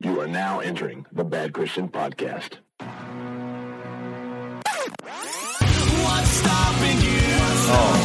You 0.00 0.20
are 0.20 0.28
now 0.28 0.60
entering 0.60 1.06
the 1.12 1.24
Bad 1.24 1.52
Christian 1.52 1.88
Podcast. 1.88 2.58
What's 6.04 6.30
stopping 6.30 6.98
you? 7.02 7.18
Oh, 7.70 7.98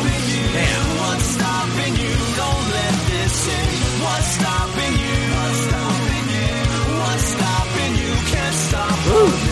damn. 0.53 0.97
What's 0.97 1.23
stopping 1.23 1.93
you? 1.93 2.13
Don't 2.33 2.65
let 2.73 2.95
this 3.13 3.47
in. 3.47 3.69
What's 4.01 4.25
stopping 4.25 4.93
you? 4.97 5.21
What's 5.37 5.61
stopping 5.69 6.25
you? 6.33 6.57
What's 6.97 7.27
stopping 7.37 7.93
you? 8.01 8.11
Can't 8.33 8.55
stop. 8.55 8.97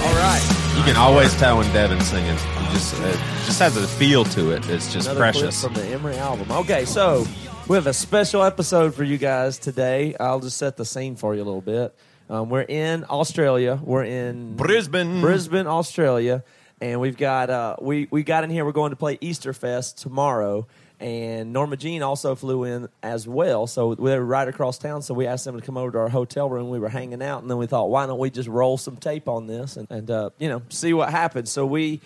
All 0.01 0.15
right. 0.17 0.43
You 0.77 0.83
can 0.83 0.97
always 0.97 1.33
tell 1.35 1.57
when 1.57 1.71
Devin's 1.73 2.07
singing. 2.07 2.31
It 2.33 2.71
just 2.73 2.99
uh, 2.99 3.05
it 3.05 3.19
just 3.45 3.59
has 3.59 3.77
a 3.77 3.87
feel 3.87 4.23
to 4.25 4.49
it. 4.51 4.67
It's 4.67 4.91
just 4.91 5.07
Another 5.07 5.19
precious. 5.19 5.61
clip 5.61 5.73
from 5.73 5.81
the 5.83 5.87
Emery 5.93 6.17
album. 6.17 6.51
Okay, 6.51 6.85
so 6.85 7.23
we 7.67 7.75
have 7.75 7.85
a 7.85 7.93
special 7.93 8.41
episode 8.43 8.95
for 8.95 9.03
you 9.03 9.19
guys 9.19 9.59
today. 9.59 10.15
I'll 10.19 10.39
just 10.39 10.57
set 10.57 10.75
the 10.77 10.85
scene 10.85 11.15
for 11.15 11.35
you 11.35 11.43
a 11.43 11.45
little 11.45 11.61
bit. 11.61 11.95
Um, 12.31 12.47
we're 12.47 12.61
in 12.61 13.03
Australia. 13.09 13.77
We're 13.83 14.05
in 14.05 14.55
Brisbane. 14.55 15.19
Brisbane, 15.19 15.67
Australia, 15.67 16.45
and 16.79 17.01
we've 17.01 17.17
got 17.17 17.49
uh, 17.49 17.75
we 17.81 18.07
we 18.09 18.23
got 18.23 18.45
in 18.45 18.49
here. 18.49 18.63
We're 18.63 18.71
going 18.71 18.91
to 18.91 18.95
play 18.95 19.17
Easter 19.19 19.51
Fest 19.51 19.97
tomorrow, 19.97 20.65
and 21.01 21.51
Norma 21.51 21.75
Jean 21.75 22.01
also 22.01 22.35
flew 22.35 22.63
in 22.63 22.87
as 23.03 23.27
well. 23.27 23.67
So 23.67 23.95
they 23.95 24.17
were 24.17 24.23
right 24.23 24.47
across 24.47 24.77
town. 24.77 25.01
So 25.01 25.13
we 25.13 25.27
asked 25.27 25.43
them 25.43 25.59
to 25.59 25.65
come 25.65 25.75
over 25.75 25.91
to 25.91 25.97
our 25.97 26.07
hotel 26.07 26.49
room. 26.49 26.69
We 26.69 26.79
were 26.79 26.87
hanging 26.87 27.21
out, 27.21 27.41
and 27.41 27.51
then 27.51 27.57
we 27.57 27.67
thought, 27.67 27.89
why 27.89 28.05
don't 28.05 28.17
we 28.17 28.29
just 28.29 28.47
roll 28.47 28.77
some 28.77 28.95
tape 28.95 29.27
on 29.27 29.47
this 29.47 29.75
and, 29.75 29.91
and 29.91 30.09
uh, 30.09 30.29
you 30.39 30.47
know 30.47 30.61
see 30.69 30.93
what 30.93 31.09
happens. 31.11 31.51
So 31.51 31.65
we. 31.65 31.99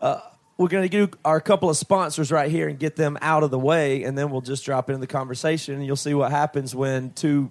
Uh, 0.00 0.20
we're 0.56 0.68
going 0.68 0.88
to 0.88 1.06
do 1.06 1.10
our 1.24 1.40
couple 1.40 1.68
of 1.68 1.76
sponsors 1.76 2.30
right 2.30 2.48
here 2.48 2.68
and 2.68 2.78
get 2.78 2.94
them 2.94 3.18
out 3.20 3.42
of 3.42 3.50
the 3.50 3.58
way, 3.58 4.04
and 4.04 4.16
then 4.16 4.30
we'll 4.30 4.40
just 4.40 4.64
drop 4.64 4.88
into 4.88 5.00
the 5.00 5.08
conversation, 5.08 5.74
and 5.74 5.84
you'll 5.84 5.96
see 5.96 6.14
what 6.14 6.30
happens 6.30 6.76
when 6.76 7.12
two 7.12 7.50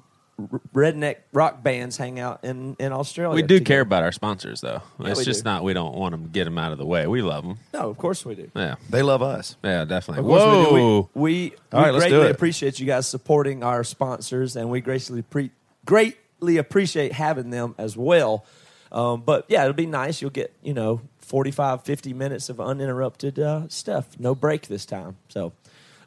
redneck 0.73 1.17
rock 1.31 1.61
bands 1.63 1.97
hang 1.97 2.19
out 2.19 2.43
in, 2.43 2.75
in 2.79 2.91
Australia. 2.91 3.35
we 3.35 3.41
do 3.41 3.59
together. 3.59 3.65
care 3.65 3.81
about 3.81 4.03
our 4.03 4.11
sponsors, 4.11 4.61
though. 4.61 4.81
it's 4.99 5.23
just 5.23 5.43
do. 5.43 5.49
not 5.49 5.63
we 5.63 5.73
don't 5.73 5.95
want 5.95 6.11
them 6.11 6.23
to 6.23 6.29
get 6.29 6.45
them 6.45 6.57
out 6.57 6.71
of 6.71 6.77
the 6.77 6.85
way. 6.85 7.05
We 7.07 7.21
love 7.21 7.43
them. 7.43 7.57
No, 7.73 7.89
of 7.89 7.97
course 7.97 8.25
we 8.25 8.35
do. 8.35 8.49
Yeah, 8.55 8.75
They 8.89 9.01
love 9.03 9.21
us. 9.21 9.55
yeah, 9.63 9.85
definitely. 9.85 10.21
Of 10.21 10.25
course 10.27 10.43
we 10.43 10.49
do. 10.77 10.81
Whoa, 10.81 11.09
We, 11.13 11.21
we, 11.21 11.53
All 11.71 11.85
we 11.85 11.91
let's 11.91 12.05
do 12.05 12.09
greatly 12.11 12.31
appreciate 12.31 12.79
you 12.79 12.85
guys 12.87 13.07
supporting 13.07 13.63
our 13.63 13.83
sponsors, 13.83 14.55
and 14.55 14.69
we 14.69 14.81
graciously 14.81 15.21
pre- 15.21 15.51
greatly 15.85 16.57
appreciate 16.57 17.11
having 17.13 17.49
them 17.51 17.75
as 17.77 17.95
well. 17.95 18.45
Um, 18.91 19.21
but 19.21 19.45
yeah, 19.49 19.61
it'll 19.63 19.73
be 19.73 19.85
nice. 19.87 20.21
You'll 20.21 20.31
get, 20.31 20.53
you 20.61 20.73
know, 20.73 21.01
45, 21.19 21.83
50 21.83 22.13
minutes 22.13 22.49
of 22.49 22.59
uninterrupted 22.59 23.39
uh, 23.39 23.67
stuff. 23.69 24.19
No 24.19 24.35
break 24.35 24.67
this 24.67 24.85
time. 24.85 25.17
So, 25.29 25.53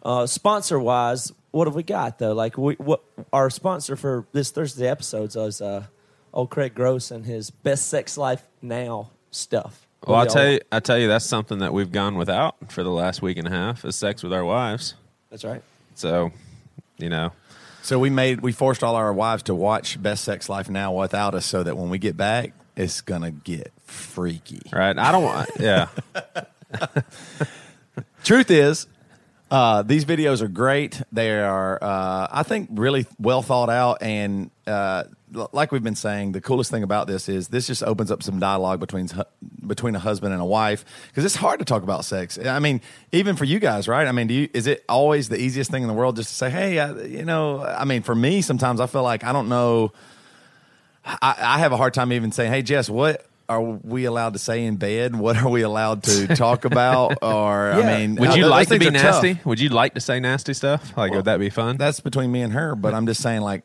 uh, 0.07 0.27
sponsor 0.27 0.79
wise, 0.79 1.33
what 1.51 1.67
have 1.67 1.75
we 1.75 1.83
got 1.83 2.19
though? 2.19 2.33
Like, 2.33 2.57
we, 2.57 2.75
what 2.75 3.03
our 3.33 3.51
sponsor 3.51 3.97
for 3.97 4.25
this 4.33 4.51
Thursday 4.53 4.87
episodes 4.89 5.35
is 5.37 5.61
uh, 5.61 5.85
old 6.33 6.51
Craig 6.51 6.75
Gross 6.75 7.11
and 7.11 7.27
his 7.27 7.51
Best 7.51 7.89
Sex 7.89 8.17
Life 8.17 8.43
Now 8.63 9.11
stuff. 9.31 9.87
Well, 10.07 10.17
I'll 10.17 10.23
What 10.23 10.29
do 10.29 10.35
tell 10.35 10.45
y'all- 10.45 10.53
you, 10.53 10.61
I 10.71 10.81
tell 10.81 10.99
you, 10.99 11.09
that's 11.09 11.25
something 11.27 11.59
that 11.59 11.73
we've 11.73 11.91
gone 11.91 12.15
without 12.17 12.55
for 12.71 12.85
the 12.85 12.91
last 12.91 13.21
week 13.23 13.37
and 13.39 13.49
a 13.49 13.51
half 13.51 13.85
is 13.85 13.97
sex 13.97 14.23
with 14.23 14.33
our 14.33 14.45
wives. 14.45 14.95
That's 15.31 15.45
right. 15.45 15.63
So, 15.97 16.31
you 16.99 17.09
know, 17.09 17.33
So 17.83 17.99
we 17.99 18.09
made 18.11 18.43
we 18.43 18.53
forced 18.53 18.85
all 18.85 18.95
our 18.95 19.13
wives 19.13 19.43
to 19.45 19.55
watch 19.55 20.01
Best 20.01 20.23
Sex 20.25 20.49
Life 20.49 20.69
Now 20.71 20.93
without 20.93 21.35
us, 21.35 21.47
so 21.47 21.63
that 21.65 21.77
when 21.77 21.91
we 21.91 21.99
get 21.99 22.17
back, 22.17 22.53
it's 22.77 23.01
gonna 23.01 23.31
get 23.33 23.73
freaky. 23.87 24.61
right? 24.73 24.97
I 24.97 25.11
don't 25.11 25.25
want. 25.25 25.49
Yeah, 25.59 25.89
Truth 28.25 28.51
is, 28.51 28.87
uh, 29.51 29.83
these 29.83 30.05
videos 30.05 30.43
are 30.43 30.49
great. 30.49 31.01
They 31.13 31.31
are, 31.39 31.79
uh, 31.83 32.27
I 32.31 32.43
think, 32.43 32.69
really 32.73 33.07
well 33.19 33.43
thought 33.43 33.71
out. 33.71 34.03
And 34.03 34.51
uh, 34.67 35.05
l- 35.35 35.51
like 35.53 35.71
we've 35.71 35.85
been 35.85 35.95
saying, 35.95 36.33
the 36.33 36.41
coolest 36.41 36.71
thing 36.71 36.83
about 36.83 37.07
this 37.07 37.29
is 37.29 37.49
this 37.49 37.69
just 37.69 37.85
opens 37.85 38.11
up 38.11 38.25
some 38.25 38.41
dialogue 38.41 38.81
between 38.81 39.09
hu- 39.09 39.23
between 39.65 39.95
a 39.95 40.01
husband 40.01 40.33
and 40.33 40.43
a 40.43 40.45
wife 40.45 40.85
because 41.09 41.25
it's 41.25 41.37
hard 41.37 41.61
to 41.61 41.65
talk 41.65 41.85
about 41.85 42.05
sex. 42.05 42.39
I 42.39 42.59
mean, 42.59 42.81
even 43.13 43.37
for 43.37 43.45
you 43.45 43.61
guys, 43.61 43.87
right? 43.87 44.09
I 44.09 44.13
mean, 44.13 44.27
do 44.27 44.35
you, 44.35 44.49
is 44.53 44.67
it 44.67 44.85
always 44.89 45.29
the 45.29 45.41
easiest 45.41 45.71
thing 45.71 45.83
in 45.83 45.89
the 45.89 45.95
world 45.95 46.17
just 46.17 46.31
to 46.31 46.35
say, 46.35 46.51
hey, 46.51 46.81
I, 46.81 46.93
you 47.03 47.25
know? 47.25 47.63
I 47.65 47.85
mean, 47.85 48.03
for 48.03 48.15
me, 48.15 48.43
sometimes 48.43 48.81
I 48.81 48.87
feel 48.87 49.05
like 49.05 49.23
I 49.23 49.33
don't 49.33 49.49
know. 49.49 49.93
I, 51.05 51.37
I 51.39 51.59
have 51.61 51.71
a 51.71 51.77
hard 51.77 51.95
time 51.95 52.13
even 52.13 52.33
saying, 52.33 52.51
"Hey, 52.51 52.63
Jess, 52.63 52.91
what 52.91 53.25
are 53.49 53.61
we 53.61 54.05
allowed 54.05 54.33
to 54.33 54.39
say 54.39 54.65
in 54.65 54.77
bed? 54.77 55.15
What 55.15 55.37
are 55.37 55.49
we 55.49 55.63
allowed 55.63 56.03
to 56.05 56.27
talk 56.35 56.65
about?" 56.65 57.19
Or 57.23 57.73
Yeah. 57.77 57.79
I 57.89 57.99
mean, 57.99 58.17
would 58.17 58.35
you 58.35 58.43
those 58.43 58.51
like 58.51 58.69
to 58.69 58.79
be 58.79 58.89
are 58.89 58.91
tough. 58.93 59.23
nasty? 59.23 59.41
Would 59.45 59.61
you 59.61 59.69
like 59.71 59.95
to 59.95 60.01
say 60.01 60.21
nasty 60.21 60.55
stuff? 60.55 60.97
Like, 60.97 61.13
would 61.13 61.25
that 61.27 61.39
be 61.39 61.51
fun? 61.51 61.77
That's 61.77 62.01
between 62.01 62.31
me 62.33 62.43
and 62.43 62.53
her. 62.53 62.75
But 62.75 62.95
I'm 62.95 63.07
just 63.07 63.23
saying, 63.23 63.43
like 63.43 63.63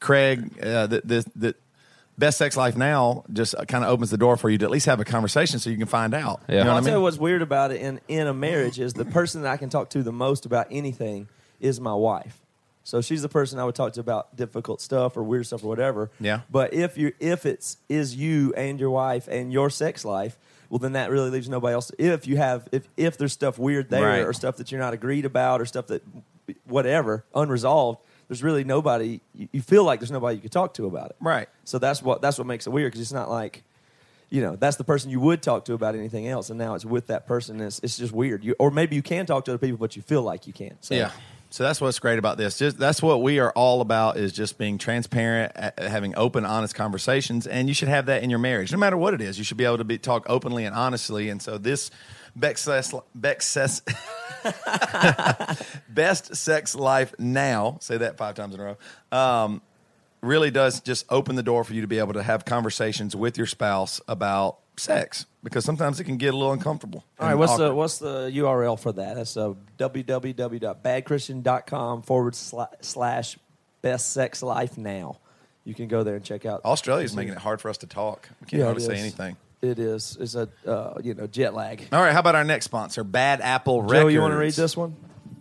Craig, 0.00 0.58
uh, 0.62 0.86
the, 0.86 1.02
the 1.04 1.24
the 1.36 1.54
best 2.18 2.36
sex 2.38 2.56
life 2.56 2.76
now 2.76 3.24
just 3.32 3.54
kind 3.68 3.82
of 3.82 3.90
opens 3.90 4.10
the 4.10 4.18
door 4.18 4.36
for 4.36 4.50
you 4.50 4.58
to 4.58 4.64
at 4.66 4.70
least 4.70 4.86
have 4.86 5.00
a 5.00 5.04
conversation 5.04 5.58
so 5.58 5.70
you 5.70 5.76
can 5.78 5.86
find 5.86 6.12
out. 6.12 6.42
Yeah. 6.48 6.58
You 6.58 6.64
know 6.64 6.70
I'll 6.70 6.74
what 6.76 6.82
I 6.82 6.84
tell 6.84 6.90
you 6.90 6.96
mean? 6.96 7.02
what's 7.04 7.16
weird 7.18 7.40
about 7.42 7.70
it 7.72 7.80
in, 7.80 8.00
in 8.08 8.26
a 8.26 8.34
marriage 8.34 8.78
is 8.78 8.92
the 8.92 9.06
person 9.06 9.42
that 9.42 9.50
I 9.50 9.56
can 9.56 9.70
talk 9.70 9.88
to 9.90 10.02
the 10.02 10.12
most 10.12 10.44
about 10.44 10.66
anything 10.70 11.28
is 11.60 11.80
my 11.80 11.94
wife. 11.94 12.38
So 12.82 13.00
she's 13.00 13.22
the 13.22 13.28
person 13.28 13.58
I 13.58 13.64
would 13.64 13.74
talk 13.74 13.92
to 13.94 14.00
about 14.00 14.34
difficult 14.36 14.80
stuff 14.80 15.16
or 15.16 15.22
weird 15.22 15.46
stuff 15.46 15.62
or 15.62 15.68
whatever. 15.68 16.10
Yeah. 16.18 16.40
But 16.50 16.72
if 16.74 16.96
you 16.98 17.12
if 17.20 17.44
it's 17.46 17.76
is 17.88 18.16
you 18.16 18.52
and 18.56 18.80
your 18.80 18.90
wife 18.90 19.28
and 19.28 19.52
your 19.52 19.70
sex 19.70 20.04
life, 20.04 20.38
well 20.70 20.78
then 20.78 20.92
that 20.92 21.10
really 21.10 21.30
leaves 21.30 21.48
nobody 21.48 21.74
else. 21.74 21.92
If 21.98 22.26
you 22.26 22.36
have 22.38 22.68
if 22.72 22.88
if 22.96 23.18
there's 23.18 23.32
stuff 23.32 23.58
weird 23.58 23.90
there 23.90 24.02
Right. 24.06 24.20
or 24.24 24.32
stuff 24.32 24.56
that 24.56 24.72
you're 24.72 24.80
not 24.80 24.94
agreed 24.94 25.24
about 25.24 25.60
or 25.60 25.66
stuff 25.66 25.88
that 25.88 26.02
whatever 26.64 27.24
unresolved, 27.34 28.00
there's 28.28 28.42
really 28.42 28.64
nobody. 28.64 29.20
You, 29.34 29.48
you 29.52 29.62
feel 29.62 29.84
like 29.84 30.00
there's 30.00 30.10
nobody 30.10 30.36
you 30.36 30.42
could 30.42 30.52
talk 30.52 30.74
to 30.74 30.86
about 30.86 31.10
it. 31.10 31.16
Right. 31.20 31.48
So 31.64 31.78
that's 31.78 32.02
what 32.02 32.22
that's 32.22 32.38
what 32.38 32.46
makes 32.46 32.66
it 32.66 32.70
weird 32.70 32.90
because 32.92 33.00
it's 33.02 33.12
not 33.12 33.30
like, 33.30 33.62
you 34.30 34.40
know, 34.40 34.56
that's 34.56 34.76
the 34.76 34.84
person 34.84 35.10
you 35.10 35.20
would 35.20 35.42
talk 35.42 35.64
to 35.66 35.74
about 35.74 35.94
anything 35.94 36.26
else, 36.28 36.50
and 36.50 36.58
now 36.58 36.74
it's 36.74 36.84
with 36.84 37.08
that 37.08 37.26
person. 37.26 37.56
And 37.56 37.66
it's, 37.66 37.80
it's 37.82 37.98
just 37.98 38.12
weird. 38.12 38.44
You, 38.44 38.54
or 38.58 38.70
maybe 38.70 38.96
you 38.96 39.02
can 39.02 39.26
talk 39.26 39.44
to 39.46 39.52
other 39.52 39.58
people, 39.58 39.78
but 39.78 39.96
you 39.96 40.02
feel 40.02 40.22
like 40.22 40.46
you 40.46 40.52
can't. 40.52 40.82
So, 40.84 40.94
Yeah. 40.94 41.10
So 41.52 41.64
that's 41.64 41.80
what's 41.80 41.98
great 41.98 42.20
about 42.20 42.38
this. 42.38 42.58
Just 42.58 42.78
that's 42.78 43.02
what 43.02 43.22
we 43.22 43.40
are 43.40 43.50
all 43.52 43.80
about 43.80 44.16
is 44.16 44.32
just 44.32 44.56
being 44.56 44.78
transparent, 44.78 45.52
having 45.78 46.14
open, 46.16 46.44
honest 46.44 46.76
conversations, 46.76 47.46
and 47.46 47.66
you 47.66 47.74
should 47.74 47.88
have 47.88 48.06
that 48.06 48.22
in 48.22 48.30
your 48.30 48.38
marriage, 48.38 48.70
no 48.70 48.78
matter 48.78 48.96
what 48.96 49.14
it 49.14 49.20
is. 49.20 49.36
You 49.36 49.42
should 49.42 49.56
be 49.56 49.64
able 49.64 49.78
to 49.78 49.84
be 49.84 49.98
talk 49.98 50.26
openly 50.28 50.64
and 50.64 50.76
honestly. 50.76 51.28
And 51.28 51.42
so 51.42 51.58
this 51.58 51.90
best 55.88 56.36
sex 56.36 56.74
life 56.76 57.14
now. 57.18 57.78
Say 57.80 57.98
that 57.98 58.16
five 58.16 58.36
times 58.36 58.54
in 58.54 58.60
a 58.60 58.64
row. 58.64 58.76
Um, 59.18 59.60
really 60.22 60.52
does 60.52 60.80
just 60.80 61.06
open 61.10 61.34
the 61.34 61.42
door 61.42 61.64
for 61.64 61.74
you 61.74 61.80
to 61.80 61.86
be 61.88 61.98
able 61.98 62.12
to 62.12 62.22
have 62.22 62.44
conversations 62.44 63.16
with 63.16 63.36
your 63.36 63.46
spouse 63.46 64.00
about 64.06 64.58
sex 64.80 65.26
because 65.44 65.64
sometimes 65.64 66.00
it 66.00 66.04
can 66.04 66.16
get 66.16 66.34
a 66.34 66.36
little 66.36 66.52
uncomfortable. 66.52 67.04
All 67.18 67.28
right, 67.28 67.34
what's 67.34 67.56
the 67.56 67.74
what's 67.74 67.98
the 67.98 68.30
URL 68.34 68.78
for 68.78 68.92
that? 68.92 69.16
That's 69.16 69.36
uh, 69.36 69.54
www.badchristian.com 69.78 72.02
forward 72.02 72.34
sla- 72.34 72.68
slash 72.80 73.38
best 73.82 74.12
sex 74.12 74.42
life 74.42 74.76
now. 74.78 75.18
You 75.64 75.74
can 75.74 75.88
go 75.88 76.02
there 76.02 76.16
and 76.16 76.24
check 76.24 76.46
out. 76.46 76.64
Australia's 76.64 77.14
making 77.14 77.34
it 77.34 77.38
hard 77.38 77.60
for 77.60 77.68
us 77.68 77.76
to 77.78 77.86
talk. 77.86 78.28
We 78.40 78.46
can't 78.46 78.60
Yeah, 78.60 78.66
hardly 78.66 78.82
say 78.84 78.98
anything. 78.98 79.36
It 79.62 79.78
is. 79.78 80.16
It's 80.18 80.34
a 80.34 80.48
uh, 80.66 80.94
you 81.02 81.14
know 81.14 81.26
jet 81.26 81.52
lag. 81.54 81.86
All 81.92 82.00
right, 82.00 82.12
how 82.12 82.20
about 82.20 82.34
our 82.34 82.44
next 82.44 82.64
sponsor, 82.64 83.04
Bad 83.04 83.40
Apple 83.42 83.82
Records? 83.82 84.00
Joe, 84.00 84.08
you 84.08 84.20
want 84.22 84.32
to 84.32 84.38
read 84.38 84.54
this 84.54 84.74
one? 84.76 84.96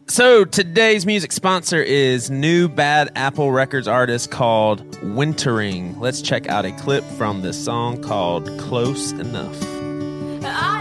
So 0.10 0.44
today's 0.44 1.06
music 1.06 1.32
sponsor 1.32 1.84
is 1.84 2.32
new 2.32 2.68
Bad 2.68 3.12
Apple 3.16 3.52
Records 3.52 3.88
artist 3.88 4.32
called 4.32 4.84
Wintering. 5.04 6.00
Let's 6.00 6.24
check 6.24 6.50
out 6.50 6.66
a 6.66 6.72
clip 6.72 7.04
from 7.04 7.44
this 7.44 7.64
song 7.64 8.02
called 8.02 8.48
Close 8.58 9.12
Enough. 9.12 9.64
I 10.44 10.79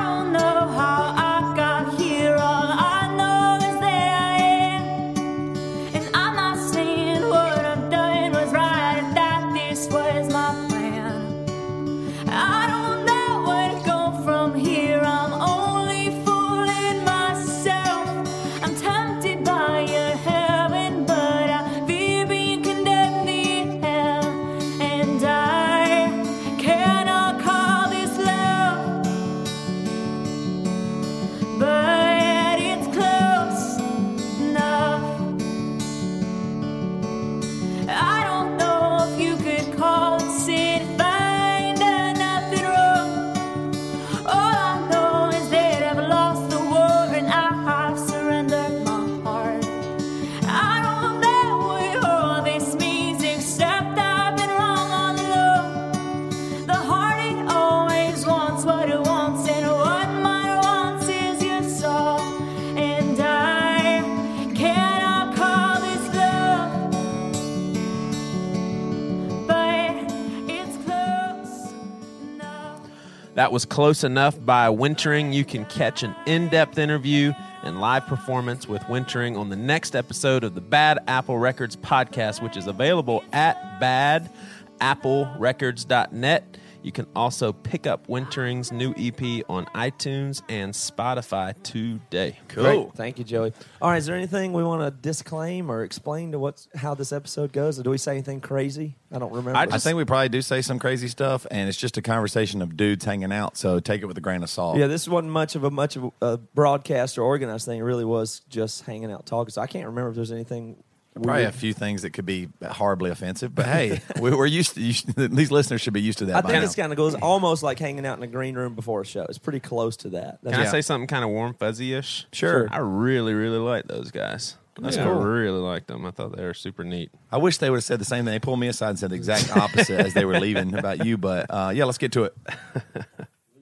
That 73.48 73.54
was 73.54 73.64
Close 73.64 74.04
Enough 74.04 74.44
by 74.44 74.68
Wintering. 74.68 75.32
You 75.32 75.42
can 75.42 75.64
catch 75.64 76.02
an 76.02 76.14
in 76.26 76.50
depth 76.50 76.76
interview 76.76 77.32
and 77.62 77.80
live 77.80 78.06
performance 78.06 78.68
with 78.68 78.86
Wintering 78.90 79.38
on 79.38 79.48
the 79.48 79.56
next 79.56 79.96
episode 79.96 80.44
of 80.44 80.54
the 80.54 80.60
Bad 80.60 80.98
Apple 81.08 81.38
Records 81.38 81.74
podcast, 81.74 82.42
which 82.42 82.58
is 82.58 82.66
available 82.66 83.24
at 83.32 83.80
badapplerecords.net. 83.80 86.57
You 86.82 86.92
can 86.92 87.06
also 87.14 87.52
pick 87.52 87.86
up 87.86 88.06
Wintering's 88.08 88.70
new 88.72 88.94
EP 88.96 89.44
on 89.48 89.66
iTunes 89.74 90.42
and 90.48 90.72
Spotify 90.72 91.54
today. 91.62 92.38
Great. 92.48 92.94
Thank 92.94 93.18
you, 93.18 93.24
Joey. 93.24 93.52
All 93.82 93.90
right, 93.90 93.98
is 93.98 94.06
there 94.06 94.16
anything 94.16 94.52
we 94.52 94.62
want 94.62 94.82
to 94.82 94.90
disclaim 94.90 95.70
or 95.70 95.82
explain 95.82 96.32
to 96.32 96.38
what's 96.38 96.68
how 96.74 96.94
this 96.94 97.12
episode 97.12 97.52
goes? 97.52 97.78
Or 97.78 97.82
do 97.82 97.90
we 97.90 97.98
say 97.98 98.12
anything 98.12 98.40
crazy? 98.40 98.96
I 99.12 99.18
don't 99.18 99.32
remember. 99.32 99.58
I 99.58 99.78
think 99.78 99.96
we 99.96 100.04
probably 100.04 100.28
do 100.28 100.42
say 100.42 100.62
some 100.62 100.78
crazy 100.78 101.08
stuff, 101.08 101.46
and 101.50 101.68
it's 101.68 101.78
just 101.78 101.96
a 101.96 102.02
conversation 102.02 102.62
of 102.62 102.76
dudes 102.76 103.04
hanging 103.04 103.32
out. 103.32 103.56
So 103.56 103.80
take 103.80 104.02
it 104.02 104.06
with 104.06 104.18
a 104.18 104.20
grain 104.20 104.42
of 104.42 104.50
salt. 104.50 104.76
yeah, 104.76 104.86
this 104.86 105.08
wasn't 105.08 105.32
much 105.32 105.54
of 105.54 105.64
a 105.64 105.70
much 105.70 105.96
of 105.96 106.12
a 106.22 106.36
broadcast 106.36 107.18
or 107.18 107.22
organized 107.22 107.66
thing. 107.66 107.80
It 107.80 107.82
really 107.82 108.04
was 108.04 108.40
just 108.48 108.84
hanging 108.84 109.10
out 109.10 109.26
talking. 109.26 109.50
So 109.50 109.62
I 109.62 109.66
can't 109.66 109.86
remember 109.86 110.10
if 110.10 110.16
there's 110.16 110.32
anything. 110.32 110.82
Probably 111.22 111.42
weird. 111.42 111.54
a 111.54 111.56
few 111.56 111.72
things 111.72 112.02
that 112.02 112.10
could 112.10 112.26
be 112.26 112.48
horribly 112.64 113.10
offensive, 113.10 113.54
but 113.54 113.66
hey, 113.66 114.00
we, 114.20 114.30
we're 114.30 114.46
used 114.46 114.74
to. 114.74 114.80
You 114.80 114.92
should, 114.92 115.14
these 115.16 115.50
listeners 115.50 115.80
should 115.80 115.92
be 115.92 116.02
used 116.02 116.18
to 116.18 116.26
that. 116.26 116.36
I 116.36 116.40
by 116.40 116.48
think 116.48 116.60
now. 116.60 116.66
it's 116.66 116.74
kind 116.74 116.92
of 116.92 116.96
goes 116.96 117.14
almost 117.14 117.62
like 117.62 117.78
hanging 117.78 118.06
out 118.06 118.16
in 118.18 118.22
a 118.22 118.28
green 118.28 118.54
room 118.54 118.74
before 118.74 119.02
a 119.02 119.06
show. 119.06 119.24
It's 119.28 119.38
pretty 119.38 119.60
close 119.60 119.96
to 119.98 120.10
that. 120.10 120.38
That's 120.42 120.56
Can 120.56 120.66
I 120.66 120.70
say 120.70 120.80
something 120.80 121.06
kind 121.06 121.24
of 121.24 121.30
warm, 121.30 121.54
fuzzy 121.54 121.94
ish? 121.94 122.26
Sure. 122.32 122.68
I 122.70 122.78
really, 122.78 123.34
really 123.34 123.58
like 123.58 123.86
those 123.86 124.10
guys. 124.10 124.56
That's 124.80 124.96
I 124.96 125.04
cool. 125.04 125.14
really 125.14 125.58
liked 125.58 125.88
them. 125.88 126.06
I 126.06 126.12
thought 126.12 126.36
they 126.36 126.44
were 126.44 126.54
super 126.54 126.84
neat. 126.84 127.10
I 127.32 127.38
wish 127.38 127.58
they 127.58 127.68
would 127.68 127.78
have 127.78 127.84
said 127.84 127.98
the 127.98 128.04
same 128.04 128.24
thing. 128.24 128.32
They 128.32 128.38
pulled 128.38 128.60
me 128.60 128.68
aside 128.68 128.90
and 128.90 128.98
said 128.98 129.10
the 129.10 129.16
exact 129.16 129.56
opposite 129.56 129.98
as 129.98 130.14
they 130.14 130.24
were 130.24 130.38
leaving 130.38 130.74
about 130.74 131.04
you. 131.04 131.18
But 131.18 131.46
uh, 131.50 131.72
yeah, 131.74 131.84
let's 131.84 131.98
get 131.98 132.12
to 132.12 132.24
it. 132.24 132.36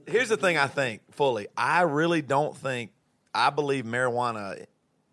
Here's 0.06 0.28
the 0.28 0.36
thing 0.36 0.58
I 0.58 0.66
think 0.66 1.00
fully. 1.12 1.46
I 1.56 1.82
really 1.82 2.20
don't 2.22 2.56
think, 2.56 2.92
I 3.34 3.50
believe 3.50 3.84
marijuana, 3.86 4.66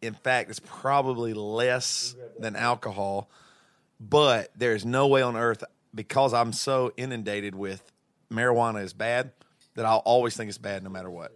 in 0.03 0.13
fact, 0.13 0.49
it's 0.49 0.59
probably 0.59 1.33
less 1.33 2.15
than 2.39 2.55
alcohol. 2.55 3.29
But 3.99 4.51
there's 4.55 4.85
no 4.85 5.07
way 5.07 5.21
on 5.21 5.35
earth, 5.35 5.63
because 5.95 6.33
I'm 6.33 6.51
so 6.53 6.91
inundated 6.97 7.55
with 7.55 7.91
marijuana 8.31 8.83
is 8.83 8.93
bad, 8.93 9.31
that 9.75 9.85
I'll 9.85 9.99
always 10.05 10.35
think 10.35 10.49
it's 10.49 10.57
bad 10.57 10.83
no 10.83 10.89
matter 10.89 11.09
what. 11.09 11.31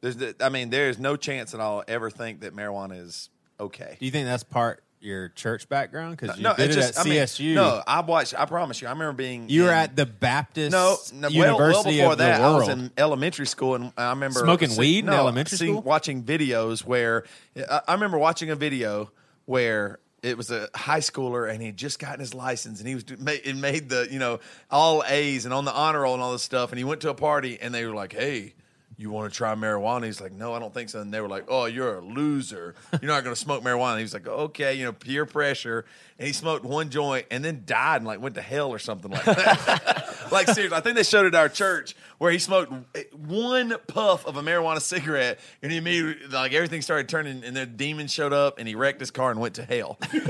There's, 0.00 0.16
the- 0.16 0.36
I 0.40 0.48
mean, 0.48 0.70
there's 0.70 0.98
no 0.98 1.16
chance 1.16 1.52
that 1.52 1.60
I'll 1.60 1.84
ever 1.88 2.10
think 2.10 2.40
that 2.40 2.54
marijuana 2.54 3.00
is 3.00 3.30
okay. 3.58 3.96
Do 3.98 4.06
you 4.06 4.12
think 4.12 4.26
that's 4.26 4.42
part 4.44 4.82
your 5.02 5.28
church 5.30 5.68
background? 5.68 6.16
Because 6.16 6.36
you 6.36 6.42
no, 6.44 6.54
did 6.54 6.66
it's 6.70 6.76
it 6.76 6.80
just 6.80 6.98
at 6.98 7.06
I 7.06 7.08
mean, 7.08 7.18
CSU. 7.18 7.54
no, 7.54 7.82
I 7.86 8.00
watched. 8.00 8.38
I 8.38 8.44
promise 8.46 8.80
you. 8.80 8.88
I 8.88 8.90
remember 8.92 9.12
being. 9.14 9.48
you 9.48 9.64
were 9.64 9.68
in- 9.70 9.74
at 9.74 9.96
the 9.96 10.06
Baptist 10.06 10.72
no, 10.72 10.96
no 11.12 11.28
well, 11.28 11.32
University 11.32 11.98
well 11.98 12.10
before 12.10 12.12
of 12.12 12.18
that. 12.18 12.40
I 12.40 12.54
was 12.54 12.68
in 12.68 12.90
elementary 12.96 13.46
school, 13.46 13.74
and 13.74 13.92
I 13.96 14.10
remember 14.10 14.40
Smoking 14.40 14.76
weed 14.76 15.00
in 15.00 15.06
no, 15.06 15.16
elementary 15.16 15.58
seeing- 15.58 15.72
school? 15.74 15.82
watching 15.82 16.22
videos 16.22 16.84
where 16.84 17.24
I, 17.70 17.80
I 17.88 17.94
remember 17.94 18.18
watching 18.18 18.50
a 18.50 18.56
video 18.56 19.10
where. 19.46 19.98
It 20.24 20.36
was 20.36 20.52
a 20.52 20.68
high 20.72 21.00
schooler, 21.00 21.50
and 21.52 21.60
he'd 21.60 21.76
just 21.76 21.98
gotten 21.98 22.20
his 22.20 22.32
license, 22.32 22.78
and 22.78 22.86
he 22.88 22.94
was 22.94 23.04
made, 23.18 23.40
it 23.42 23.56
made 23.56 23.88
the 23.88 24.06
you 24.08 24.20
know 24.20 24.38
all 24.70 25.02
A's 25.04 25.46
and 25.46 25.52
on 25.52 25.64
the 25.64 25.72
honor 25.72 26.02
roll 26.02 26.14
and 26.14 26.22
all 26.22 26.30
this 26.30 26.44
stuff. 26.44 26.70
And 26.70 26.78
he 26.78 26.84
went 26.84 27.00
to 27.00 27.10
a 27.10 27.14
party, 27.14 27.58
and 27.60 27.74
they 27.74 27.84
were 27.84 27.92
like, 27.92 28.12
"Hey, 28.12 28.54
you 29.02 29.10
want 29.10 29.32
to 29.32 29.36
try 29.36 29.54
marijuana?" 29.54 30.06
He's 30.06 30.20
like, 30.20 30.32
"No, 30.32 30.54
I 30.54 30.58
don't 30.58 30.72
think 30.72 30.88
so." 30.88 31.00
And 31.00 31.12
they 31.12 31.20
were 31.20 31.28
like, 31.28 31.44
"Oh, 31.48 31.66
you're 31.66 31.98
a 31.98 32.00
loser. 32.00 32.74
You're 33.00 33.10
not 33.10 33.24
going 33.24 33.34
to 33.34 33.40
smoke 33.40 33.62
marijuana." 33.62 33.98
He 33.98 34.02
was 34.02 34.14
like, 34.14 34.26
"Okay, 34.26 34.74
you 34.74 34.84
know, 34.84 34.92
peer 34.92 35.26
pressure." 35.26 35.84
And 36.18 36.26
he 36.26 36.32
smoked 36.32 36.64
one 36.64 36.88
joint 36.88 37.26
and 37.30 37.44
then 37.44 37.64
died 37.66 37.96
and 37.96 38.06
like 38.06 38.20
went 38.20 38.36
to 38.36 38.42
hell 38.42 38.70
or 38.70 38.78
something 38.78 39.10
like 39.10 39.24
that. 39.24 40.28
like 40.30 40.48
seriously, 40.48 40.76
I 40.76 40.80
think 40.80 40.94
they 40.96 41.02
showed 41.02 41.26
it 41.26 41.34
at 41.34 41.40
our 41.40 41.48
church 41.48 41.96
where 42.18 42.30
he 42.30 42.38
smoked 42.38 42.72
eh, 42.94 43.02
one 43.10 43.74
puff 43.88 44.24
of 44.24 44.36
a 44.36 44.42
marijuana 44.42 44.80
cigarette 44.80 45.40
and 45.62 45.72
he 45.72 45.78
immediately 45.78 46.28
like 46.28 46.52
everything 46.52 46.80
started 46.80 47.08
turning 47.08 47.42
and 47.42 47.56
then 47.56 47.76
demons 47.76 48.12
showed 48.12 48.32
up 48.32 48.60
and 48.60 48.68
he 48.68 48.76
wrecked 48.76 49.00
his 49.00 49.10
car 49.10 49.32
and 49.32 49.40
went 49.40 49.56
to 49.56 49.64
hell. 49.64 49.98
it 50.12 50.22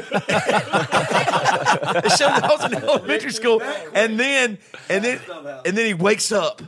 showed 2.17 2.31
I 2.31 2.49
was 2.49 2.65
in 2.65 2.75
elementary 2.83 3.33
school 3.33 3.61
and 3.95 4.19
then 4.19 4.57
and 4.89 5.05
then 5.05 5.21
and 5.67 5.77
then 5.77 5.85
he 5.85 5.93
wakes 5.93 6.33
up 6.33 6.63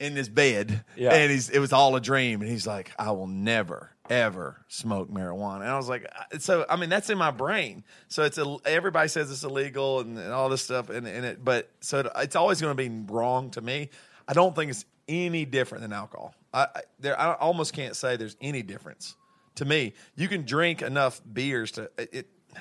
in 0.00 0.16
his 0.16 0.28
bed 0.28 0.84
Yeah. 0.96 1.12
and 1.12 1.30
he's 1.30 1.48
it 1.50 1.60
was 1.60 1.72
all 1.72 1.94
a 1.94 2.00
dream 2.00 2.40
and 2.40 2.50
he's 2.50 2.66
like 2.66 2.90
I 2.98 3.12
will 3.12 3.26
never 3.28 3.90
ever 4.08 4.64
smoke 4.66 5.08
marijuana. 5.08 5.60
And 5.60 5.68
I 5.70 5.76
was 5.76 5.88
like 5.88 6.10
so 6.38 6.66
I 6.68 6.74
mean 6.76 6.88
that's 6.90 7.10
in 7.10 7.18
my 7.18 7.30
brain. 7.30 7.84
So 8.08 8.24
it's 8.24 8.38
a, 8.38 8.56
everybody 8.64 9.06
says 9.08 9.30
it's 9.30 9.44
illegal 9.44 10.00
and, 10.00 10.18
and 10.18 10.32
all 10.32 10.48
this 10.48 10.62
stuff 10.62 10.90
and, 10.90 11.06
and 11.06 11.24
it 11.24 11.44
but 11.44 11.70
so 11.80 12.00
it, 12.00 12.06
it's 12.16 12.34
always 12.34 12.60
going 12.60 12.76
to 12.76 12.88
be 12.88 13.12
wrong 13.12 13.50
to 13.50 13.60
me. 13.60 13.90
I 14.26 14.32
don't 14.32 14.56
think 14.56 14.70
it's 14.72 14.84
any 15.08 15.44
different 15.44 15.82
than 15.82 15.92
alcohol. 15.92 16.34
I, 16.52 16.62
I 16.74 16.80
there 16.98 17.20
I 17.20 17.34
almost 17.34 17.72
can't 17.74 17.94
say 17.94 18.16
there's 18.16 18.36
any 18.40 18.62
difference 18.62 19.14
to 19.56 19.64
me. 19.64 19.92
You 20.16 20.26
can 20.28 20.44
drink 20.44 20.82
enough 20.82 21.20
beers 21.30 21.72
to 21.72 21.90
it, 21.98 22.08
it 22.12 22.26
the 22.54 22.60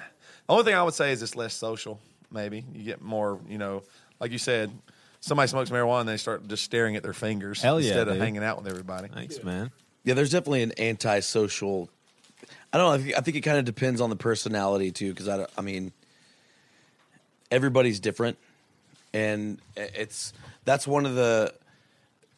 only 0.53 0.65
thing 0.65 0.75
I 0.75 0.83
would 0.83 0.93
say 0.93 1.11
is 1.11 1.23
it's 1.23 1.35
less 1.35 1.53
social. 1.53 1.99
Maybe. 2.31 2.63
You 2.73 2.83
get 2.83 3.01
more, 3.01 3.39
you 3.47 3.57
know, 3.57 3.83
like 4.19 4.31
you 4.31 4.37
said, 4.37 4.71
somebody 5.19 5.47
smokes 5.47 5.69
marijuana 5.69 6.01
and 6.01 6.09
they 6.09 6.17
start 6.17 6.47
just 6.47 6.63
staring 6.63 6.95
at 6.95 7.03
their 7.03 7.13
fingers 7.13 7.61
Hell 7.61 7.79
yeah, 7.79 7.87
instead 7.87 8.07
of 8.07 8.15
dude. 8.15 8.23
hanging 8.23 8.43
out 8.43 8.57
with 8.61 8.67
everybody. 8.71 9.07
Thanks, 9.09 9.43
man. 9.43 9.71
Yeah, 10.03 10.13
there's 10.13 10.31
definitely 10.31 10.63
an 10.63 10.73
antisocial. 10.79 11.89
I 12.71 12.77
don't 12.77 12.87
know. 12.87 12.93
I 12.93 12.97
think, 13.03 13.17
I 13.17 13.21
think 13.21 13.37
it 13.37 13.41
kind 13.41 13.57
of 13.57 13.65
depends 13.65 13.99
on 14.01 14.09
the 14.09 14.15
personality 14.15 14.91
too, 14.91 15.09
because 15.09 15.27
I, 15.27 15.37
don't- 15.37 15.49
I 15.57 15.61
mean, 15.61 15.91
everybody's 17.51 17.99
different, 17.99 18.37
and 19.13 19.59
it's 19.75 20.33
that's 20.65 20.87
one 20.87 21.05
of 21.05 21.15
the 21.15 21.53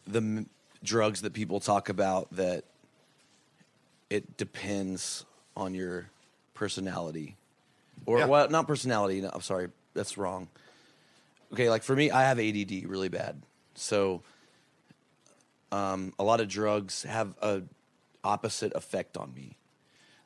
the 0.07 0.17
m- 0.19 0.49
drugs 0.83 1.21
that 1.21 1.33
people 1.33 1.59
talk 1.59 1.89
about 1.89 2.31
that 2.35 2.63
it 4.09 4.37
depends 4.37 5.25
on 5.55 5.73
your 5.73 6.07
personality, 6.53 7.35
or 8.05 8.19
Yeah. 8.19 8.25
well, 8.25 8.49
not 8.49 8.67
personality. 8.67 9.21
No, 9.21 9.29
I'm 9.33 9.41
sorry, 9.41 9.69
that's 9.93 10.17
wrong. 10.17 10.47
Okay, 11.53 11.69
like 11.69 11.83
for 11.83 11.95
me, 11.95 12.11
I 12.11 12.23
have 12.23 12.39
ADD 12.39 12.85
really 12.85 13.09
bad, 13.09 13.41
so 13.75 14.23
um, 15.71 16.13
a 16.19 16.23
lot 16.23 16.41
of 16.41 16.47
drugs 16.47 17.03
have 17.03 17.35
a 17.41 17.63
opposite 18.23 18.73
effect 18.75 19.17
on 19.17 19.33
me. 19.33 19.57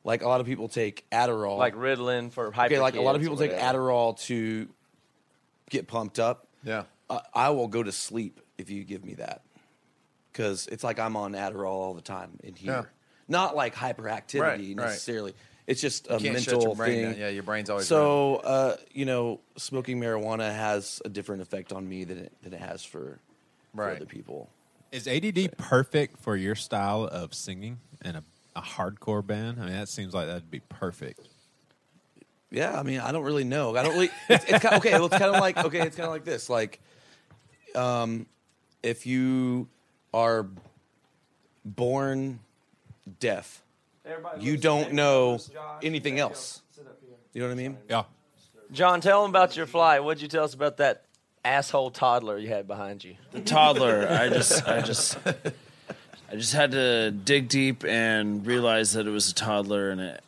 Like 0.04 0.22
a 0.22 0.28
lot 0.28 0.40
of 0.40 0.46
people 0.46 0.68
take 0.68 1.04
Adderall. 1.10 1.58
like 1.58 1.74
Ritalin 1.74 2.30
for 2.30 2.52
hyper. 2.52 2.74
okay, 2.74 2.80
like 2.80 2.94
a 2.94 3.00
lot 3.00 3.16
of 3.16 3.22
people 3.22 3.36
take. 3.36 3.52
Adderall 3.52 4.18
to 4.26 4.68
get 5.68 5.88
pumped 5.88 6.18
up. 6.18 6.46
Yeah. 6.62 6.84
I, 7.10 7.20
I 7.34 7.50
will 7.50 7.68
go 7.68 7.82
to 7.82 7.92
sleep 7.92 8.40
if 8.56 8.70
you 8.70 8.84
give 8.84 9.04
me 9.04 9.14
that 9.14 9.42
because 10.32 10.66
it's 10.68 10.84
like 10.84 10.98
I'm 10.98 11.16
on 11.16 11.32
Adderall 11.32 11.72
all 11.72 11.94
the 11.94 12.02
time 12.02 12.38
in 12.44 12.54
here. 12.54 12.72
Yeah. 12.72 12.82
Not 13.28 13.56
like 13.56 13.74
hyperactivity 13.74 14.76
Right, 14.76 14.86
right. 14.86 14.98
Necessarily. 15.66 15.72
It's 15.72 15.80
just 15.80 16.06
a 16.06 16.18
Can't 16.18 16.34
mental 16.34 16.62
your 16.62 16.74
brain 16.76 16.94
thing. 16.94 17.04
down. 17.12 17.20
Yeah, 17.20 17.28
your 17.28 17.42
brain's 17.42 17.70
always 17.70 17.86
So, 17.86 18.36
uh, 18.36 18.76
you 18.92 19.04
know, 19.04 19.40
smoking 19.56 20.00
marijuana 20.00 20.54
has 20.54 21.00
a 21.04 21.08
different 21.08 21.42
effect 21.42 21.72
on 21.72 21.88
me 21.88 22.04
than 22.04 22.18
it, 22.18 22.32
than 22.42 22.52
it 22.54 22.60
has 22.60 22.84
for, 22.84 23.18
for 23.74 23.82
Right. 23.82 23.96
other 23.96 24.06
people. 24.06 24.48
Is 24.92 25.08
ADD 25.08 25.58
perfect 25.58 26.20
for 26.20 26.36
your 26.36 26.54
style 26.54 27.04
of 27.04 27.34
singing 27.34 27.78
in 28.04 28.16
a, 28.16 28.22
a 28.54 28.62
hardcore 28.62 29.26
band? 29.26 29.58
I 29.60 29.64
mean, 29.64 29.74
that 29.74 29.88
seems 29.88 30.14
like 30.14 30.26
that'd 30.28 30.50
be 30.50 30.60
perfect. 30.60 31.28
Yeah, 32.50 32.78
I 32.78 32.84
mean, 32.84 33.00
I 33.00 33.10
don't 33.10 33.24
really 33.24 33.42
know. 33.44 33.76
I 33.76 33.82
don't 33.82 33.92
really. 33.94 34.10
It's, 34.28 34.44
it's 34.44 34.58
kind 34.60 34.76
okay. 34.76 34.92
Well, 34.92 35.06
it's 35.06 35.18
kind 35.18 35.34
of 35.34 35.40
like 35.40 35.58
okay. 35.58 35.80
It's 35.80 35.96
kind 35.96 36.06
of 36.06 36.12
like 36.12 36.24
this. 36.24 36.48
Like, 36.48 36.80
um, 37.74 38.26
if 38.84 39.04
you 39.04 39.68
are 40.14 40.46
born 41.64 42.38
deaf, 43.18 43.62
you 44.38 44.56
don't 44.56 44.92
know 44.92 45.38
anything 45.82 46.18
else. 46.18 46.62
You 47.32 47.42
know 47.42 47.48
what 47.48 47.52
I 47.52 47.56
mean? 47.56 47.76
Yeah. 47.88 48.04
John, 48.72 49.00
tell 49.00 49.22
them 49.22 49.30
about 49.30 49.56
your 49.56 49.66
flight. 49.66 50.02
What'd 50.02 50.22
you 50.22 50.28
tell 50.28 50.44
us 50.44 50.54
about 50.54 50.78
that 50.78 51.04
asshole 51.44 51.90
toddler 51.92 52.38
you 52.38 52.48
had 52.48 52.66
behind 52.66 53.04
you? 53.04 53.14
the 53.30 53.40
toddler 53.40 54.08
i 54.10 54.28
just 54.28 54.66
i 54.66 54.80
just 54.80 55.16
i 56.28 56.34
just 56.34 56.52
had 56.52 56.72
to 56.72 57.12
dig 57.12 57.48
deep 57.48 57.84
and 57.84 58.44
realize 58.44 58.94
that 58.94 59.06
it 59.06 59.10
was 59.10 59.30
a 59.30 59.34
toddler 59.34 59.90
and 59.90 60.00
it 60.00 60.24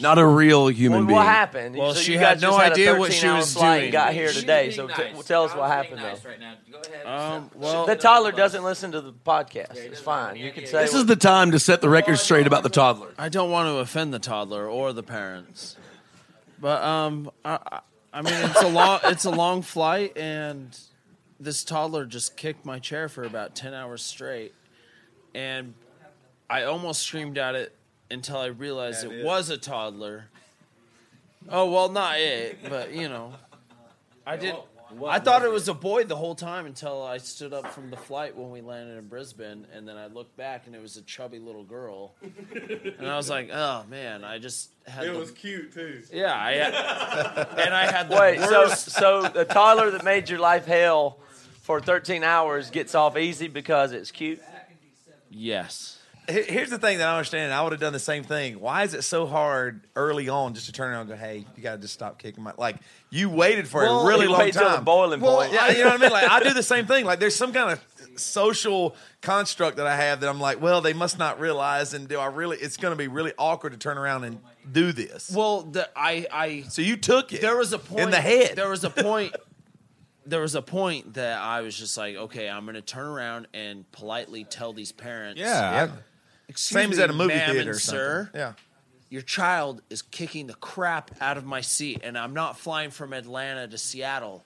Not 0.00 0.18
a 0.18 0.26
real 0.26 0.66
human 0.68 1.00
Well, 1.00 1.06
being. 1.06 1.16
what 1.16 1.26
happened? 1.26 1.76
Well, 1.76 1.94
So 1.94 2.00
she 2.00 2.12
you 2.14 2.18
had 2.18 2.40
no 2.40 2.50
just 2.50 2.62
had 2.62 2.70
a 2.70 2.74
idea 2.74 2.98
what 2.98 3.12
she 3.12 3.20
13 3.20 3.30
hour 3.30 3.36
was 3.38 3.52
flight 3.54 3.72
doing. 3.74 3.84
And 3.84 3.92
got 3.92 4.12
here 4.12 4.32
today. 4.32 4.70
So 4.72 4.88
t- 4.88 5.22
tell 5.24 5.44
us 5.44 5.54
what 5.54 5.70
happened 5.70 6.00
though. 6.02 6.28
right 6.28 6.40
now. 6.40 6.54
Go 6.72 6.80
ahead. 6.80 7.06
um 7.06 7.50
well 7.54 7.86
The 7.86 7.94
toddler 7.96 8.32
doesn't 8.32 8.64
listen 8.64 8.92
to 8.92 9.00
the 9.00 9.12
podcast. 9.12 9.76
It's 9.76 10.00
fine. 10.00 10.36
You 10.36 10.50
can 10.50 10.66
say 10.66 10.82
This 10.82 10.94
is 10.94 11.06
the 11.06 11.16
time 11.16 11.52
to 11.52 11.58
set 11.60 11.80
the 11.80 11.88
record 11.88 12.18
straight 12.18 12.46
about 12.46 12.62
the 12.64 12.68
toddler. 12.70 13.12
i 13.18 13.28
don't 13.28 13.50
want 13.50 13.68
to 13.68 13.76
offend 13.78 14.12
the 14.12 14.18
toddler 14.18 14.68
or 14.68 14.92
the 14.92 15.02
parents 15.04 15.76
but 16.60 16.82
um 16.82 17.30
i 17.44 17.58
i 17.72 17.80
I 18.12 18.22
mean 18.22 18.34
it's 18.34 18.62
a 18.62 18.68
long 18.68 19.00
it's 19.04 19.24
a 19.24 19.30
long 19.30 19.62
flight 19.62 20.16
and 20.16 20.76
this 21.40 21.62
toddler 21.64 22.04
just 22.06 22.36
kicked 22.36 22.64
my 22.64 22.78
chair 22.78 23.08
for 23.08 23.24
about 23.24 23.54
10 23.56 23.74
hours 23.74 24.02
straight 24.04 24.54
and 25.34 25.74
i 26.48 26.62
almost 26.62 27.02
screamed 27.02 27.38
at 27.38 27.54
it 27.56 27.74
until 28.14 28.38
i 28.38 28.46
realized 28.46 29.04
it 29.04 29.24
was 29.24 29.50
a 29.50 29.58
toddler 29.58 30.24
oh 31.50 31.70
well 31.70 31.90
not 31.90 32.18
it 32.18 32.58
but 32.68 32.94
you 32.94 33.08
know 33.08 33.34
i 34.26 34.36
did 34.36 34.54
I 35.06 35.18
thought 35.18 35.42
it 35.42 35.50
was 35.50 35.68
a 35.68 35.74
boy 35.74 36.04
the 36.04 36.14
whole 36.14 36.34
time 36.34 36.66
until 36.66 37.02
I 37.02 37.18
stood 37.18 37.52
up 37.52 37.72
from 37.72 37.90
the 37.90 37.96
flight 37.96 38.36
when 38.36 38.50
we 38.50 38.60
landed 38.60 38.96
in 38.96 39.08
Brisbane, 39.08 39.66
and 39.74 39.88
then 39.88 39.96
I 39.96 40.06
looked 40.06 40.36
back 40.36 40.66
and 40.66 40.74
it 40.76 40.80
was 40.80 40.96
a 40.96 41.02
chubby 41.02 41.38
little 41.38 41.64
girl, 41.64 42.14
and 42.22 43.08
I 43.08 43.16
was 43.16 43.28
like, 43.28 43.50
"Oh 43.52 43.84
man, 43.88 44.22
I 44.22 44.38
just 44.38 44.70
had." 44.86 45.04
It 45.04 45.12
the, 45.14 45.18
was 45.18 45.30
cute 45.32 45.72
too. 45.72 46.02
yeah, 46.12 46.34
I 46.34 46.52
had, 46.52 46.74
and 47.58 47.74
I 47.74 47.90
had 47.90 48.08
the 48.08 48.16
Wait, 48.16 48.40
so 48.40 48.68
worst. 48.68 48.90
so 48.90 49.22
the 49.22 49.44
toddler 49.44 49.90
that 49.90 50.04
made 50.04 50.28
your 50.28 50.38
life 50.38 50.66
hell 50.66 51.18
for 51.62 51.80
13 51.80 52.22
hours 52.22 52.70
gets 52.70 52.94
off 52.94 53.16
easy 53.16 53.48
because 53.48 53.92
it's 53.92 54.10
cute? 54.12 54.40
yes, 55.30 55.98
Here- 55.98 56.03
Here's 56.28 56.70
the 56.70 56.78
thing 56.78 56.98
that 56.98 57.08
I 57.08 57.16
understand. 57.16 57.52
I 57.52 57.62
would 57.62 57.72
have 57.72 57.80
done 57.80 57.92
the 57.92 57.98
same 57.98 58.24
thing. 58.24 58.58
Why 58.60 58.82
is 58.84 58.94
it 58.94 59.02
so 59.02 59.26
hard 59.26 59.86
early 59.94 60.28
on 60.28 60.54
just 60.54 60.66
to 60.66 60.72
turn 60.72 60.90
around 60.90 61.02
and 61.02 61.10
go, 61.10 61.16
"Hey, 61.16 61.44
you 61.56 61.62
got 61.62 61.72
to 61.76 61.78
just 61.82 61.92
stop 61.94 62.18
kicking 62.18 62.42
my 62.42 62.52
like." 62.56 62.76
You 63.10 63.28
waited 63.30 63.68
for 63.68 63.82
Well, 63.82 64.00
a 64.00 64.08
really 64.08 64.24
you 64.24 64.30
long 64.32 64.40
wait 64.40 64.54
till 64.54 64.64
the 64.68 64.76
time. 64.76 64.84
boiling 64.84 65.20
well, 65.20 65.36
point. 65.36 65.52
Yeah, 65.52 65.70
you 65.70 65.84
know 65.84 65.90
what 65.90 66.00
I 66.00 66.02
mean. 66.02 66.10
Like 66.12 66.30
I 66.30 66.42
do 66.42 66.54
the 66.54 66.62
same 66.62 66.86
thing. 66.86 67.04
Like 67.04 67.20
there's 67.20 67.36
some 67.36 67.52
kind 67.52 67.70
of 67.72 67.84
social 68.18 68.96
construct 69.20 69.76
that 69.76 69.86
I 69.86 69.96
have 69.96 70.20
that 70.20 70.28
I'm 70.30 70.40
like, 70.40 70.60
well, 70.62 70.80
they 70.80 70.92
must 70.94 71.18
not 71.18 71.38
realize, 71.40 71.94
and 71.94 72.08
do 72.08 72.18
I 72.18 72.26
really? 72.26 72.56
It's 72.56 72.76
going 72.76 72.92
to 72.92 72.96
be 72.96 73.08
really 73.08 73.32
awkward 73.38 73.70
to 73.72 73.78
turn 73.78 73.98
around 73.98 74.24
and 74.24 74.40
do 74.72 74.92
this. 74.92 75.30
well, 75.34 75.62
the, 75.62 75.88
I 75.94 76.26
I 76.32 76.62
so 76.68 76.80
you 76.80 76.96
took 76.96 77.32
it. 77.32 77.40
there 77.42 77.56
was 77.56 77.72
a 77.72 77.78
point 77.78 78.00
in 78.02 78.10
the 78.10 78.20
head. 78.20 78.56
There 78.56 78.70
was 78.70 78.82
a 78.84 78.90
point. 78.90 79.34
There 80.26 80.40
was 80.40 80.54
a 80.54 80.62
point 80.62 81.14
that 81.14 81.38
I 81.38 81.60
was 81.60 81.76
just 81.76 81.98
like, 81.98 82.16
okay, 82.16 82.48
I'm 82.48 82.64
going 82.64 82.76
to 82.76 82.80
turn 82.80 83.04
around 83.04 83.46
and 83.52 83.84
politely 83.92 84.44
tell 84.44 84.72
these 84.72 84.90
parents, 84.90 85.38
Yeah. 85.38 85.90
Excuse 86.54 86.82
Same 86.82 86.92
as 86.92 87.00
at 87.00 87.10
a 87.10 87.12
movie 87.12 87.34
ma'am 87.34 87.50
theater, 87.50 87.60
and 87.62 87.68
or 87.70 87.78
sir. 87.80 88.30
Yeah. 88.32 88.52
Your 89.10 89.22
child 89.22 89.82
is 89.90 90.02
kicking 90.02 90.46
the 90.46 90.54
crap 90.54 91.10
out 91.20 91.36
of 91.36 91.44
my 91.44 91.60
seat, 91.60 92.00
and 92.04 92.16
I'm 92.16 92.32
not 92.32 92.56
flying 92.56 92.90
from 92.92 93.12
Atlanta 93.12 93.66
to 93.66 93.76
Seattle. 93.76 94.44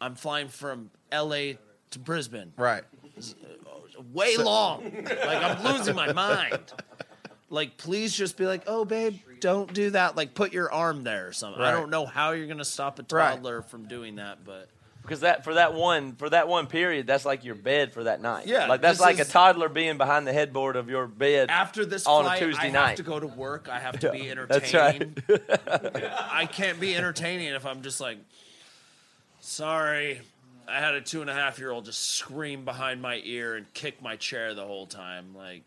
I'm 0.00 0.16
flying 0.16 0.48
from 0.48 0.90
L.A. 1.12 1.58
to 1.92 1.98
Brisbane. 2.00 2.52
Right. 2.56 2.82
Uh, 3.16 4.02
way 4.12 4.36
long. 4.36 4.82
Like 5.04 5.18
I'm 5.44 5.62
losing 5.64 5.94
my 5.94 6.12
mind. 6.12 6.58
Like, 7.50 7.76
please 7.76 8.12
just 8.12 8.36
be 8.36 8.46
like, 8.46 8.64
"Oh, 8.66 8.84
babe, 8.84 9.18
don't 9.38 9.72
do 9.72 9.90
that." 9.90 10.16
Like, 10.16 10.34
put 10.34 10.52
your 10.52 10.72
arm 10.72 11.04
there 11.04 11.28
or 11.28 11.32
something. 11.32 11.62
I 11.62 11.72
Right. 11.72 11.78
don't 11.78 11.90
know 11.90 12.04
how 12.04 12.32
you're 12.32 12.48
gonna 12.48 12.64
stop 12.64 12.98
a 12.98 13.02
Right. 13.14 13.30
toddler 13.36 13.62
from 13.62 13.86
doing 13.86 14.16
that, 14.16 14.44
but 14.44 14.68
Because 15.04 15.20
that 15.20 15.44
for 15.44 15.52
that 15.54 15.74
one 15.74 16.14
for 16.14 16.30
that 16.30 16.48
one 16.48 16.66
period, 16.66 17.06
that's 17.06 17.26
like 17.26 17.44
your 17.44 17.54
bed 17.54 17.92
for 17.92 18.04
that 18.04 18.22
night. 18.22 18.46
Yeah, 18.46 18.68
like 18.68 18.80
that's 18.80 19.00
like 19.00 19.18
is- 19.18 19.28
a 19.28 19.30
toddler 19.30 19.68
being 19.68 19.98
behind 19.98 20.26
the 20.26 20.32
headboard 20.32 20.76
of 20.76 20.88
your 20.88 21.06
bed. 21.06 21.50
after 21.50 21.84
this 21.84 22.06
On 22.06 22.22
a 22.22 22.28
flight, 22.28 22.38
Tuesday 22.38 22.68
I 22.68 22.70
night. 22.70 22.86
have 22.88 22.96
to 22.96 23.02
go 23.02 23.20
to 23.20 23.26
work. 23.26 23.68
I 23.70 23.78
have 23.80 23.98
to 24.00 24.10
be 24.12 24.30
entertaining 24.30 24.60
That's 24.62 24.74
right. 24.74 25.02
entertaining. 25.02 26.08
I 26.30 26.46
can't 26.46 26.80
be 26.80 26.96
entertaining 26.96 27.48
if 27.48 27.66
I'm 27.66 27.82
just 27.82 28.00
like, 28.00 28.16
sorry. 29.40 30.22
I 30.66 30.80
had 30.80 30.94
a 30.94 31.02
two 31.02 31.20
and 31.20 31.28
a 31.28 31.34
half 31.34 31.58
year 31.58 31.70
old 31.70 31.84
just 31.84 32.00
scream 32.14 32.64
behind 32.64 33.02
my 33.02 33.20
ear 33.24 33.56
and 33.56 33.72
kick 33.74 34.00
my 34.00 34.16
chair 34.16 34.54
the 34.54 34.64
whole 34.64 34.86
time. 34.86 35.34
Like, 35.36 35.62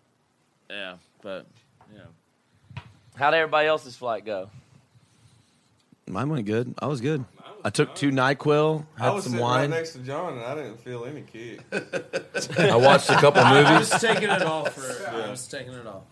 yeah, 0.67 0.95
but 1.21 1.45
yeah. 1.93 2.81
How'd 3.15 3.35
everybody 3.35 3.67
else's 3.67 3.95
flight 3.95 4.25
go? 4.25 4.49
Mine 6.07 6.29
went 6.29 6.45
good. 6.47 6.73
I 6.79 6.87
was 6.87 7.01
good. 7.01 7.23
I 7.67 7.69
took 7.69 7.95
two 7.95 8.11
Nyquil, 8.11 8.85
I 8.97 9.03
had 9.03 9.09
was 9.13 9.23
some 9.25 9.31
sitting 9.33 9.43
wine. 9.45 9.69
right 9.71 9.77
next 9.79 9.91
to 9.91 9.99
John, 9.99 10.35
and 10.37 10.41
I 10.41 10.55
didn't 10.55 10.79
feel 10.79 11.03
any 11.03 11.21
kick. 11.21 11.59
I 12.57 12.77
watched 12.77 13.09
a 13.09 13.15
couple 13.15 13.43
movies. 13.43 13.65
I 13.67 13.73
movies. 13.73 13.91
was 13.91 14.01
taking 14.01 14.29
it 14.29 14.41
off 14.41 14.73
for. 14.73 15.09
I 15.09 15.29
was 15.29 15.45
taking 15.47 15.73
it 15.73 15.85
off. 15.85 16.03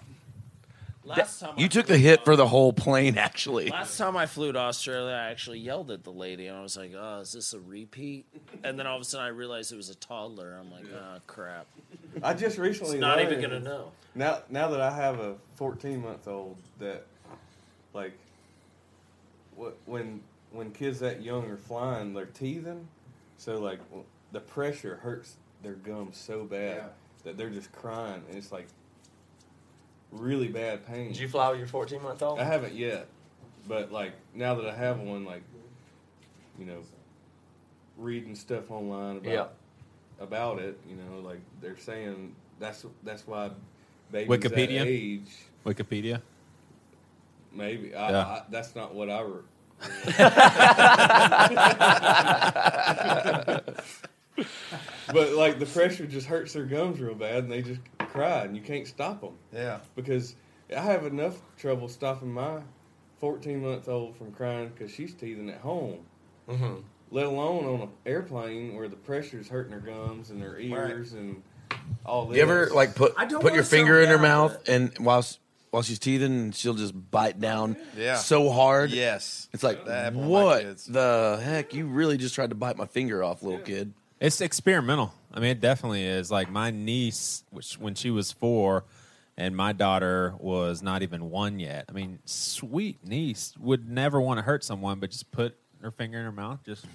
Last 1.06 1.40
time 1.40 1.54
You 1.56 1.66
I 1.66 1.68
took 1.70 1.86
the 1.86 1.98
hit 1.98 2.26
for 2.26 2.36
the 2.36 2.46
whole 2.48 2.74
plane, 2.74 3.18
actually. 3.18 3.70
Last 3.70 3.98
time 3.98 4.18
I 4.18 4.26
flew 4.26 4.52
to 4.52 4.60
Australia, 4.60 5.14
I 5.14 5.30
actually 5.30 5.60
yelled 5.60 5.92
at 5.92 6.04
the 6.04 6.12
lady, 6.12 6.48
and 6.48 6.58
I 6.58 6.62
was 6.62 6.76
like, 6.76 6.92
"Oh, 6.98 7.20
is 7.22 7.32
this 7.32 7.54
a 7.54 7.60
repeat?" 7.62 8.26
And 8.64 8.78
then 8.78 8.86
all 8.86 8.98
of 8.98 9.04
a 9.04 9.06
sudden, 9.06 9.26
I 9.26 9.30
realized 9.30 9.72
it 9.72 9.78
was 9.78 9.90
a 9.90 9.96
toddler. 9.96 10.58
I'm 10.60 10.70
like, 10.74 10.84
"Oh, 10.94 11.20
crap! 11.26 11.68
I 12.22 12.34
just 12.34 12.58
recently 12.58 12.96
It's 12.96 13.02
not 13.02 13.20
even 13.22 13.40
learned- 13.40 13.44
gonna 13.44 13.60
know." 13.78 13.92
Now, 14.14 14.40
now 14.50 14.68
that 14.70 14.82
I 14.82 14.92
have 14.94 15.20
a 15.22 15.36
14 15.56 16.02
month 16.02 16.28
old, 16.28 16.58
that 16.80 17.06
like, 17.94 18.12
what 19.56 19.78
when 19.86 20.20
when 20.52 20.72
kids 20.72 21.00
that 21.00 21.22
young 21.22 21.46
are 21.50 21.58
flying, 21.58 22.14
they're 22.14 22.25
teething, 22.25 22.88
so 23.38 23.60
like 23.60 23.80
the 24.32 24.40
pressure 24.40 24.98
hurts 24.98 25.38
their 25.64 25.74
gums 25.74 26.18
so 26.18 26.44
bad 26.44 26.86
that 27.24 27.38
they're 27.38 27.50
just 27.50 27.72
crying, 27.72 28.22
and 28.30 28.38
it's 28.38 28.52
like 28.52 28.68
really 30.12 30.48
bad 30.48 30.86
pain. 30.86 31.10
Did 31.10 31.18
you 31.20 31.28
fly 31.28 31.50
with 31.50 31.60
your 31.60 31.68
14 31.68 32.02
month 32.02 32.22
old? 32.22 32.40
I 32.40 32.44
haven't 32.44 32.74
yet, 32.74 33.08
but 33.68 33.92
like 33.92 34.14
now 34.34 34.56
that 34.56 34.66
I 34.68 34.75
have 34.75 35.00
one, 35.00 35.25
like 35.25 35.44
you 36.58 36.66
know, 36.66 36.82
reading 37.98 38.36
stuff 38.36 38.72
online 38.72 39.18
about 39.18 39.32
Yeah. 40.20 40.24
about 40.24 40.60
it, 40.60 40.80
you 40.90 40.96
know, 40.96 41.20
like 41.20 41.42
they're 41.62 41.78
saying 41.78 42.34
that's 42.60 42.86
that's 43.04 43.28
why 43.28 43.50
babies 44.12 44.30
Wikipedia? 44.30 44.80
that 44.80 44.88
age 44.88 45.32
Wikipedia. 45.66 46.22
maybe 47.52 47.94
I, 47.96 48.12
Yeah. 48.12 48.20
I, 48.25 48.44
that's 48.50 48.75
not 48.75 48.94
what 48.94 49.10
I. 49.10 49.22
Re- 49.22 49.42
but 55.12 55.34
like 55.34 55.60
the 55.60 55.65
pressure 55.65 56.05
just 56.05 56.27
hurts 56.27 56.53
their 56.53 56.65
gums 56.65 57.00
real 57.00 57.15
bad, 57.15 57.44
and 57.44 57.51
they 57.51 57.62
just 57.62 57.82
cry, 58.00 58.41
and 58.44 58.55
you 58.55 58.62
can't 58.62 58.88
stop 58.88 59.22
them. 59.22 59.36
Yeah. 59.53 59.79
because 59.96 60.36
I 60.75 60.82
have 60.82 61.05
enough 61.05 61.36
trouble 61.58 61.88
stopping 61.88 62.32
my 62.32 62.60
14 63.20 63.62
month 63.62 63.88
old 63.88 64.15
from 64.17 64.32
crying 64.32 64.70
because 64.70 64.91
she's 64.91 65.13
teething 65.13 65.50
at 65.50 65.60
home. 65.60 66.00
Mm-hmm. 66.50 66.75
Let 67.12 67.27
alone 67.27 67.65
on 67.65 67.82
an 67.82 67.89
airplane 68.05 68.75
where 68.75 68.88
the 68.88 68.96
pressure's 68.96 69.48
hurting 69.48 69.72
her 69.72 69.79
gums 69.79 70.32
and 70.32 70.41
her 70.41 70.58
ears 70.60 71.13
and 71.13 71.44
all 72.05 72.25
this. 72.25 72.38
You 72.38 72.44
ever 72.44 72.70
like 72.74 72.96
put 72.96 73.15
put 73.15 73.53
your 73.53 73.63
finger 73.63 74.01
in 74.01 74.10
her 74.10 74.17
mouth 74.17 74.58
and 74.67 74.91
while 74.98 75.20
s- 75.20 75.39
while 75.75 75.84
she's 75.84 76.00
teething, 76.00 76.53
she'll 76.53 76.74
just 76.74 76.94
bite 77.12 77.38
down 77.41 77.75
Yeah. 77.98 78.15
so 78.15 78.50
hard. 78.50 78.91
Yes. 78.91 79.50
It's 79.51 79.62
like 79.62 79.84
That 79.84 80.05
happened 80.05 80.22
with 80.22 80.29
my 80.29 80.44
what 80.44 80.62
kids. 80.62 80.86
the 80.86 81.38
heck? 81.44 81.74
You 81.74 81.86
really 81.88 82.15
just 82.17 82.34
tried 82.34 82.51
to 82.51 82.55
bite 82.55 82.77
my 82.77 82.86
finger 82.86 83.22
off, 83.22 83.44
little 83.44 83.60
kid. 83.60 83.94
It's 84.22 84.39
experimental. 84.39 85.13
I 85.34 85.41
mean, 85.41 85.50
it 85.51 85.60
definitely 85.60 86.05
is. 86.05 86.32
Like 86.32 86.50
my 86.50 86.72
niece, 86.72 87.44
which 87.51 87.77
when 87.77 87.94
she 87.94 88.10
was 88.10 88.32
four, 88.32 88.86
and 89.36 89.53
my 89.53 89.74
daughter 89.74 90.34
was 90.39 90.82
not 90.82 91.01
even 91.03 91.29
one 91.29 91.60
yet. 91.60 91.84
I 91.89 91.91
mean, 91.91 92.20
sweet 92.24 93.05
niece 93.05 93.53
would 93.60 93.89
never 93.89 94.22
want 94.22 94.38
to 94.38 94.44
hurt 94.44 94.63
someone, 94.63 95.01
but 95.01 95.10
just 95.12 95.29
put 95.34 95.58
her 95.82 95.91
finger 95.91 96.17
in 96.17 96.24
her 96.24 96.32
mouth, 96.32 96.60
just 96.65 96.86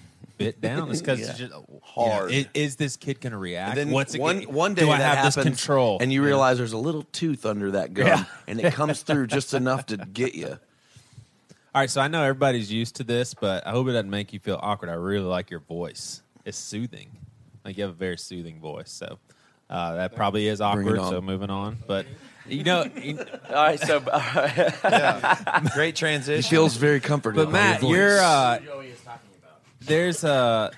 bit 0.44 0.60
down. 0.60 0.90
It's 0.90 1.00
because 1.02 1.20
Yeah. 1.20 1.28
it's 1.30 1.38
just 1.38 1.52
Hard. 1.82 2.30
You 2.32 2.42
know, 2.42 2.48
i- 2.54 2.58
is 2.58 2.76
this 2.76 2.96
kid 2.96 3.20
going 3.20 3.32
to 3.32 3.38
react? 3.38 3.76
Then 3.76 3.90
What's 3.90 4.14
it 4.14 4.20
one 4.20 4.40
gonna- 4.40 4.50
one 4.56 4.74
day 4.74 4.82
do 4.82 4.90
I 4.90 4.98
that 4.98 5.16
have 5.18 5.24
this 5.26 5.34
happens, 5.36 5.56
control? 5.60 5.98
and 6.00 6.12
you 6.12 6.22
realize 6.24 6.58
there's 6.58 6.72
a 6.72 6.78
little 6.78 7.02
tooth 7.12 7.44
under 7.46 7.70
that 7.72 7.94
gum, 7.94 8.06
Yeah. 8.06 8.24
and 8.48 8.60
it 8.60 8.72
comes 8.74 9.02
through 9.02 9.26
just 9.28 9.54
enough 9.54 9.86
to 9.86 9.96
get 9.96 10.34
you. 10.34 10.48
All 11.72 11.80
right, 11.82 11.88
so 11.90 12.00
I 12.00 12.08
know 12.08 12.22
everybody's 12.22 12.72
used 12.72 12.96
to 12.96 13.04
this, 13.04 13.32
but 13.34 13.64
I 13.66 13.70
hope 13.70 13.86
it 13.88 13.92
doesn't 13.92 14.10
make 14.10 14.32
you 14.32 14.40
feel 14.40 14.58
awkward. 14.60 14.90
I 14.90 14.94
really 14.94 15.24
like 15.26 15.50
your 15.50 15.60
voice. 15.60 16.20
It's 16.44 16.58
soothing. 16.58 17.10
Like 17.64 17.76
you 17.76 17.84
have 17.84 17.92
a 17.92 17.96
very 17.96 18.18
soothing 18.18 18.58
voice. 18.60 18.90
So 18.90 19.18
uh, 19.68 19.94
that 19.94 20.16
probably 20.16 20.48
is 20.48 20.60
awkward. 20.60 20.98
on. 20.98 21.10
So 21.10 21.20
moving 21.20 21.50
on, 21.50 21.78
but 21.86 22.06
you 22.48 22.64
know, 22.64 22.86
you- 23.00 23.18
All 23.50 23.54
right, 23.54 23.78
so. 23.78 24.00
Great 25.74 25.90
It 25.90 25.96
transition. 25.96 26.50
feels 26.50 26.76
very 26.76 26.98
comfortable. 27.00 27.44
but 27.44 27.52
Matt, 27.52 27.82
your 27.82 27.96
you're 27.96 28.20
uh, 28.20 28.58
there's 29.80 30.24
uh, 30.24 30.70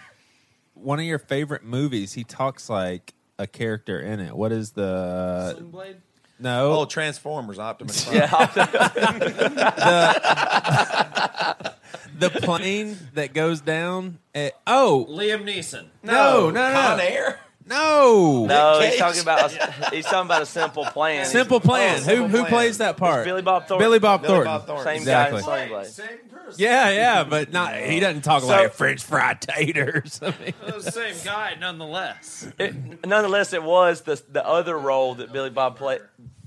one 0.75 0.99
of 0.99 1.04
your 1.04 1.18
favorite 1.18 1.64
movies. 1.64 2.12
He 2.12 2.25
talks 2.25 2.68
like 2.68 3.14
a 3.38 3.47
character 3.47 4.00
in 4.00 4.21
it. 4.21 4.35
What 4.35 4.52
is 4.52 4.73
the 4.73 5.52
Sling 5.54 5.71
Blade? 5.71 5.97
no? 6.38 6.80
Oh, 6.80 6.85
Transformers, 6.85 7.59
Optimus. 7.59 8.04
Prime. 8.04 8.16
yeah, 8.18 8.28
the 12.18 12.30
plane 12.30 12.97
that 13.14 13.32
goes 13.35 13.61
down. 13.61 14.18
At, 14.35 14.52
oh 14.66 15.06
Liam 15.09 15.44
Neeson. 15.44 15.87
no, 16.02 16.50
no, 16.50 16.50
no, 16.50 16.73
Con 16.73 16.99
no, 16.99 17.04
Air. 17.04 17.40
No. 17.66 18.47
no, 18.47 18.81
he's 18.81 18.97
talking 18.97 19.21
about 19.21 19.52
a, 19.52 19.90
he's 19.95 20.04
talking 20.04 20.26
about 20.26 20.42
a 20.42 20.47
simple 20.47 20.85
plan. 20.85 21.26
Simple 21.26 21.59
oh, 21.59 21.61
Plan. 21.61 21.95
Oh, 21.95 21.99
who 21.99 22.04
Simple 22.04 22.28
who 22.28 22.38
Plan. 22.38 22.47
plays 22.50 22.78
that 22.78 22.97
part? 22.97 23.25
Billy 23.25 23.42
Bob 23.42 23.66
Thornton. 23.66 23.85
Billy 23.87 23.99
Bob 23.99 24.23
Billy 24.23 24.35
Thornton. 24.35 24.52
Bob 24.52 24.66
Thornton. 24.66 24.85
Same 24.85 24.97
Exactly. 24.99 25.42
guy 25.42 25.62
in 25.64 25.69
Sling 25.71 25.85
Same 26.09 26.19
person. 26.31 26.54
Yeah, 26.59 26.90
yeah, 26.90 27.25
but 27.25 27.52
not. 27.52 27.76
He 27.76 28.00
doesn't 28.00 28.23
talk 28.23 28.42
So- 28.42 28.49
like 28.49 28.73
French 28.73 29.02
fried 29.02 29.40
taters. 29.40 30.21
I 30.23 30.35
mean, 30.42 30.54
the 30.66 30.81
same 30.81 31.14
guy, 31.25 31.57
nonetheless. 31.59 32.49
It, 32.59 33.07
nonetheless, 33.07 33.52
it 33.52 33.62
was 33.62 34.02
the 34.02 34.23
the 34.31 34.47
other 34.47 34.78
role 34.78 35.14
that 35.16 35.33
Billy 35.33 35.50
Bob 35.50 35.76
play, 35.76 35.99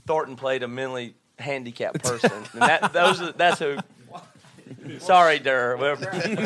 Thornton 0.06 0.36
played 0.36 0.64
a 0.64 0.68
mentally 0.68 1.16
handicapped 1.40 2.04
person. 2.04 2.32
and 2.54 2.62
that 2.62 2.94
those 2.94 3.22
are, 3.22 3.32
that's 3.32 3.60
who. 3.60 3.78
Sorry, 5.00 5.40
Durr. 5.40 5.76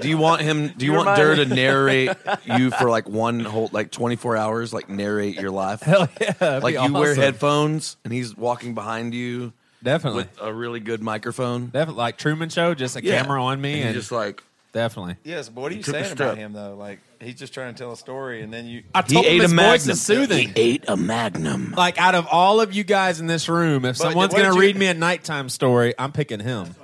Do 0.00 0.08
you 0.08 0.18
want 0.18 0.42
him? 0.42 0.68
Do 0.68 0.86
you 0.86 0.92
You 0.92 0.98
want 0.98 1.16
Durr 1.16 1.36
to 1.36 1.44
narrate 1.46 2.10
you 2.44 2.70
for 2.70 2.88
like 2.88 3.08
one 3.08 3.40
whole 3.40 3.68
like 3.72 3.90
24 3.90 4.36
hours? 4.36 4.72
Like 4.72 4.88
narrate 4.88 5.36
your 5.36 5.50
life? 5.50 5.80
hell 5.80 6.08
yeah, 6.20 6.32
that'd 6.32 6.62
like 6.62 6.76
be 6.76 6.82
you 6.82 6.92
wear 6.92 7.10
awesome. 7.12 7.22
headphones 7.22 7.96
and 8.04 8.12
he's 8.12 8.36
walking 8.36 8.74
behind 8.74 9.14
you 9.14 9.52
Definitely, 9.82 10.22
with 10.24 10.40
a 10.40 10.52
really 10.52 10.80
good 10.80 11.02
microphone. 11.02 11.66
definitely 11.66 11.94
like 11.98 12.16
Truman 12.18 12.48
Show, 12.48 12.74
just 12.74 12.96
a 12.96 13.04
Yeah. 13.04 13.22
camera 13.22 13.42
on 13.42 13.60
me, 13.60 13.74
and 13.80 13.84
and, 13.90 13.94
just 13.94 14.10
like 14.10 14.42
definitely. 14.72 15.16
Yes, 15.24 15.48
but 15.48 15.60
what 15.60 15.72
are 15.72 15.74
you 15.74 15.82
took 15.82 15.94
a 15.94 15.98
saying 16.04 16.12
about 16.12 16.32
step. 16.32 16.36
him 16.38 16.52
though? 16.54 16.74
Like 16.76 17.00
he's 17.20 17.34
just 17.36 17.52
trying 17.54 17.74
to 17.74 17.78
tell 17.78 17.92
a 17.92 17.96
story, 17.96 18.42
and 18.42 18.52
then 18.52 18.66
you. 18.66 18.82
I 18.94 19.02
He 19.06 19.14
told 19.14 19.26
him 19.26 19.32
ate 19.32 19.38
a 19.40 19.42
his 19.42 19.52
voice 19.52 19.56
magnum. 19.56 19.90
is 19.90 20.02
soothing. 20.02 20.48
He 20.48 20.52
ate 20.56 20.84
a 20.88 20.96
magnum. 20.96 21.74
Like 21.76 21.98
out 22.00 22.14
of 22.14 22.26
all 22.30 22.60
of 22.60 22.72
you 22.74 22.84
guys 22.84 23.20
in 23.20 23.26
this 23.26 23.48
room, 23.48 23.84
if 23.84 23.98
But 23.98 24.04
someone's 24.08 24.32
what 24.32 24.38
going 24.38 24.44
to 24.44 24.50
did 24.52 24.54
you- 24.56 24.60
read 24.60 24.76
me 24.76 24.86
a 24.86 24.94
nighttime 24.94 25.48
story, 25.50 25.94
I'm 25.98 26.12
picking 26.12 26.40
him. 26.40 26.74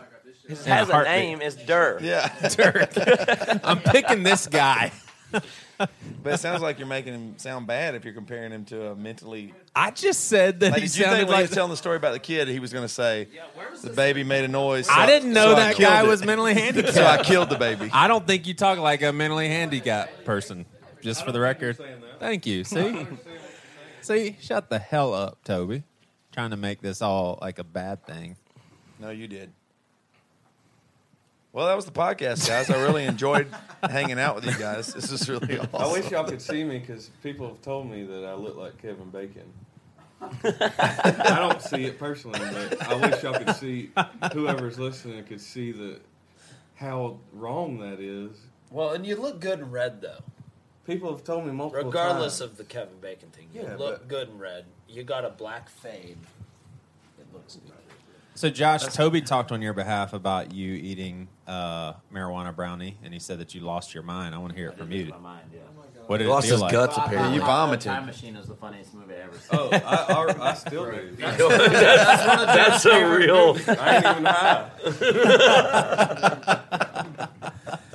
He 0.46 0.54
In 0.54 0.58
a 0.60 0.62
has 0.74 0.88
a 0.88 0.92
heartbeat. 0.92 1.14
name. 1.14 1.40
It's 1.42 1.56
Dirk. 1.56 2.00
Yeah, 2.02 2.28
Dirk. 2.56 2.90
I'm 3.64 3.78
picking 3.80 4.22
this 4.22 4.46
guy. 4.46 4.92
but 5.30 6.34
it 6.34 6.38
sounds 6.40 6.60
like 6.62 6.78
you're 6.78 6.86
making 6.88 7.14
him 7.14 7.38
sound 7.38 7.66
bad 7.66 7.94
if 7.94 8.04
you're 8.04 8.12
comparing 8.12 8.52
him 8.52 8.64
to 8.66 8.88
a 8.88 8.94
mentally. 8.96 9.54
I 9.74 9.90
just 9.90 10.26
said 10.26 10.60
that 10.60 10.72
Like, 10.72 10.82
he 10.82 10.88
did 10.88 10.96
you 10.96 11.04
sounded 11.04 11.16
think 11.20 11.28
when 11.28 11.36
he 11.38 11.42
like 11.42 11.48
was 11.50 11.54
telling 11.56 11.70
the 11.70 11.76
story 11.76 11.96
about 11.96 12.12
the 12.12 12.18
kid, 12.18 12.48
he 12.48 12.58
was 12.60 12.72
going 12.72 12.84
to 12.84 12.88
say 12.92 13.28
the 13.82 13.90
baby 13.90 14.24
made 14.24 14.44
a 14.44 14.48
noise? 14.48 14.88
I 14.90 15.06
didn't 15.06 15.32
know 15.32 15.46
so 15.46 15.52
I 15.52 15.56
that 15.60 15.76
killed 15.76 15.88
guy 15.90 16.02
it. 16.04 16.08
was 16.08 16.24
mentally 16.24 16.54
handicapped. 16.54 16.94
So 16.94 17.04
I 17.04 17.22
killed 17.22 17.48
the 17.50 17.56
baby. 17.58 17.88
I 17.92 18.08
don't 18.08 18.26
think 18.26 18.46
you 18.46 18.54
talk 18.54 18.78
like 18.78 19.02
a 19.02 19.12
mentally 19.12 19.48
handicapped 19.48 20.24
person. 20.24 20.66
Just 21.00 21.24
for 21.24 21.32
the 21.32 21.40
record. 21.40 21.78
Thank 22.20 22.46
you. 22.46 22.62
See? 22.64 23.06
See? 24.02 24.36
Shut 24.40 24.68
the 24.70 24.78
hell 24.78 25.14
up, 25.14 25.42
Toby. 25.44 25.82
Trying 26.32 26.50
to 26.50 26.56
make 26.56 26.80
this 26.80 27.00
all 27.02 27.38
like 27.40 27.58
a 27.58 27.64
bad 27.64 28.06
thing. 28.06 28.36
No, 29.00 29.10
you 29.10 29.26
did. 29.28 29.50
Well, 31.52 31.66
that 31.66 31.76
was 31.76 31.84
the 31.84 31.92
podcast, 31.92 32.48
guys. 32.48 32.70
I 32.70 32.80
really 32.82 33.04
enjoyed 33.04 33.46
hanging 33.82 34.18
out 34.18 34.34
with 34.36 34.46
you 34.46 34.54
guys. 34.58 34.94
This 34.94 35.12
is 35.12 35.28
really 35.28 35.58
awesome. 35.58 35.68
I 35.74 35.92
wish 35.92 36.10
y'all 36.10 36.24
could 36.24 36.40
see 36.40 36.64
me 36.64 36.78
because 36.78 37.10
people 37.22 37.46
have 37.48 37.60
told 37.60 37.90
me 37.90 38.04
that 38.04 38.24
I 38.24 38.32
look 38.34 38.56
like 38.56 38.80
Kevin 38.80 39.10
Bacon. 39.10 39.52
I 40.22 41.34
don't 41.38 41.60
see 41.60 41.84
it 41.84 41.98
personally, 41.98 42.38
but 42.40 42.80
I 42.88 42.94
wish 42.94 43.22
y'all 43.22 43.34
could 43.34 43.54
see 43.56 43.90
whoever's 44.32 44.78
listening 44.78 45.22
could 45.24 45.40
see 45.40 45.72
the 45.72 46.00
how 46.76 47.18
wrong 47.34 47.78
that 47.80 48.00
is. 48.00 48.30
Well, 48.70 48.90
and 48.92 49.04
you 49.04 49.16
look 49.16 49.38
good 49.40 49.58
in 49.58 49.70
red 49.70 50.00
though. 50.00 50.20
People 50.86 51.10
have 51.14 51.22
told 51.22 51.44
me 51.46 51.52
multiple 51.52 51.84
Regardless 51.84 52.38
times. 52.38 52.52
of 52.52 52.56
the 52.56 52.64
Kevin 52.64 52.98
Bacon 53.00 53.28
thing, 53.30 53.48
you 53.54 53.62
Yeah, 53.62 53.76
look 53.76 54.00
but- 54.00 54.08
good 54.08 54.28
in 54.30 54.38
red. 54.38 54.64
You 54.88 55.02
got 55.04 55.24
a 55.24 55.30
black 55.30 55.68
fade. 55.68 56.16
It 57.18 57.26
looks 57.34 57.56
good. 57.56 57.72
So, 58.34 58.48
Josh, 58.50 58.84
Toby 58.94 59.20
talked 59.20 59.52
on 59.52 59.60
your 59.62 59.74
behalf 59.74 60.12
about 60.14 60.52
you 60.52 60.74
eating 60.74 61.28
uh, 61.46 61.92
marijuana 62.12 62.54
brownie, 62.54 62.96
and 63.04 63.12
he 63.12 63.20
said 63.20 63.38
that 63.40 63.54
you 63.54 63.60
lost 63.60 63.92
your 63.94 64.02
mind. 64.02 64.34
I 64.34 64.38
want 64.38 64.52
to 64.52 64.58
hear 64.58 64.68
it 64.70 64.78
from 64.78 64.90
you. 64.90 65.06
My 65.06 65.18
mind, 65.18 65.50
yeah. 65.52 65.60
What 66.06 66.18
did 66.18 66.26
Lost 66.26 66.46
it 66.46 66.48
feel 66.48 66.56
his 66.56 66.62
like? 66.62 66.72
guts 66.72 66.96
apparently. 66.96 67.36
You 67.36 67.42
vomited. 67.42 67.84
Time 67.86 68.06
Machine 68.06 68.34
is 68.36 68.46
the 68.48 68.56
funniest 68.56 68.92
movie 68.92 69.14
I 69.14 69.18
ever 69.18 69.38
seen. 69.38 69.58
Oh, 69.58 69.68
I, 69.72 69.76
I, 69.78 70.50
I 70.50 70.54
still 70.54 70.90
do. 70.90 71.14
That's 71.16 72.84
a 72.86 73.04
real. 73.16 73.56
I 73.68 73.96
ain't 73.96 74.06
even 74.06 74.24
high. 74.24 74.70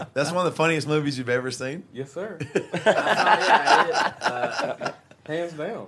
That's 0.14 0.32
one 0.32 0.48
of 0.48 0.52
the 0.52 0.58
funniest 0.58 0.88
movies 0.88 1.18
you've 1.18 1.30
ever 1.30 1.52
seen. 1.52 1.84
Yes, 1.94 2.12
sir. 2.12 2.38
yeah, 2.56 3.86
it, 3.86 3.94
uh, 4.22 4.92
Hands 5.26 5.54
down. 5.54 5.88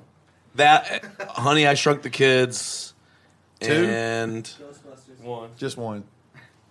That, 0.56 1.06
Honey, 1.30 1.66
I 1.66 1.74
Shrunk 1.74 2.02
the 2.02 2.10
Kids, 2.10 2.89
Two? 3.60 3.72
and 3.72 4.48
One. 5.22 5.50
Just 5.58 5.78
one. 5.78 6.04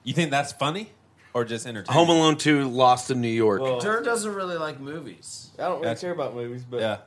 You 0.05 0.15
think 0.15 0.31
that's 0.31 0.53
funny 0.53 0.91
or 1.35 1.45
just 1.45 1.67
entertaining? 1.67 1.95
Home 1.99 2.09
Alone 2.09 2.37
2, 2.37 2.69
Lost 2.69 3.11
in 3.11 3.21
New 3.21 3.29
York. 3.29 3.61
Well, 3.61 3.81
Tur 3.81 4.03
doesn't 4.03 4.35
really 4.35 4.57
like 4.57 4.81
movies. 4.81 5.51
I 5.59 5.63
don't 5.63 5.73
really 5.73 5.83
That's- 5.83 6.01
care 6.01 6.13
about 6.13 6.35
movies, 6.35 6.65
but 6.69 6.81
Yeah. 6.81 6.99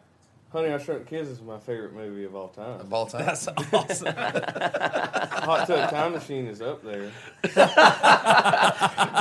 Honey, 0.51 0.67
I 0.73 0.77
Shrunk 0.79 1.05
the 1.05 1.09
Kids 1.09 1.29
is 1.29 1.41
my 1.41 1.57
favorite 1.59 1.93
movie 1.93 2.25
of 2.25 2.35
all 2.35 2.49
time. 2.49 2.81
Of 2.81 2.93
all 2.93 3.05
time. 3.05 3.25
That's 3.25 3.47
awesome. 3.47 4.13
Hot 4.15 5.65
Tub 5.65 5.89
Time 5.89 6.11
Machine 6.11 6.45
is 6.47 6.61
up 6.61 6.83
there. 6.83 7.09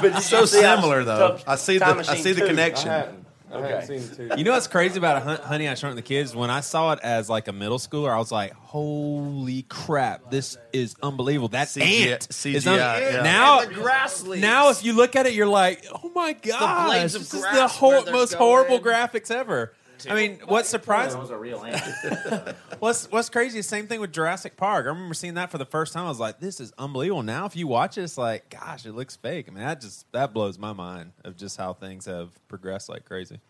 But 0.03 0.20
so 0.20 0.44
similar 0.44 1.05
though. 1.05 1.38
I 1.46 1.57
see 1.57 1.75
the 1.79 1.85
Time 1.85 1.94
I 1.94 1.99
Machine 1.99 2.16
see 2.23 2.33
the 2.33 2.40
2. 2.40 2.44
I 2.46 2.49
connection. 2.49 2.88
hadn't. 2.88 3.27
I 3.52 3.56
Okay. 3.56 3.68
hadn't 3.80 3.86
seen 4.16 4.28
two. 4.28 4.34
You 4.36 4.44
know 4.44 4.52
what's 4.52 4.66
crazy 4.68 4.96
about 4.98 5.22
Hun- 5.22 5.40
Honey 5.42 5.68
I 5.68 5.74
Shrunk 5.74 5.96
the 5.96 6.02
Kids? 6.02 6.34
When 6.36 6.50
I 6.50 6.60
saw 6.60 6.92
it 6.92 7.00
as 7.02 7.28
like 7.28 7.48
a 7.48 7.52
middle 7.52 7.78
schooler, 7.78 8.10
I 8.14 8.18
was 8.18 8.30
like, 8.30 8.52
"Holy 8.54 9.62
crap! 9.62 10.30
This 10.30 10.56
is 10.72 10.94
unbelievable." 11.02 11.48
That 11.48 11.68
CGI 11.68 12.12
ant 12.12 12.28
is 12.30 12.36
CGI, 12.64 13.12
yeah. 13.14 13.22
now. 13.22 13.60
And 13.60 13.70
the 13.70 13.74
grass 13.74 14.22
leaves. 14.22 14.42
Now, 14.42 14.70
if 14.70 14.84
you 14.84 14.92
look 14.92 15.16
at 15.16 15.26
it, 15.26 15.32
you're 15.34 15.46
like, 15.48 15.84
"Oh 15.92 16.10
my 16.14 16.32
god! 16.34 16.86
blades 16.86 17.14
of 17.16 17.22
this 17.22 17.34
is 17.34 17.40
grass 17.40 17.54
the 17.54 17.58
where 17.86 17.96
hor- 17.96 18.04
they're 18.04 18.12
most 18.14 18.32
going. 18.38 18.42
horrible 18.44 18.80
graphics 18.80 19.30
ever." 19.30 19.72
I 20.08 20.14
mean, 20.14 20.40
what 20.46 20.66
surprised 20.66 21.14
that 21.16 21.20
was 21.20 21.30
a 21.30 21.36
real 21.36 21.62
ant. 21.64 22.56
What's 22.78 23.10
What's 23.10 23.28
crazy? 23.28 23.62
Same 23.62 23.86
thing 23.86 24.00
with 24.00 24.12
Jurassic 24.12 24.56
Park. 24.56 24.86
I 24.86 24.88
remember 24.88 25.14
seeing 25.14 25.34
that 25.34 25.50
for 25.50 25.58
the 25.58 25.66
first 25.66 25.92
time. 25.92 26.06
I 26.06 26.08
was 26.08 26.20
like, 26.20 26.40
"This 26.40 26.60
is 26.60 26.72
unbelievable." 26.78 27.22
Now, 27.22 27.46
if 27.46 27.56
you 27.56 27.66
watch 27.66 27.98
it, 27.98 28.02
it's 28.02 28.16
like, 28.16 28.48
"Gosh, 28.50 28.86
it 28.86 28.92
looks 28.92 29.16
fake." 29.16 29.46
I 29.48 29.52
mean, 29.52 29.64
that 29.64 29.80
just 29.80 30.10
that 30.12 30.32
blows 30.32 30.58
my 30.58 30.72
mind 30.72 31.12
of 31.24 31.36
just 31.36 31.56
how 31.56 31.72
things 31.72 32.06
have 32.06 32.30
progressed 32.48 32.88
like 32.88 33.04
crazy. 33.04 33.40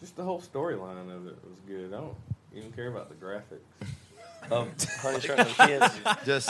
Just 0.00 0.16
the 0.16 0.24
whole 0.24 0.40
storyline 0.40 1.00
of 1.00 1.26
it 1.26 1.36
was 1.44 1.58
good. 1.66 1.92
I 1.94 2.00
don't 2.00 2.16
even 2.54 2.72
care 2.72 2.88
about 2.88 3.08
the 3.08 3.14
graphics. 3.14 3.88
Um, 4.50 4.68
of 4.78 4.84
Honey 5.00 5.20
Shrunk 5.20 5.48
the 5.48 5.66
Kids. 5.66 5.94
Just 6.24 6.48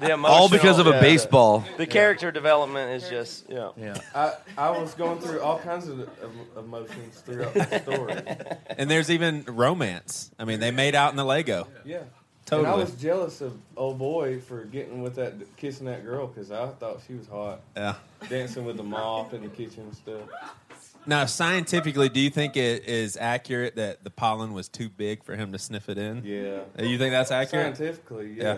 The 0.00 0.12
emotional, 0.12 0.26
All 0.26 0.48
because 0.48 0.78
of 0.78 0.86
a 0.86 0.90
yeah, 0.90 1.00
baseball. 1.00 1.64
The 1.76 1.86
character 1.86 2.30
development 2.30 3.02
is 3.02 3.08
just 3.08 3.44
yeah. 3.48 3.70
yeah. 3.76 3.98
I, 4.14 4.32
I 4.56 4.70
was 4.70 4.94
going 4.94 5.20
through 5.20 5.40
all 5.40 5.58
kinds 5.58 5.88
of, 5.88 6.00
of 6.00 6.32
emotions 6.56 7.20
throughout 7.20 7.54
the 7.54 7.80
story. 7.80 8.16
And 8.76 8.90
there's 8.90 9.10
even 9.10 9.44
romance. 9.46 10.30
I 10.38 10.44
mean, 10.44 10.58
they 10.60 10.70
made 10.70 10.94
out 10.94 11.10
in 11.10 11.16
the 11.16 11.24
Lego. 11.24 11.68
Yeah. 11.84 12.02
Totally. 12.46 12.66
And 12.68 12.74
I 12.74 12.76
was 12.76 12.94
jealous 12.94 13.40
of 13.40 13.56
old 13.76 13.98
boy 13.98 14.40
for 14.40 14.64
getting 14.64 15.02
with 15.02 15.14
that, 15.16 15.34
kissing 15.56 15.86
that 15.86 16.04
girl 16.04 16.26
because 16.26 16.50
I 16.50 16.68
thought 16.68 17.00
she 17.06 17.14
was 17.14 17.26
hot, 17.26 17.60
Yeah. 17.76 17.94
dancing 18.28 18.64
with 18.64 18.76
the 18.76 18.82
mop 18.82 19.32
in 19.32 19.42
the 19.42 19.48
kitchen 19.48 19.84
and 19.84 19.94
stuff. 19.94 20.20
Now, 21.06 21.26
scientifically, 21.26 22.08
do 22.08 22.20
you 22.20 22.30
think 22.30 22.56
it 22.56 22.86
is 22.86 23.16
accurate 23.16 23.76
that 23.76 24.04
the 24.04 24.10
pollen 24.10 24.52
was 24.52 24.68
too 24.68 24.88
big 24.88 25.22
for 25.22 25.36
him 25.36 25.52
to 25.52 25.58
sniff 25.58 25.88
it 25.88 25.98
in? 25.98 26.24
Yeah. 26.24 26.60
You 26.82 26.98
think 26.98 27.12
that's 27.12 27.30
accurate? 27.30 27.76
Scientifically, 27.76 28.34
yeah. 28.38 28.56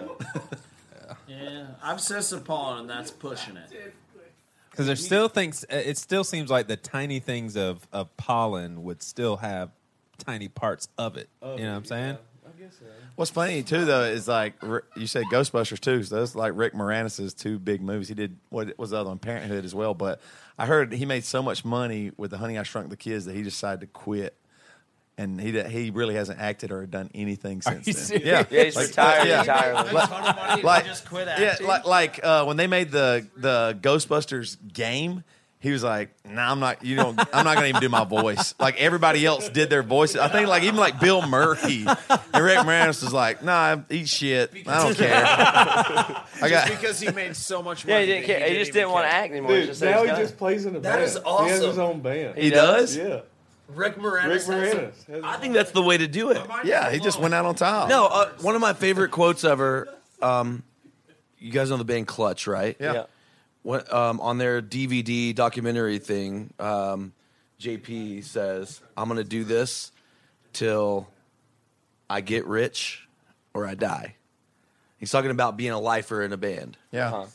yeah, 1.27 1.67
I've 1.83 1.99
cystic 1.99 2.45
pollen, 2.45 2.81
and 2.81 2.91
that's 2.91 3.11
pushing 3.11 3.57
it. 3.57 3.95
Because 4.71 4.87
there 4.87 4.97
still 4.97 5.29
thinks 5.29 5.65
it 5.71 5.97
still 5.97 6.23
seems 6.23 6.51
like 6.51 6.69
the 6.69 6.77
tiny 6.77 7.19
things 7.19 7.57
of, 7.57 7.89
of 7.93 8.15
pollen 8.19 8.83
would 8.85 9.03
still 9.03 9.39
have 9.39 9.71
tiny 10.19 10.49
parts 10.49 10.89
of 10.99 11.17
it. 11.17 11.31
Oh, 11.41 11.57
you 11.57 11.65
know 11.65 11.71
what 11.71 11.77
I'm 11.79 11.85
saying? 11.87 12.19
Yeah, 12.67 12.69
I 12.69 12.71
guess 12.71 12.79
so. 12.79 12.85
What's 13.17 13.31
funny 13.31 13.63
too 13.63 13.85
though 13.85 14.03
is 14.03 14.29
like 14.29 14.55
you 14.97 15.07
said 15.07 15.25
Ghostbusters 15.33 15.81
too. 15.81 16.03
So 16.03 16.17
that's 16.17 16.35
like 16.35 16.53
Rick 16.55 16.75
Moranis' 16.75 17.37
two 17.37 17.59
big 17.59 17.81
movies. 17.83 18.09
He 18.09 18.15
did 18.15 18.37
what 18.51 18.79
was 18.79 18.91
the 18.91 18.99
other 18.99 19.09
one, 19.11 19.19
Parenthood 19.19 19.65
as 19.65 19.75
well. 19.75 19.95
But 19.95 20.21
I 20.59 20.67
heard 20.67 20.93
he 20.93 21.07
made 21.07 21.25
so 21.25 21.43
much 21.43 21.65
money 21.65 22.13
with 22.17 22.31
the 22.31 22.39
Honey 22.39 22.59
I 22.59 22.63
Shrunk 22.63 22.91
the 22.91 22.97
Kids 22.97 23.25
that 23.27 23.35
he 23.35 23.43
decided 23.43 23.81
to 23.81 23.87
quit. 23.87 24.35
And 25.19 25.41
he 25.41 25.59
he 25.63 25.91
really 25.91 26.15
hasn't 26.15 26.39
acted 26.41 26.71
or 26.71 26.85
done 26.85 27.11
anything 27.15 27.63
since 27.63 27.87
you 27.87 27.95
then. 27.95 28.03
serious? 28.03 28.27
Yeah, 28.27 28.45
Yeah, 28.51 28.65
he's 28.65 28.77
Like, 28.77 28.87
retired 28.89 29.29
yeah. 29.29 29.41
entirely. 29.41 29.93
Like- 29.93 30.11
like, 30.11 30.63
like- 30.63 30.85
just 30.85 31.09
quit 31.09 31.27
Yeah, 31.39 31.57
like 31.63 31.87
like 31.87 32.21
uh, 32.23 32.45
when 32.45 32.59
they 32.59 32.67
made 32.67 32.91
the 32.91 33.27
the 33.35 33.79
Ghostbusters 33.81 34.59
game, 34.75 35.25
he 35.67 35.73
was 35.73 35.83
like, 35.83 36.11
"Nah, 36.25 36.51
I'm 36.53 36.61
not. 36.61 36.85
You 36.85 36.95
don't. 36.97 37.19
I'm 37.35 37.45
not 37.45 37.57
gonna 37.57 37.67
even 37.67 37.81
do 37.81 37.89
my 37.89 38.05
voice. 38.05 38.55
Like 38.61 38.81
everybody 38.81 39.27
else 39.27 39.49
did 39.49 39.69
their 39.69 39.83
voices. 39.83 40.17
I 40.19 40.29
think 40.29 40.49
like 40.49 40.63
even 40.63 40.77
like 40.77 41.01
Bill 41.01 41.27
Murphy 41.27 41.85
and 41.87 42.45
Rick 42.45 42.59
Moranis 42.59 43.03
was 43.03 43.13
like, 43.13 43.43
"Nah, 43.43 43.79
eat 43.91 44.09
shit. 44.09 44.53
I 44.67 44.83
don't 44.85 44.97
care. 44.97 45.25
I 45.27 46.25
just 46.43 46.51
got." 46.51 46.69
because 46.71 47.01
he 47.01 47.11
made 47.11 47.35
so 47.37 47.63
much 47.63 47.85
money. 47.85 47.95
Yeah, 47.95 48.01
he 48.01 48.07
didn't 48.07 48.27
care. 48.27 48.49
He 48.49 48.55
just 48.59 48.73
didn't 48.73 48.91
want 48.91 49.07
to 49.07 49.13
act 49.13 49.33
anymore. 49.33 49.53
It's 49.53 49.61
Dude, 49.61 49.69
just 49.71 49.83
now 49.83 49.91
that 49.91 50.03
he 50.05 50.09
he's 50.11 50.29
just 50.29 50.37
plays 50.39 50.67
in 50.67 50.77
a 50.77 50.81
That 50.81 50.93
band. 50.93 51.03
is 51.05 51.13
He 51.15 51.19
has 51.19 51.25
awesome. 51.27 51.69
his 51.69 51.79
own 51.79 52.01
band. 52.01 52.39
He 52.39 52.51
does? 52.51 52.97
Yeah. 52.97 53.21
Rick 53.69 53.97
Moranis. 53.97 54.25
Rick 54.29 54.33
has 54.33 54.45
some- 54.47 54.55
Moranis. 54.55 55.07
has- 55.07 55.25
I 55.25 55.37
think 55.39 55.55
that's 55.55 55.73
the 55.73 55.83
way 55.83 55.99
to 55.99 56.07
do 56.07 56.31
it. 56.31 56.41
Yeah, 56.65 56.91
he 56.91 57.01
just 57.01 57.19
went 57.19 57.35
out 57.35 57.45
on 57.47 57.57
top. 57.57 57.89
No, 57.89 58.07
uh, 58.07 58.31
one 58.41 58.55
of 58.55 58.61
my 58.61 58.73
favorite 58.75 59.11
quotes 59.11 59.43
ever. 59.43 59.89
Um, 60.23 60.63
you 61.39 61.51
guys 61.51 61.69
know 61.71 61.77
the 61.77 61.85
band 61.85 62.07
Clutch, 62.07 62.47
right? 62.47 62.77
Yeah. 62.79 62.93
yeah. 62.93 63.05
What, 63.67 63.93
um, 63.93 64.21
on 64.21 64.39
their 64.39 64.63
DVD 64.63 65.35
documentary 65.35 65.99
thing, 65.99 66.53
um, 66.61 67.13
JP 67.59 68.23
says, 68.23 68.81
"I'm 68.97 69.09
going 69.09 69.17
to 69.17 69.25
do 69.29 69.43
this 69.43 69.91
till 70.53 71.09
I 72.09 72.21
get 72.21 72.47
rich 72.47 73.09
or 73.55 73.67
I 73.67 73.75
die." 73.75 74.15
He's 74.99 75.11
talking 75.11 75.33
about 75.33 75.57
being 75.57 75.73
a 75.73 75.81
lifer 75.81 76.23
in 76.23 76.33
a 76.33 76.37
band, 76.37 76.77
Yeah, 76.93 77.09
Uh-huh. 77.13 77.27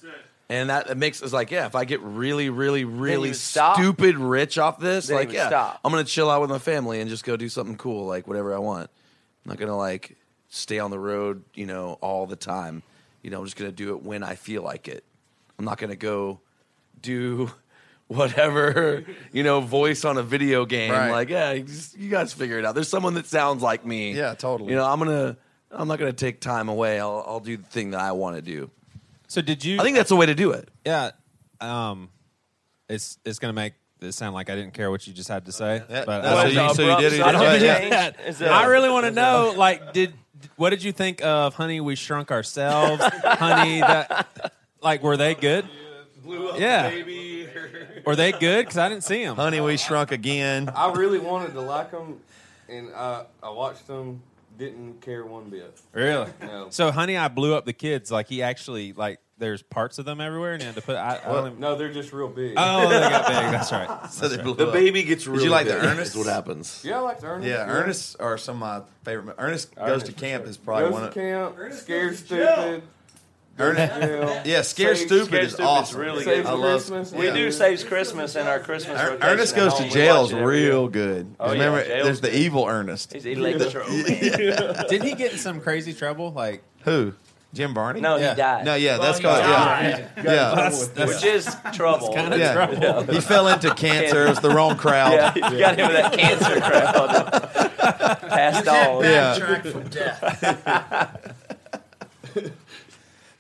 and 0.48 0.70
that 0.70 0.90
it 0.90 0.96
makes 0.96 1.22
it's 1.22 1.34
like, 1.34 1.52
yeah, 1.52 1.66
if 1.66 1.76
I 1.76 1.84
get 1.84 2.00
really, 2.00 2.50
really, 2.50 2.86
really 2.86 3.32
would 3.32 3.36
stop? 3.36 3.76
stupid 3.76 4.16
rich 4.16 4.58
off 4.58 4.80
this, 4.80 5.08
Then 5.08 5.16
you 5.16 5.20
like, 5.20 5.28
would 5.28 5.36
yeah, 5.36 5.48
stop. 5.50 5.82
I'm 5.84 5.92
going 5.92 6.06
to 6.06 6.10
chill 6.10 6.30
out 6.30 6.40
with 6.40 6.50
my 6.50 6.60
family 6.60 7.02
and 7.02 7.10
just 7.10 7.26
go 7.26 7.36
do 7.36 7.50
something 7.50 7.76
cool, 7.76 8.08
like 8.08 8.26
whatever 8.26 8.56
I 8.56 8.60
want. 8.60 8.90
I'm 9.46 9.50
not 9.50 9.58
going 9.58 9.68
to 9.70 9.76
like 9.76 10.16
stay 10.48 10.80
on 10.80 10.92
the 10.92 10.98
road, 11.00 11.44
you 11.56 11.66
know, 11.66 11.98
all 12.00 12.26
the 12.26 12.38
time. 12.38 12.84
You 13.22 13.32
know, 13.32 13.40
I'm 13.40 13.46
just 13.46 13.58
going 13.58 13.70
to 13.70 13.76
do 13.76 13.90
it 13.96 14.02
when 14.02 14.24
I 14.24 14.36
feel 14.36 14.64
like 14.64 14.88
it. 14.88 15.04
I'm 15.62 15.66
not 15.66 15.78
going 15.78 15.92
to 15.92 15.96
go 15.96 16.40
do 17.04 17.52
whatever, 18.08 19.04
you 19.32 19.44
know, 19.44 19.62
voice 19.62 20.04
on 20.06 20.18
a 20.18 20.24
video 20.24 20.66
game. 20.66 20.92
Right. 20.92 21.12
Like, 21.12 21.30
yeah, 21.30 21.52
you, 21.52 21.64
just, 21.64 21.96
you 21.96 22.10
guys 22.10 22.34
figure 22.34 22.58
it 22.58 22.66
out. 22.66 22.74
There's 22.74 22.90
someone 22.90 23.14
that 23.14 23.28
sounds 23.28 23.62
like 23.62 23.86
me. 23.86 24.14
Yeah, 24.14 24.34
totally. 24.34 24.72
You 24.72 24.76
know, 24.78 24.86
I'm 24.86 24.98
going 24.98 25.12
to, 25.12 25.38
I'm 25.70 25.88
not 25.88 26.00
going 26.00 26.12
to 26.12 26.18
take 26.18 26.40
time 26.42 26.68
away. 26.68 27.00
I'll, 27.00 27.24
I'll 27.28 27.40
do 27.40 27.58
the 27.58 27.64
thing 27.64 27.92
that 27.92 28.00
I 28.02 28.12
want 28.14 28.38
to 28.38 28.42
do. 28.42 28.72
So 29.28 29.40
did 29.44 29.64
you? 29.64 29.80
I 29.80 29.84
think 29.84 29.96
that's 29.98 30.10
the 30.10 30.16
way 30.16 30.26
to 30.26 30.34
do 30.34 30.50
it. 30.52 30.68
Yeah. 30.84 31.12
Um, 31.62 32.10
it's 32.90 33.20
it's 33.24 33.40
gonna 33.40 33.54
make 33.54 33.74
it 34.02 34.12
sound 34.14 34.34
like 34.34 34.50
I 34.50 34.56
didn't 34.56 34.74
care 34.74 34.92
what 34.92 35.08
you 35.08 35.14
just 35.14 35.30
had 35.30 35.46
to 35.46 35.52
say. 35.54 35.82
Yeah, 35.90 36.04
but 36.06 36.24
no, 36.24 36.36
so 36.42 36.48
you- 36.48 36.74
so 36.74 36.82
you 36.90 37.10
did 37.10 37.14
it- 37.14 37.22
I 37.22 37.32
don't 37.32 37.42
yeah, 37.44 37.58
do 37.60 37.66
yeah. 37.66 37.90
that. 37.90 38.20
Is 38.28 38.40
that- 38.40 38.52
I 38.52 38.66
really 38.66 38.90
want 38.90 39.06
to 39.06 39.12
know. 39.12 39.54
Like, 39.56 39.94
did 39.94 40.14
what 40.58 40.72
did 40.72 40.84
you 40.84 40.92
think 40.92 41.24
of 41.24 41.54
Honey? 41.54 41.80
We 41.80 41.96
Shrunk 41.96 42.30
Ourselves, 42.32 43.02
Honey. 43.24 43.80
That 43.80 44.52
like 44.82 45.02
were 45.04 45.18
they 45.18 45.36
good? 45.36 45.66
Blew 46.24 46.50
up 46.50 46.60
Yeah. 46.60 46.90
the 46.90 47.02
baby. 47.02 47.48
Were 48.06 48.16
they 48.16 48.32
good? 48.32 48.66
Because 48.66 48.78
I 48.78 48.90
didn't 48.90 49.04
see 49.04 49.24
them. 49.24 49.36
Honey, 49.36 49.60
we 49.60 49.78
shrunk 49.78 50.12
again. 50.12 50.70
I 50.76 50.92
really 50.94 51.20
wanted 51.20 51.54
to 51.54 51.62
like 51.62 51.92
them, 51.92 52.20
and 52.70 52.90
I 52.96 53.26
I 53.44 53.50
watched 53.50 53.88
them. 53.88 54.22
Didn't 54.58 55.02
care 55.02 55.26
one 55.26 55.50
bit. 55.50 55.80
Really? 55.92 56.30
No. 56.42 56.68
So, 56.70 56.92
Honey, 56.92 57.18
I 57.18 57.28
blew 57.30 57.56
up 57.56 57.66
the 57.66 57.74
kids. 57.74 58.12
Like 58.12 58.28
he 58.28 58.42
actually 58.44 58.94
like. 58.94 59.20
There's 59.40 59.64
parts 59.64 59.98
of 59.98 60.06
them 60.06 60.22
everywhere, 60.22 60.54
and 60.54 60.62
he 60.62 60.68
had 60.68 60.76
to 60.76 60.82
put. 60.84 60.96
I, 60.96 61.20
I 61.26 61.32
don't 61.32 61.48
even, 61.48 61.60
No, 61.60 61.76
they're 61.76 61.92
just 61.92 62.14
real 62.14 62.28
big. 62.28 62.54
Oh, 62.58 62.88
they 62.88 63.00
got 63.00 63.26
big. 63.26 63.36
That's 63.52 63.72
right. 63.72 63.90
So 64.12 64.28
they 64.28 64.38
blew 64.42 64.52
up 64.52 64.58
The 64.60 64.68
up. 64.68 64.74
baby 64.74 65.02
gets 65.02 65.26
really 65.26 65.40
Did 65.40 65.46
you 65.46 65.50
like 65.52 65.66
big, 65.66 65.82
the 65.82 65.88
Ernest? 65.88 66.12
Is 66.12 66.18
what 66.18 66.28
happens. 66.28 66.84
Yeah, 66.86 66.98
I 66.98 67.00
like 67.00 67.24
Ernest. 67.24 67.48
Yeah, 67.50 67.66
Ernest 67.68 68.16
are 68.20 68.38
some 68.38 68.62
of 68.62 68.84
my 68.84 68.88
favorite. 69.04 69.36
Ernest 69.40 69.74
goes 69.74 69.90
Ernest 69.90 70.06
to 70.08 70.12
camp 70.12 70.44
sure. 70.44 70.50
is 70.52 70.58
probably 70.58 70.84
Goes 70.86 70.94
one 70.94 71.02
to 71.02 71.08
of. 71.08 71.14
camp. 71.58 71.74
Scared 71.74 72.16
stupid. 72.18 72.84
Ernest, 73.60 74.46
yeah, 74.48 74.62
Scare 74.64 74.96
Save- 74.96 75.08
stupid 75.08 75.26
Scared 75.28 75.44
is 75.46 75.54
Stupid's 75.54 75.60
awesome. 75.70 76.00
really 76.02 76.24
Saves 76.24 76.48
I 76.48 76.52
love. 76.54 76.62
Christmas. 76.82 77.12
We 77.12 77.28
yeah. 77.28 77.34
do 77.34 77.52
Saves 77.52 77.84
Christmas 77.84 78.36
in 78.36 78.48
our 78.48 78.60
Christmas 78.60 79.00
Er- 79.00 79.12
rotation. 79.12 79.24
Ernest 79.24 79.54
at 79.54 79.60
goes 79.60 79.72
home. 79.74 79.82
to 79.82 79.88
We 79.88 79.94
jail 79.94 80.16
watch 80.16 80.26
is 80.28 80.32
it 80.32 80.38
every 80.38 80.62
real 80.66 80.88
good. 80.88 81.36
Oh, 81.40 81.46
yeah, 81.48 81.52
Remember, 81.54 81.84
jail's 81.86 82.04
there's 82.06 82.22
the 82.22 82.36
evil 82.38 82.66
Ernest. 82.66 83.14
He's 83.14 83.26
electro. 83.26 83.86
Did 84.90 85.04
he 85.04 85.14
get 85.16 85.34
in 85.34 85.38
some 85.38 85.60
crazy 85.62 85.94
trouble? 85.94 86.32
Like, 86.32 86.64
Who? 86.86 87.14
Jim 87.54 87.74
Varney? 87.74 88.00
No, 88.00 88.16
Yeah. 88.16 88.30
he 88.30 88.36
died. 88.38 88.66
No, 88.66 88.76
yeah, 88.76 88.98
that's 88.98 89.22
Well, 89.22 89.34
called 89.36 89.46
he 89.46 89.52
yeah, 89.52 89.66
died. 90.00 90.10
yeah. 90.26 90.56
that's, 90.56 90.88
that's 90.88 91.14
Which 91.22 91.26
is 91.26 91.56
trouble. 91.74 92.14
kinda 92.14 92.38
yeah. 92.40 92.54
trouble. 92.54 93.14
He 93.14 93.20
fell 93.20 93.50
into 93.50 93.76
cancer. 93.76 94.26
It 94.26 94.30
was 94.30 94.40
the 94.40 94.50
wrong 94.52 94.78
crowd. 94.78 95.12
Yeah, 95.36 95.50
you 95.52 95.60
got 95.60 95.78
him 95.78 95.88
with 95.90 95.98
that 95.98 96.14
cancer 96.18 96.62
crowd. 96.62 98.20
Passed 98.30 98.68
on. 98.70 99.04
Yeah. 99.04 99.36
Track 99.38 99.66
from 99.66 99.84
death. 99.90 101.36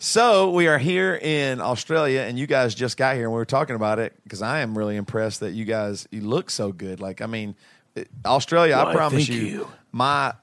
So 0.04 0.50
we 0.50 0.68
are 0.68 0.80
here 0.80 1.14
in 1.16 1.62
Australia, 1.62 2.22
and 2.22 2.38
you 2.40 2.48
guys 2.48 2.74
just 2.74 2.98
got 2.98 3.14
here, 3.14 3.26
and 3.26 3.32
we 3.32 3.38
were 3.38 3.46
talking 3.46 3.76
about 3.76 4.00
it 4.00 4.16
because 4.24 4.42
I 4.42 4.62
am 4.62 4.76
really 4.76 4.96
impressed 4.96 5.42
that 5.42 5.52
you 5.52 5.64
guys 5.64 6.08
you 6.10 6.22
look 6.22 6.50
so 6.50 6.72
good. 6.72 7.00
Like, 7.00 7.22
I 7.22 7.28
mean, 7.28 7.54
it- 7.94 8.10
Australia, 8.26 8.78
I 8.78 8.96
promise 8.96 9.30
you, 9.30 9.42
you. 9.42 9.68
my 9.92 10.34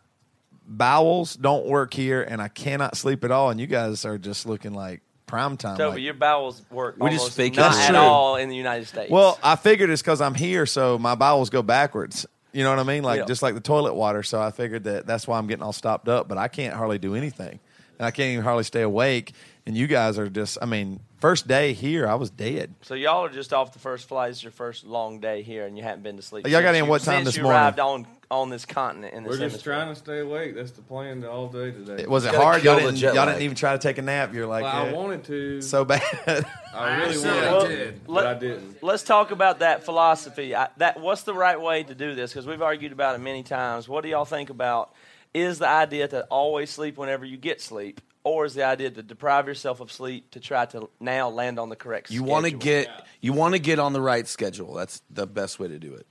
bowels 0.65 1.35
don't 1.35 1.67
work 1.67 1.93
here, 1.93 2.23
and 2.23 2.41
I 2.41 2.47
cannot 2.47 2.97
sleep 2.97 3.25
at 3.25 3.33
all. 3.33 3.51
And 3.51 3.59
you 3.61 3.67
guys 3.67 4.05
are 4.05 4.17
just 4.17 4.47
looking 4.47 4.75
like 4.75 5.01
prime 5.27 5.57
time. 5.57 5.77
Toby, 5.77 5.95
like- 5.97 6.03
your 6.05 6.15
bowels 6.15 6.63
work 6.71 6.95
We 7.01 7.11
just 7.11 7.23
almost 7.23 7.37
fake 7.37 7.57
not 7.57 7.73
That's 7.73 7.89
at 7.89 7.97
all 7.97 8.37
in 8.37 8.49
the 8.51 8.57
United 8.57 8.87
States. 8.87 9.11
well, 9.11 9.41
I 9.43 9.57
figured 9.57 9.91
it's 9.91 10.03
because 10.03 10.21
I'm 10.21 10.35
here, 10.35 10.67
so 10.67 11.01
my 11.01 11.17
bowels 11.17 11.51
go 11.51 11.63
backwards. 11.63 12.27
You 12.53 12.63
know 12.63 12.71
what 12.71 12.79
I 12.79 12.85
mean? 12.85 13.03
Like 13.03 13.19
Yeah. 13.19 13.25
just 13.27 13.43
like 13.43 13.55
the 13.55 13.61
toilet 13.61 13.95
water. 13.95 14.23
So 14.23 14.41
I 14.41 14.53
figured 14.53 14.85
that 14.85 15.05
that's 15.09 15.27
why 15.27 15.37
I'm 15.37 15.49
getting 15.49 15.65
all 15.65 15.73
stopped 15.73 16.09
up. 16.09 16.29
But 16.29 16.39
I 16.39 16.47
can't 16.47 16.75
hardly 16.75 16.99
do 16.99 17.17
anything, 17.17 17.59
and 17.99 18.07
I 18.07 18.11
can't 18.11 18.31
even 18.33 18.45
hardly 18.45 18.65
stay 18.65 18.83
awake. 18.83 19.33
And 19.67 19.77
you 19.77 19.87
guys 19.87 20.19
are 20.19 20.31
just, 20.31 20.57
I 20.63 20.65
mean, 20.65 20.99
first 21.21 21.47
day 21.47 21.75
here, 21.75 22.09
I 22.09 22.15
was 22.15 22.31
dead. 22.31 22.73
so 22.81 22.95
y'all 22.95 23.27
are 23.27 23.29
just 23.29 23.53
off 23.53 23.75
the 23.75 23.79
first 23.79 24.09
flight. 24.09 24.31
It's 24.31 24.43
your 24.43 24.51
first 24.53 24.87
long 24.87 25.21
day 25.21 25.43
here, 25.43 25.67
and 25.67 25.77
you 25.77 25.83
haven't 25.83 26.03
been 26.03 26.17
to 26.17 26.23
sleep. 26.23 26.47
Y'all 26.47 26.63
got 26.63 26.69
since 26.69 26.79
in 26.79 26.85
you- 26.85 26.91
what 26.91 27.03
time 27.03 27.17
since 27.19 27.27
this 27.27 27.37
you 27.37 27.43
morning? 27.43 27.61
arrived 27.61 27.79
on 27.81 28.07
on 28.31 28.51
this 28.51 28.67
continent 28.67 29.15
in 29.15 29.23
this 29.25 29.31
We're 29.31 29.37
just 29.39 29.65
hemisphere. 29.65 29.73
trying 29.75 29.89
to 29.89 29.95
stay 29.95 30.19
awake. 30.21 30.55
That's 30.55 30.73
the 30.73 30.83
plan 30.83 31.25
all 31.25 31.49
day 31.49 31.71
today. 31.71 32.05
Was 32.07 32.25
it 32.27 32.33
Gotta 32.33 32.45
hard? 32.45 32.63
kill 32.63 32.73
Y'all 32.75 32.81
the 32.81 32.87
didn't, 32.89 32.97
jet 32.99 33.15
y'all 33.15 33.25
lag. 33.25 33.35
didn't 33.37 33.43
even 33.45 33.57
try 33.57 33.73
to 33.73 33.79
take 33.79 33.97
a 33.97 34.03
nap. 34.03 34.35
You're 34.35 34.47
like, 34.47 34.65
Well, 34.65 34.85
I 34.85 34.89
eh, 34.89 34.93
wanted 34.93 35.25
to. 35.25 35.63
so 35.63 35.87
bad. 35.87 36.03
I 36.75 36.97
really 36.99 37.09
accidentally 37.09 37.53
wanted 37.53 37.69
did. 37.77 38.05
to, 38.07 38.13
but 38.13 38.27
I 38.27 38.35
didn't. 38.35 38.83
Let's 38.83 39.03
talk 39.03 39.31
about 39.31 39.61
that 39.61 39.85
philosophy. 39.85 40.55
I, 40.55 40.69
that 40.77 41.01
what's 41.01 41.23
the 41.23 41.33
right 41.33 41.59
way 41.59 41.85
to 41.85 41.95
do 41.95 42.15
this? 42.15 42.31
Because 42.31 42.47
we've 42.47 42.61
argued 42.63 42.93
about 42.93 43.15
it 43.15 43.19
many 43.21 43.43
times. 43.43 43.89
What 43.89 44.03
do 44.03 44.11
y'all 44.11 44.27
think 44.27 44.51
about? 44.51 44.93
Is 45.39 45.59
the 45.59 45.69
idea 45.69 46.09
to 46.09 46.25
always 46.25 46.71
sleep 46.71 46.97
whenever 46.97 47.25
you 47.25 47.37
get 47.37 47.61
sleep, 47.61 48.01
or 48.25 48.45
is 48.45 48.55
the 48.55 48.65
idea 48.65 48.91
to 48.91 49.03
deprive 49.03 49.47
yourself 49.47 49.81
of 49.81 49.93
sleep 49.93 50.31
to 50.33 50.41
try 50.41 50.67
to 50.67 50.91
now 50.99 51.29
land 51.29 51.59
on 51.59 51.69
the 51.69 51.77
correct? 51.77 52.11
You 52.11 52.25
want 52.25 52.47
to 52.47 52.51
schedule? 52.51 52.61
get 52.61 53.07
you 53.21 53.33
want 53.33 53.55
to 53.55 53.61
get 53.61 53.79
on 53.79 53.93
the 53.93 54.01
right 54.01 54.27
schedule. 54.27 54.75
That's 54.75 55.01
the 55.11 55.27
best 55.27 55.61
way 55.61 55.69
to 55.69 55.79
do 55.79 55.95
it. 55.95 56.07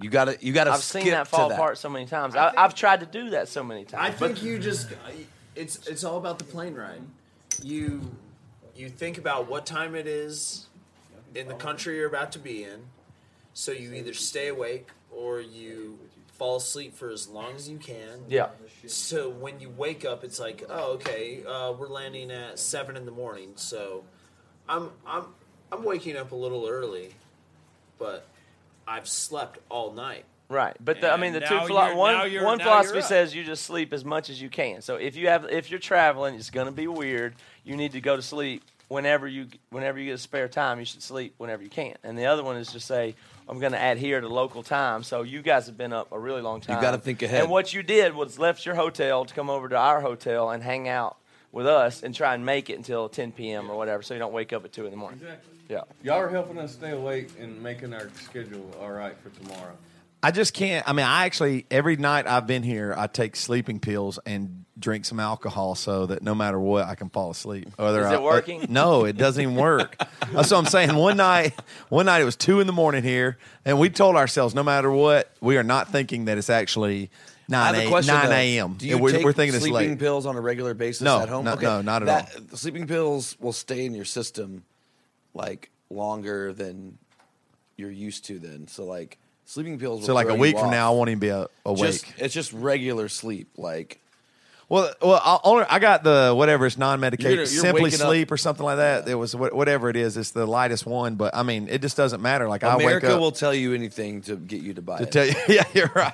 You 0.00 0.10
got 0.10 0.26
to 0.26 0.36
you 0.40 0.52
got 0.52 0.64
to. 0.64 0.72
I've 0.72 0.82
seen 0.82 1.06
that 1.10 1.26
fall 1.28 1.50
apart 1.50 1.78
so 1.78 1.88
many 1.88 2.06
times. 2.06 2.36
I, 2.36 2.52
I've 2.56 2.74
tried 2.74 3.00
to 3.00 3.06
do 3.06 3.30
that 3.30 3.48
so 3.48 3.62
many 3.62 3.84
times. 3.84 4.02
I 4.02 4.08
times. 4.08 4.18
think 4.18 4.42
you 4.42 4.58
just 4.58 4.88
it's 5.54 5.86
it's 5.86 6.04
all 6.04 6.18
about 6.18 6.38
the 6.38 6.44
plane 6.44 6.74
ride. 6.74 7.00
You 7.62 8.02
you 8.74 8.90
think 8.90 9.16
about 9.16 9.48
what 9.48 9.64
time 9.64 9.94
it 9.94 10.06
is 10.06 10.66
in 11.34 11.48
the 11.48 11.54
country 11.54 11.96
you're 11.96 12.08
about 12.08 12.32
to 12.32 12.38
be 12.38 12.64
in, 12.64 12.80
so 13.54 13.72
you 13.72 13.94
either 13.94 14.12
stay 14.12 14.48
awake 14.48 14.88
or 15.10 15.40
you 15.40 15.98
fall 16.36 16.56
asleep 16.56 16.94
for 16.94 17.08
as 17.10 17.28
long 17.28 17.54
as 17.54 17.68
you 17.68 17.78
can. 17.78 18.24
yeah, 18.28 18.48
So 18.86 19.28
when 19.30 19.60
you 19.60 19.70
wake 19.70 20.04
up, 20.04 20.24
it's 20.24 20.38
like, 20.38 20.62
oh, 20.68 20.92
okay, 20.94 21.42
uh, 21.46 21.72
we're 21.72 21.88
landing 21.88 22.30
at 22.30 22.58
seven 22.58 22.96
in 22.96 23.04
the 23.06 23.10
morning. 23.12 23.52
So 23.56 24.04
I'm 24.68 24.90
I'm 25.06 25.24
I'm 25.72 25.82
waking 25.84 26.16
up 26.16 26.32
a 26.32 26.36
little 26.36 26.66
early, 26.68 27.14
but 27.98 28.26
I've 28.86 29.08
slept 29.08 29.58
all 29.68 29.92
night. 29.92 30.24
right. 30.48 30.76
But 30.84 31.00
the, 31.00 31.10
I 31.12 31.16
mean, 31.16 31.32
the 31.32 31.40
And 31.40 31.48
two 31.48 31.54
now 31.54 31.66
philo- 31.66 31.96
one 31.96 32.30
you're- 32.30 32.44
one 32.44 32.58
philosophy 32.60 32.94
you're 32.94 33.02
up. 33.02 33.08
says 33.08 33.34
you 33.34 33.42
just 33.44 33.64
sleep 33.64 33.92
as 33.92 34.04
much 34.04 34.30
as 34.30 34.40
you 34.40 34.48
can. 34.48 34.80
So 34.82 34.96
if 34.96 35.16
you 35.16 35.28
have 35.28 35.46
if 35.50 35.70
you're 35.70 35.80
traveling, 35.80 36.34
it's 36.34 36.50
going 36.50 36.66
to 36.66 36.72
be 36.72 36.86
weird. 36.86 37.34
You 37.64 37.76
need 37.76 37.92
to 37.92 38.00
go 38.00 38.14
to 38.16 38.22
sleep 38.22 38.62
whenever 38.88 39.26
you 39.26 39.46
whenever 39.70 39.98
you 39.98 40.06
get 40.06 40.14
a 40.14 40.18
spare 40.18 40.48
time. 40.48 40.78
You 40.78 40.84
should 40.84 41.02
sleep 41.02 41.34
whenever 41.38 41.62
you 41.62 41.70
can. 41.70 41.96
And 42.04 42.16
the 42.18 42.26
other 42.26 42.44
one 42.44 42.56
is 42.56 42.70
just 42.72 42.86
say. 42.86 43.14
I'm 43.48 43.58
going 43.60 43.72
to 43.72 43.78
adhere 43.78 44.20
to 44.20 44.28
local 44.28 44.62
time. 44.62 45.02
So 45.02 45.22
you 45.22 45.42
guys 45.42 45.66
have 45.66 45.76
been 45.76 45.92
up 45.92 46.12
a 46.12 46.18
really 46.18 46.42
long 46.42 46.60
time. 46.60 46.76
You 46.76 46.82
gotta 46.82 46.98
think 46.98 47.22
ahead. 47.22 47.42
And 47.42 47.50
what 47.50 47.72
you 47.72 47.82
did 47.82 48.14
was 48.14 48.38
left 48.38 48.66
your 48.66 48.74
hotel 48.74 49.24
to 49.24 49.34
come 49.34 49.50
over 49.50 49.68
to 49.68 49.76
our 49.76 50.00
hotel 50.00 50.50
and 50.50 50.62
hang 50.62 50.88
out 50.88 51.16
with 51.52 51.66
us 51.66 52.02
and 52.02 52.14
try 52.14 52.34
and 52.34 52.44
make 52.44 52.68
it 52.68 52.74
until 52.74 53.08
10 53.08 53.32
p.m. 53.32 53.70
or 53.70 53.76
whatever, 53.76 54.02
so 54.02 54.12
you 54.14 54.20
don't 54.20 54.32
wake 54.32 54.52
up 54.52 54.64
at 54.64 54.72
two 54.72 54.84
in 54.84 54.90
the 54.90 54.96
morning. 54.96 55.20
Exactly. 55.20 55.54
Yeah. 55.68 55.80
Y'all 56.02 56.20
are 56.20 56.28
helping 56.28 56.58
us 56.58 56.74
stay 56.74 56.90
awake 56.90 57.30
and 57.40 57.62
making 57.62 57.94
our 57.94 58.10
schedule 58.22 58.70
all 58.80 58.90
right 58.90 59.16
for 59.18 59.30
tomorrow. 59.30 59.76
I 60.22 60.32
just 60.32 60.52
can't. 60.52 60.86
I 60.88 60.92
mean, 60.92 61.06
I 61.06 61.24
actually 61.24 61.64
every 61.70 61.96
night 61.96 62.26
I've 62.26 62.46
been 62.46 62.62
here, 62.62 62.94
I 62.96 63.06
take 63.06 63.36
sleeping 63.36 63.80
pills 63.80 64.18
and 64.26 64.65
drink 64.78 65.04
some 65.04 65.18
alcohol 65.20 65.74
so 65.74 66.06
that 66.06 66.22
no 66.22 66.34
matter 66.34 66.58
what, 66.60 66.86
I 66.86 66.94
can 66.94 67.08
fall 67.08 67.30
asleep. 67.30 67.68
Whether 67.76 68.00
Is 68.00 68.06
I- 68.06 68.14
it 68.14 68.22
working? 68.22 68.62
uh, 68.62 68.66
no, 68.68 69.04
it 69.04 69.16
doesn't 69.16 69.40
even 69.42 69.56
work. 69.56 69.96
That's 70.32 70.50
what 70.50 70.58
I'm 70.58 70.66
saying. 70.66 70.94
One 70.94 71.16
night, 71.16 71.54
one 71.88 72.06
night 72.06 72.20
it 72.20 72.24
was 72.24 72.36
two 72.36 72.60
in 72.60 72.66
the 72.66 72.72
morning 72.72 73.02
here, 73.02 73.38
and 73.64 73.78
we 73.78 73.88
told 73.90 74.16
ourselves 74.16 74.54
no 74.54 74.62
matter 74.62 74.90
what, 74.90 75.30
we 75.40 75.56
are 75.56 75.62
not 75.62 75.88
thinking 75.90 76.26
that 76.26 76.36
it's 76.38 76.50
actually 76.50 77.10
nine 77.48 77.74
a 77.74 77.86
a- 77.86 77.88
question. 77.88 78.14
nine 78.14 78.30
a.m. 78.32 78.74
Do 78.74 78.86
you 78.86 78.98
we're, 78.98 79.12
take 79.12 79.24
we're 79.24 79.32
thinking 79.32 79.54
it's 79.54 79.64
sleeping 79.64 79.90
late. 79.90 79.98
pills 79.98 80.26
on 80.26 80.36
a 80.36 80.40
regular 80.40 80.74
basis 80.74 81.02
No, 81.02 81.20
at 81.20 81.28
home? 81.28 81.44
no, 81.44 81.54
no, 81.54 81.80
not 81.80 82.02
at 82.02 82.06
that, 82.06 82.34
all. 82.36 82.42
The 82.50 82.56
sleeping 82.56 82.86
pills 82.86 83.36
will 83.40 83.52
stay 83.54 83.86
in 83.86 83.94
your 83.94 84.04
system 84.04 84.64
like 85.32 85.70
longer 85.90 86.52
than 86.52 86.98
you're 87.76 87.90
used 87.90 88.24
to. 88.26 88.38
Then, 88.38 88.66
so 88.68 88.84
like 88.84 89.16
sleeping 89.46 89.78
pills. 89.78 90.04
So 90.04 90.12
like 90.12 90.28
a 90.28 90.34
week 90.34 90.56
from 90.56 90.66
off. 90.66 90.70
now, 90.72 90.92
I 90.92 90.96
won't 90.96 91.08
even 91.08 91.18
be 91.20 91.28
a, 91.28 91.46
awake. 91.64 91.92
Just, 91.92 92.04
it's 92.18 92.34
just 92.34 92.52
regular 92.52 93.08
sleep. 93.08 93.48
Like 93.56 94.00
Well, 94.68 94.92
well, 95.00 95.20
I, 95.24 95.38
only, 95.44 95.64
I 95.68 95.78
got 95.78 96.02
the 96.02 96.34
whatever 96.36 96.66
it's 96.66 96.76
non-medicated, 96.76 97.30
You're- 97.30 97.38
you're 97.38 97.46
simply 97.46 97.82
waking 97.84 98.00
up- 98.00 98.08
sleep 98.08 98.32
or 98.32 98.36
something 98.36 98.64
like 98.64 98.78
that. 98.78 99.06
It 99.08 99.14
was 99.14 99.36
whatever 99.36 99.88
it 99.90 99.94
is. 99.94 100.16
It's 100.16 100.32
the 100.32 100.44
lightest 100.44 100.86
one, 100.86 101.14
but 101.14 101.36
I 101.36 101.44
mean, 101.44 101.68
it 101.68 101.82
just 101.82 101.96
doesn't 101.96 102.20
matter. 102.20 102.48
Like 102.48 102.64
I 102.64 102.76
wake 102.76 102.86
America 102.86 103.14
up 103.14 103.20
will 103.20 103.30
tell 103.30 103.54
you 103.54 103.74
anything 103.74 104.22
to 104.22 104.34
get 104.34 104.62
you 104.62 104.74
to 104.74 104.82
buy 104.82 104.98
to 104.98 105.04
it. 105.04 105.12
tell 105.12 105.24
you. 105.26 105.34
Yeah, 105.48 105.62
you're 105.72 105.92
right. 105.94 106.12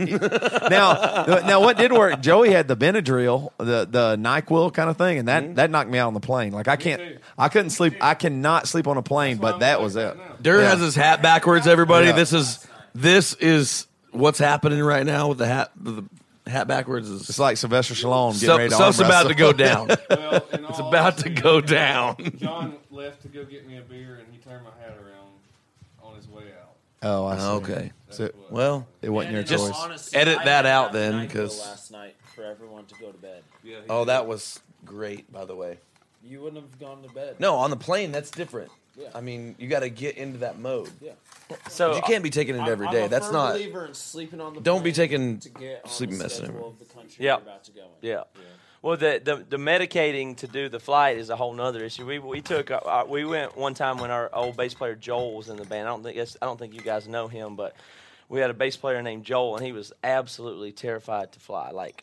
now, 0.71 1.25
now 1.47 1.61
what 1.63 1.79
did 1.79 1.93
work? 1.93 2.21
Joey 2.21 2.51
had 2.51 2.69
the 2.69 2.77
Benadryl, 2.77 3.53
the 3.57 3.89
the 3.91 4.17
Nyquil 4.19 4.75
kind 4.75 4.91
of 4.91 4.99
thing, 4.99 5.19
and 5.19 5.29
that 5.29 5.45
mm-hmm. 5.45 5.55
that 5.55 5.71
knocked 5.71 5.89
me 5.89 5.99
out 5.99 6.09
on 6.09 6.15
the 6.15 6.21
plane. 6.21 6.53
Like 6.53 6.69
I 6.69 6.77
can't. 6.77 7.01
I 7.39 7.49
couldn't 7.49 7.71
sleep. 7.71 7.95
I 8.03 8.13
cannot 8.15 8.69
sleep 8.69 8.87
on 8.87 8.99
a 8.99 9.03
plane, 9.03 9.39
but 9.39 9.61
that 9.61 9.81
was 9.81 9.97
it. 9.97 10.15
Dur 10.43 10.61
Yeah. 10.61 10.69
has 10.69 10.81
his 10.81 10.95
hat 10.95 11.23
backwards. 11.23 11.67
Everybody, 11.67 12.09
Yeah. 12.09 12.13
this 12.13 12.35
is 12.35 12.67
this 12.95 13.33
is 13.35 13.87
what's 14.11 14.39
happening 14.39 14.83
right 14.83 15.07
now 15.07 15.29
with 15.29 15.39
the 15.39 15.47
hat. 15.47 15.71
The 15.75 16.05
hat 16.47 16.67
backwards 16.69 17.09
is 17.09 17.29
It's 17.29 17.39
like 17.39 17.57
Sylvester 17.57 17.95
Stallone 17.95 18.33
getting 18.33 18.39
stuff, 18.47 18.59
ready 18.59 18.69
to 18.71 18.75
stuff's 18.75 19.01
arm 19.01 19.11
about 19.11 19.29
to 19.29 19.35
go 19.35 19.53
down. 19.53 19.89
Well, 20.11 20.47
in 20.53 20.65
It's 20.71 20.81
all 20.81 20.89
about 20.89 21.19
to 21.19 21.25
honesty, 21.29 21.43
go 21.43 21.61
down. 21.61 22.17
John 22.37 22.77
left 22.91 23.23
to 23.23 23.29
go 23.29 23.45
get 23.45 23.67
me 23.67 23.79
a 23.79 23.83
beer, 23.83 24.17
and 24.17 24.27
he 24.33 24.39
turned 24.39 24.65
my 24.65 24.71
hat 24.83 24.97
around 24.99 25.31
on 26.03 26.17
his 26.17 26.29
way 26.29 26.45
out. 26.61 26.75
Oh, 27.03 27.27
I 27.27 27.37
see. 27.39 27.45
Okay. 27.45 27.93
So 28.11 28.31
Well, 28.51 28.87
it 29.01 29.11
wasn't 29.11 29.35
your 29.35 29.43
Just- 29.43 29.67
choice. 29.67 29.77
Honestly, 29.77 30.19
edit 30.19 30.39
that 30.45 30.67
out 30.67 30.91
a 30.91 30.93
then, 30.93 31.29
NyQuil 31.29 31.33
'cause- 31.33 31.61
last 31.61 31.91
night 31.93 32.15
for 32.35 32.45
everyone 32.45 32.85
to 32.87 32.95
go 33.01 33.11
to 33.13 33.19
bed. 33.19 33.43
Yeah, 33.63 33.77
he 33.77 33.83
oh, 33.89 34.01
did. 34.01 34.09
that 34.09 34.27
was 34.27 34.61
great. 34.85 35.31
By 35.33 35.45
the 35.45 35.55
way, 35.57 35.79
You 36.25 36.41
wouldn't 36.41 36.63
have 36.63 36.79
gone 36.81 37.03
to 37.03 37.09
bed. 37.09 37.37
no, 37.41 37.57
on 37.57 37.71
the 37.71 37.77
plane 37.77 38.11
that's 38.13 38.31
different. 38.31 38.71
Yeah. 38.97 39.09
I 39.15 39.21
mean, 39.23 39.55
you 39.59 39.69
got 39.69 39.81
to 39.81 39.89
get 39.89 40.17
into 40.19 40.39
that 40.39 40.59
mode. 40.59 40.91
Yeah. 41.01 41.13
So 41.69 41.97
you 41.97 42.03
can't 42.03 42.23
be 42.23 42.31
taking 42.31 42.55
it 42.57 42.61
I'm- 42.61 42.69
every 42.71 42.87
I'm 42.87 42.93
day. 42.93 43.05
a 43.05 43.09
That's 43.09 43.27
firm 43.27 43.35
not. 43.35 43.53
believer 43.55 43.87
in 43.87 43.95
sleeping 43.95 44.41
on 44.41 44.55
the 44.55 44.61
Don't 44.61 44.83
be 44.85 44.93
plane 44.93 45.09
taking 45.09 45.39
to 45.41 45.49
get 45.49 45.81
on 45.85 45.91
sleeping 45.91 46.19
the 46.19 46.25
medicine 46.25 46.45
schedule 46.47 46.69
of 46.69 46.79
the 46.79 46.85
country 46.87 47.25
Yeah. 47.25 47.33
you're 47.33 47.43
about 47.43 47.65
to 47.65 47.73
go 47.73 47.81
in. 47.81 47.87
Yeah. 48.09 48.23
Well, 48.83 48.97
the, 48.97 49.21
the 49.25 49.37
the 49.37 49.57
medicating 49.59 50.37
to 50.39 50.49
do 50.49 50.69
the 50.69 50.81
flight 50.81 51.17
is 51.17 51.31
a 51.31 51.37
whole 51.37 51.53
nother 51.55 51.85
issue. 51.85 52.05
We 52.05 52.19
we 52.19 52.41
took 52.41 52.71
uh, 52.73 52.81
uh, 52.85 53.05
we 53.09 53.25
went 53.25 53.57
one 53.57 53.75
time 53.75 53.99
when 53.99 54.11
our 54.11 54.29
old 54.35 54.57
bass 54.57 54.75
player 54.75 54.97
Joel 54.97 55.35
was 55.37 55.49
in 55.49 55.57
the 55.57 55.65
band. 55.65 55.87
I 55.87 55.91
don't 55.93 56.03
think 56.03 56.17
it's, 56.17 56.37
I 56.43 56.47
don't 56.47 56.59
think 56.59 56.75
you 56.75 56.81
guys 56.81 57.07
know 57.07 57.29
him, 57.29 57.55
but 57.55 57.77
we 58.29 58.41
had 58.41 58.51
a 58.51 58.55
bass 58.55 58.77
player 58.77 59.01
named 59.01 59.25
Joel, 59.25 59.57
and 59.57 59.65
he 59.65 59.71
was 59.73 59.93
absolutely 60.03 60.73
terrified 60.73 61.31
to 61.33 61.39
fly, 61.41 61.71
like 61.71 62.03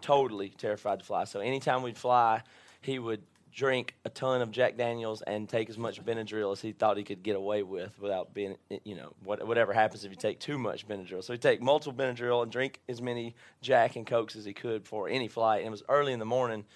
totally 0.00 0.50
terrified 0.50 1.00
to 1.00 1.04
fly. 1.04 1.24
So 1.24 1.40
anytime 1.40 1.82
we'd 1.82 1.98
fly, 1.98 2.42
he 2.82 2.98
would 3.00 3.22
drink 3.56 3.94
a 4.04 4.10
ton 4.10 4.42
of 4.42 4.50
Jack 4.50 4.76
Daniels 4.76 5.22
and 5.22 5.48
take 5.48 5.70
as 5.70 5.78
much 5.78 6.04
Benadryl 6.04 6.52
as 6.52 6.60
he 6.60 6.72
thought 6.72 6.98
he 6.98 7.02
could 7.02 7.22
get 7.22 7.36
away 7.36 7.62
with 7.62 7.98
without 7.98 8.34
being, 8.34 8.56
you 8.84 8.94
know, 8.94 9.14
what, 9.24 9.44
whatever 9.46 9.72
happens 9.72 10.04
if 10.04 10.10
you 10.10 10.16
take 10.16 10.38
too 10.38 10.58
much 10.58 10.86
Benadryl. 10.86 11.24
So 11.24 11.32
he'd 11.32 11.40
take 11.40 11.62
multiple 11.62 11.94
Benadryl 11.94 12.42
and 12.42 12.52
drink 12.52 12.80
as 12.86 13.00
many 13.00 13.34
Jack 13.62 13.96
and 13.96 14.06
Cokes 14.06 14.36
as 14.36 14.44
he 14.44 14.52
could 14.52 14.86
for 14.86 15.08
any 15.08 15.26
flight. 15.26 15.60
And 15.60 15.68
it 15.68 15.70
was 15.70 15.82
early 15.88 16.12
in 16.12 16.18
the 16.18 16.26
morning. 16.26 16.66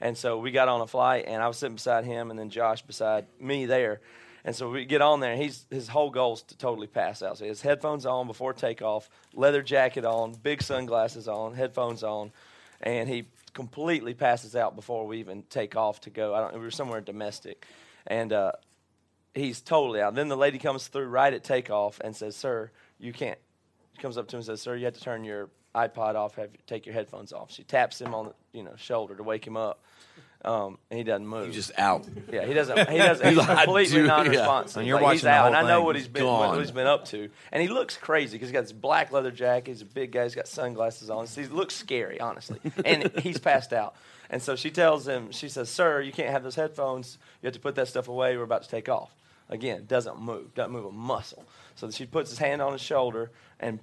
And 0.00 0.16
so 0.16 0.38
we 0.38 0.52
got 0.52 0.68
on 0.68 0.80
a 0.80 0.86
flight, 0.86 1.24
and 1.26 1.42
I 1.42 1.48
was 1.48 1.56
sitting 1.56 1.74
beside 1.74 2.04
him, 2.04 2.30
and 2.30 2.38
then 2.38 2.50
Josh 2.50 2.82
beside 2.82 3.26
me 3.40 3.66
there. 3.66 4.00
And 4.44 4.54
so 4.54 4.70
we 4.70 4.84
get 4.84 5.02
on 5.02 5.18
there, 5.18 5.32
and 5.32 5.42
he's 5.42 5.66
his 5.70 5.88
whole 5.88 6.10
goal 6.10 6.34
is 6.34 6.42
to 6.42 6.56
totally 6.56 6.86
pass 6.86 7.20
out. 7.20 7.36
So 7.36 7.44
he 7.44 7.48
has 7.48 7.62
headphones 7.62 8.06
on 8.06 8.28
before 8.28 8.52
takeoff, 8.52 9.10
leather 9.34 9.60
jacket 9.60 10.04
on, 10.04 10.34
big 10.34 10.62
sunglasses 10.62 11.26
on, 11.26 11.54
headphones 11.54 12.04
on, 12.04 12.30
and 12.80 13.08
he 13.08 13.26
completely 13.58 14.14
passes 14.14 14.54
out 14.54 14.76
before 14.76 15.04
we 15.04 15.18
even 15.18 15.42
take 15.50 15.74
off 15.74 16.00
to 16.00 16.10
go. 16.10 16.32
I 16.32 16.40
don't. 16.40 16.54
We 16.54 16.60
were 16.60 16.70
somewhere 16.70 17.00
domestic, 17.00 17.66
and 18.06 18.32
uh, 18.32 18.52
he's 19.34 19.60
totally 19.60 20.00
out. 20.00 20.14
Then 20.14 20.28
the 20.28 20.36
lady 20.36 20.60
comes 20.60 20.86
through 20.86 21.06
right 21.06 21.34
at 21.34 21.42
takeoff 21.42 22.00
and 22.04 22.14
says, 22.14 22.36
"Sir, 22.36 22.70
you 23.00 23.12
can't." 23.12 23.40
She 23.94 24.00
comes 24.00 24.16
up 24.16 24.28
to 24.28 24.36
him 24.36 24.38
and 24.38 24.46
says, 24.46 24.62
"Sir, 24.62 24.76
you 24.76 24.84
have 24.84 24.94
to 24.94 25.00
turn 25.00 25.24
your 25.24 25.50
iPod 25.74 26.14
off. 26.14 26.36
Have 26.36 26.50
take 26.68 26.86
your 26.86 26.92
headphones 26.92 27.32
off." 27.32 27.50
She 27.50 27.64
taps 27.64 28.00
him 28.00 28.14
on 28.14 28.26
the 28.26 28.34
you 28.52 28.62
know 28.62 28.76
shoulder 28.76 29.16
to 29.16 29.24
wake 29.24 29.44
him 29.44 29.56
up. 29.56 29.82
Um, 30.44 30.78
and 30.90 30.98
he 30.98 31.04
doesn't 31.04 31.26
move. 31.26 31.46
He's 31.46 31.54
just 31.66 31.78
out. 31.78 32.06
Yeah, 32.32 32.46
he 32.46 32.54
doesn't. 32.54 32.88
He 32.88 32.96
doesn't. 32.98 33.26
He's 33.28 33.36
He's 33.36 33.48
like, 33.48 33.64
completely 33.64 33.96
dude, 33.98 34.06
non-responsive. 34.06 34.76
And 34.78 34.86
you're 34.86 34.96
Like, 34.96 35.02
watching 35.02 35.14
he's 35.16 35.22
the 35.22 35.30
out, 35.30 35.38
whole 35.38 35.46
and 35.48 35.56
I 35.56 35.68
know 35.68 35.82
what 35.82 35.96
he's 35.96 36.06
been 36.06 36.22
Gone. 36.22 36.50
what 36.50 36.60
he's 36.60 36.70
been 36.70 36.86
up 36.86 37.06
to, 37.06 37.28
and 37.50 37.60
he 37.60 37.68
looks 37.68 37.96
crazy 37.96 38.36
because 38.36 38.48
he's 38.50 38.52
got 38.54 38.60
this 38.62 38.72
black 38.72 39.10
leather 39.10 39.32
jacket. 39.32 39.72
He's 39.72 39.82
a 39.82 39.84
big 39.84 40.12
guy. 40.12 40.22
He's 40.22 40.36
got 40.36 40.46
sunglasses 40.46 41.10
on. 41.10 41.26
So 41.26 41.40
he 41.42 41.48
looks 41.48 41.74
scary, 41.74 42.20
honestly, 42.20 42.60
and 42.84 43.10
he's 43.18 43.38
passed 43.38 43.72
out. 43.72 43.96
And 44.30 44.40
so 44.40 44.54
she 44.54 44.70
tells 44.70 45.08
him, 45.08 45.32
she 45.32 45.48
says, 45.48 45.68
"Sir, 45.70 46.02
you 46.02 46.12
can't 46.12 46.30
have 46.30 46.44
those 46.44 46.54
headphones. 46.54 47.18
You 47.42 47.48
have 47.48 47.54
to 47.54 47.60
put 47.60 47.74
that 47.74 47.88
stuff 47.88 48.06
away. 48.08 48.36
We're 48.36 48.44
about 48.44 48.62
to 48.62 48.68
take 48.68 48.88
off." 48.88 49.14
Again, 49.50 49.86
doesn't 49.88 50.20
move. 50.20 50.54
Doesn't 50.54 50.72
move 50.72 50.84
a 50.84 50.92
muscle. 50.92 51.44
So 51.74 51.90
she 51.90 52.06
puts 52.06 52.30
his 52.30 52.38
hand 52.38 52.62
on 52.62 52.72
his 52.72 52.82
shoulder 52.82 53.30
and 53.58 53.80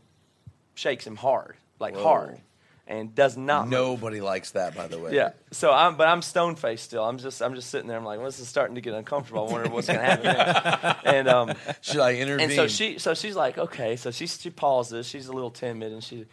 shakes 0.76 1.06
him 1.06 1.16
hard, 1.18 1.56
like 1.80 1.96
Whoa. 1.96 2.04
hard, 2.04 2.40
and 2.88 3.16
does 3.16 3.36
not. 3.36 3.64
move. 3.64 3.72
Nobody 3.72 4.22
likes 4.22 4.52
that, 4.52 4.76
by 4.76 4.88
the 4.88 5.00
way. 5.00 5.14
Yeah. 5.14 5.32
So 5.52 5.72
I'm, 5.72 5.96
but 5.96 6.08
I'm 6.08 6.22
stone 6.22 6.56
faced 6.56 6.86
still. 6.86 7.04
I'm 7.04 7.18
just, 7.18 7.42
I'm 7.42 7.56
just 7.56 7.70
sitting 7.70 7.88
there. 7.88 7.98
I'm 7.98 8.06
like, 8.06 8.18
well, 8.18 8.28
this 8.28 8.40
is 8.40 8.48
starting 8.48 8.76
to 8.76 8.82
get 8.82 8.94
uncomfortable. 8.94 9.48
I 9.48 9.52
wonder 9.52 9.70
what's 9.70 9.88
going 9.88 10.00
to 10.00 10.06
happen. 10.06 10.26
next. 10.26 11.00
and 11.06 11.28
um, 11.28 11.54
Should 11.82 12.02
I 12.02 12.16
intervene? 12.16 12.46
and 12.46 12.54
so 12.54 12.68
she, 12.68 13.00
so 13.00 13.14
she's 13.14 13.36
like, 13.36 13.58
okay. 13.58 13.96
So 13.96 14.12
she, 14.12 14.28
she 14.28 14.50
pauses. 14.50 15.08
She's 15.08 15.28
a 15.28 15.34
little 15.34 15.52
timid, 15.52 15.92
and 15.92 16.04
she, 16.04 16.26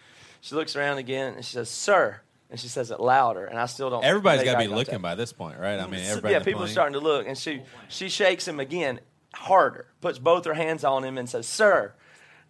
she 0.43 0.55
looks 0.55 0.77
around 0.77 0.99
again, 0.99 1.35
and 1.35 1.45
she 1.45 1.55
says, 1.55 1.71
"Sir," 1.71 2.21
and 2.51 2.59
she 2.59 2.69
says 2.69 2.91
it 2.91 3.01
louder, 3.01 3.47
and 3.47 3.59
I 3.59 3.67
still 3.67 3.89
don't. 3.91 4.05
Everybody's 4.05 4.45
got 4.45 4.53
to 4.53 4.59
be 4.59 4.65
contact. 4.65 4.89
looking 4.89 5.01
by 5.01 5.15
this 5.15 5.33
point, 5.33 5.59
right? 5.59 5.79
I 5.79 5.87
mean, 5.87 6.01
everybody. 6.01 6.35
yeah, 6.35 6.41
people 6.41 6.65
are 6.65 6.69
starting 6.69 6.95
to 6.95 7.01
look, 7.01 7.27
and 7.27 7.39
she 7.39 7.63
she 7.89 8.09
shakes 8.09 8.47
him 8.47 8.59
again 8.59 9.01
harder, 9.35 9.87
puts 10.01 10.19
both 10.19 10.45
her 10.45 10.55
hands 10.55 10.85
on 10.85 11.05
him, 11.05 11.17
and 11.17 11.31
says, 11.31 11.47
"Sir," 11.47 11.95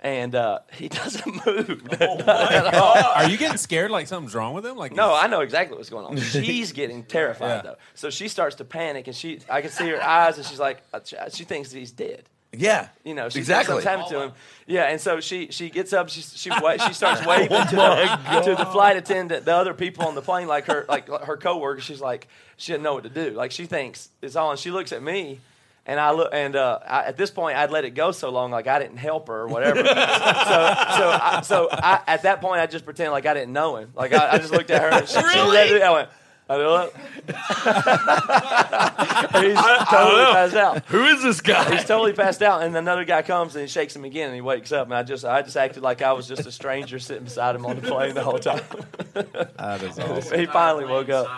and 0.02 0.34
uh, 0.34 0.58
he 0.72 0.88
doesn't 0.88 1.46
move. 1.46 1.86
at 2.00 2.74
all. 2.74 2.96
Are 3.14 3.28
you 3.30 3.38
getting 3.38 3.56
scared? 3.56 3.90
Like 3.90 4.06
something's 4.08 4.34
wrong 4.34 4.52
with 4.52 4.66
him? 4.66 4.76
Like 4.76 4.92
No, 4.94 5.14
I 5.14 5.28
know 5.28 5.40
exactly 5.40 5.76
what's 5.78 5.88
going 5.90 6.04
on. 6.04 6.16
She's 6.18 6.72
getting 6.80 7.04
terrified 7.04 7.46
Yeah. 7.48 7.62
though, 7.62 7.76
so 7.94 8.10
she 8.10 8.28
starts 8.28 8.56
to 8.56 8.64
panic, 8.64 9.06
and 9.06 9.16
she 9.16 9.40
I 9.48 9.62
can 9.62 9.70
see 9.70 9.88
her 9.88 10.02
eyes, 10.02 10.36
and 10.36 10.46
she's 10.46 10.60
like, 10.60 10.82
uh, 10.92 11.00
she 11.32 11.44
thinks 11.44 11.72
he's 11.72 11.92
dead. 11.92 12.28
yeah, 12.52 12.88
You 13.04 13.14
know, 13.14 13.30
she 13.30 13.38
exactly. 13.38 13.80
Something's 13.80 13.88
happened 13.88 14.08
to 14.10 14.20
him. 14.24 14.32
Yeah, 14.66 14.82
and 14.90 15.00
so 15.00 15.20
she 15.20 15.48
she 15.50 15.70
gets 15.70 15.92
up, 15.94 16.10
she 16.10 16.20
she 16.20 16.50
wa- 16.50 16.76
she 16.76 16.92
starts 16.92 17.24
waving 17.24 17.48
to 17.68 17.76
the 17.76 18.40
to 18.44 18.54
the 18.56 18.66
flight 18.66 18.96
attendant, 18.98 19.44
the 19.46 19.54
other 19.54 19.72
people 19.72 20.04
on 20.06 20.14
the 20.14 20.20
plane, 20.22 20.48
like 20.48 20.66
her 20.66 20.84
like 20.88 21.08
her 21.08 21.36
coworker. 21.38 21.80
She's 21.80 22.00
like 22.00 22.28
she 22.58 22.72
doesn't 22.72 22.82
know 22.82 22.92
what 22.94 23.04
to 23.04 23.08
do. 23.08 23.30
Like 23.30 23.52
she 23.52 23.64
thinks 23.66 24.10
it's 24.20 24.36
on. 24.36 24.56
She 24.58 24.70
looks 24.70 24.92
at 24.92 25.02
me. 25.02 25.40
And 25.84 25.98
I 25.98 26.12
look, 26.12 26.28
and 26.32 26.54
uh, 26.54 26.78
I, 26.86 27.06
at 27.06 27.16
this 27.16 27.32
point, 27.32 27.56
I'd 27.56 27.72
let 27.72 27.84
it 27.84 27.90
go 27.90 28.12
so 28.12 28.30
long, 28.30 28.52
like 28.52 28.68
I 28.68 28.78
didn't 28.78 28.98
help 28.98 29.26
her 29.26 29.40
or 29.40 29.48
whatever. 29.48 29.78
so, 29.78 29.84
so, 29.84 29.94
I, 29.94 31.40
so 31.42 31.68
I, 31.72 32.00
at 32.06 32.22
that 32.22 32.40
point, 32.40 32.60
I 32.60 32.66
just 32.66 32.84
pretend 32.84 33.10
like 33.10 33.26
I 33.26 33.34
didn't 33.34 33.52
know 33.52 33.74
him. 33.76 33.90
Like 33.96 34.12
I, 34.12 34.30
I 34.32 34.38
just 34.38 34.52
looked 34.52 34.70
at 34.70 34.80
her, 34.80 34.90
and 34.90 35.08
she, 35.08 35.18
she 35.18 35.40
let 35.40 35.72
it. 35.72 35.82
I 35.82 35.90
went, 35.90 36.08
I 36.48 36.56
don't 36.58 36.64
know. 36.64 36.90
He's 39.40 39.56
totally 39.88 40.24
passed 40.32 40.54
out. 40.54 40.84
Who 40.86 41.04
is 41.04 41.22
this 41.22 41.40
guy? 41.40 41.74
He's 41.74 41.84
totally 41.84 42.12
passed 42.12 42.42
out, 42.42 42.62
and 42.62 42.76
another 42.76 43.04
guy 43.04 43.22
comes 43.22 43.54
and 43.54 43.62
he 43.62 43.68
shakes 43.68 43.96
him 43.96 44.04
again, 44.04 44.26
and 44.26 44.34
he 44.34 44.40
wakes 44.40 44.70
up. 44.70 44.86
And 44.86 44.94
I 44.94 45.02
just, 45.02 45.24
I 45.24 45.42
just 45.42 45.56
acted 45.56 45.82
like 45.82 46.02
I 46.02 46.12
was 46.12 46.28
just 46.28 46.44
a 46.44 46.52
stranger 46.52 46.98
sitting 46.98 47.24
beside 47.24 47.54
him 47.54 47.64
on 47.64 47.76
the 47.76 47.82
plane 47.82 48.14
the 48.14 48.22
whole 48.22 48.38
time. 48.38 48.62
That 49.14 49.82
is 49.82 49.98
awesome. 49.98 50.38
he 50.38 50.46
finally 50.46 50.84
woke 50.84 51.08
up. 51.08 51.28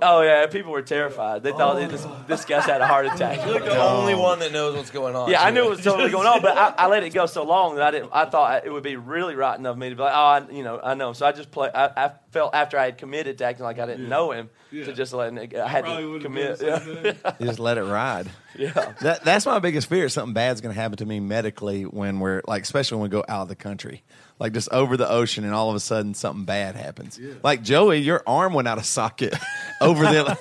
Oh 0.00 0.22
yeah, 0.22 0.46
people 0.46 0.72
were 0.72 0.82
terrified. 0.82 1.42
They 1.42 1.52
thought 1.52 1.76
oh, 1.76 1.86
this, 1.86 2.06
this 2.26 2.44
guy's 2.44 2.64
had 2.64 2.80
a 2.80 2.86
heart 2.86 3.06
attack. 3.06 3.44
You're 3.44 3.54
like 3.54 3.64
the 3.64 3.80
only 3.80 4.14
one 4.14 4.38
that 4.38 4.52
knows 4.52 4.74
what's 4.76 4.90
going 4.90 5.14
on. 5.14 5.30
Yeah, 5.30 5.42
I 5.42 5.50
knew 5.50 5.64
it 5.64 5.70
was 5.70 5.80
totally 5.84 6.10
going 6.10 6.26
on, 6.26 6.40
but 6.42 6.56
I, 6.56 6.74
I 6.76 6.86
let 6.88 7.02
it 7.02 7.10
go 7.10 7.26
so 7.26 7.44
long 7.44 7.76
that 7.76 7.84
I 7.84 7.90
didn't. 7.90 8.10
I 8.12 8.24
thought 8.24 8.64
it 8.66 8.70
would 8.70 8.82
be 8.82 8.96
really 8.96 9.34
rotten 9.34 9.66
of 9.66 9.76
me 9.76 9.90
to 9.90 9.94
be 9.96 10.02
like, 10.02 10.12
oh, 10.14 10.16
I, 10.16 10.50
you 10.50 10.62
know, 10.64 10.80
I 10.82 10.94
know. 10.94 11.12
So 11.12 11.26
I 11.26 11.32
just 11.32 11.50
play. 11.50 11.70
I, 11.74 12.06
I 12.06 12.12
felt 12.30 12.54
after 12.54 12.78
I 12.78 12.86
had 12.86 12.98
committed 12.98 13.38
to 13.38 13.44
acting 13.44 13.64
like 13.64 13.78
I 13.78 13.86
didn't 13.86 14.08
know 14.08 14.30
him 14.32 14.50
to 14.70 14.92
just 14.92 15.12
letting 15.12 15.38
it. 15.38 15.48
go. 15.48 15.62
I 15.62 15.68
had 15.68 15.84
Probably 15.84 16.02
to 16.02 16.08
would've 16.08 16.22
commit. 16.24 16.58
been 16.58 16.68
the 16.70 16.84
same 16.84 17.04
Yeah. 17.24 17.32
You 17.40 17.46
just 17.46 17.58
let 17.58 17.78
it 17.78 17.84
ride. 17.84 18.30
yeah. 18.56 18.94
That, 19.02 19.24
that's 19.24 19.44
my 19.46 19.58
biggest 19.58 19.88
fear. 19.88 20.08
Something 20.08 20.32
bad's 20.34 20.60
going 20.60 20.74
to 20.74 20.80
happen 20.80 20.96
to 20.98 21.06
me 21.06 21.20
medically 21.20 21.82
when 21.84 22.20
we're 22.20 22.42
like, 22.48 22.62
especially 22.62 22.96
when 22.96 23.02
we 23.04 23.08
go 23.10 23.24
out 23.28 23.42
of 23.42 23.48
the 23.48 23.56
country, 23.56 24.02
like 24.42 24.54
just 24.54 24.68
over 24.72 24.96
the 24.96 25.08
ocean, 25.08 25.44
and 25.44 25.54
all 25.54 25.70
of 25.70 25.76
a 25.76 25.80
sudden 25.80 26.14
something 26.14 26.44
bad 26.44 26.74
happens. 26.74 27.16
Like 27.44 27.62
Joey, 27.62 27.98
your 27.98 28.24
arm 28.26 28.54
went 28.54 28.66
out 28.66 28.76
of 28.76 28.84
socket 28.84 29.36
over 29.80 30.02
the. 30.02 30.36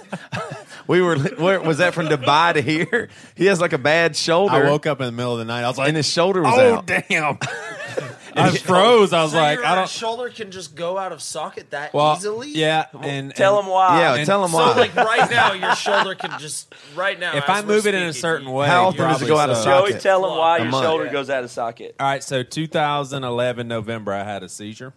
we 0.88 1.02
were. 1.04 1.20
Where 1.20 1.62
was 1.62 1.78
that 1.78 1.94
from 1.94 2.08
Dubai 2.08 2.56
to 2.56 2.62
here? 2.64 3.10
He 3.36 3.46
has 3.46 3.62
like 3.62 3.74
a 3.74 3.78
bad 3.78 4.16
shoulder. 4.16 4.56
I 4.56 4.64
woke 4.64 4.88
up 4.88 5.02
in 5.02 5.06
the 5.06 5.12
middle 5.12 5.34
of 5.34 5.38
the 5.38 5.46
night. 5.46 5.64
I 5.64 5.68
was 5.68 5.78
like, 5.78 5.90
and 5.90 5.96
his 5.96 6.12
shoulder 6.12 6.42
was 6.42 6.52
"Oh 6.58 6.78
out. 6.78 6.88
damn!" 6.88 7.38
I 8.36 8.52
froze. 8.58 9.13
I 9.13 9.24
was 9.24 9.32
So 9.32 9.38
like, 9.38 9.58
your 9.60 9.65
"I 9.65 9.76
don't." 9.76 9.89
shoulder 9.89 10.30
can 10.30 10.52
just 10.52 10.76
go 10.76 10.98
out 10.98 11.12
of 11.12 11.22
socket 11.22 11.72
that 11.72 11.94
Well, 11.94 12.15
easily. 12.17 12.50
yeah, 12.50 12.86
and 13.02 13.34
Tell 13.36 13.58
and 13.58 13.65
him 13.65 13.72
why. 13.72 14.00
Yeah, 14.00 14.13
And 14.15 14.26
tell 14.26 14.44
him 14.44 14.52
So 14.52 14.58
why. 14.58 14.74
like 14.74 14.96
right 14.96 15.30
now, 15.30 15.54
your 15.54 15.76
shoulder 15.76 16.15
can 16.15 16.39
just 16.39 16.74
right 16.96 17.20
now. 17.20 17.36
If 17.36 17.44
as 17.44 17.50
I 17.50 17.62
we're 17.62 17.67
move 17.67 17.88
it 17.88 17.94
in 17.96 18.04
a 18.04 18.13
speaking, 18.13 18.22
certain 18.22 18.52
way, 18.52 18.67
How 18.67 18.86
often 18.88 18.98
does 18.98 19.22
it 19.22 19.26
probably 19.26 19.28
go 19.28 19.38
out 19.39 19.50
of 19.50 19.58
so. 19.58 19.63
socket? 19.63 19.91
Joey, 19.94 20.00
tell 20.02 20.22
them 20.22 20.38
why 20.38 20.58
A 20.58 20.62
your 20.62 20.72
month. 20.72 20.86
shoulder 20.86 21.06
Yeah. 21.06 21.12
goes 21.12 21.30
out 21.30 21.44
of 21.44 21.52
socket. 21.52 21.96
All 22.00 22.08
right, 22.08 22.24
so 22.24 22.44
2011 22.44 23.67
November, 23.67 24.13
I 24.13 24.24
had 24.24 24.44
a 24.44 24.50
seizure, 24.50 24.94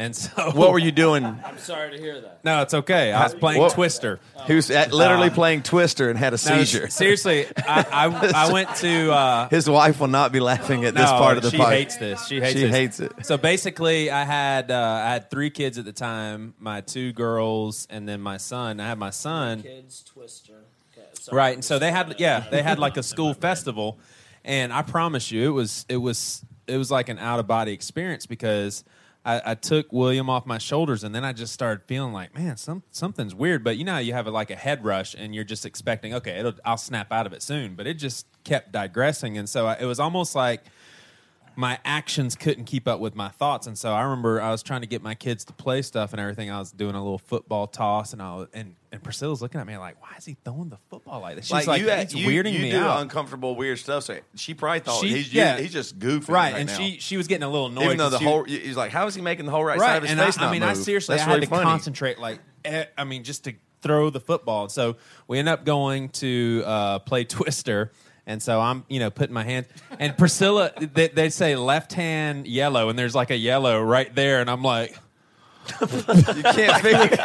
and 0.00 0.16
so 0.16 0.50
What 0.54 0.72
were 0.72 0.78
you 0.78 0.92
doing? 0.92 1.24
I'm 1.26 1.58
sorry 1.58 1.90
to 1.90 1.98
hear 1.98 2.20
that. 2.22 2.42
No, 2.42 2.62
it's 2.62 2.72
okay. 2.72 3.12
I 3.12 3.22
was 3.24 3.34
playing 3.34 3.60
What- 3.60 3.74
Twister. 3.74 4.18
He 4.46 4.54
was 4.54 4.70
at- 4.70 4.92
literally 4.92 5.28
playing 5.30 5.62
Twister 5.62 6.08
and 6.08 6.18
had 6.18 6.28
a 6.32 6.32
No, 6.32 6.36
seizure. 6.36 6.88
seriously, 7.02 7.46
I, 7.58 7.84
I, 7.92 8.46
I 8.48 8.52
went 8.52 8.74
to. 8.76 9.12
Uh, 9.12 9.48
His 9.50 9.68
wife 9.68 10.00
will 10.00 10.08
not 10.08 10.32
be 10.32 10.40
laughing 10.40 10.84
at 10.86 10.94
this 10.94 11.04
no, 11.10 11.18
part 11.18 11.36
of 11.36 11.42
the 11.42 11.50
she 11.50 11.58
podcast. 11.58 11.70
hates 11.70 11.96
this. 11.98 12.26
She 12.26 12.40
hates 12.40 12.52
She 12.58 12.62
this. 12.66 12.74
hates 12.74 13.00
it. 13.00 13.12
So 13.26 13.36
basically, 13.36 14.10
I 14.10 14.24
had 14.24 14.70
uh, 14.70 15.02
I 15.04 15.10
had 15.12 15.30
three 15.30 15.50
kids 15.50 15.76
at 15.76 15.84
the 15.84 15.92
time. 15.92 16.54
My 16.58 16.80
two 16.80 17.12
girls 17.12 17.86
and 17.90 18.08
then 18.08 18.20
my 18.22 18.38
son. 18.38 18.80
I 18.80 18.88
had 18.88 18.98
my 18.98 19.10
son. 19.10 19.62
Kids 19.62 20.02
Twister. 20.02 20.64
Okay, 20.96 21.06
sorry. 21.12 21.36
Right, 21.36 21.54
and 21.54 21.64
so 21.64 21.78
they 21.78 21.92
had 21.92 22.14
yeah, 22.18 22.46
they 22.50 22.62
had 22.62 22.78
like 22.78 22.96
a 22.96 23.02
school 23.02 23.34
festival, 23.48 23.98
and 24.46 24.72
I 24.72 24.80
promise 24.82 25.30
you, 25.30 25.46
it 25.50 25.52
was 25.52 25.84
it 25.90 25.98
was 25.98 26.42
it 26.66 26.78
was 26.78 26.90
like 26.90 27.10
an 27.10 27.18
out 27.18 27.38
of 27.40 27.46
body 27.46 27.72
experience 27.72 28.24
because 28.26 28.82
I, 29.24 29.52
I 29.52 29.54
took 29.54 29.92
William 29.92 30.30
off 30.30 30.46
my 30.46 30.58
shoulders, 30.58 31.04
and 31.04 31.14
then 31.14 31.24
I 31.24 31.32
just 31.32 31.52
started 31.52 31.84
feeling 31.86 32.12
like, 32.12 32.34
man, 32.34 32.56
some 32.56 32.82
something's 32.90 33.34
weird. 33.34 33.62
But 33.62 33.76
you 33.76 33.84
know, 33.84 33.98
you 33.98 34.14
have 34.14 34.26
a, 34.26 34.30
like 34.30 34.50
a 34.50 34.56
head 34.56 34.84
rush, 34.84 35.14
and 35.16 35.34
you're 35.34 35.44
just 35.44 35.66
expecting, 35.66 36.14
okay, 36.14 36.50
I'll 36.64 36.78
snap 36.78 37.12
out 37.12 37.26
of 37.26 37.32
it 37.32 37.42
soon, 37.42 37.74
but 37.74 37.86
it 37.86 37.94
just 37.94 38.26
kept 38.44 38.72
digressing, 38.72 39.36
and 39.36 39.48
so 39.48 39.66
I, 39.66 39.76
it 39.80 39.84
was 39.84 40.00
almost 40.00 40.34
like 40.34 40.64
my 41.56 41.78
actions 41.84 42.36
couldn't 42.36 42.64
keep 42.64 42.88
up 42.88 43.00
with 43.00 43.14
my 43.14 43.28
thoughts, 43.28 43.66
and 43.66 43.76
so 43.76 43.92
I 43.92 44.02
remember 44.02 44.40
I 44.40 44.50
was 44.50 44.62
trying 44.62 44.80
to 44.80 44.86
get 44.86 45.02
my 45.02 45.14
kids 45.14 45.44
to 45.46 45.52
play 45.52 45.82
stuff 45.82 46.12
and 46.12 46.20
everything. 46.20 46.50
I 46.50 46.58
was 46.58 46.72
doing 46.72 46.94
a 46.94 47.02
little 47.02 47.18
football 47.18 47.66
toss, 47.66 48.14
and 48.14 48.22
I 48.22 48.36
was, 48.36 48.48
and 48.54 48.74
and 48.92 49.02
Priscilla's 49.02 49.40
looking 49.40 49.60
at 49.60 49.66
me 49.66 49.76
like, 49.78 50.00
"Why 50.02 50.16
is 50.18 50.24
he 50.24 50.36
throwing 50.44 50.68
the 50.68 50.78
football 50.88 51.20
like 51.20 51.36
this?" 51.36 51.46
She's 51.46 51.66
like, 51.66 51.80
you, 51.80 51.88
"It's 51.88 52.14
you, 52.14 52.26
weirding 52.26 52.52
you 52.52 52.58
me 52.60 52.70
do 52.72 52.78
out." 52.78 53.02
uncomfortable, 53.02 53.54
weird 53.54 53.78
stuff. 53.78 54.04
So 54.04 54.18
she 54.34 54.54
probably 54.54 54.80
thought 54.80 55.00
She- 55.00 55.08
he's, 55.08 55.32
yeah. 55.32 55.58
he's 55.58 55.72
just 55.72 55.98
goofing 55.98 56.28
right, 56.28 56.52
right 56.52 56.60
and 56.60 56.68
now. 56.68 56.76
she 56.76 56.98
she 56.98 57.16
was 57.16 57.26
getting 57.28 57.44
a 57.44 57.48
little 57.50 57.66
annoyed. 57.68 57.84
even 57.84 57.98
though 57.98 58.10
the 58.10 58.18
she- 58.18 58.24
whole 58.24 58.44
he's 58.44 58.76
like, 58.76 58.90
how 58.90 59.06
is 59.06 59.14
he 59.14 59.22
making 59.22 59.46
the 59.46 59.52
whole 59.52 59.64
right, 59.64 59.78
side 59.78 59.86
right, 59.86 59.96
of 59.98 60.02
his 60.02 60.12
and 60.12 60.20
face 60.20 60.38
I, 60.38 60.48
I 60.48 60.52
mean, 60.52 60.62
I 60.62 60.74
seriously 60.74 61.14
That's 61.14 61.26
I 61.26 61.30
had 61.30 61.34
really 61.36 61.46
to 61.46 61.50
funny. 61.50 61.64
concentrate, 61.64 62.18
like, 62.18 62.40
eh, 62.64 62.84
I 62.98 63.04
mean, 63.04 63.22
just 63.24 63.44
to 63.44 63.54
throw 63.82 64.10
the 64.10 64.20
football. 64.20 64.68
So 64.68 64.96
we 65.28 65.38
end 65.38 65.48
up 65.48 65.64
going 65.64 66.08
to 66.10 66.62
uh, 66.66 66.98
play 67.00 67.24
Twister. 67.24 67.92
And 68.26 68.40
so 68.40 68.60
I'm, 68.60 68.84
you 68.88 69.00
know, 69.00 69.10
putting 69.10 69.34
my 69.34 69.42
hand. 69.42 69.66
And 69.98 70.16
Priscilla, 70.16 70.70
they, 70.78 71.08
they 71.08 71.30
say 71.30 71.56
left 71.56 71.92
hand 71.94 72.46
yellow, 72.46 72.88
and 72.88 72.96
there's 72.98 73.14
like 73.14 73.30
a 73.30 73.36
yellow 73.36 73.82
right 73.82 74.14
there, 74.14 74.40
and 74.40 74.48
I'm 74.48 74.62
like, 74.62 74.96
You 75.80 76.42
can't 76.42 76.82
figure. 76.82 77.16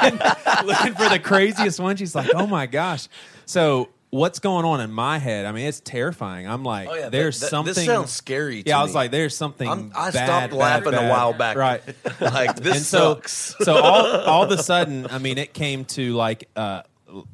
looking 0.65 0.93
for 0.93 1.10
the 1.10 1.19
craziest 1.24 1.80
one. 1.80 1.95
She's 1.95 2.15
like, 2.15 2.30
"Oh 2.36 2.48
my 2.48 2.65
gosh!" 2.65 3.08
So 3.45 3.89
what's 4.12 4.39
going 4.39 4.65
on 4.65 4.80
in 4.82 4.91
my 4.91 5.17
head? 5.17 5.45
I 5.45 5.52
mean, 5.52 5.65
it's 5.67 5.80
terrifying. 5.82 6.48
I'm 6.48 6.63
like, 6.63 6.88
Oh, 6.89 6.93
yeah, 6.93 7.02
that- 7.04 7.12
"There's 7.12 7.39
that- 7.39 7.50
something." 7.50 7.74
this 7.74 7.86
sounds 7.86 8.12
scary 8.12 8.63
to 8.63 8.69
Yeah, 8.69 8.80
I 8.80 8.84
was 8.84 8.91
me. 8.91 8.95
like, 8.95 9.12
"There's 9.12 9.36
something." 9.36 9.67
I'm, 9.67 9.91
I 9.95 10.12
bad, 10.12 10.26
stopped 10.26 10.52
bad, 10.52 10.54
laughing 10.54 10.91
bad. 10.91 11.06
a 11.06 11.10
while 11.10 11.34
back. 11.34 11.58
Right. 11.58 11.82
like 12.21 12.56
this 12.58 12.76
and 12.78 12.86
so, 12.86 13.13
sucks. 13.15 13.56
so 13.62 13.76
all 13.76 14.06
all 14.21 14.43
of 14.43 14.52
a 14.52 14.62
sudden, 14.62 15.08
I 15.08 15.17
mean, 15.17 15.38
it 15.38 15.54
came 15.54 15.86
to 15.86 16.13
like 16.13 16.50
uh 16.56 16.84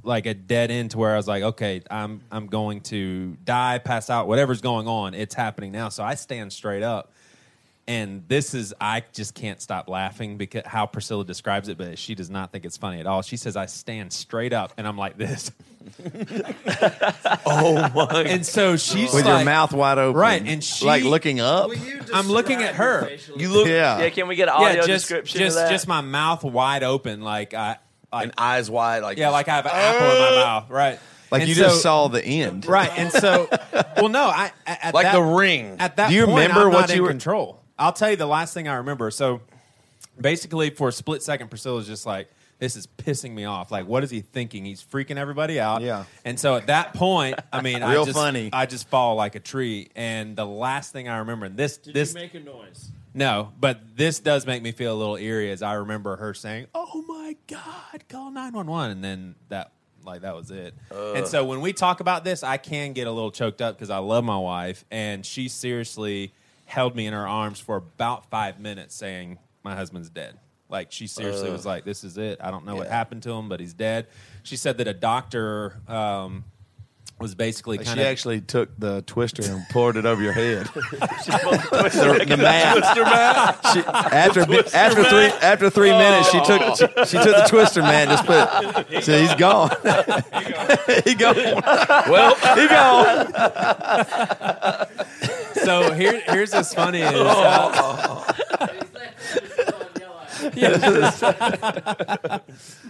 like 0.03 0.27
a 0.27 0.33
dead 0.35 0.69
end 0.69 0.91
to 0.91 0.97
where 0.99 1.13
I 1.13 1.17
was 1.17 1.27
like, 1.27 1.43
okay, 1.43 1.81
I'm 1.89 2.21
I'm 2.31 2.47
going 2.47 2.81
to 2.81 3.35
die, 3.43 3.79
pass 3.79 4.09
out, 4.09 4.27
whatever's 4.27 4.61
going 4.61 4.87
on, 4.87 5.13
it's 5.15 5.33
happening 5.35 5.71
now. 5.71 5.89
So 5.89 6.03
I 6.03 6.15
stand 6.15 6.53
straight 6.53 6.83
up. 6.83 7.11
And 7.91 8.23
this 8.29 8.53
is 8.53 8.73
I 8.79 9.03
just 9.11 9.35
can't 9.35 9.61
stop 9.61 9.89
laughing 9.89 10.37
because 10.37 10.63
how 10.65 10.85
Priscilla 10.85 11.25
describes 11.25 11.67
it, 11.67 11.77
but 11.77 11.99
she 11.99 12.15
does 12.15 12.29
not 12.29 12.53
think 12.53 12.63
it's 12.63 12.77
funny 12.77 13.01
at 13.01 13.05
all. 13.05 13.21
She 13.21 13.35
says 13.35 13.57
I 13.57 13.65
stand 13.65 14.13
straight 14.13 14.53
up 14.53 14.71
and 14.77 14.87
I'm 14.87 14.97
like 14.97 15.17
this. 15.17 15.51
oh 17.45 17.89
my! 17.93 18.23
And 18.23 18.45
so 18.45 18.77
she's 18.77 19.13
With 19.13 19.25
like, 19.25 19.37
your 19.39 19.45
mouth 19.45 19.73
wide 19.73 19.97
open, 19.97 20.19
Right, 20.19 20.41
and 20.45 20.63
she 20.63 20.85
like 20.85 21.03
looking 21.03 21.41
up. 21.41 21.71
I'm 22.13 22.27
looking 22.27 22.61
at 22.61 22.75
her. 22.75 23.09
You 23.35 23.49
look 23.49 23.67
Yeah, 23.67 23.99
Yeah, 23.99 24.09
can 24.09 24.27
we 24.27 24.35
get 24.35 24.47
an 24.47 24.53
audio 24.55 24.67
yeah, 24.81 24.87
just 24.87 25.07
description 25.07 25.39
just 25.39 25.57
of 25.57 25.63
that? 25.65 25.71
just 25.71 25.87
my 25.87 26.01
mouth 26.01 26.43
wide 26.43 26.83
open, 26.83 27.21
like 27.21 27.53
I 27.53 27.77
like 28.13 28.23
and 28.23 28.33
eyes 28.37 28.69
wide, 28.69 29.03
like 29.03 29.17
yeah, 29.17 29.29
like 29.31 29.47
I 29.49 29.55
have 29.55 29.65
an 29.65 29.71
apple 29.73 30.11
in 30.11 30.17
my 30.19 30.29
oh. 30.29 30.35
mouth, 30.45 30.69
right? 30.69 30.99
like 31.31 31.41
And 31.41 31.49
you 31.49 31.55
so- 31.55 31.63
just 31.63 31.81
saw 31.81 32.07
the 32.07 32.23
end. 32.23 32.67
right, 32.67 32.91
and 32.97 33.11
so 33.11 33.49
well, 33.97 34.09
no, 34.09 34.23
I 34.25 34.51
at 34.65 34.85
at 34.85 34.93
like 34.93 35.05
that, 35.05 35.13
the 35.15 35.21
ring. 35.21 35.77
At 35.79 35.97
that 35.97 36.09
Do 36.09 36.15
you 36.15 36.25
point, 36.25 36.37
remember 36.49 36.67
I'm 36.67 36.73
what 36.73 36.79
not 36.81 36.89
you 36.89 36.95
in 36.97 37.01
were- 37.03 37.09
control? 37.09 37.60
I'll 37.81 37.93
tell 37.93 38.11
you 38.11 38.15
the 38.15 38.27
last 38.27 38.53
thing 38.53 38.67
I 38.67 38.75
remember. 38.75 39.09
So 39.11 39.41
basically, 40.19 40.69
for 40.69 40.89
a 40.89 40.91
split 40.91 41.23
second, 41.23 41.49
Priscilla's 41.49 41.87
just 41.87 42.05
like, 42.05 42.29
"This 42.59 42.75
is 42.75 42.87
pissing 42.87 43.31
me 43.33 43.45
off. 43.45 43.71
Like, 43.71 43.87
what 43.87 44.03
is 44.03 44.11
he 44.11 44.21
thinking? 44.21 44.65
He's 44.65 44.83
freaking 44.83 45.17
everybody 45.17 45.59
out." 45.59 45.81
Yeah. 45.81 46.05
And 46.23 46.39
so 46.39 46.55
at 46.55 46.67
that 46.67 46.93
point, 46.93 47.39
I 47.51 47.61
mean, 47.61 47.81
I 47.81 47.93
Real 47.93 48.05
just, 48.05 48.17
funny. 48.17 48.49
I 48.53 48.67
just 48.67 48.87
fall 48.87 49.15
like 49.15 49.35
a 49.35 49.39
tree. 49.39 49.89
And 49.95 50.35
the 50.35 50.45
last 50.45 50.93
thing 50.93 51.09
I 51.09 51.17
remember, 51.17 51.47
and 51.47 51.57
this 51.57 51.77
Did 51.77 51.95
this 51.95 52.13
you 52.13 52.19
make 52.19 52.33
a 52.35 52.39
noise? 52.39 52.91
no, 53.13 53.51
but 53.59 53.97
this 53.97 54.19
does 54.19 54.45
make 54.45 54.61
me 54.61 54.71
feel 54.71 54.93
a 54.93 54.99
little 54.99 55.17
eerie 55.17 55.51
as 55.51 55.63
I 55.63 55.73
remember 55.73 56.17
her 56.17 56.33
saying, 56.35 56.67
"Oh 56.75 57.03
my 57.07 57.35
God, 57.47 58.07
call 58.09 58.29
nine 58.29 58.53
one 58.53 58.67
one," 58.67 58.91
and 58.91 59.03
then 59.03 59.35
that 59.49 59.71
like 60.05 60.21
that 60.21 60.35
was 60.35 60.51
it. 60.51 60.75
And 60.91 61.27
so 61.27 61.45
when 61.45 61.61
we 61.61 61.73
talk 61.73 61.99
about 61.99 62.23
this, 62.23 62.43
I 62.43 62.57
can 62.57 62.93
get 62.93 63.07
a 63.07 63.11
little 63.11 63.31
choked 63.31 63.61
up 63.61 63.75
because 63.75 63.89
I 63.89 63.97
love 63.97 64.23
my 64.23 64.37
wife, 64.37 64.85
and 64.91 65.25
she 65.25 65.47
seriously 65.47 66.31
held 66.71 66.95
me 66.95 67.05
in 67.05 67.13
her 67.13 67.27
arms 67.27 67.59
for 67.59 67.75
about 67.75 68.29
five 68.29 68.59
minutes, 68.59 68.95
saying, 68.95 69.37
"My 69.63 69.75
husband's 69.75 70.09
dead." 70.09 70.39
Like 70.69 70.91
she 70.91 71.05
seriously 71.07 71.51
was 71.51 71.65
like, 71.65 71.83
"This 71.83 72.03
is 72.05 72.17
it. 72.17 72.39
I 72.41 72.49
don't 72.49 72.65
know 72.65 72.75
what 72.77 72.87
happened 72.87 73.23
to 73.23 73.31
him, 73.31 73.49
but 73.49 73.59
he's 73.59 73.73
dead." 73.73 74.07
She 74.43 74.55
said 74.55 74.77
that 74.77 74.87
a 74.87 74.93
doctor 74.93 75.81
um, 75.87 76.45
was 77.19 77.35
basically 77.35 77.77
Like 77.77 77.85
kind 77.87 77.97
she 77.99 78.01
of 78.03 78.07
actually 78.07 78.39
took 78.41 78.69
the 78.79 79.03
twister 79.05 79.43
and 79.43 79.63
poured 79.69 79.97
it 79.97 80.05
over 80.05 80.23
your 80.23 80.31
head. 80.31 80.65
the, 80.73 82.25
the 82.27 82.37
mat. 82.37 83.59
She, 83.73 83.79
after 83.81 84.41
after 84.75 85.03
three 85.03 85.25
after 85.41 85.69
three 85.69 85.91
minutes, 85.91 86.31
she 86.31 86.39
took 86.39 86.61
she, 86.77 86.85
she 87.05 87.17
took 87.23 87.35
the 87.35 87.45
twister 87.49 87.81
mat 87.81 88.07
and 88.07 88.11
just 88.11 88.25
put. 88.25 88.47
it- 88.93 89.03
So 89.03 89.19
he's 89.19 89.35
gone. 89.35 89.69
he 91.05 91.15
gone. 91.15 91.35
well, 92.09 92.33
He 92.55 92.67
gone. 92.67 93.27
so 95.63 95.93
here, 95.93 96.21
here's 96.27 96.53
what's 96.53 96.73
funny 96.73 97.01
is 97.01 97.13
uh, 97.13 98.33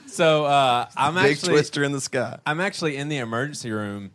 so 0.08 0.46
uh, 0.46 0.88
I'm 0.96 1.16
Big 1.16 1.32
actually 1.32 1.54
twister 1.54 1.84
in 1.84 1.92
the 1.92 2.02
sky. 2.02 2.40
I'm 2.46 2.60
actually 2.60 2.98
in 2.98 3.10
the 3.10 3.18
emergency 3.18 3.72
room, 3.72 4.12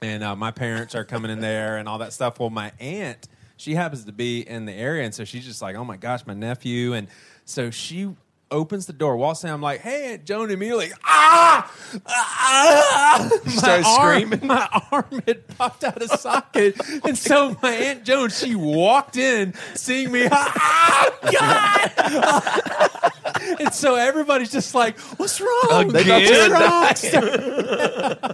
and 0.00 0.22
uh, 0.22 0.36
my 0.36 0.50
parents 0.50 0.94
are 0.94 1.04
coming 1.04 1.30
in 1.30 1.40
there 1.40 1.76
and 1.76 1.88
all 1.88 1.98
that 1.98 2.12
stuff. 2.12 2.38
Well, 2.38 2.50
my 2.50 2.72
aunt, 2.78 3.28
she 3.56 3.74
happens 3.74 4.04
to 4.04 4.12
be 4.12 4.46
in 4.46 4.66
the 4.66 4.72
area, 4.72 5.04
and 5.04 5.14
so 5.14 5.24
she's 5.24 5.44
just 5.44 5.62
like, 5.62 5.76
"Oh 5.76 5.84
my 5.84 5.96
gosh, 5.96 6.26
my 6.26 6.34
nephew!" 6.34 6.94
And 6.94 7.08
so 7.44 7.70
she 7.70 8.14
opens 8.50 8.86
the 8.86 8.92
door, 8.92 9.16
walks 9.16 9.44
in. 9.44 9.50
I'm 9.50 9.60
like, 9.62 9.80
"Hey, 9.80 10.12
Aunt 10.12 10.24
Joan," 10.24 10.50
immediately, 10.50 10.90
ah, 11.04 11.72
ah! 12.06 13.28
My 13.44 13.50
started 13.52 13.86
arm- 13.86 14.20
screaming? 14.20 14.46
My 14.46 14.68
arm 14.90 15.22
had 15.26 15.46
popped 15.56 15.84
out 15.84 16.00
of 16.02 16.10
socket, 16.10 16.76
and 17.04 17.16
so 17.16 17.56
my 17.62 17.70
Aunt 17.72 18.04
Joan, 18.04 18.30
she 18.30 18.54
walked 18.54 19.16
in, 19.16 19.54
seeing 19.74 20.12
me, 20.12 20.28
ah, 20.30 21.10
God. 21.32 23.00
And 23.58 23.72
so 23.72 23.94
everybody's 23.94 24.50
just 24.52 24.74
like, 24.74 24.98
"What's 25.16 25.40
wrong? 25.40 25.94
You 25.94 26.12
What's 26.12 27.12
wrong?" 27.14 28.24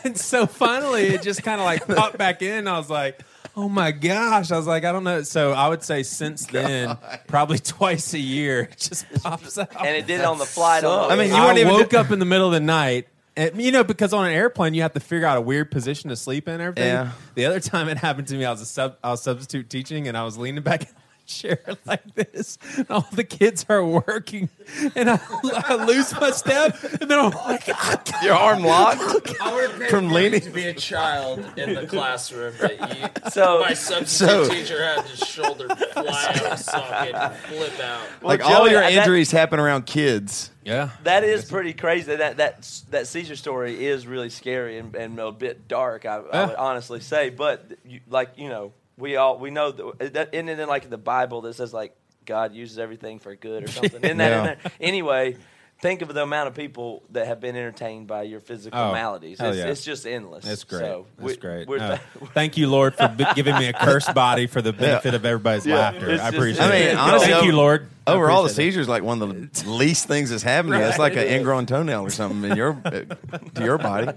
and 0.04 0.18
so 0.18 0.46
finally, 0.46 1.08
it 1.08 1.22
just 1.22 1.42
kind 1.42 1.60
of 1.60 1.64
like 1.64 1.86
popped 1.86 2.18
back 2.18 2.42
in. 2.42 2.66
I 2.66 2.78
was 2.78 2.90
like, 2.90 3.20
"Oh 3.56 3.68
my 3.68 3.90
gosh!" 3.90 4.52
I 4.52 4.56
was 4.56 4.66
like, 4.66 4.84
"I 4.84 4.92
don't 4.92 5.04
know." 5.04 5.22
So 5.22 5.52
I 5.52 5.68
would 5.68 5.82
say 5.82 6.02
since 6.02 6.46
then, 6.52 6.96
probably 7.26 7.58
twice 7.58 8.12
a 8.14 8.18
year, 8.18 8.68
it 8.70 8.78
just 8.78 9.06
pops 9.22 9.58
out. 9.58 9.74
and 9.84 9.96
it 9.96 10.06
did 10.06 10.20
it 10.20 10.26
on 10.26 10.38
the 10.38 10.44
flight. 10.46 10.84
On 10.84 11.08
the 11.08 11.14
I 11.14 11.16
mean, 11.18 11.34
you 11.34 11.40
weren't 11.40 11.58
even 11.58 11.72
woke 11.72 11.94
up 11.94 12.10
in 12.10 12.18
the 12.18 12.24
middle 12.26 12.46
of 12.46 12.52
the 12.52 12.60
night. 12.60 13.08
And, 13.38 13.60
you 13.60 13.70
know, 13.70 13.84
because 13.84 14.14
on 14.14 14.24
an 14.24 14.32
airplane, 14.32 14.72
you 14.72 14.80
have 14.80 14.94
to 14.94 15.00
figure 15.00 15.26
out 15.26 15.36
a 15.36 15.42
weird 15.42 15.70
position 15.70 16.08
to 16.08 16.16
sleep 16.16 16.48
in. 16.48 16.54
and 16.54 16.62
Everything. 16.62 16.88
Yeah. 16.88 17.10
The 17.34 17.44
other 17.44 17.60
time 17.60 17.88
it 17.90 17.98
happened 17.98 18.28
to 18.28 18.34
me, 18.34 18.46
I 18.46 18.50
was 18.50 18.62
a 18.62 18.66
sub, 18.66 18.96
I 19.04 19.10
was 19.10 19.22
substitute 19.22 19.68
teaching, 19.68 20.08
and 20.08 20.16
I 20.16 20.24
was 20.24 20.38
leaning 20.38 20.62
back 20.62 20.80
in 20.84 20.88
my 20.94 21.00
chair 21.26 21.60
like 21.86 22.14
this, 22.14 22.58
and 22.76 22.90
all 22.90 23.06
the 23.12 23.24
kids 23.24 23.66
are 23.68 23.84
working, 23.84 24.48
and 24.94 25.10
I, 25.10 25.20
I 25.68 25.84
lose 25.84 26.12
my 26.20 26.30
step, 26.30 26.76
and 27.00 27.10
then 27.10 27.18
I'm 27.18 27.30
like, 27.32 27.64
"Ah, 27.72 28.02
Your 28.22 28.34
arm 28.34 28.62
locked. 28.62 29.00
I 29.40 29.54
would 29.54 29.88
From 29.90 30.10
leaning- 30.10 30.40
to 30.40 30.50
be 30.50 30.66
a 30.66 30.74
child 30.74 31.44
in 31.56 31.74
the 31.74 31.86
classroom 31.86 32.54
that 32.60 32.96
you, 33.24 33.30
So- 33.30 33.60
my 33.60 33.74
substitute 33.74 34.28
so- 34.46 34.48
teacher 34.48 34.82
had 34.82 35.04
his 35.06 35.18
shoulder 35.20 35.68
fly 35.68 36.32
out 36.36 36.52
of 36.52 36.58
socket 36.58 37.14
and 37.14 37.34
flip 37.36 37.80
out. 37.80 38.00
Like 38.22 38.40
Well, 38.40 38.52
all 38.52 38.64
Joey, 38.64 38.70
your 38.72 38.80
that- 38.80 38.92
injuries 38.92 39.30
happen 39.30 39.58
around 39.60 39.86
kids. 39.86 40.50
yeah." 40.64 40.90
That 41.04 41.24
is 41.24 41.44
pretty 41.44 41.72
crazy. 41.74 42.16
That 42.16 42.36
that 42.38 42.82
that 42.90 43.06
seizure 43.06 43.36
story 43.36 43.84
is 43.86 44.06
really 44.06 44.30
scary 44.30 44.78
and, 44.78 44.94
and 44.94 45.18
a 45.18 45.32
bit 45.32 45.68
dark. 45.68 46.04
I, 46.06 46.16
I 46.16 46.46
would 46.46 46.56
honestly 46.56 47.00
say, 47.00 47.30
but 47.30 47.64
you, 47.84 48.00
like 48.08 48.30
you 48.36 48.48
know, 48.48 48.72
we 48.98 49.16
all 49.16 49.38
we 49.38 49.50
know 49.50 49.70
that, 49.72 49.84
uh, 49.86 50.08
that 50.12 50.34
isn't 50.34 50.48
it 50.48 50.58
in 50.58 50.68
like 50.68 50.84
in 50.84 50.90
the 50.90 50.98
Bible 50.98 51.40
that 51.42 51.54
says 51.54 51.72
like 51.72 51.94
God 52.24 52.54
uses 52.54 52.78
everything 52.78 53.18
for 53.18 53.34
good 53.36 53.62
or 53.62 53.68
something. 53.68 54.02
Isn't 54.02 54.18
that 54.18 54.32
in 54.32 54.38
Yeah. 54.38 54.54
there? 54.54 54.58
Anyway, 54.80 55.36
think 55.80 56.00
of 56.02 56.12
the 56.14 56.22
amount 56.22 56.48
of 56.48 56.54
people 56.54 57.02
that 57.10 57.26
have 57.26 57.38
been 57.40 57.54
entertained 57.54 58.06
by 58.06 58.22
your 58.22 58.40
physical 58.40 58.78
Oh, 58.80 58.92
maladies. 58.92 59.38
It's, 59.40 59.56
yeah. 59.58 59.66
it's 59.66 59.84
just 59.84 60.06
endless. 60.06 60.44
That's 60.44 60.64
great. 60.64 60.80
So 60.80 61.06
That's 61.18 61.32
we- 61.32 61.36
great. 61.36 61.68
we're 61.68 61.78
Uh, 61.78 61.98
th- 62.18 62.30
thank 62.32 62.56
you, 62.56 62.68
Lord, 62.68 62.94
for 62.94 63.08
b- 63.08 63.26
giving 63.34 63.56
me 63.58 63.66
a 63.68 63.72
cursed 63.72 64.14
body 64.14 64.46
for 64.46 64.62
the 64.62 64.72
benefit 64.72 65.12
of 65.14 65.24
everybody's 65.26 65.66
laughter. 65.66 66.10
it's 66.10 66.22
I 66.22 66.26
just- 66.30 66.36
appreciate 66.36 66.64
I 66.64 66.70
mean, 66.70 66.88
it. 66.88 66.96
honestly, 66.96 67.28
thank 67.32 67.44
you, 67.44 67.52
Lord. 67.52 67.88
I 68.06 68.12
Overall, 68.12 68.42
the 68.44 68.50
appreciate 68.50 68.68
it. 68.68 68.70
seizure 68.72 68.80
is 68.82 68.88
like 68.88 69.02
one 69.02 69.20
of 69.20 69.28
the 69.64 69.68
least 69.70 70.06
things 70.06 70.30
that's 70.30 70.42
happened 70.44 70.74
to 70.74 70.78
you. 70.78 70.84
It's 70.86 70.98
like 70.98 71.12
an 71.14 71.18
Right, 71.18 71.30
ingrown 71.32 71.66
toenail 71.66 72.02
or 72.02 72.10
something 72.10 72.50
in 72.50 72.56
your 72.56 72.74
to 72.74 73.16
your 73.64 73.78
body. 73.78 74.08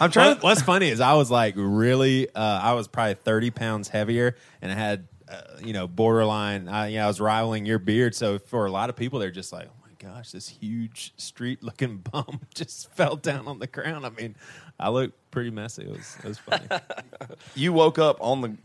I'm 0.00 0.10
trying. 0.10 0.34
What, 0.34 0.42
what's 0.42 0.62
funny 0.62 0.88
is 0.90 1.00
I 1.00 1.14
was 1.14 1.30
like 1.30 1.54
really, 1.56 2.28
uh, 2.34 2.40
I 2.40 2.74
was 2.74 2.88
probably 2.88 3.14
30 3.14 3.50
pounds 3.50 3.88
heavier 3.88 4.36
and 4.60 4.70
I 4.70 4.74
had, 4.74 5.08
uh, 5.30 5.40
you 5.64 5.72
know, 5.72 5.88
borderline, 5.88 6.68
uh, 6.68 6.84
you 6.84 6.98
know, 6.98 7.04
I 7.04 7.06
was 7.06 7.20
rivaling 7.20 7.64
your 7.64 7.78
beard. 7.78 8.14
So 8.14 8.38
for 8.38 8.66
a 8.66 8.70
lot 8.70 8.90
of 8.90 8.96
people, 8.96 9.18
they're 9.18 9.30
just 9.30 9.50
like, 9.52 9.66
my 9.66 9.77
gosh, 10.14 10.30
this 10.32 10.48
huge 10.48 11.12
street 11.16 11.62
looking 11.62 11.98
bum 12.12 12.40
just 12.54 12.90
fell 12.92 13.16
down 13.16 13.46
on 13.46 13.58
the 13.58 13.66
ground. 13.66 14.06
I 14.06 14.10
mean, 14.10 14.36
I 14.78 14.88
looked 14.90 15.14
pretty 15.30 15.50
messy. 15.50 15.82
It 15.84 15.90
was, 15.90 16.16
it 16.22 16.28
was 16.28 16.38
funny. 16.38 16.66
You 17.54 17.72
woke 17.72 17.98
up 17.98 18.16
on 18.20 18.40
the 18.40 18.56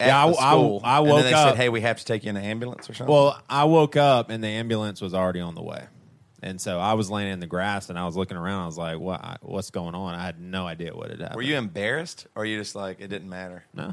Yeah, 0.00 0.24
I- 0.24 0.30
the 0.30 0.36
I- 0.38 0.50
school, 0.52 0.80
I 0.84 0.98
and 0.98 1.08
woke 1.08 1.22
they 1.22 1.32
up- 1.32 1.48
said, 1.50 1.56
"Hey, 1.56 1.68
we 1.68 1.80
have 1.82 1.98
to 1.98 2.04
take 2.04 2.24
you 2.24 2.30
in 2.30 2.36
an 2.36 2.44
ambulance 2.44 2.88
or 2.88 2.94
something." 2.94 3.12
well, 3.14 3.40
I 3.48 3.64
woke 3.64 3.96
up 3.96 4.30
and 4.30 4.42
the 4.42 4.48
ambulance 4.48 5.00
was 5.00 5.14
already 5.14 5.40
on 5.40 5.54
the 5.54 5.62
way. 5.62 5.86
And 6.42 6.60
so 6.60 6.78
I 6.78 6.94
was 6.94 7.10
laying 7.10 7.32
in 7.32 7.40
the 7.40 7.48
grass 7.48 7.90
and 7.90 7.98
I 7.98 8.06
was 8.06 8.16
looking 8.16 8.36
around. 8.36 8.62
I 8.62 8.66
was 8.66 8.78
like, 8.78 8.98
what, 9.00 9.38
what's 9.42 9.70
going 9.70 9.96
on? 9.96 10.14
I 10.14 10.22
had 10.24 10.40
no 10.40 10.68
idea 10.68 10.94
what 10.94 11.10
had 11.10 11.18
happened. 11.20 11.34
were 11.36 11.42
you 11.42 11.56
embarrassed, 11.56 12.28
or 12.36 12.42
are 12.42 12.46
you 12.46 12.58
just 12.58 12.76
like 12.76 13.00
it 13.00 13.08
didn't 13.08 13.28
matter? 13.28 13.64
No. 13.74 13.92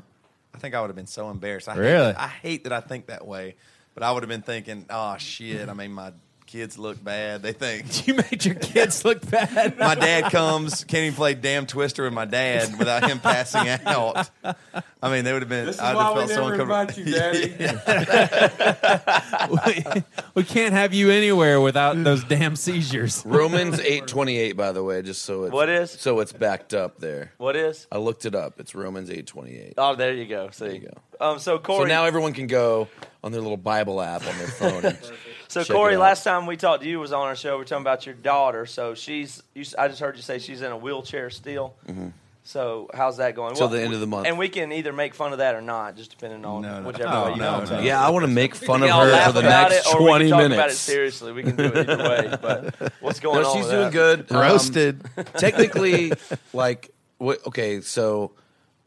I 0.54 0.58
think 0.60 0.76
I 0.76 0.80
would 0.82 0.88
have 0.88 0.96
been 0.96 1.08
so 1.08 1.30
embarrassed. 1.32 1.68
I 1.68 1.74
hate 1.74 1.80
Really? 1.82 2.12
that- 2.14 2.20
I 2.20 2.28
hate 2.28 2.64
that 2.66 2.72
I 2.74 2.82
think 2.82 3.08
that 3.08 3.26
way, 3.26 3.56
but 3.96 4.04
I 4.04 4.12
would 4.12 4.22
have 4.22 4.30
been 4.30 4.44
thinking, 4.44 4.86
"Oh 4.92 5.18
shit!" 5.18 5.68
I 5.70 5.74
mean, 5.74 5.92
my 5.92 6.14
kids 6.56 6.78
look 6.78 7.04
bad. 7.04 7.42
They 7.42 7.52
think 7.52 8.08
You 8.08 8.14
made 8.14 8.46
your 8.46 8.56
kids 8.56 9.04
look 9.04 9.30
bad. 9.30 9.78
my 9.78 9.94
dad 9.96 10.32
comes, 10.32 10.86
can't 10.86 11.04
even 11.04 11.16
play 11.16 11.34
damn 11.34 11.66
Twister 11.66 12.04
with 12.04 12.14
my 12.14 12.24
dad 12.24 12.80
without 12.80 13.10
him 13.10 13.20
passing 13.20 13.68
out. 13.86 14.30
I 15.02 15.12
mean, 15.12 15.26
they 15.26 15.34
would 15.34 15.42
have 15.42 15.50
been. 15.50 15.66
This 15.66 15.76
is 15.76 15.82
I'd 15.82 15.96
why 15.96 16.04
have 16.04 16.14
we 16.16 16.20
felt 16.20 16.30
so 16.32 16.50
never 16.50 16.64
uncomfortable. 16.72 17.14
invite 17.14 17.58
you, 17.60 17.74
Daddy. 18.40 19.84
we, 19.96 20.04
we 20.36 20.44
can't 20.44 20.74
have 20.74 20.94
you 20.94 21.12
anywhere 21.12 21.60
without 21.60 22.02
those 22.02 22.24
damn 22.24 22.56
seizures. 22.56 23.22
Romans 23.26 23.80
eight 23.82 24.08
twenty 24.08 24.38
eight. 24.38 24.54
By 24.54 24.72
the 24.72 24.84
way, 24.84 25.02
just 25.02 25.24
so 25.24 25.44
it's 25.44 25.54
What 25.54 25.68
is? 25.70 25.92
so 25.92 26.22
it's 26.22 26.32
backed 26.34 26.74
up 26.74 27.00
there. 27.00 27.34
what 27.38 27.56
is? 27.58 27.86
I 27.92 27.98
looked 27.98 28.26
it 28.26 28.34
up. 28.34 28.60
It's 28.60 28.74
Romans 28.74 29.10
eight 29.12 29.28
twenty 29.28 29.58
eight. 29.58 29.74
Oh, 29.78 29.96
there 29.96 30.14
you 30.14 30.26
go. 30.26 30.50
See, 30.52 30.76
you 30.76 30.80
go. 30.80 30.94
Um, 31.20 31.40
so 31.40 31.62
So 31.66 31.84
now 31.86 32.06
everyone 32.06 32.34
can 32.34 32.48
go 32.48 32.88
on 33.24 33.32
their 33.32 33.42
little 33.42 33.58
Bible 33.58 34.02
app 34.02 34.22
on 34.28 34.38
their 34.38 34.48
phone. 34.48 34.86
And 34.86 34.98
so 35.48 35.64
check 35.64 35.74
Cory, 35.76 35.94
it 35.94 35.96
out. 35.96 36.02
last 36.02 36.24
time 36.24 36.46
we 36.46 36.58
talked 36.58 36.84
to 36.84 36.90
you 36.90 37.00
was 37.00 37.12
on 37.12 37.28
our 37.28 37.36
show. 37.36 37.58
We 37.58 37.62
are 37.64 37.66
talking 37.66 37.82
about 37.84 38.06
your 38.06 38.16
daughter. 38.16 38.66
So 38.66 38.94
she's, 38.96 39.42
you, 39.54 39.64
I 39.78 39.88
just 39.88 40.00
heard 40.00 40.16
you 40.16 40.22
say 40.22 40.40
she's 40.40 40.62
in 40.62 40.72
a 40.72 40.78
wheelchair 40.78 41.30
still. 41.30 41.74
So 42.48 42.92
how's 42.94 43.18
that 43.18 43.34
going? 43.36 43.54
Mm-hmm. 43.54 43.58
Till 43.58 43.68
the 43.70 43.82
end 43.82 43.96
of 43.96 44.00
the 44.00 44.06
month. 44.06 44.28
And 44.28 44.38
we 44.38 44.50
can 44.50 44.72
either 44.72 44.94
make 44.94 45.16
fun 45.16 45.32
of 45.32 45.40
that 45.40 45.56
or 45.56 45.62
not, 45.62 45.98
just 45.98 46.12
depending 46.12 46.46
on 46.46 46.62
No, 46.62 46.80
no. 46.82 46.88
whichever 46.88 47.10
Oh, 47.12 47.26
way 47.26 47.32
you 47.32 47.38
no, 47.38 47.52
want 47.54 47.72
no. 47.72 47.80
Yeah, 47.80 48.06
I 48.06 48.12
want 48.12 48.24
to 48.24 48.28
make 48.32 48.54
fun 48.70 48.84
of 48.84 48.90
her 48.90 49.26
for 49.26 49.32
the 49.32 49.40
about 49.40 49.72
next 49.72 49.88
it, 49.88 49.96
or 49.96 50.00
we 50.04 50.06
can 50.06 50.08
twenty 50.08 50.30
talk 50.30 50.40
about 50.42 50.46
it 50.46 50.58
minutes. 50.58 50.78
seriously. 50.78 51.32
We 51.32 51.42
can 51.42 51.56
do 51.56 51.64
it 51.64 51.78
either 51.90 51.98
way. 51.98 52.38
But 52.42 52.94
what's 53.02 53.20
going 53.20 53.42
No, 53.42 53.50
on? 53.50 53.56
she's 53.56 53.66
with 53.66 53.72
doing 53.72 53.84
that? 53.86 54.28
good. 54.28 54.32
Um, 54.32 54.42
Roasted. 54.42 55.04
technically, 55.38 56.14
like, 56.54 56.92
what, 57.18 57.44
okay, 57.48 57.82
so 57.82 58.34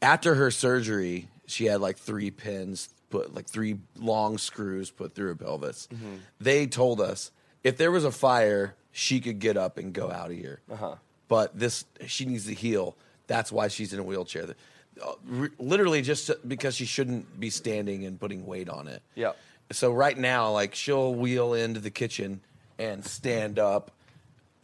after 0.01 0.35
her 0.35 0.51
surgery, 0.51 1.27
she 1.49 1.65
had 1.65 1.81
like 1.81 1.97
three 1.97 2.31
pins 2.31 2.89
put, 3.09 3.33
like 3.33 3.47
three 3.47 3.77
long 3.97 4.37
screws 4.37 4.91
put 4.91 5.13
through 5.13 5.27
her 5.27 5.35
pelvis. 5.35 5.87
Mm-hmm. 5.93 6.15
They 6.39 6.67
told 6.67 7.01
us 7.01 7.31
if 7.63 7.77
there 7.77 7.91
was 7.91 8.05
a 8.05 8.11
fire, 8.11 8.75
she 8.91 9.19
could 9.19 9.39
get 9.39 9.57
up 9.57 9.77
and 9.77 9.93
go 9.93 10.11
out 10.11 10.31
of 10.31 10.37
here. 10.37 10.61
Uh-huh. 10.71 10.95
But 11.27 11.57
this, 11.57 11.85
she 12.07 12.25
needs 12.25 12.45
to 12.45 12.53
heal. 12.53 12.95
That's 13.27 13.51
why 13.51 13.67
she's 13.67 13.93
in 13.93 13.99
a 13.99 14.03
wheelchair. 14.03 14.55
Uh, 15.01 15.13
Literally, 15.59 16.01
just 16.01 16.31
because 16.47 16.75
she 16.75 16.85
shouldn't 16.85 17.39
be 17.39 17.49
standing 17.49 18.05
and 18.05 18.19
putting 18.19 18.45
weight 18.45 18.69
on 18.69 18.87
it. 18.87 19.01
Yep. 19.15 19.37
So 19.71 19.91
right 19.91 20.17
now, 20.17 20.51
like 20.51 20.73
she'll 20.73 21.13
wheel 21.13 21.53
into 21.53 21.79
the 21.79 21.91
kitchen 21.91 22.41
and 22.79 23.05
stand 23.05 23.59
up 23.59 23.91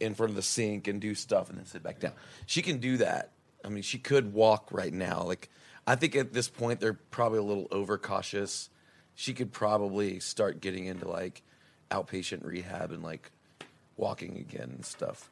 in 0.00 0.14
front 0.14 0.30
of 0.30 0.36
the 0.36 0.42
sink 0.42 0.88
and 0.88 1.00
do 1.00 1.14
stuff 1.14 1.48
and 1.48 1.58
then 1.58 1.66
sit 1.66 1.82
back 1.82 2.00
down. 2.00 2.12
She 2.46 2.60
can 2.62 2.78
do 2.78 2.96
that. 2.98 3.30
I 3.64 3.68
mean, 3.68 3.82
she 3.82 3.98
could 3.98 4.32
walk 4.32 4.68
right 4.72 4.92
now. 4.92 5.22
Like 5.22 5.48
I 5.86 5.94
think 5.96 6.16
at 6.16 6.32
this 6.32 6.48
point 6.48 6.80
they're 6.80 6.94
probably 6.94 7.38
a 7.38 7.42
little 7.42 7.68
overcautious. 7.70 8.70
She 9.14 9.32
could 9.34 9.52
probably 9.52 10.20
start 10.20 10.60
getting 10.60 10.86
into 10.86 11.08
like 11.08 11.42
outpatient 11.90 12.44
rehab 12.44 12.90
and 12.92 13.02
like 13.02 13.30
walking 13.96 14.36
again 14.38 14.70
and 14.74 14.84
stuff. 14.84 15.30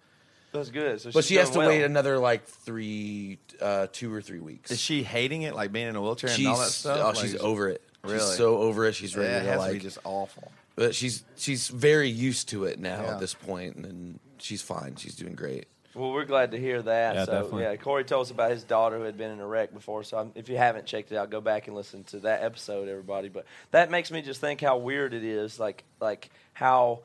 That's 0.52 0.70
good. 0.70 1.00
So 1.00 1.10
But 1.12 1.24
she 1.24 1.34
has 1.36 1.50
to 1.50 1.58
well. 1.58 1.68
wait 1.68 1.82
another 1.82 2.18
like 2.18 2.46
three, 2.46 3.38
uh, 3.60 3.88
two 3.90 4.14
or 4.14 4.22
three 4.22 4.38
weeks. 4.38 4.70
Is 4.70 4.80
she 4.80 5.02
hating 5.02 5.42
it, 5.42 5.54
like 5.54 5.72
being 5.72 5.88
in 5.88 5.96
a 5.96 6.00
wheelchair 6.00 6.30
and 6.30 6.36
she's, 6.36 6.46
all 6.46 6.58
that 6.58 6.68
stuff? 6.70 6.98
Oh, 7.02 7.06
Like, 7.08 7.16
she's 7.16 7.36
over 7.36 7.68
it. 7.68 7.82
Really? 8.04 8.18
She's 8.18 8.36
so 8.36 8.58
over 8.58 8.84
it. 8.84 8.94
She's 8.94 9.16
ready 9.16 9.30
Yeah, 9.30 9.38
it 9.38 9.42
to 9.44 9.48
has 9.50 9.58
like 9.58 9.68
to 9.70 9.74
be 9.74 9.80
just 9.80 9.98
awful. 10.04 10.52
But 10.76 10.94
she's 10.94 11.24
she's 11.36 11.68
very 11.68 12.08
used 12.08 12.48
to 12.50 12.64
it 12.64 12.78
now 12.78 13.02
Yeah. 13.02 13.14
at 13.14 13.20
this 13.20 13.34
point, 13.34 13.76
and 13.76 14.20
she's 14.38 14.62
fine. 14.62 14.94
She's 14.96 15.16
doing 15.16 15.34
great. 15.34 15.66
Well, 15.94 16.12
we're 16.12 16.24
glad 16.24 16.50
to 16.52 16.58
hear 16.58 16.82
that. 16.82 17.14
Yeah, 17.14 17.24
so, 17.24 17.32
definitely. 17.32 17.62
yeah, 17.62 17.76
Cory 17.76 18.04
told 18.04 18.26
us 18.26 18.30
about 18.30 18.50
his 18.50 18.64
daughter 18.64 18.98
who 18.98 19.04
had 19.04 19.16
been 19.16 19.30
in 19.30 19.40
a 19.40 19.46
wreck 19.46 19.72
before. 19.72 20.02
So, 20.02 20.18
I'm, 20.18 20.32
if 20.34 20.48
you 20.48 20.56
haven't 20.56 20.86
checked 20.86 21.12
it 21.12 21.16
out, 21.16 21.30
go 21.30 21.40
back 21.40 21.66
and 21.68 21.76
listen 21.76 22.04
to 22.04 22.18
that 22.20 22.42
episode, 22.42 22.88
everybody. 22.88 23.28
But 23.28 23.46
that 23.70 23.90
makes 23.90 24.10
me 24.10 24.20
just 24.22 24.40
think 24.40 24.60
how 24.60 24.78
weird 24.78 25.14
it 25.14 25.24
is, 25.24 25.60
like 25.60 25.84
like 26.00 26.30
how 26.52 27.00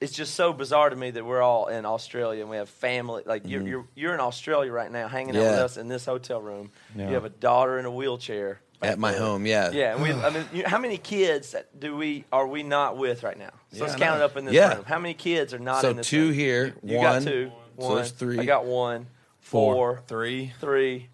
it's 0.00 0.12
just 0.12 0.34
so 0.34 0.52
bizarre 0.52 0.90
to 0.90 0.96
me 0.96 1.10
that 1.12 1.24
we're 1.24 1.40
all 1.40 1.68
in 1.68 1.86
Australia 1.86 2.40
and 2.42 2.50
we 2.50 2.56
have 2.56 2.68
family. 2.68 3.22
Like 3.24 3.42
you're 3.46 3.62
you're 3.66 3.84
you're 3.94 4.14
in 4.14 4.20
Australia 4.20 4.72
right 4.72 4.90
now, 4.90 5.08
hanging 5.08 5.36
out 5.36 5.40
with 5.42 5.50
Mm-hmm. 5.52 5.64
Us 5.64 5.76
in 5.76 5.88
this 5.88 6.04
hotel 6.04 6.40
room. 6.40 6.70
Yeah. 6.96 7.08
You 7.08 7.14
have 7.14 7.24
a 7.24 7.30
daughter 7.30 7.78
in 7.78 7.84
a 7.86 7.90
wheelchair 7.90 8.60
At 8.82 8.98
my 8.98 9.12
there. 9.12 9.20
home, 9.20 9.46
yeah. 9.46 9.70
Yeah, 9.70 9.94
and 9.94 10.02
we. 10.02 10.12
I 10.12 10.30
mean, 10.30 10.44
you, 10.52 10.64
how 10.66 10.78
many 10.78 10.98
kids 10.98 11.54
do 11.78 11.96
we 11.96 12.24
are 12.32 12.46
we 12.46 12.64
not 12.64 12.96
with 12.98 13.22
right 13.22 13.38
now? 13.38 13.50
So 13.72 13.78
Yeah, 13.78 13.82
let's 13.84 13.94
count 13.96 14.16
it 14.20 14.22
up 14.24 14.36
in 14.36 14.44
this 14.46 14.54
Yeah. 14.54 14.74
room. 14.74 14.84
How 14.84 14.98
many 14.98 15.14
kids 15.14 15.54
are 15.54 15.58
not 15.60 15.80
So 15.80 15.90
in 15.90 15.96
this 15.98 16.08
two 16.08 16.26
room? 16.26 16.34
here, 16.34 16.74
You 16.82 16.96
one. 16.98 17.04
got 17.04 17.22
two. 17.22 17.52
So 17.78 17.84
One. 17.86 17.94
there's 17.96 18.10
three. 18.12 18.38
I 18.38 18.44
got 18.44 18.64
one. 18.66 19.06
Four. 19.40 20.02
Three. 20.06 20.52
Three. 20.60 21.08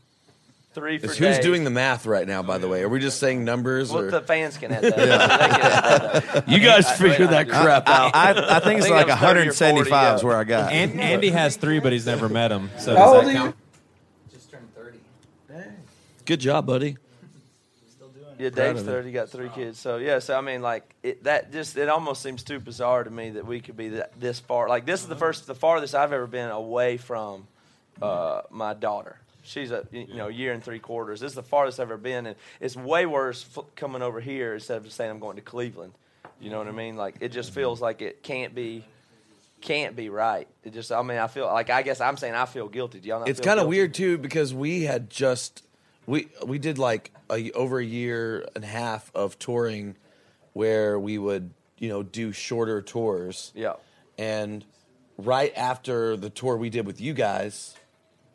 Three 0.73 0.99
for 0.99 1.07
Is 1.07 1.17
who's 1.19 1.35
Dave. 1.37 1.43
doing 1.43 1.65
the 1.65 1.71
math 1.71 2.07
right 2.07 2.27
now? 2.27 2.43
By 2.45 2.59
the 2.59 2.69
way, 2.69 2.83
are 2.83 2.89
we 2.89 3.01
just 3.01 3.19
saying 3.19 3.45
numbers? 3.45 3.91
Well, 3.91 4.05
or? 4.05 4.11
the 4.13 4.21
fans 4.21 4.57
can 4.57 4.71
add 4.71 4.85
that. 4.85 4.97
They 4.97 5.05
can 5.05 5.21
add 5.21 6.23
that. 6.23 6.49
you 6.49 6.61
guys 6.61 6.87
I- 6.87 6.95
figure 6.95 7.27
I 7.27 7.31
that 7.31 7.47
do. 7.47 7.53
crap 7.53 7.89
out. 7.89 8.15
I, 8.15 8.31
I 8.57 8.61
think 8.61 8.79
it's 8.79 8.87
think 8.87 8.95
like 8.97 9.09
that 9.09 9.21
was 9.21 9.21
30 9.21 9.41
or 9.41 9.51
175 9.51 10.17
is 10.17 10.23
where 10.25 10.37
I 10.37 10.45
got. 10.45 10.71
And, 10.73 11.01
Andy 11.01 11.31
has 11.31 11.57
three, 11.57 11.81
but 11.81 11.93
he's 11.93 12.07
never 12.07 12.29
met 12.29 12.53
him. 12.53 12.71
So 12.79 12.95
does 12.95 13.25
that 13.27 13.33
count? 13.35 13.57
Just 14.31 14.49
turned 14.53 14.73
30. 14.77 14.99
Dang. 15.49 15.65
Good 16.25 16.39
job, 16.39 16.67
buddy. 16.67 16.97
Still 18.41 18.51
doing 18.51 18.66
it. 18.66 18.68
Yeah, 18.68 18.72
Dave's 18.72 18.82
thirty, 18.82 19.12
got 19.12 19.28
three 19.28 19.49
kids. 19.51 19.78
So 19.78 19.97
yeah, 19.97 20.18
so 20.18 20.36
I 20.36 20.41
mean, 20.41 20.62
like 20.62 20.95
it, 21.03 21.24
that 21.24 21.53
just 21.53 21.76
it 21.76 21.88
almost 21.88 22.22
seems 22.22 22.43
too 22.43 22.61
bizarre 22.61 23.05
to 23.05 23.11
me 23.11 23.30
that 23.30 23.47
we 23.47 23.61
could 23.61 23.76
be 23.76 23.91
that, 23.91 24.18
this 24.18 24.41
far. 24.41 24.68
Like 24.68 24.86
this 24.86 25.01
is 25.01 25.07
the 25.07 25.14
mm-hmm. 25.14 25.20
first, 25.20 25.47
the 25.47 25.55
farthest 25.55 25.95
I've 25.95 26.12
ever 26.12 26.26
been 26.26 26.51
away 26.51 26.97
from 26.97 27.47
uh, 28.01 28.43
my 28.51 28.74
daughter. 28.74 29.18
She's 29.43 29.70
a 29.70 29.86
you 29.91 30.14
know 30.14 30.28
year 30.28 30.53
and 30.53 30.62
three 30.62 30.78
quarters. 30.78 31.20
This 31.20 31.32
is 31.32 31.36
the 31.36 31.43
farthest 31.43 31.80
I've 31.80 31.88
ever 31.88 31.97
been, 31.97 32.26
and 32.26 32.36
it's 32.61 32.76
way 32.76 33.07
worse 33.07 33.47
f- 33.57 33.64
coming 33.74 34.03
over 34.03 34.20
here 34.20 34.55
instead 34.55 34.76
of 34.76 34.84
just 34.84 34.97
saying 34.97 35.11
I'm 35.11 35.18
going 35.18 35.36
to 35.36 35.43
Cleveland. 35.43 35.93
You 36.41 36.51
know 36.51 36.59
what 36.59 36.66
I 36.66 36.70
mm-hmm. 36.70 36.78
mean? 36.78 36.97
Like 36.97 37.16
it 37.20 37.30
just 37.30 37.51
mm-hmm. 37.51 37.61
feels 37.61 37.80
like 37.80 38.03
it 38.03 38.22
can't 38.22 38.55
be, 38.55 38.84
can't 39.61 39.97
be 39.97 40.09
right. 40.09 40.47
It 40.64 40.72
just, 40.72 40.93
I 40.93 41.03
mean, 41.03 41.18
I 41.18 41.26
feel 41.26 41.47
like 41.47 41.70
I 41.70 41.82
guess 41.82 42.01
I'm 42.01 42.16
saying 42.16 42.34
I 42.34 42.47
feel 42.47 42.68
guilty. 42.68 43.01
Do 43.01 43.09
y'all 43.09 43.20
not? 43.20 43.28
It's 43.28 43.41
kind 43.41 43.61
of 43.61 43.66
weird 43.66 43.95
too 43.95 44.18
because 44.18 44.55
we 44.55 44.82
had 44.82 45.11
just 45.11 45.62
we 46.11 46.29
we 46.45 46.59
did 46.59 46.77
like 46.77 47.13
a, 47.31 47.53
over 47.53 47.79
a 47.79 47.85
year 47.85 48.45
and 48.57 48.65
a 48.65 48.67
half 48.67 49.13
of 49.15 49.39
touring 49.39 49.95
where 50.55 50.99
we 50.99 51.19
would 51.19 51.53
you 51.79 51.89
know 51.89 52.03
do 52.03 52.33
shorter 52.33 52.83
tours. 52.83 53.53
Yeah. 53.55 53.75
And 54.19 54.65
right 55.17 55.53
after 55.57 56.17
the 56.17 56.29
tour 56.29 56.57
we 56.57 56.69
did 56.69 56.85
with 56.85 57.01
you 57.01 57.15
guys, 57.15 57.77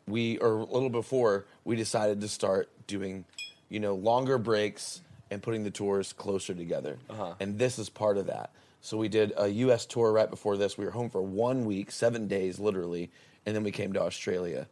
we 0.08 0.38
or 0.38 0.52
a 0.52 0.64
little 0.64 0.88
before 0.88 1.44
we 1.64 1.76
decided 1.76 2.22
to 2.22 2.28
start 2.28 2.70
doing, 2.86 3.26
you 3.68 3.78
know, 3.78 3.94
longer 3.94 4.38
breaks 4.38 5.02
and 5.30 5.42
putting 5.42 5.62
the 5.62 5.70
tours 5.70 6.14
closer 6.14 6.54
together. 6.54 6.96
Uh-huh. 7.10 7.34
And 7.40 7.58
this 7.58 7.78
is 7.78 7.90
part 7.90 8.16
of 8.16 8.26
that. 8.28 8.52
So 8.80 8.96
we 8.96 9.08
did 9.08 9.34
a 9.36 9.48
U.S. 9.48 9.84
tour 9.84 10.12
right 10.12 10.30
before 10.30 10.56
this. 10.56 10.78
We 10.78 10.86
were 10.86 10.92
home 10.92 11.10
for 11.10 11.20
one 11.20 11.66
week, 11.66 11.90
seven 11.90 12.26
days 12.26 12.58
literally, 12.58 13.10
and 13.44 13.54
then 13.54 13.64
we 13.64 13.72
came 13.72 13.92
to 13.94 14.00
Australia. 14.00 14.66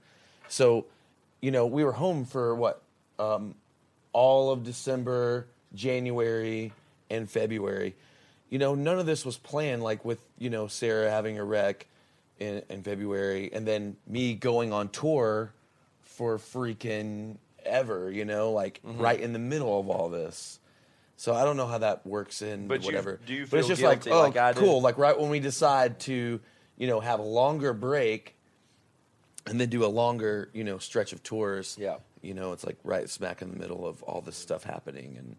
So, 0.48 0.86
you 1.42 1.50
know, 1.50 1.66
we 1.66 1.84
were 1.84 1.92
home 1.92 2.24
for 2.24 2.54
what 2.54 2.83
um, 3.18 3.54
all 4.12 4.50
of 4.50 4.62
December, 4.64 5.46
January, 5.74 6.72
and 7.10 7.28
February. 7.30 7.94
You 8.50 8.58
know, 8.58 8.74
none 8.74 8.98
of 8.98 9.06
this 9.06 9.24
was 9.24 9.36
planned. 9.36 9.82
Like 9.82 10.04
with 10.04 10.20
you 10.38 10.50
know 10.50 10.66
Sarah 10.68 11.10
having 11.10 11.38
a 11.38 11.44
wreck 11.44 11.86
in, 12.38 12.62
in 12.68 12.82
February, 12.82 13.50
and 13.52 13.66
then 13.66 13.96
me 14.06 14.34
going 14.34 14.72
on 14.72 14.88
tour 14.88 15.52
for 16.02 16.38
freaking 16.38 17.36
ever. 17.64 18.10
You 18.10 18.24
know, 18.24 18.52
like 18.52 18.80
Mm-hmm. 18.86 19.00
right 19.00 19.18
in 19.20 19.32
the 19.32 19.38
middle 19.38 19.78
of 19.80 19.88
all 19.88 20.08
this. 20.08 20.58
So 21.16 21.32
I 21.32 21.44
don't 21.44 21.56
know 21.56 21.66
how 21.68 21.78
that 21.78 22.04
works 22.06 22.42
in 22.42 22.66
But 22.66 22.80
you- 22.82 22.86
whatever. 22.86 23.20
do 23.24 23.32
you 23.34 23.46
but 23.46 23.58
it's 23.60 23.68
feel 23.68 23.76
just 23.76 23.82
like, 23.82 24.02
guilty 24.04 24.10
oh, 24.18 24.20
like 24.22 24.36
I 24.36 24.52
do? 24.52 24.60
cool. 24.60 24.80
Like 24.82 24.98
right 24.98 25.18
when 25.18 25.30
we 25.30 25.38
decide 25.40 26.00
to, 26.00 26.40
you 26.76 26.86
know, 26.88 26.98
have 27.00 27.20
a 27.20 27.24
longer 27.24 27.72
break, 27.72 28.34
and 29.46 29.60
then 29.60 29.68
do 29.68 29.84
a 29.84 29.86
longer, 29.86 30.50
you 30.52 30.64
know, 30.64 30.78
stretch 30.78 31.12
of 31.12 31.22
tours. 31.22 31.76
Yeah. 31.80 31.96
You 32.24 32.34
know, 32.34 32.52
it's 32.52 32.64
like 32.64 32.78
right 32.84 33.08
smack 33.08 33.42
in 33.42 33.50
the 33.50 33.56
middle 33.58 33.86
of 33.86 34.02
all 34.02 34.20
this 34.20 34.36
stuff 34.36 34.64
happening, 34.64 35.16
and 35.18 35.36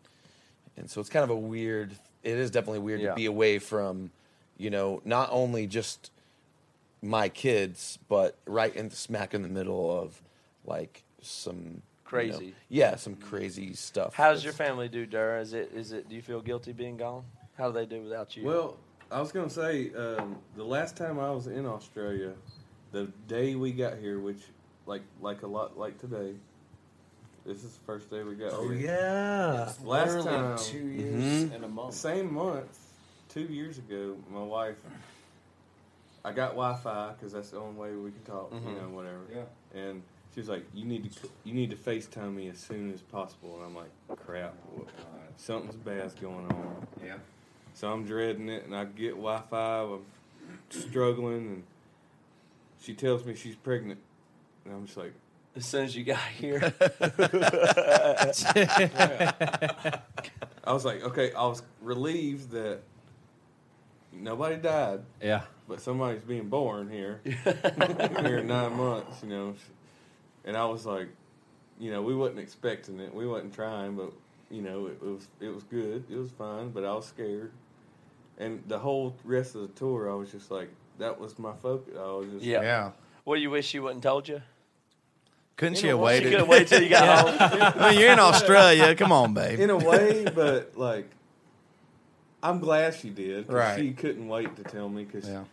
and 0.77 0.89
so 0.89 1.01
it's 1.01 1.09
kind 1.09 1.23
of 1.23 1.29
a 1.31 1.35
weird. 1.35 1.91
It 2.23 2.37
is 2.37 2.51
definitely 2.51 2.79
weird 2.79 3.01
Yeah. 3.01 3.09
to 3.09 3.15
be 3.15 3.25
away 3.25 3.59
from, 3.59 4.11
you 4.57 4.69
know, 4.69 5.01
not 5.05 5.29
only 5.31 5.67
just 5.67 6.11
my 7.01 7.29
kids, 7.29 7.99
but 8.07 8.37
right 8.45 8.75
in 8.75 8.89
the 8.89 8.95
smack 8.95 9.33
in 9.33 9.41
the 9.41 9.47
middle 9.47 9.91
of 9.99 10.21
like 10.65 11.03
some 11.21 11.57
you 11.57 11.71
know- 11.71 11.81
Crazy. 12.03 12.55
yeah, 12.69 12.95
some 12.95 13.15
crazy 13.15 13.73
stuff. 13.73 14.13
How 14.13 14.31
does 14.31 14.43
your 14.43 14.53
family 14.53 14.87
do, 14.87 15.05
Dur? 15.07 15.39
Is 15.39 15.53
it 15.53 15.71
is 15.73 15.91
it? 15.91 16.07
Do 16.07 16.15
you 16.15 16.21
feel 16.21 16.39
guilty 16.41 16.71
being 16.71 16.97
gone? 16.97 17.23
How 17.57 17.67
do 17.71 17.73
they 17.73 17.85
do 17.87 18.01
without 18.03 18.37
you? 18.37 18.43
Well, 18.45 18.77
I 19.11 19.19
was 19.19 19.31
gonna 19.31 19.49
say 19.49 19.91
um, 19.95 20.37
the 20.55 20.63
last 20.63 20.95
time 20.95 21.19
I 21.19 21.31
was 21.31 21.47
in 21.47 21.65
Australia, 21.65 22.33
the 22.91 23.05
day 23.27 23.55
we 23.55 23.71
got 23.71 23.97
here, 23.97 24.19
which 24.19 24.41
like 24.85 25.01
like 25.21 25.41
a 25.41 25.47
lot 25.47 25.77
like 25.79 25.97
today. 25.99 26.35
This 27.45 27.63
is 27.63 27.73
the 27.73 27.79
first 27.85 28.09
day 28.09 28.23
we 28.23 28.35
got 28.35 28.53
Oh 28.53 28.67
here. 28.69 28.87
yeah. 28.87 29.71
Last 29.83 30.15
Literally 30.15 30.23
time, 30.29 30.57
two 30.57 30.87
years 30.87 31.23
Mhm. 31.23 31.55
and 31.55 31.63
a 31.65 31.67
month. 31.67 31.93
same 31.93 32.33
month, 32.33 32.79
two 33.29 33.41
years 33.43 33.77
ago, 33.77 34.17
my 34.31 34.41
wife. 34.43 34.77
I 36.23 36.31
got 36.31 36.51
Wi-Fi 36.51 37.13
because 37.13 37.33
that's 37.33 37.51
the 37.51 37.59
only 37.59 37.79
way 37.79 37.95
we 37.95 38.09
can 38.11 38.23
talk. 38.23 38.51
You 38.51 38.59
know, 38.61 38.89
whatever. 38.89 39.21
Yeah. 39.31 39.79
And 39.79 40.01
she 40.33 40.39
was 40.39 40.49
like, 40.49 40.65
"You 40.73 40.85
need 40.85 41.11
to 41.11 41.29
you 41.43 41.53
need 41.53 41.69
to 41.69 41.75
FaceTime 41.75 42.33
me 42.35 42.47
as 42.49 42.57
soon 42.57 42.91
as 42.91 43.01
possible." 43.01 43.55
And 43.57 43.65
I'm 43.65 43.75
like, 43.75 43.91
"Crap, 44.25 44.55
what- 44.73 44.87
something's 45.37 45.75
bad's 45.75 46.15
going 46.15 46.47
on." 46.51 46.87
Yeah. 47.03 47.19
So 47.75 47.91
I'm 47.93 48.05
dreading 48.05 48.49
it, 48.49 48.63
and 48.65 48.75
I 48.75 48.85
get 48.85 49.11
Wi-Fi. 49.11 49.81
I'm 49.83 50.05
struggling, 50.71 51.45
and 51.47 51.63
she 52.79 52.95
tells 52.95 53.23
me 53.23 53.35
she's 53.35 53.55
pregnant, 53.55 53.99
and 54.63 54.73
I'm 54.73 54.85
just 54.87 54.97
like, 54.97 55.13
as 55.55 55.65
soon 55.65 55.85
as 55.85 55.95
you 55.95 56.03
got 56.03 56.19
here, 56.19 56.73
I 60.63 60.73
was 60.73 60.85
like, 60.85 61.03
okay. 61.03 61.31
I 61.33 61.45
was 61.47 61.63
relieved 61.81 62.51
that 62.51 62.79
nobody 64.11 64.57
died, 64.57 65.01
Yeah. 65.21 65.41
but 65.67 65.81
somebody's 65.81 66.23
being 66.23 66.49
born 66.49 66.89
here. 66.89 67.21
here 67.23 68.39
in 68.39 68.47
nine 68.47 68.75
months, 68.75 69.21
you 69.23 69.29
know, 69.29 69.55
and 70.43 70.57
I 70.57 70.65
was 70.65 70.85
like, 70.85 71.07
you 71.79 71.91
know, 71.91 72.01
we 72.01 72.15
wasn't 72.15 72.39
expecting 72.39 72.99
it, 72.99 73.13
we 73.13 73.27
wasn't 73.27 73.53
trying, 73.53 73.95
but 73.95 74.11
you 74.49 74.61
know, 74.61 74.87
it, 74.87 75.01
was 75.01 75.27
it 75.39 75.53
was 75.53 75.63
good. 75.63 76.03
It 76.09 76.15
was 76.17 76.31
fine, 76.31 76.69
but 76.69 76.85
I 76.85 76.93
was 76.93 77.05
scared. 77.05 77.51
And 78.37 78.63
the 78.67 78.77
whole 78.79 79.15
rest 79.23 79.55
of 79.55 79.61
the 79.61 79.67
tour, 79.69 80.11
I 80.11 80.13
was 80.15 80.31
just 80.31 80.51
like, 80.51 80.69
that 80.99 81.19
was 81.19 81.39
my 81.39 81.53
focus. 81.53 81.93
I 81.97 82.03
was 82.11 82.27
just 82.31 82.43
Yeah. 82.45 82.61
Yeah. 82.61 82.91
What 83.23 83.35
do 83.37 83.41
you 83.41 83.49
wish 83.49 83.73
you 83.73 83.81
wouldn't 83.83 84.03
told 84.03 84.27
you? 84.27 84.41
Couldn't 85.57 85.75
In 85.75 85.81
she 85.81 85.87
a 85.87 85.91
have 85.91 85.99
way- 85.99 86.19
She 86.21 86.29
could 86.29 86.39
have 86.39 86.47
waited 86.47 86.67
till 86.67 86.81
you 86.83 86.89
got 86.89 87.27
home. 87.39 87.73
I 87.81 87.91
mean, 87.91 87.99
you're 87.99 88.11
in 88.11 88.19
Australia. 88.19 88.93
Come 88.95 89.11
on, 89.11 89.33
babe. 89.33 89.59
in 89.59 89.69
a 89.69 89.77
way, 89.77 90.25
but 90.33 90.73
like, 90.77 91.09
I'm 92.43 92.59
glad 92.59 92.95
she 92.95 93.09
did. 93.09 93.51
Right. 93.51 93.79
She 93.79 93.93
couldn't 93.93 94.27
wait 94.27 94.55
to 94.57 94.63
tell 94.63 94.89
me 94.89 95.03
because, 95.05 95.27
Yeah. 95.27 95.45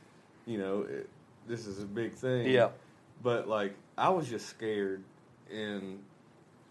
you 0.47 0.59
know, 0.59 0.83
it, 0.83 1.09
this 1.47 1.67
is 1.67 1.81
a 1.81 1.87
big 1.87 2.13
thing. 2.15 2.49
Yeah. 2.51 2.71
But 3.23 3.49
like, 3.49 3.75
I 3.97 4.09
was 4.09 4.29
just 4.29 4.47
scared, 4.49 5.03
and 5.53 6.01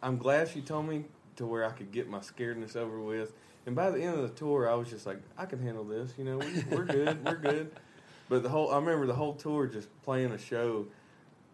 I'm 0.04 0.18
glad 0.18 0.50
she 0.50 0.62
told 0.62 0.88
me 0.88 1.06
to 1.38 1.46
where 1.46 1.66
I 1.66 1.72
could 1.72 1.92
get 1.92 2.10
my 2.10 2.20
scaredness 2.20 2.76
over 2.76 3.00
with. 3.00 3.32
And 3.66 3.76
by 3.76 3.92
the 3.92 4.02
end 4.02 4.16
of 4.16 4.24
the 4.24 4.30
tour, 4.30 4.70
I 4.70 4.74
was 4.74 4.90
just 4.90 5.06
like, 5.06 5.20
I 5.38 5.46
can 5.46 5.62
handle 5.62 5.84
this. 5.86 6.14
You 6.18 6.26
know, 6.26 6.38
we, 6.40 6.64
we're 6.70 6.84
good. 6.86 7.24
We're 7.26 7.36
good. 7.38 7.72
But 8.28 8.44
the 8.44 8.50
whole, 8.50 8.72
I 8.72 8.76
remember 8.76 9.06
the 9.08 9.14
whole 9.14 9.34
tour 9.36 9.68
just 9.68 9.88
playing 10.04 10.32
a 10.32 10.38
show, 10.38 10.88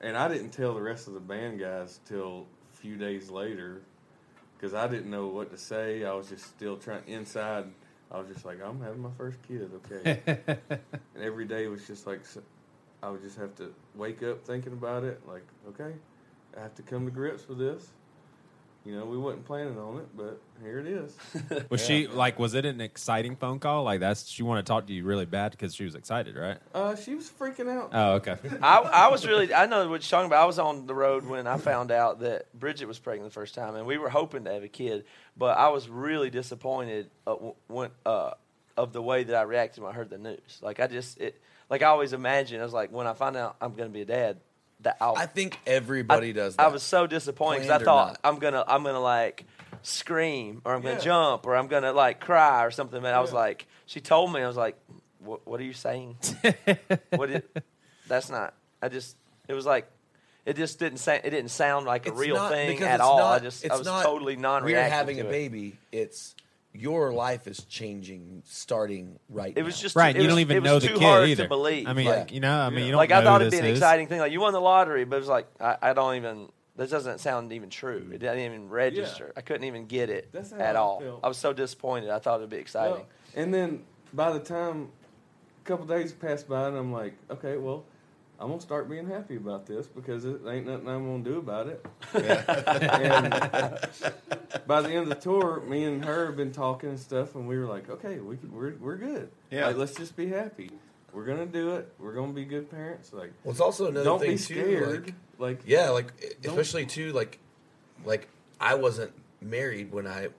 and 0.02 0.18
I 0.18 0.28
didn't 0.28 0.52
tell 0.52 0.74
the 0.74 0.82
rest 0.82 1.08
of 1.08 1.14
the 1.14 1.20
band 1.20 1.60
guys 1.60 2.00
till 2.06 2.46
a 2.74 2.78
few 2.78 2.98
days 2.98 3.30
later 3.30 3.82
because 4.58 4.74
I 4.74 4.88
didn't 4.88 5.10
know 5.10 5.28
what 5.28 5.52
to 5.52 5.58
say. 5.58 6.04
I 6.04 6.14
was 6.14 6.30
just 6.30 6.46
still 6.46 6.78
trying 6.78 7.04
inside. 7.08 7.66
I 8.12 8.20
was 8.20 8.28
just 8.28 8.46
like, 8.46 8.60
I'm 8.64 8.82
having 8.82 9.02
my 9.02 9.12
first 9.18 9.38
kid, 9.48 9.70
okay. 9.86 10.22
and 10.68 11.24
every 11.24 11.46
day 11.46 11.68
was 11.68 11.86
just 11.86 12.08
like, 12.08 12.22
I 13.04 13.10
would 13.10 13.22
just 13.22 13.38
have 13.38 13.56
to 13.56 13.74
wake 13.96 14.24
up 14.24 14.46
thinking 14.46 14.74
about 14.74 15.04
it. 15.04 15.22
Like, 15.28 15.46
okay, 15.70 15.94
I 16.56 16.62
have 16.62 16.76
to 16.76 16.84
come 16.84 17.06
to 17.06 17.12
grips 17.12 17.48
with 17.48 17.58
this. 17.58 17.92
You 18.88 18.96
know, 18.96 19.04
we 19.04 19.18
wasn't 19.18 19.44
planning 19.44 19.78
on 19.78 19.98
it, 19.98 20.08
but 20.16 20.40
here 20.64 20.80
it 20.80 20.88
is. 20.88 21.14
Was 21.70 21.86
she 21.86 22.08
like? 22.08 22.40
Was 22.40 22.54
it 22.54 22.66
an 22.66 22.80
exciting 22.80 23.36
phone 23.36 23.60
call? 23.60 23.84
Like 23.84 24.00
that's 24.00 24.26
she 24.30 24.44
wanted 24.44 24.66
to 24.66 24.70
talk 24.70 24.88
to 24.88 24.94
you 24.94 25.04
really 25.04 25.26
bad 25.26 25.52
because 25.52 25.76
she 25.76 25.84
was 25.84 25.94
excited, 25.94 26.38
right? 26.38 26.58
Uh, 26.74 26.96
she 26.96 27.14
was 27.14 27.30
freaking 27.30 27.70
out. 27.70 27.90
Oh, 27.92 28.14
okay. 28.14 28.38
I, 28.62 28.78
I 28.78 29.08
was 29.10 29.28
really, 29.28 29.54
I 29.54 29.66
know 29.66 29.90
what 29.90 30.10
you're 30.10 30.20
talking 30.20 30.28
about. 30.28 30.42
I 30.42 30.46
was 30.46 30.58
on 30.58 30.88
the 30.88 30.96
road 30.96 31.26
when 31.26 31.48
I 31.48 31.58
found 31.58 31.92
out 31.92 32.22
that 32.22 32.46
Bridget 32.58 32.86
was 32.86 32.98
pregnant 32.98 33.30
the 33.30 33.34
first 33.34 33.56
time, 33.56 33.76
and 33.76 33.86
we 33.86 33.98
were 33.98 34.08
hoping 34.08 34.46
to 34.46 34.54
have 34.54 34.64
a 34.64 34.70
kid, 34.70 35.04
but 35.36 35.58
I 35.58 35.68
was 35.68 35.90
really 35.90 36.30
disappointed 36.30 37.10
uh, 37.28 37.36
when, 37.68 37.90
uh, 38.06 38.32
of 38.78 38.94
the 38.94 39.02
way 39.02 39.26
that 39.26 39.36
I 39.36 39.42
reacted 39.42 39.84
when 39.84 39.92
I 39.92 39.96
heard 39.96 40.10
the 40.10 40.18
news. 40.18 40.60
Like, 40.62 40.80
I 40.80 40.88
just, 40.88 41.20
it, 41.20 41.42
like, 41.70 41.82
I 41.82 41.88
always 41.88 42.14
imagined, 42.14 42.62
I 42.62 42.64
was 42.64 42.74
like, 42.74 42.94
when 42.94 43.06
I 43.06 43.12
find 43.12 43.36
out 43.36 43.58
I'm 43.60 43.74
going 43.74 43.90
to 43.90 43.94
be 43.94 44.04
a 44.04 44.06
dad, 44.06 44.38
I'll, 45.02 45.16
I 45.18 45.26
think 45.26 45.60
everybody 45.66 46.30
I, 46.30 46.32
does. 46.34 46.56
That. 46.56 46.64
I 46.64 46.68
was 46.70 46.84
so 46.84 47.08
disappointed 47.08 47.62
because 47.64 47.82
I 47.82 47.84
thought. 47.84 48.20
I'm 48.24 48.40
gonna 48.40 48.64
I'm 48.68 48.84
gonna 48.84 49.00
like 49.00 49.46
scream 49.82 50.62
or 50.66 50.74
I'm 50.74 50.82
gonna 50.82 50.96
Yeah. 50.96 51.02
jump 51.02 51.46
or 51.46 51.56
I'm 51.56 51.68
gonna 51.68 51.94
like 51.94 52.20
cry 52.20 52.64
or 52.66 52.72
something. 52.72 52.98
And 52.98 53.08
I 53.08 53.20
was 53.20 53.34
like, 53.34 53.68
she 53.86 54.00
told 54.02 54.32
me 54.32 54.42
I 54.42 54.48
was 54.48 54.58
like, 54.58 54.78
what, 55.20 55.46
what 55.48 55.60
are 55.60 55.64
you 55.64 55.74
saying? 55.74 56.18
what? 57.16 57.44
That's 58.08 58.30
not. 58.30 58.54
I 58.82 58.90
just 58.90 59.16
it 59.48 59.54
was 59.54 59.66
like. 59.66 59.90
It 60.46 60.56
just 60.56 60.80
didn't 60.80 61.00
say. 61.00 61.20
It 61.22 61.32
didn't 61.32 61.50
sound 61.52 61.86
like 61.86 62.06
a 62.06 62.12
It's 62.12 62.18
real 62.20 62.48
thing 62.48 62.82
at 62.82 63.02
all. 63.02 63.18
not- 63.18 63.42
I 63.42 63.44
just 63.44 63.70
I 63.70 63.76
was 63.76 63.86
not 63.86 64.06
totally 64.06 64.38
non 64.38 64.64
We're 64.64 64.82
having 64.82 65.20
a 65.20 65.26
it. 65.26 65.30
baby. 65.30 65.76
It's 65.92 66.36
your 66.78 67.12
life 67.14 67.48
is 67.48 67.64
changing 67.66 68.44
starting 68.46 69.20
right. 69.30 69.56
Now. 69.56 69.62
It 69.62 69.64
was 69.66 69.78
now. 69.78 69.82
just 69.82 69.96
Right. 69.96 70.16
It 70.16 70.20
You 70.22 70.28
was, 70.28 70.34
don't 70.36 70.40
even 70.42 70.58
it 70.58 70.60
was 70.62 70.72
know 70.72 70.80
the 70.80 70.88
too 70.88 70.94
kid 70.96 71.04
hard 71.04 71.30
either. 71.30 71.44
to 71.44 71.50
believe. 71.50 71.88
I 71.88 71.94
mean, 71.94 72.06
like, 72.06 72.32
you 72.32 72.40
know, 72.40 72.58
I 72.60 72.70
mean, 72.70 72.86
you 72.86 72.92
don't 72.92 72.98
like 72.98 73.10
know 73.10 73.18
I 73.20 73.24
thought 73.24 73.42
it'd 73.42 73.52
be 73.52 73.58
an 73.60 73.66
is. 73.66 73.78
exciting 73.78 74.08
thing. 74.08 74.20
Like 74.20 74.32
you 74.32 74.40
won 74.42 74.54
the 74.54 74.62
lottery, 74.62 75.06
but 75.06 75.16
it 75.18 75.20
was 75.20 75.28
like 75.30 75.48
I, 75.60 75.78
I 75.82 75.94
don't 75.94 76.16
even. 76.16 76.50
This 76.76 76.92
doesn't 76.92 77.20
sound 77.20 77.52
even 77.54 77.72
true. 77.72 78.08
It 78.14 78.20
didn't 78.20 78.38
even 78.40 78.70
register. 78.70 79.34
I 79.36 79.42
couldn't 79.42 79.64
even 79.64 79.88
get 79.88 80.12
it 80.12 80.30
at 80.60 80.76
I 80.76 80.80
all. 80.80 81.00
felt. 81.02 81.20
I 81.24 81.28
was 81.28 81.38
so 81.38 81.52
disappointed. 81.52 82.12
I 82.12 82.20
thought 82.20 82.38
it'd 82.40 82.52
be 82.52 82.58
exciting. 82.58 82.98
Well, 82.98 83.06
and 83.36 83.52
then 83.52 83.84
by 84.14 84.32
the 84.32 84.40
time 84.40 84.90
a 85.64 85.68
couple 85.68 85.88
days 85.88 86.14
passed 86.14 86.48
by, 86.48 86.68
and 86.68 86.78
I'm 86.78 86.92
like, 86.94 87.16
okay, 87.32 87.58
well, 87.58 87.84
I'm 88.40 88.50
gonna 88.50 88.62
start 88.62 88.90
being 88.90 89.08
happy 89.08 89.36
about 89.36 89.66
this 89.66 89.88
because 89.88 90.24
it 90.26 90.42
ain't 90.48 90.68
nothing 90.68 90.88
I'm 90.88 91.06
gonna 91.06 91.24
do 91.24 91.40
about 91.40 91.68
it. 91.68 91.86
and 92.14 93.74
by 94.68 94.82
the 94.82 94.90
end 94.90 95.04
of 95.04 95.10
the 95.10 95.16
tour, 95.16 95.62
me 95.62 95.84
and 95.86 96.04
her 96.06 96.28
have 96.28 96.36
been 96.38 96.52
talking 96.52 96.90
and 96.90 97.00
stuff, 97.00 97.36
and 97.36 97.48
we 97.48 97.58
were 97.58 97.66
like, 97.66 97.90
okay, 97.90 98.20
we 98.20 98.38
can, 98.38 98.52
we're 98.52 98.74
we're 98.80 98.98
good. 98.98 99.30
Yeah. 99.50 99.68
like, 99.68 99.78
let's 99.78 99.96
just 99.96 100.16
be 100.16 100.28
happy. 100.28 100.70
We're 101.14 101.26
gonna 101.26 101.46
do 101.48 101.76
it. 101.76 101.92
We're 101.98 102.14
gonna 102.14 102.34
be 102.34 102.46
good 102.46 102.70
parents. 102.70 103.12
Like, 103.12 103.34
Well, 103.44 103.52
it's 103.52 103.60
also 103.62 103.88
another 103.88 104.04
don't 104.04 104.20
thing 104.20 104.32
be 104.32 104.38
too, 104.38 104.44
scared. 104.54 105.06
like- 105.06 105.14
Like, 105.40 105.62
Yeah, 105.66 105.90
like 105.90 106.12
especially 106.44 106.86
too, 106.86 107.14
like, 107.14 107.40
like 108.06 108.28
I 108.60 108.76
wasn't 108.76 109.14
married 109.42 109.92
when 109.92 110.06
I, 110.08 110.30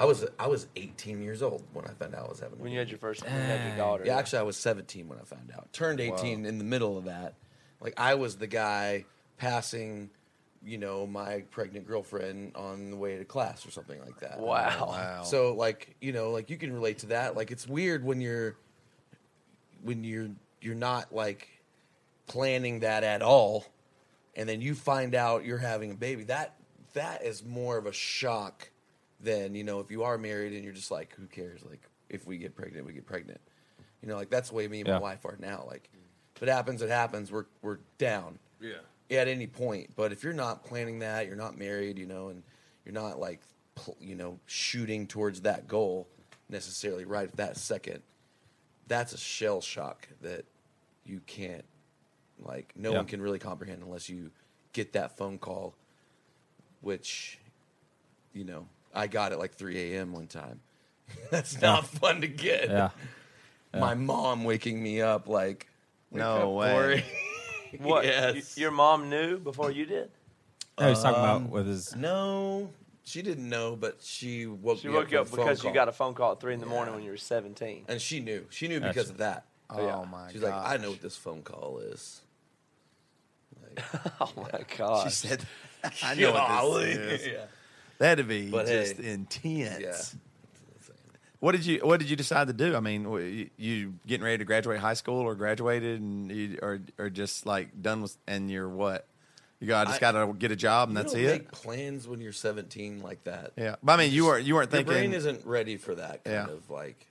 I 0.00 0.04
was 0.06 0.24
I 0.38 0.46
was 0.48 0.66
18 0.76 1.20
years 1.22 1.42
old 1.42 1.62
when 1.74 1.84
I 1.84 1.90
found 1.90 2.14
out 2.14 2.24
I 2.24 2.28
was 2.28 2.40
having. 2.40 2.58
a 2.58 2.62
When 2.62 2.72
you 2.72 2.78
had 2.78 2.86
baby. 2.86 2.92
your 2.92 2.98
first, 3.00 3.22
when 3.22 3.34
you 3.34 3.38
had 3.40 3.68
your 3.68 3.76
daughter. 3.76 4.04
Yeah, 4.06 4.16
actually, 4.16 4.38
I 4.38 4.42
was 4.42 4.56
17 4.56 5.06
when 5.06 5.18
I 5.18 5.24
found 5.24 5.52
out. 5.54 5.70
Turned 5.74 6.00
18 6.00 6.46
in 6.46 6.56
the 6.56 6.64
middle 6.64 6.96
of 6.96 7.04
that. 7.04 7.34
Like 7.80 7.94
I 7.98 8.14
was 8.14 8.36
the 8.36 8.46
guy 8.46 9.04
passing, 9.36 10.08
you 10.64 10.78
know, 10.78 11.06
my 11.06 11.44
pregnant 11.50 11.86
girlfriend 11.86 12.56
on 12.56 12.90
the 12.90 12.96
way 12.96 13.18
to 13.18 13.26
class 13.26 13.66
or 13.66 13.70
something 13.70 14.00
like 14.00 14.20
that. 14.20 14.40
Wow. 14.40 14.76
Oh, 14.80 14.86
wow. 14.86 15.22
So 15.22 15.54
like 15.54 15.94
you 16.00 16.12
know, 16.12 16.30
like 16.30 16.48
you 16.48 16.56
can 16.56 16.72
relate 16.72 16.98
to 17.00 17.06
that. 17.08 17.36
Like 17.36 17.50
it's 17.50 17.68
weird 17.68 18.02
when 18.02 18.22
you're 18.22 18.56
when 19.82 20.02
you're 20.02 20.30
you're 20.62 20.74
not 20.74 21.14
like 21.14 21.46
planning 22.26 22.80
that 22.80 23.04
at 23.04 23.20
all, 23.20 23.66
and 24.34 24.48
then 24.48 24.62
you 24.62 24.74
find 24.74 25.14
out 25.14 25.44
you're 25.44 25.58
having 25.58 25.90
a 25.90 25.94
baby. 25.94 26.24
That 26.24 26.54
that 26.94 27.22
is 27.22 27.44
more 27.44 27.76
of 27.76 27.84
a 27.84 27.92
shock 27.92 28.70
than 29.22 29.54
you 29.54 29.64
know 29.64 29.80
if 29.80 29.90
you 29.90 30.02
are 30.02 30.18
married 30.18 30.52
and 30.52 30.64
you're 30.64 30.72
just 30.72 30.90
like, 30.90 31.14
who 31.14 31.26
cares? 31.26 31.64
Like 31.64 31.82
if 32.08 32.26
we 32.26 32.38
get 32.38 32.54
pregnant, 32.54 32.86
we 32.86 32.92
get 32.92 33.06
pregnant. 33.06 33.40
You 34.02 34.08
know, 34.08 34.16
like 34.16 34.30
that's 34.30 34.48
the 34.50 34.54
way 34.54 34.66
me 34.68 34.80
and 34.80 34.88
Yeah. 34.88 34.94
my 34.94 35.00
wife 35.00 35.24
are 35.24 35.36
now. 35.38 35.64
Like 35.66 35.88
if 36.36 36.42
it 36.42 36.48
happens, 36.48 36.80
it 36.82 36.88
happens. 36.90 37.30
We're 37.30 37.46
we're 37.62 37.78
down 37.98 38.38
yeah. 38.60 38.78
at 39.10 39.28
any 39.28 39.46
point. 39.46 39.90
But 39.96 40.12
if 40.12 40.24
you're 40.24 40.32
not 40.32 40.64
planning 40.64 41.00
that, 41.00 41.26
you're 41.26 41.36
not 41.36 41.58
married, 41.58 41.98
you 41.98 42.06
know, 42.06 42.28
and 42.28 42.42
you're 42.84 42.94
not 42.94 43.18
like, 43.20 43.40
pl- 43.74 43.96
you 44.00 44.14
know, 44.14 44.38
shooting 44.46 45.06
towards 45.06 45.42
that 45.42 45.68
goal 45.68 46.08
necessarily 46.48 47.04
right 47.04 47.28
at 47.28 47.36
that 47.36 47.56
second, 47.58 48.00
that's 48.88 49.12
a 49.12 49.18
shell 49.18 49.60
shock 49.60 50.08
that 50.22 50.44
you 51.04 51.20
can't, 51.26 51.64
like, 52.38 52.72
no 52.74 52.90
Yeah. 52.92 52.96
one 52.98 53.06
can 53.06 53.20
really 53.20 53.38
comprehend 53.38 53.82
unless 53.82 54.08
you 54.08 54.30
get 54.72 54.92
that 54.94 55.16
phone 55.16 55.38
call, 55.38 55.74
which, 56.80 57.38
you 58.32 58.44
know, 58.44 58.66
I 58.94 59.06
got 59.06 59.32
it 59.32 59.38
like 59.38 59.54
3 59.54 59.94
a.m. 59.94 60.12
one 60.12 60.26
time. 60.26 60.60
that's 61.30 61.60
not 61.60 61.86
fun 61.86 62.20
to 62.22 62.26
get. 62.28 62.68
Yeah. 62.70 62.90
My 63.74 63.94
mom 63.94 64.44
waking 64.44 64.82
me 64.82 65.00
up 65.00 65.28
like, 65.28 65.66
wake 66.10 66.20
No 66.20 66.36
up, 66.36 66.56
way. 66.56 66.72
Cory. 66.72 67.04
What? 67.78 68.04
Yes. 68.10 68.56
y- 68.56 68.62
Your 68.62 68.72
mom 68.72 69.08
knew 69.10 69.38
before 69.38 69.70
you 69.70 69.86
did. 69.86 70.10
No, 70.78 70.88
he's 70.88 71.00
talking 71.02 71.22
Um, 71.22 71.42
about 71.44 71.50
with 71.50 71.66
his. 71.68 71.94
No, 71.94 72.70
she 73.04 73.22
didn't 73.22 73.48
know, 73.48 73.76
but 73.76 73.98
she 74.02 74.46
woke 74.46 74.78
She 74.80 74.88
me 74.88 74.94
woke 74.94 75.04
up, 75.04 75.12
you 75.12 75.18
with 75.20 75.28
up 75.28 75.32
a 75.32 75.36
phone 75.36 75.44
because 75.46 75.58
you 75.58 75.68
call. 75.68 75.74
got 75.74 75.88
a 75.88 75.92
phone 75.92 76.14
call 76.14 76.32
at 76.32 76.40
three 76.40 76.54
in 76.54 76.58
the 76.60 76.66
Yeah. 76.66 76.72
morning 76.72 76.94
when 76.96 77.04
you 77.04 77.12
were 77.12 77.16
seventeen. 77.16 77.84
and 77.86 78.00
she 78.02 78.18
knew. 78.18 78.44
She 78.50 78.66
knew 78.66 78.80
Gotcha. 78.80 78.92
because 78.92 79.10
of 79.10 79.18
that. 79.18 79.44
Oh 79.70 80.04
my 80.06 80.22
god. 80.22 80.32
She's 80.32 80.40
god. 80.40 80.48
like, 80.64 80.80
I 80.80 80.82
know 80.82 80.90
what 80.90 81.00
this 81.00 81.16
phone 81.16 81.42
call 81.42 81.78
is. 81.78 82.22
Like, 83.62 83.84
Oh 84.20 84.32
my 84.36 84.60
god! 84.76 85.04
She 85.04 85.10
said, 85.10 85.44
I 86.02 86.14
know 86.14 86.32
what 86.32 86.48
golly. 86.48 86.94
this 86.96 87.20
is. 87.22 87.26
yeah. 87.28 87.44
That'd 88.00 88.26
be 88.26 88.50
But 88.50 88.66
just 88.66 88.96
hey, 88.96 89.12
intense. 89.12 89.80
yeah. 89.80 90.18
What 91.38 91.52
did 91.52 91.64
you 91.64 91.78
What 91.80 92.00
did 92.00 92.10
you 92.10 92.16
decide 92.16 92.48
to 92.48 92.52
do? 92.52 92.74
I 92.76 92.80
mean, 92.80 93.48
you, 93.56 93.94
getting 94.06 94.24
ready 94.24 94.38
to 94.38 94.44
graduate 94.44 94.78
high 94.80 94.92
school 94.94 95.20
or 95.20 95.34
graduated, 95.34 96.00
and 96.00 96.30
you, 96.30 96.58
or 96.60 96.80
or 96.98 97.08
just 97.08 97.46
like 97.46 97.80
done 97.80 98.02
with, 98.02 98.16
and 98.26 98.50
you're 98.50 98.68
what? 98.68 99.06
You 99.58 99.66
go, 99.66 99.76
I 99.76 99.84
just 99.84 100.00
got 100.00 100.12
to 100.12 100.32
get 100.38 100.50
a 100.50 100.56
job, 100.56 100.88
and 100.88 100.96
You 100.98 101.02
that's 101.02 101.14
don't 101.14 101.22
it. 101.22 101.32
Make 101.32 101.52
plans 101.52 102.08
when 102.08 102.20
you're 102.20 102.32
17 102.32 103.00
like 103.02 103.24
that. 103.24 103.52
yeah, 103.56 103.76
but 103.82 103.92
I 103.92 103.96
mean, 104.04 104.12
you 104.12 104.24
weren't 104.26 104.44
you 104.46 104.54
weren't 104.54 104.70
Your 104.72 104.78
thinking. 104.82 104.94
brain 104.94 105.12
isn't 105.14 105.44
ready 105.46 105.76
for 105.76 105.94
that 105.94 106.24
kind 106.24 106.48
Yeah. 106.48 106.54
of 106.54 106.68
like. 106.70 107.06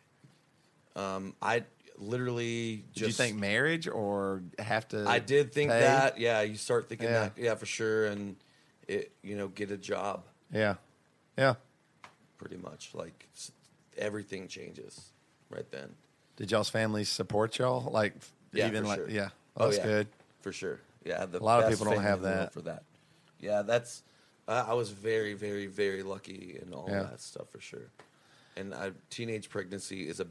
Um, 0.96 1.34
I 1.42 1.64
literally 1.98 2.84
did 2.94 3.06
just 3.06 3.20
you 3.20 3.26
think 3.26 3.40
marriage 3.40 3.88
or 3.88 4.44
have 4.60 4.88
to? 4.90 5.08
I 5.08 5.20
did 5.20 5.54
think 5.54 5.72
pay? 5.72 5.80
that. 5.82 6.20
Yeah, 6.20 6.42
you 6.42 6.56
start 6.56 6.88
thinking 6.90 7.08
Yeah. 7.08 7.20
that. 7.30 7.34
Yeah, 7.38 7.56
for 7.56 7.66
sure, 7.66 8.06
and 8.06 8.36
it 8.88 9.12
you 9.24 9.36
know 9.38 9.48
get 9.48 9.72
a 9.72 9.78
job 9.78 10.24
Yeah, 10.52 10.76
yeah. 11.38 11.56
pretty 12.38 12.58
much 12.58 12.92
like 12.94 13.28
everything 13.98 14.48
changes 14.48 15.10
right 15.50 15.70
then. 15.72 15.90
Did 16.38 16.52
y'all's 16.52 16.70
families 16.70 17.10
support 17.10 17.58
y'all? 17.60 17.90
Like, 17.92 18.14
Yeah, 18.54 18.68
even 18.68 18.84
for 18.84 18.90
like, 18.90 18.98
sure. 19.00 19.10
yeah, 19.10 19.30
Oh, 19.58 19.66
that's 19.66 19.78
yeah. 19.78 19.84
good. 19.84 20.08
for 20.42 20.52
sure. 20.52 20.80
Yeah, 21.06 21.26
the 21.26 21.40
A 21.40 21.44
lot 21.44 21.64
of 21.64 21.70
people 21.70 21.86
don't 21.86 22.02
have 22.04 22.20
in 22.20 22.24
the 22.24 22.30
world 22.30 22.40
that. 22.48 22.54
for 22.54 22.62
that. 22.62 22.84
Yeah, 23.40 23.62
that's. 23.62 24.04
Uh, 24.48 24.66
I 24.68 24.74
was 24.74 24.90
very, 24.90 25.34
very, 25.34 25.68
very 25.68 26.02
lucky 26.02 26.60
in 26.62 26.74
all 26.74 26.88
Yeah. 26.90 27.04
that 27.04 27.22
stuff 27.22 27.50
for 27.50 27.60
sure. 27.62 27.90
And 28.58 28.74
I, 28.74 28.92
teenage 29.10 29.50
pregnancy 29.50 30.08
is 30.10 30.20
a 30.20 30.28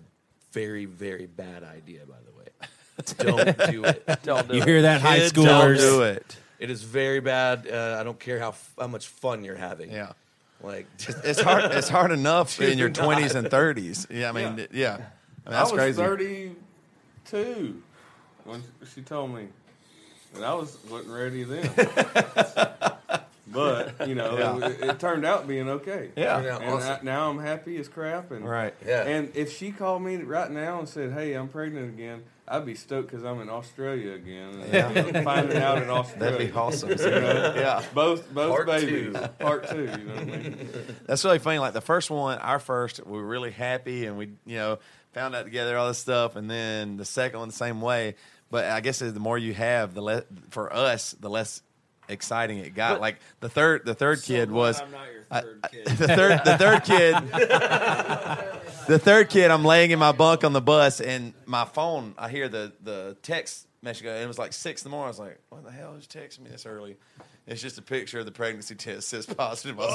very, 0.53 0.85
very 0.87 1.27
bad 1.27 1.63
idea. 1.63 2.01
By 2.07 2.17
the 2.27 2.37
way, 2.37 3.45
don't 3.57 3.71
do 3.71 3.85
it. 3.85 4.05
Don't 4.25 4.49
do 4.49 4.57
You 4.57 4.63
it. 4.63 4.67
hear 4.69 4.83
that, 4.83 5.01
high 5.03 5.19
Kids 5.19 5.33
Don't 5.33 5.47
schoolers? 5.47 5.79
do 5.79 6.03
it. 6.03 6.37
It 6.59 6.71
is 6.71 6.83
very 6.83 7.21
bad. 7.21 7.67
Uh, 7.71 7.97
I 8.01 8.03
don't 8.05 8.19
care 8.19 8.39
how 8.39 8.49
f- 8.51 8.73
how 8.79 8.87
much 8.89 9.07
fun 9.09 9.45
you're 9.45 9.55
having. 9.57 9.91
Yeah, 9.93 10.13
Like, 10.63 10.87
It's 11.25 11.41
hard. 11.41 11.65
It's 11.73 11.89
hard 11.89 12.11
enough 12.11 12.61
in 12.69 12.79
your 12.79 12.89
Do 12.89 13.03
twenties 13.03 13.35
and 13.35 13.49
thirties. 13.51 14.07
Yeah, 14.11 14.29
I 14.31 14.33
mean, 14.33 14.59
Yeah. 14.59 14.67
yeah, 14.73 14.95
I 15.47 15.51
mean, 15.51 15.59
I 15.59 15.63
was 15.63 15.73
crazy. 15.73 15.97
32 16.03 17.83
when 18.45 18.63
she 18.95 19.03
told 19.03 19.35
me, 19.35 19.49
and 20.35 20.45
I 20.45 20.55
was 20.55 20.77
wasn't 20.91 21.13
ready 21.13 21.45
then. 21.45 21.71
but 23.47 24.09
you 24.09 24.15
know, 24.15 24.37
Yeah. 24.39 24.67
it, 24.69 24.81
it 24.83 24.99
turned 24.99 25.25
out 25.25 25.47
being 25.49 25.69
okay. 25.69 26.11
Yeah. 26.17 26.39
and 26.39 26.71
awesome. 26.75 26.99
I, 27.01 27.05
now 27.05 27.31
I'm 27.31 27.39
happy 27.39 27.77
as 27.79 27.89
crap. 27.89 28.31
And 28.31 28.45
Right. 28.49 28.75
Yeah. 28.87 29.05
And 29.05 29.31
if 29.35 29.57
she 29.57 29.71
called 29.71 30.03
me 30.03 30.17
right 30.17 30.51
now 30.51 30.79
and 30.81 30.89
said, 30.89 31.13
"Hey, 31.13 31.35
I'm 31.35 31.49
pregnant 31.49 31.89
again," 31.95 32.25
I'd 32.51 32.65
be 32.67 32.75
stoked 32.75 33.11
because 33.11 33.25
I'm 33.25 33.41
in 33.41 33.51
Australia 33.51 34.13
again. 34.13 34.61
And, 34.61 34.73
Yeah. 34.73 34.91
you 35.07 35.13
know, 35.13 35.23
finding 35.23 35.59
out 35.59 35.83
in 35.83 35.91
Australia. 35.91 36.31
That'd 36.39 36.53
be 36.53 36.59
awesome. 36.59 36.89
You 36.91 36.97
know? 36.97 37.53
Yeah. 37.57 37.83
Both 37.95 38.33
both 38.33 38.51
Part 38.51 38.67
babies. 38.67 39.13
two. 39.13 39.13
Part 39.39 39.69
two. 39.71 39.81
You 39.83 39.87
know 39.87 40.15
what 40.15 40.23
I 40.23 40.25
mean? 40.27 40.69
That's 41.07 41.25
really 41.25 41.39
funny. 41.39 41.59
Like 41.59 41.73
the 41.75 41.81
first 41.81 42.11
one, 42.11 42.39
our 42.39 42.59
first, 42.59 43.05
we 43.07 43.13
were 43.19 43.27
really 43.27 43.51
happy, 43.51 44.07
and 44.07 44.17
we, 44.19 44.27
you 44.47 44.57
know, 44.57 44.79
found 45.13 45.35
out 45.35 45.45
together 45.45 45.77
all 45.77 45.89
this 45.89 45.99
stuff, 45.99 46.37
and 46.37 46.51
then 46.51 46.97
the 46.97 47.05
second 47.05 47.39
one 47.41 47.49
the 47.49 47.55
same 47.55 47.81
way. 47.81 48.15
But 48.51 48.65
I 48.67 48.81
guess 48.81 49.01
the 49.01 49.13
more 49.13 49.37
you 49.37 49.53
have, 49.55 49.93
the 49.95 50.01
less 50.03 50.23
for 50.51 50.73
us, 50.73 51.15
the 51.21 51.29
less 51.29 51.63
exciting 52.09 52.57
it 52.59 52.75
got. 52.75 53.01
like 53.03 53.19
the 53.41 53.51
third, 53.51 53.85
the 53.85 53.95
third 53.95 54.23
kid 54.23 54.51
was 54.51 54.81
I'm 54.81 54.91
not 54.91 55.07
your 55.13 55.25
I- 55.31 55.41
third 55.43 55.61
I- 55.65 55.69
the 55.95 56.09
third, 56.09 56.41
the 56.47 56.57
third 56.57 56.85
kid. 56.85 57.15
The 58.89 58.99
third 58.99 59.29
kid, 59.29 59.51
I'm 59.51 59.65
laying 59.65 59.91
in 59.91 59.99
my 59.99 60.13
bunk 60.13 60.45
on 60.45 60.53
the 60.53 60.61
bus, 60.61 61.01
and 61.01 61.33
my 61.47 61.65
phone, 61.65 62.15
I 62.19 62.29
hear 62.29 62.49
the 62.49 62.73
the 62.83 63.17
text 63.23 63.67
message 63.83 64.03
go. 64.03 64.11
and 64.13 64.23
It 64.23 64.27
was 64.27 64.39
like 64.39 64.53
six 64.53 64.83
in 64.83 64.91
the 64.91 64.97
morning. 64.97 65.07
I 65.07 65.09
was 65.09 65.19
like, 65.19 65.39
"What 65.51 65.65
the 65.65 65.71
hell 65.71 65.95
is 65.95 66.07
texting 66.07 66.41
me 66.41 66.51
this 66.51 66.67
early?" 66.67 66.97
It's 67.47 67.63
just 67.63 67.79
a 67.79 67.83
picture 67.83 68.19
of 68.19 68.27
the 68.27 68.33
pregnancy 68.33 68.75
test 68.75 69.09
says 69.09 69.25
positive. 69.25 69.81
I 69.81 69.87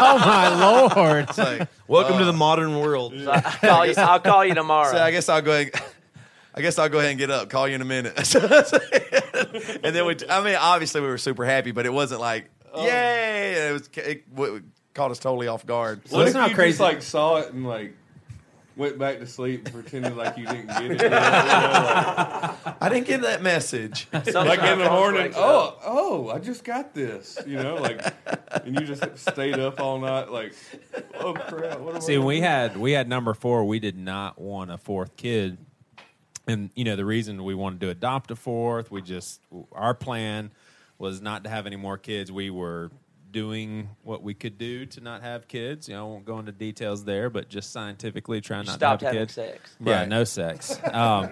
Oh 0.00 0.18
my 0.18 0.94
lord! 0.94 1.30
it's 1.30 1.38
like, 1.38 1.66
Welcome 1.88 2.16
uh, 2.16 2.18
to 2.18 2.24
the 2.26 2.32
modern 2.32 2.78
world. 2.78 3.14
So 3.16 3.30
I 3.32 3.40
call 3.40 3.86
you, 3.86 3.94
I'll 3.96 4.20
call 4.20 4.44
you 4.44 4.54
tomorrow. 4.54 4.92
So 4.92 4.98
I 4.98 5.10
guess 5.10 5.28
I'll 5.28 5.40
go 5.42 5.52
ahead. 5.52 5.70
I 6.54 6.62
guess 6.62 6.78
I'll 6.78 6.88
go 6.88 6.98
ahead 6.98 7.10
and 7.10 7.18
get 7.18 7.30
up. 7.30 7.48
Call 7.48 7.68
you 7.68 7.76
in 7.76 7.80
a 7.80 7.84
minute. 7.84 8.16
and 8.34 9.94
then 9.94 10.04
we. 10.04 10.16
I 10.28 10.42
mean, 10.44 10.56
obviously 10.56 11.00
we 11.00 11.06
were 11.06 11.16
super 11.16 11.44
happy, 11.44 11.70
but 11.70 11.86
it 11.86 11.92
wasn't 11.92 12.20
like 12.20 12.50
yay. 12.76 13.68
It 13.68 13.72
was. 13.72 13.88
It, 13.94 14.24
it 14.36 14.62
caught 14.92 15.10
us 15.10 15.18
totally 15.18 15.46
off 15.46 15.64
guard. 15.64 16.02
What 16.10 16.22
if 16.22 16.26
it's 16.28 16.34
not 16.34 16.50
you 16.50 16.54
crazy. 16.56 16.72
just 16.72 16.80
like 16.80 17.02
saw 17.02 17.36
it 17.36 17.52
and 17.52 17.66
like 17.66 17.94
went 18.76 18.98
back 18.98 19.18
to 19.18 19.26
sleep 19.26 19.66
and 19.66 19.74
pretended 19.74 20.16
like 20.16 20.36
you 20.36 20.46
didn't 20.46 20.66
get 20.66 20.82
it? 20.82 21.02
You 21.02 21.08
know, 21.08 21.16
like, 21.16 22.82
I 22.82 22.88
didn't 22.88 23.06
get 23.06 23.22
that 23.22 23.42
message. 23.42 24.08
like 24.12 24.62
in 24.62 24.78
the 24.78 24.88
morning, 24.90 25.32
oh, 25.36 25.78
oh, 25.84 26.28
I 26.30 26.38
just 26.38 26.64
got 26.64 26.94
this. 26.94 27.38
You 27.46 27.56
know, 27.56 27.76
like, 27.76 28.02
and 28.64 28.78
you 28.78 28.86
just 28.86 29.02
stayed 29.18 29.58
up 29.58 29.80
all 29.80 29.98
night, 29.98 30.30
like, 30.30 30.54
oh 31.18 31.34
crap. 31.34 31.80
What 31.80 32.02
See, 32.02 32.16
I 32.16 32.18
we 32.18 32.40
had 32.40 32.76
we 32.76 32.92
had 32.92 33.08
number 33.08 33.34
four, 33.34 33.64
we 33.64 33.78
did 33.78 33.96
not 33.96 34.40
want 34.40 34.70
a 34.70 34.78
fourth 34.78 35.16
kid, 35.16 35.58
and 36.46 36.70
you 36.74 36.84
know 36.84 36.96
the 36.96 37.04
reason 37.04 37.42
we 37.44 37.54
wanted 37.54 37.80
to 37.80 37.90
adopt 37.90 38.30
a 38.30 38.36
fourth, 38.36 38.90
we 38.90 39.02
just 39.02 39.40
our 39.72 39.94
plan 39.94 40.50
was 40.98 41.20
not 41.20 41.44
to 41.44 41.50
have 41.50 41.66
any 41.66 41.76
more 41.76 41.96
kids. 41.96 42.30
We 42.30 42.50
were 42.50 42.90
doing 43.32 43.88
what 44.02 44.22
we 44.22 44.34
could 44.34 44.58
do 44.58 44.86
to 44.86 45.00
not 45.00 45.22
have 45.22 45.48
kids. 45.48 45.88
You 45.88 45.94
know, 45.94 46.06
I 46.06 46.08
won't 46.10 46.24
go 46.24 46.38
into 46.38 46.52
details 46.52 47.04
there, 47.04 47.30
but 47.30 47.48
just 47.48 47.72
scientifically 47.72 48.40
trying 48.40 48.66
not 48.66 48.74
Stopped 48.76 49.00
to 49.00 49.06
have 49.06 49.14
a 49.14 49.18
having 49.18 49.26
kid. 49.28 49.34
sex. 49.34 49.76
Yeah, 49.84 50.00
Right. 50.00 50.08
no 50.08 50.24
sex. 50.24 50.78
Um, 50.92 51.30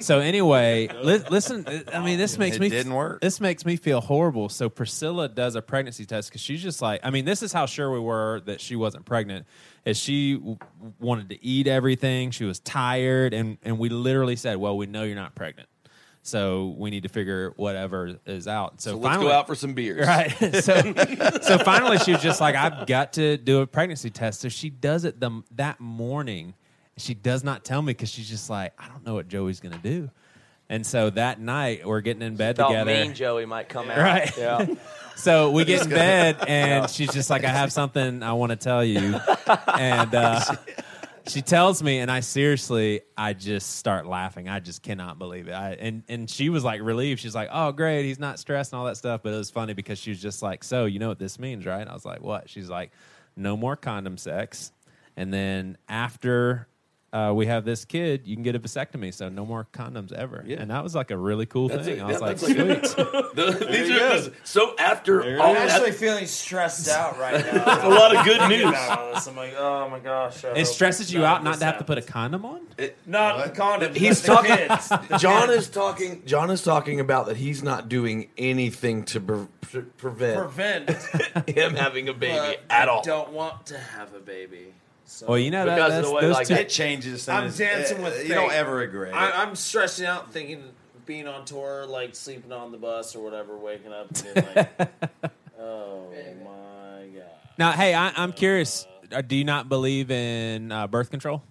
so 0.00 0.20
anyway, 0.20 0.88
li- 1.02 1.22
listen. 1.30 1.66
I 1.92 2.04
mean, 2.04 2.18
this 2.18 2.38
makes 2.38 2.56
It 2.56 2.60
me 2.60 2.68
didn't 2.68 2.92
work. 2.94 3.20
This 3.20 3.40
makes 3.40 3.64
me 3.64 3.76
feel 3.76 4.00
horrible. 4.00 4.48
So 4.48 4.68
Priscilla 4.68 5.28
does 5.28 5.54
a 5.54 5.62
pregnancy 5.62 6.04
test 6.06 6.28
because 6.30 6.40
she's 6.40 6.62
just 6.62 6.80
like. 6.82 7.00
I 7.02 7.10
mean, 7.10 7.24
this 7.24 7.42
is 7.42 7.52
how 7.52 7.66
sure 7.66 7.90
we 7.90 8.00
were 8.00 8.40
that 8.46 8.60
she 8.60 8.76
wasn't 8.76 9.04
pregnant. 9.04 9.46
Is 9.84 9.96
she 9.96 10.34
w- 10.34 10.58
wanted 11.00 11.30
to 11.30 11.44
eat 11.44 11.66
everything? 11.66 12.30
She 12.30 12.44
was 12.44 12.60
tired, 12.60 13.32
and 13.34 13.58
and 13.62 13.78
we 13.78 13.88
literally 13.88 14.36
said, 14.36 14.56
"Well, 14.58 14.76
we 14.76 14.86
know 14.86 15.02
you're 15.04 15.14
not 15.16 15.34
pregnant." 15.34 15.68
So 16.28 16.74
we 16.76 16.90
need 16.90 17.04
to 17.04 17.08
figure 17.08 17.52
whatever 17.56 18.18
is 18.26 18.46
out. 18.46 18.80
So, 18.80 18.92
So 18.92 18.96
let's 18.98 19.16
go 19.16 19.30
out 19.30 19.46
for 19.46 19.54
some 19.54 19.74
beers. 19.74 20.06
Right. 20.06 20.34
So, 20.58 20.74
so 21.42 21.58
finally, 21.58 21.98
she 21.98 22.12
was 22.12 22.22
just 22.22 22.40
like, 22.40 22.54
"I've 22.54 22.86
got 22.86 23.14
to 23.14 23.36
do 23.36 23.60
a 23.60 23.66
pregnancy 23.66 24.10
test." 24.10 24.40
So 24.40 24.48
she 24.48 24.70
does 24.70 25.04
it 25.04 25.20
the 25.20 25.42
that 25.56 25.80
morning. 25.80 26.54
She 26.96 27.14
does 27.14 27.44
not 27.44 27.64
tell 27.64 27.80
me 27.80 27.92
because 27.92 28.10
she's 28.10 28.28
just 28.28 28.50
like, 28.50 28.72
"I 28.78 28.88
don't 28.88 29.04
know 29.06 29.14
what 29.14 29.28
Joey's 29.28 29.60
going 29.60 29.74
to 29.74 29.80
do." 29.80 30.10
And 30.70 30.84
so 30.86 31.08
that 31.10 31.40
night, 31.40 31.86
we're 31.86 32.02
getting 32.02 32.22
in 32.22 32.36
bed 32.36 32.56
together. 32.56 32.90
Mean 32.92 33.14
Joey 33.14 33.46
might 33.46 33.68
come 33.68 33.90
out. 33.90 33.98
Right. 33.98 34.36
Yeah. 34.36 34.66
So 35.16 35.50
we 35.50 35.64
get 35.64 35.82
in 35.82 35.90
bed, 35.90 36.36
and 36.46 36.88
she's 36.88 37.12
just 37.12 37.28
like, 37.28 37.42
"I 37.42 37.48
have 37.48 37.72
something 37.72 38.22
I 38.22 38.34
want 38.34 38.50
to 38.50 38.56
tell 38.56 38.84
you," 38.84 39.16
and 39.66 40.14
uh, 40.14 40.40
she 41.28 41.42
tells 41.42 41.82
me, 41.82 41.98
and 41.98 42.10
I 42.10 42.20
seriously, 42.20 43.02
I 43.16 43.32
just 43.32 43.76
start 43.76 44.06
laughing. 44.06 44.48
I 44.48 44.60
just 44.60 44.82
cannot 44.82 45.18
believe 45.18 45.48
it. 45.48 45.52
I, 45.52 45.72
and 45.72 46.02
and 46.08 46.28
she 46.28 46.48
was 46.48 46.64
like 46.64 46.80
relieved. 46.82 47.20
She's 47.20 47.34
like, 47.34 47.48
"Oh, 47.52 47.72
great, 47.72 48.04
he's 48.04 48.18
not 48.18 48.38
stressed 48.38 48.72
and 48.72 48.80
all 48.80 48.86
that 48.86 48.96
stuff." 48.96 49.22
But 49.22 49.34
it 49.34 49.36
was 49.36 49.50
funny 49.50 49.74
because 49.74 49.98
she 49.98 50.10
was 50.10 50.20
just 50.20 50.42
like, 50.42 50.64
"So 50.64 50.86
you 50.86 50.98
know 50.98 51.08
what 51.08 51.18
this 51.18 51.38
means, 51.38 51.66
right?" 51.66 51.86
I 51.86 51.92
was 51.92 52.04
like, 52.04 52.22
"What?" 52.22 52.48
She's 52.48 52.68
like, 52.68 52.92
"No 53.36 53.56
more 53.56 53.76
condom 53.76 54.16
sex." 54.16 54.72
And 55.16 55.32
then 55.32 55.76
after 55.88 56.68
uh, 57.12 57.32
we 57.34 57.46
have 57.46 57.64
this 57.64 57.84
kid, 57.86 58.26
you 58.26 58.36
can 58.36 58.42
get 58.42 58.54
a 58.54 58.58
vasectomy, 58.60 59.14
so 59.14 59.28
no 59.30 59.46
more 59.46 59.66
condoms 59.72 60.12
ever. 60.12 60.44
Yeah. 60.46 60.58
And 60.60 60.70
that 60.70 60.82
was 60.82 60.94
like 60.94 61.10
a 61.10 61.16
really 61.16 61.46
cool 61.46 61.68
That's 61.68 61.86
thing. 61.86 61.98
it. 61.98 62.02
I 62.02 62.06
was 62.06 62.14
Yeah, 62.20 62.26
like, 62.26 62.36
that's 62.38 62.96
like- 62.96 62.96
sweet. 62.96 63.06
The- 63.34 63.66
these 63.70 63.88
you 63.88 63.96
are 63.96 63.98
go. 64.28 64.30
so 64.44 64.74
after 64.78 65.22
all. 65.40 65.48
I'm 65.50 65.54
that, 65.54 65.70
actually 65.70 65.92
feeling 65.92 66.26
stressed 66.26 66.88
out 66.88 67.18
right 67.18 67.34
now. 67.52 67.64
That's 67.64 67.84
a 67.84 67.88
lot 67.88 68.14
of 68.16 68.24
good 68.24 68.48
news. 68.48 68.68
about 68.68 68.98
all 68.98 69.14
this. 69.14 69.26
I'm 69.26 69.36
like, 69.36 69.54
oh 69.56 69.88
my 69.88 70.00
gosh. 70.00 70.44
I 70.44 70.48
It 70.50 70.66
stresses 70.66 71.12
you 71.12 71.20
none 71.20 71.28
out 71.30 71.38
of 71.38 71.44
not 71.44 71.50
this 71.52 71.58
to 71.60 71.64
have 71.66 71.78
to 71.78 71.84
put 71.84 71.98
a 71.98 72.00
happens. 72.00 72.12
condom 72.12 72.44
on. 72.44 72.60
Not 73.06 73.44
the 73.44 73.50
condom. 73.52 73.94
He's 73.94 74.22
talking. 74.22 74.54
kids. 74.56 74.92
John 75.22 75.50
is 75.50 75.68
talking. 75.70 76.22
John 76.26 76.50
is 76.50 76.62
talking 76.62 77.00
about 77.00 77.26
that 77.26 77.36
he's 77.38 77.62
not 77.62 77.88
doing 77.88 78.28
anything 78.36 79.04
to 79.06 79.20
pre- 79.20 79.46
pre- 79.62 79.82
prevent 79.82 80.36
Prevent 80.38 80.90
him 81.48 81.74
having 81.74 82.08
a 82.08 82.14
baby 82.14 82.36
but 82.38 82.74
at 82.74 82.88
I 82.88 82.92
all. 82.92 83.02
don't 83.02 83.30
want 83.32 83.66
to 83.66 83.78
have 83.78 84.14
a 84.14 84.20
baby. 84.20 84.74
So 85.10 85.26
Well, 85.26 85.38
you 85.38 85.50
know 85.50 85.64
that, 85.64 85.74
Because 85.74 85.88
of 85.90 85.96
that's, 85.96 86.08
the 86.08 86.14
way, 86.14 86.20
those 86.20 86.34
like, 86.34 86.46
two. 86.48 86.54
It 86.54 86.68
changes. 86.68 87.28
and 87.28 87.38
I'm 87.38 87.44
it's- 87.44 87.56
dancing 87.58 87.98
uh, 88.00 88.02
with 88.02 88.28
You 88.28 88.34
don't 88.34 88.50
fate. 88.50 88.56
ever 88.56 88.74
regret 88.74 89.08
it. 89.12 89.16
I, 89.16 89.42
I'm 89.42 89.56
stressing 89.56 90.04
out, 90.06 90.32
thinking 90.32 90.62
being 91.06 91.26
on 91.26 91.46
tour, 91.46 91.86
like 91.86 92.14
sleeping 92.14 92.52
on 92.52 92.70
the 92.72 92.76
bus 92.78 93.16
or 93.16 93.24
whatever, 93.24 93.56
waking 93.56 93.92
up 93.92 94.10
and 94.10 94.34
being 94.34 94.46
like, 94.54 94.68
oh 95.58 96.02
my 96.44 97.06
god. 97.18 97.24
now, 97.56 97.72
hey, 97.72 97.94
I, 97.94 98.12
I'm 98.16 98.32
curious. 98.32 98.86
uh, 99.10 99.22
Do 99.22 99.34
you 99.34 99.44
not 99.44 99.70
believe 99.70 100.10
in 100.10 100.70
uh, 100.70 100.86
birth 100.86 101.10
control? 101.10 101.42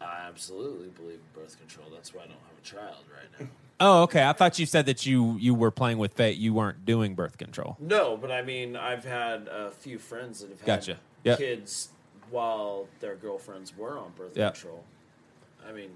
I 0.00 0.26
absolutely 0.26 0.88
believe 0.88 1.16
in 1.34 1.42
birth 1.42 1.58
control. 1.58 1.88
That's 1.92 2.14
why 2.14 2.22
I 2.22 2.24
don't 2.28 2.32
have 2.36 2.58
a 2.58 2.66
child 2.66 3.04
right 3.12 3.40
now. 3.40 3.46
Oh, 3.82 4.02
okay. 4.04 4.24
I 4.26 4.32
thought 4.32 4.58
you 4.58 4.64
said 4.66 4.86
that 4.86 5.04
you 5.04 5.36
you 5.38 5.54
were 5.54 5.70
playing 5.70 5.98
with 5.98 6.14
fate. 6.14 6.38
You 6.38 6.54
weren't 6.54 6.84
doing 6.86 7.14
birth 7.14 7.36
control. 7.36 7.76
No, 7.78 8.16
but 8.16 8.30
I 8.30 8.40
mean, 8.42 8.76
I've 8.76 9.04
had 9.04 9.48
a 9.48 9.70
few 9.70 9.98
friends 9.98 10.40
that 10.40 10.48
have 10.50 10.60
had 10.60 10.66
Gotcha. 10.66 10.96
Yep. 11.24 11.38
kids 11.38 11.88
while 12.30 12.86
their 13.00 13.16
girlfriends 13.16 13.76
were 13.76 13.98
on 13.98 14.12
birth 14.16 14.36
Yep. 14.36 14.54
control. 14.54 14.84
I 15.68 15.72
mean, 15.72 15.90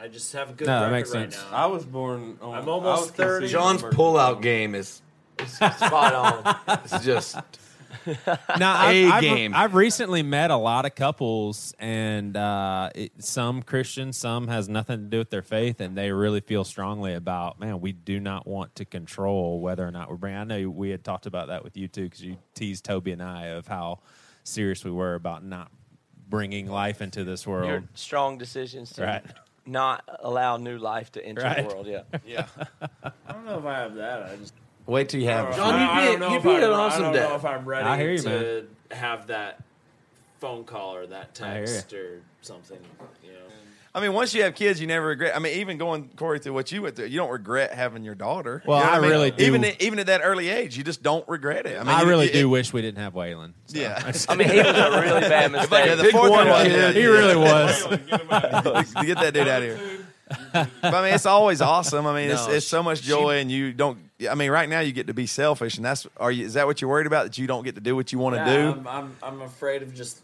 I 0.00 0.08
just 0.08 0.32
have 0.32 0.50
a 0.50 0.52
good 0.52 0.66
No, 0.66 0.80
that 0.80 0.90
makes 0.92 1.12
right 1.14 1.32
sense. 1.32 1.44
now. 1.50 1.56
I 1.56 1.66
was 1.66 1.84
born 1.84 2.38
on. 2.40 2.54
I'm 2.54 2.68
almost 2.68 3.14
30. 3.14 3.48
John's 3.48 3.82
on 3.82 3.90
birth 3.90 3.98
pullout 3.98 4.24
control. 4.34 4.40
game 4.42 4.74
is 4.74 5.02
spot 5.46 6.14
on. 6.14 6.78
It's 6.84 7.04
just 7.04 7.36
Now, 8.58 8.74
I've, 8.78 8.94
A 8.96 9.10
I've, 9.10 9.20
game. 9.20 9.54
I've 9.54 9.74
recently 9.74 10.22
met 10.22 10.50
a 10.50 10.56
lot 10.56 10.86
of 10.86 10.94
couples, 10.94 11.74
and 11.78 12.34
uh, 12.36 12.88
it, 12.94 13.12
some 13.22 13.62
Christian, 13.62 14.14
some 14.14 14.48
has 14.48 14.66
nothing 14.68 14.98
to 15.00 15.04
do 15.04 15.18
with 15.18 15.28
their 15.30 15.42
faith, 15.42 15.78
and 15.80 15.96
they 15.96 16.10
really 16.10 16.40
feel 16.40 16.64
strongly 16.64 17.12
about, 17.14 17.60
man, 17.60 17.80
we 17.82 17.92
do 17.92 18.18
not 18.18 18.46
want 18.46 18.74
to 18.76 18.86
control 18.86 19.60
whether 19.60 19.86
or 19.86 19.90
not 19.90 20.08
we're 20.08 20.16
bringing. 20.16 20.38
I 20.40 20.44
know 20.44 20.70
we 20.70 20.88
had 20.88 21.04
talked 21.04 21.26
about 21.26 21.48
that 21.48 21.62
with 21.64 21.76
you 21.76 21.86
too, 21.86 22.04
because 22.04 22.22
you 22.22 22.38
teased 22.54 22.84
Toby 22.86 23.12
and 23.12 23.22
I 23.22 23.48
of 23.48 23.66
how 23.68 23.98
serious 24.44 24.84
we 24.84 24.90
were 24.90 25.14
about 25.14 25.44
not 25.44 25.70
bringing 26.28 26.66
life 26.68 27.00
into 27.02 27.24
this 27.24 27.46
world. 27.46 27.68
Your 27.68 27.84
strong 27.94 28.38
decisions 28.38 28.92
to 28.94 29.02
Right. 29.04 29.24
not 29.66 30.02
allow 30.20 30.56
new 30.56 30.78
life 30.78 31.12
to 31.12 31.24
enter 31.24 31.42
Right. 31.42 31.68
the 31.68 31.74
world. 31.74 31.86
Yeah. 31.86 32.02
yeah. 32.26 32.46
I 33.26 33.32
don't 33.32 33.44
know 33.44 33.58
if 33.58 33.64
I 33.64 33.74
have 33.78 33.94
that. 33.96 34.22
I 34.24 34.36
just 34.36 34.54
Wait 34.86 35.08
till 35.08 35.20
you 35.20 35.28
have. 35.28 35.54
John, 35.54 35.74
I, 35.74 36.04
you'd 36.10 36.14
be- 36.14 36.18
don't 36.20 36.30
you'd 36.32 36.36
if 36.38 36.42
be 36.42 36.50
I'm- 36.50 36.64
an 36.64 36.70
awesome 36.70 37.00
I 37.02 37.04
don't 37.04 37.12
dad. 37.14 37.28
know 37.28 37.34
if 37.36 37.44
I'm 37.44 37.64
ready 37.64 37.88
I 37.88 37.96
hear 37.98 38.12
you, 38.12 38.18
to 38.22 38.66
have 38.90 39.28
that 39.28 39.62
phone 40.40 40.64
call 40.64 40.96
or 40.96 41.06
that 41.06 41.38
I 41.40 41.52
hear 41.52 41.60
you. 41.60 41.66
text 41.66 41.92
or 41.92 42.20
something. 42.40 42.80
You 43.22 43.30
know. 43.32 43.38
I 43.94 44.00
mean, 44.00 44.14
once 44.14 44.32
you 44.32 44.42
have 44.44 44.54
kids, 44.54 44.80
you 44.80 44.86
never 44.86 45.08
regret. 45.08 45.36
I 45.36 45.38
mean, 45.38 45.58
even 45.60 45.76
going 45.76 46.08
Cory 46.16 46.38
through 46.38 46.54
what 46.54 46.72
you 46.72 46.80
went 46.80 46.96
through, 46.96 47.06
you 47.06 47.18
don't 47.18 47.30
regret 47.30 47.74
having 47.74 48.04
your 48.04 48.14
daughter. 48.14 48.62
Well, 48.66 48.78
You 48.78 48.84
know 48.86 48.90
what 48.90 48.98
I 48.98 49.00
mean? 49.02 49.10
really 49.10 49.30
do. 49.32 49.44
Even 49.44 49.64
even 49.80 49.98
at 49.98 50.06
that 50.06 50.22
early 50.24 50.48
age, 50.48 50.78
you 50.78 50.82
just 50.82 51.02
don't 51.02 51.28
regret 51.28 51.66
it. 51.66 51.76
I 51.76 51.80
I, 51.80 51.84
mean, 51.84 51.98
you- 52.00 52.06
really 52.08 52.26
you- 52.28 52.32
do 52.32 52.48
wish 52.48 52.72
we 52.72 52.80
didn't 52.80 53.02
have 53.02 53.12
Waylon. 53.12 53.52
so. 53.66 53.78
Yeah. 53.78 54.12
I 54.30 54.34
mean, 54.34 54.48
he 54.48 54.56
was 54.56 54.66
a 54.66 55.00
really 55.02 55.20
bad 55.20 55.52
mistake. 55.52 55.86
Yeah, 55.86 55.94
the 55.96 56.02
Pick 56.04 56.12
fourth 56.12 56.30
one 56.30 56.48
one, 56.48 56.70
yeah, 56.70 56.90
he 56.92 57.00
yeah. 57.00 57.06
really 57.06 57.36
was. 57.36 57.84
Get 57.86 59.18
that 59.18 59.30
dude 59.34 59.48
out 59.48 59.62
of 59.62 59.68
here. 59.78 59.98
But 60.54 60.94
I 60.94 61.02
mean, 61.02 61.12
it's 61.14 61.26
always 61.26 61.60
awesome. 61.60 62.06
I 62.06 62.14
mean, 62.14 62.30
it's, 62.30 62.46
No, 62.46 62.54
it's 62.54 62.66
so 62.66 62.82
much 62.82 63.02
joy, 63.02 63.36
and 63.40 63.50
you 63.50 63.72
don't 63.74 63.98
I 64.30 64.34
mean, 64.34 64.50
right 64.50 64.68
now 64.68 64.80
you 64.80 64.92
get 64.92 65.08
to 65.08 65.14
be 65.14 65.26
selfish, 65.26 65.76
and 65.76 65.84
that's 65.84 66.06
are 66.16 66.30
you? 66.32 66.46
Is 66.46 66.54
that 66.54 66.66
what 66.66 66.80
you're 66.80 66.88
worried 66.90 67.06
about? 67.06 67.24
That 67.24 67.36
you 67.36 67.46
don't 67.46 67.64
get 67.64 67.74
to 67.74 67.80
do 67.82 67.94
what 67.94 68.10
you 68.12 68.18
want 68.18 68.36
to 68.36 68.40
Yeah, 68.40 68.56
do? 68.56 68.68
I'm, 68.80 68.88
I'm 68.88 69.16
I'm 69.22 69.42
afraid 69.42 69.82
of 69.82 69.92
just 69.92 70.20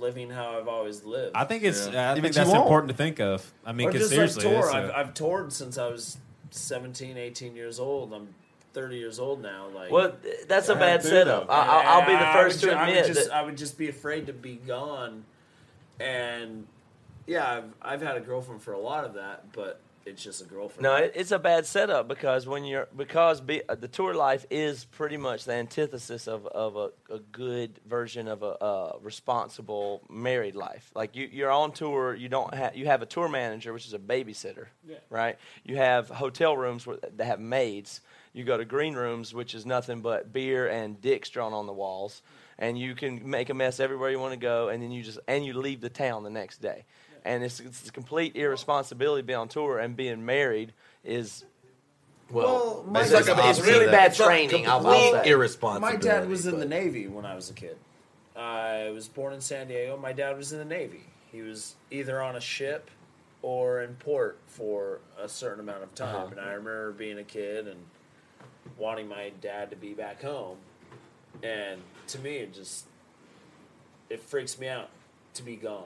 living 0.00 0.30
how 0.30 0.58
I've 0.58 0.68
always 0.68 1.04
lived. 1.04 1.36
I 1.36 1.44
think 1.44 1.62
it's. 1.62 1.86
Yeah. 1.88 2.12
I 2.12 2.14
But 2.14 2.22
think 2.22 2.34
you 2.34 2.38
that's 2.40 2.50
won't. 2.50 2.62
important 2.62 2.90
to 2.90 2.96
think 2.96 3.20
of. 3.20 3.52
I 3.64 3.72
mean, 3.72 3.88
or 3.88 3.92
because 3.92 4.10
just 4.10 4.14
seriously, 4.14 4.44
like 4.44 4.52
tour. 4.54 4.64
it's 4.66 4.74
I've, 4.74 4.88
a- 4.88 4.98
I've 4.98 5.14
toured 5.14 5.52
since 5.52 5.78
I 5.78 5.88
was 5.88 6.16
17, 6.50 7.16
18 7.16 7.54
years 7.54 7.78
old. 7.78 8.12
I'm 8.12 8.28
30 8.72 8.96
years 8.96 9.18
old 9.18 9.42
now. 9.42 9.68
Like, 9.74 9.90
Well, 9.90 10.12
that's 10.48 10.68
a 10.68 10.74
I 10.74 10.78
bad 10.78 10.90
have 10.92 11.02
setup. 11.02 11.46
though. 11.46 11.52
I, 11.52 11.60
I'll, 11.60 12.00
I'll 12.00 12.06
be 12.06 12.12
the 12.12 12.28
I 12.28 12.32
first 12.32 12.62
would 12.62 12.70
to 12.70 12.74
ju- 12.74 12.78
I 12.80 12.86
would 12.86 12.96
admit 12.96 13.06
just, 13.14 13.28
that. 13.28 13.34
I 13.36 13.42
would 13.42 13.56
just 13.56 13.76
be 13.78 13.88
afraid 13.88 14.26
to 14.26 14.32
be 14.32 14.54
gone. 14.56 15.24
And 15.98 16.66
yeah, 17.26 17.48
I've, 17.50 17.64
I've 17.82 18.02
had 18.02 18.16
a 18.16 18.20
girlfriend 18.20 18.62
for 18.62 18.72
a 18.72 18.78
lot 18.80 19.04
of 19.04 19.14
that, 19.14 19.52
but 19.52 19.80
it's 20.06 20.22
just 20.22 20.40
a 20.42 20.44
girlfriend. 20.44 20.82
No, 20.82 20.96
it, 20.96 21.12
it's 21.14 21.30
a 21.30 21.38
bad 21.38 21.66
setup 21.66 22.08
because 22.08 22.46
when 22.46 22.64
you're 22.64 22.88
because 22.96 23.40
be, 23.40 23.62
uh, 23.68 23.74
the 23.74 23.88
tour 23.88 24.14
life 24.14 24.46
is 24.50 24.84
pretty 24.84 25.16
much 25.16 25.44
the 25.44 25.52
antithesis 25.52 26.26
of, 26.26 26.46
of 26.46 26.76
a, 26.76 26.90
a 27.12 27.18
good 27.18 27.80
version 27.86 28.26
of 28.28 28.42
a, 28.42 28.46
uh 28.46 28.92
responsible 29.02 30.02
married 30.08 30.56
life. 30.56 30.90
Like 30.94 31.16
you, 31.16 31.28
you're 31.30 31.50
on 31.50 31.72
tour, 31.72 32.14
you 32.14 32.28
don't 32.28 32.52
have 32.54 32.76
you 32.76 32.86
have 32.86 33.02
a 33.02 33.06
tour 33.06 33.28
manager, 33.28 33.72
which 33.72 33.86
is 33.86 33.94
a 33.94 33.98
babysitter, 33.98 34.66
right? 35.10 35.38
You 35.64 35.76
have 35.76 36.08
hotel 36.08 36.56
rooms 36.56 36.86
where, 36.86 36.98
that 37.16 37.24
have 37.24 37.40
maids. 37.40 38.00
You 38.32 38.44
go 38.44 38.56
to 38.56 38.64
green 38.64 38.94
rooms, 38.94 39.34
which 39.34 39.54
is 39.54 39.66
nothing 39.66 40.02
but 40.02 40.32
beer 40.32 40.68
and 40.68 41.00
dicks 41.00 41.30
drawn 41.30 41.52
on 41.52 41.66
the 41.66 41.72
walls, 41.72 42.22
and 42.58 42.78
you 42.78 42.94
can 42.94 43.28
make 43.28 43.50
a 43.50 43.54
mess 43.54 43.80
everywhere 43.80 44.10
you 44.10 44.20
want 44.20 44.34
to 44.34 44.38
go, 44.38 44.68
and 44.68 44.82
then 44.82 44.92
you 44.92 45.02
just 45.02 45.18
and 45.26 45.44
you 45.44 45.52
leave 45.54 45.80
the 45.80 45.88
town 45.90 46.22
the 46.22 46.30
next 46.30 46.62
day. 46.62 46.84
And 47.24 47.42
it's, 47.44 47.60
it's 47.60 47.88
a 47.88 47.92
complete 47.92 48.36
irresponsibility 48.36 49.22
to 49.22 49.26
be 49.26 49.34
on 49.34 49.48
tour 49.48 49.78
and 49.78 49.96
being 49.96 50.24
married 50.24 50.72
is 51.04 51.44
well, 52.30 52.46
Well, 52.46 52.84
my 52.88 53.02
it's, 53.02 53.12
like 53.12 53.28
a- 53.28 53.48
it's 53.50 53.60
really 53.60 53.86
bad 53.86 54.08
It's 54.12 54.16
training. 54.18 54.66
I'll, 54.66 54.86
I'll 54.86 55.12
complete 55.12 55.48
say. 55.50 55.78
My 55.80 55.96
dad 55.96 56.28
was 56.28 56.46
in 56.46 56.52
but- 56.52 56.60
the 56.60 56.66
Navy 56.66 57.06
when 57.08 57.26
I 57.26 57.34
was 57.34 57.50
a 57.50 57.54
kid. 57.54 57.76
I 58.36 58.90
was 58.90 59.08
born 59.08 59.34
in 59.34 59.40
San 59.40 59.68
Diego. 59.68 59.96
My 59.96 60.12
dad 60.12 60.36
was 60.36 60.52
in 60.52 60.58
the 60.60 60.64
Navy. 60.64 61.02
He 61.32 61.42
was 61.42 61.74
either 61.90 62.22
on 62.22 62.36
a 62.36 62.40
ship 62.40 62.90
or 63.42 63.82
in 63.82 63.94
port 63.96 64.38
for 64.46 65.00
a 65.20 65.28
certain 65.28 65.60
amount 65.60 65.82
of 65.82 65.94
time. 65.94 66.14
Uh-huh. 66.14 66.26
And 66.30 66.40
I 66.40 66.52
remember 66.52 66.92
being 66.92 67.18
a 67.18 67.24
kid 67.24 67.66
and 67.68 67.80
wanting 68.78 69.08
my 69.08 69.32
dad 69.40 69.70
to 69.70 69.76
be 69.76 69.92
back 69.92 70.22
home. 70.22 70.56
And 71.42 71.80
to 72.08 72.18
me, 72.20 72.36
it 72.36 72.54
just 72.54 72.86
it 74.08 74.20
freaks 74.20 74.58
me 74.58 74.68
out 74.68 74.88
to 75.34 75.42
be 75.42 75.56
gone. 75.56 75.84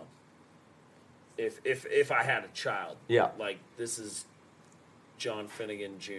If 1.37 1.61
if 1.65 1.87
if 1.87 2.13
I 2.13 2.23
had 2.23 2.45
a 2.45 2.49
child, 2.55 2.97
Yeah. 3.09 3.31
like 3.39 3.59
this 3.77 3.99
is 3.99 4.25
John 5.19 5.49
Finnegan 5.49 5.99
Jr. 5.99 6.13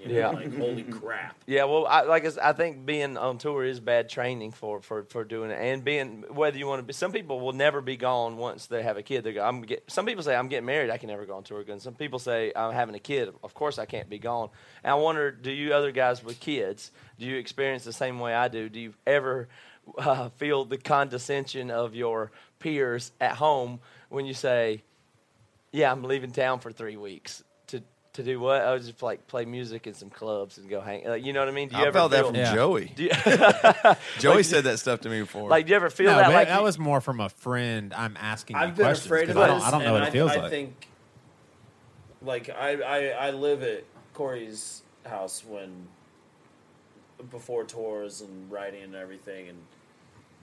You 0.00 0.08
know, 0.08 0.14
Yeah. 0.14 0.28
like 0.30 0.56
holy 0.56 0.82
crap. 0.82 1.36
Yeah, 1.46 1.64
well, 1.64 1.86
I, 1.86 2.02
like 2.02 2.24
I, 2.26 2.50
I 2.50 2.52
think 2.52 2.84
being 2.84 3.16
on 3.16 3.38
tour 3.38 3.64
is 3.64 3.78
bad 3.80 4.08
training 4.08 4.50
for, 4.52 4.80
for, 4.80 5.04
for 5.04 5.24
doing 5.24 5.50
it, 5.50 5.58
and 5.60 5.84
being 5.84 6.24
whether 6.30 6.56
you 6.58 6.66
want 6.66 6.80
to 6.80 6.82
be. 6.82 6.92
Some 6.92 7.12
people 7.12 7.38
will 7.40 7.52
never 7.52 7.80
be 7.80 7.96
gone 7.96 8.36
once 8.36 8.66
they 8.66 8.82
have 8.82 8.96
a 8.96 9.02
kid. 9.02 9.24
They 9.24 9.32
go, 9.34 9.44
I'm 9.44 9.62
get. 9.62 9.84
Some 9.88 10.04
people 10.06 10.22
say 10.24 10.34
I'm 10.34 10.48
getting 10.48 10.66
married, 10.66 10.90
I 10.90 10.98
can 10.98 11.08
never 11.08 11.24
go 11.26 11.36
on 11.36 11.44
tour 11.44 11.60
again. 11.60 11.80
Some 11.80 11.94
people 11.94 12.18
say 12.18 12.52
I'm 12.56 12.72
having 12.72 12.94
a 12.94 12.98
kid, 13.00 13.32
of 13.42 13.54
course 13.54 13.78
I 13.78 13.86
can't 13.86 14.08
be 14.10 14.18
gone. 14.18 14.50
And 14.82 14.90
I 14.90 14.94
wonder, 14.94 15.30
do 15.30 15.50
you 15.52 15.72
other 15.74 15.92
guys 15.92 16.24
with 16.24 16.40
kids, 16.40 16.90
do 17.18 17.26
you 17.26 17.36
experience 17.36 17.84
the 17.84 17.92
same 17.92 18.18
way 18.20 18.34
I 18.34 18.48
do? 18.48 18.68
Do 18.68 18.80
you 18.80 18.94
ever 19.06 19.48
uh, 19.98 20.30
feel 20.30 20.64
the 20.64 20.78
condescension 20.78 21.70
of 21.70 21.94
your 21.94 22.32
peers 22.58 23.12
at 23.20 23.32
home 23.36 23.80
when 24.14 24.26
you 24.26 24.34
say, 24.34 24.82
"Yeah, 25.72 25.90
I'm 25.92 26.02
leaving 26.04 26.30
town 26.30 26.60
for 26.60 26.72
three 26.72 26.96
weeks"? 26.96 27.42
To, 27.68 27.82
to 28.14 28.22
do 28.22 28.38
what? 28.40 28.62
I 28.62 28.72
was 28.72 28.86
just 28.86 29.02
like 29.02 29.26
play 29.26 29.44
music 29.44 29.86
in 29.86 29.94
some 29.94 30.08
clubs 30.10 30.56
and 30.58 30.68
go 30.70 30.80
hang. 30.80 31.04
Like, 31.06 31.24
you 31.24 31.32
know 31.32 31.40
what 31.40 31.48
I 31.48 31.52
mean? 31.52 31.68
Do 31.68 31.76
you 31.76 31.82
I 31.82 31.86
ever 31.88 31.98
felt 31.98 32.12
that 32.12 32.26
from 32.26 32.34
Yeah. 32.36 32.54
Joey. 32.54 32.92
You, 32.96 33.08
Joey 34.20 34.36
Like, 34.36 34.44
said 34.44 34.64
that 34.64 34.78
stuff 34.78 35.00
to 35.00 35.08
me 35.08 35.20
before. 35.20 35.48
like, 35.50 35.66
do 35.66 35.70
you 35.70 35.76
ever 35.76 35.90
feel 35.90 36.10
no, 36.12 36.16
that? 36.18 36.26
but 36.26 36.32
Like, 36.34 36.48
that 36.48 36.58
you- 36.58 36.64
was 36.64 36.78
more 36.78 37.00
from 37.00 37.20
a 37.20 37.28
friend. 37.28 37.92
I'm 37.92 38.16
asking. 38.20 38.56
I've 38.56 38.70
you 38.70 38.74
been 38.76 38.84
questions 38.86 39.06
afraid 39.06 39.28
of 39.30 39.36
'cause 39.36 39.44
I 39.44 39.46
don't, 39.48 39.62
I 39.62 39.70
don't 39.70 39.80
know 39.82 39.94
and 39.96 40.00
what 40.04 40.08
it 40.08 40.12
feels 40.12 40.30
I, 40.30 40.34
like. 40.36 40.44
I 40.44 40.50
think, 40.50 40.88
like, 42.22 42.50
I, 42.50 42.70
I, 42.82 43.28
I 43.28 43.30
live 43.32 43.62
at 43.62 43.84
Cory's 44.14 44.82
house 45.04 45.44
when 45.46 45.88
before 47.30 47.64
tours 47.64 48.20
and 48.20 48.50
writing 48.50 48.82
and 48.82 48.94
everything, 48.94 49.48
and 49.48 49.58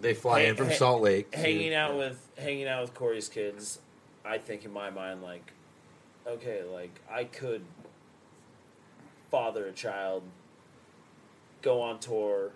They 0.02 0.14
fly 0.14 0.42
in 0.42 0.56
from 0.56 0.68
Ha- 0.68 0.74
Salt 0.74 1.02
Lake. 1.02 1.32
to- 1.32 1.38
hanging 1.38 1.74
out 1.74 1.98
with 1.98 2.20
hanging 2.38 2.68
out 2.68 2.82
with 2.82 2.94
Cory's 2.94 3.30
kids. 3.30 3.80
I 4.26 4.38
think 4.38 4.66
in 4.66 4.72
my 4.72 4.90
mind, 4.90 5.22
like, 5.24 5.52
okay, 6.28 6.64
like 6.64 7.00
I 7.10 7.24
could 7.24 7.64
father 9.30 9.66
a 9.68 9.72
child, 9.72 10.24
go 11.62 11.82
on 11.82 12.00
tour, 12.00 12.52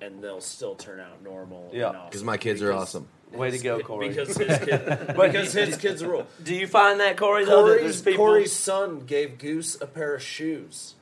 and 0.00 0.22
they'll 0.22 0.40
still 0.40 0.74
turn 0.74 1.00
out 1.00 1.22
normal. 1.22 1.70
Yeah. 1.72 1.88
and 1.88 1.96
awesome 1.96 2.08
Because 2.10 2.24
my 2.24 2.36
kids 2.36 2.62
are 2.62 2.72
awesome. 2.72 3.08
way 3.32 3.50
to 3.50 3.58
go, 3.58 3.80
Cory. 3.82 4.08
Because 4.10 4.36
his, 4.36 4.58
kid, 4.58 5.06
because 5.16 5.52
his 5.52 5.76
kids 5.76 6.04
rule. 6.04 6.26
do 6.42 6.54
you 6.54 6.66
find 6.66 7.00
that 7.00 7.16
Cory 7.16 7.44
though? 7.44 7.66
that 7.68 7.78
Cory's, 7.80 8.02
people, 8.02 8.24
Cory's 8.24 8.52
son 8.52 9.00
gave 9.00 9.38
Goose 9.38 9.80
a 9.80 9.86
pair 9.86 10.14
of 10.14 10.22
shoes 10.22 10.94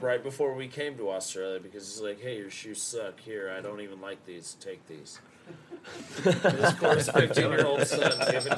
right 0.00 0.22
before 0.22 0.54
we 0.54 0.68
came 0.68 0.96
to 0.96 1.10
Australia 1.10 1.60
because 1.60 1.86
he's 1.88 2.00
like, 2.02 2.20
"Hey, 2.20 2.38
your 2.38 2.50
shoes 2.50 2.82
suck. 2.82 3.20
Here, 3.20 3.54
I 3.56 3.60
don't 3.60 3.80
even 3.80 4.00
like 4.00 4.24
these. 4.26 4.56
Take 4.60 4.86
these." 4.86 5.20
this 6.22 6.74
Cory's 6.74 7.08
fifteen-year-old 7.08 7.86
son 7.86 8.12
giving 8.30 8.52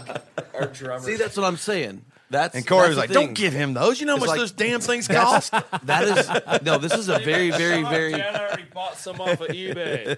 our 0.55 0.66
drummer. 0.66 1.05
See, 1.05 1.16
that's 1.16 1.36
what 1.36 1.45
I'm 1.47 1.57
saying. 1.59 2.05
That's 2.30 2.55
and 2.55 2.66
Cory 2.66 2.80
that's 2.80 2.89
was 2.91 2.99
like, 2.99 3.09
thing. 3.11 3.26
"Don't 3.26 3.34
give 3.34 3.53
him 3.53 3.74
those. 3.74 4.01
You 4.01 4.07
know 4.07 4.14
how 4.14 4.20
much 4.20 4.28
like- 4.28 4.39
those 4.39 4.53
damn 4.53 4.80
things 4.80 5.09
cost." 5.09 5.53
That 5.84 6.05
is 6.05 6.62
no. 6.62 6.78
This 6.78 6.95
is 6.95 7.09
a 7.09 7.18
very, 7.18 7.51
very, 7.51 7.82
very. 7.82 8.12
Dad 8.12 8.36
already 8.36 8.64
bought 8.72 8.97
some 8.97 9.20
off 9.20 9.41
of 9.41 9.49
eBay. 9.49 10.16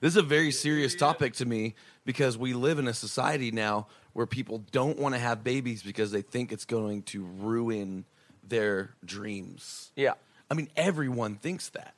This 0.00 0.12
is 0.12 0.16
a 0.16 0.22
very 0.22 0.50
serious 0.50 0.94
topic 0.94 1.34
to 1.34 1.44
me 1.46 1.74
because 2.04 2.38
we 2.38 2.52
live 2.54 2.78
in 2.78 2.88
a 2.88 2.94
society 2.94 3.50
now 3.50 3.86
where 4.12 4.26
people 4.26 4.64
don't 4.72 4.98
want 4.98 5.14
to 5.14 5.18
have 5.18 5.44
babies 5.44 5.82
because 5.82 6.10
they 6.10 6.22
think 6.22 6.52
it's 6.52 6.64
going 6.64 7.02
to 7.04 7.22
ruin 7.24 8.04
their 8.48 8.90
dreams. 9.04 9.90
yeah, 9.96 10.14
I 10.50 10.54
mean, 10.54 10.68
everyone 10.76 11.36
thinks 11.36 11.68
that. 11.70 11.94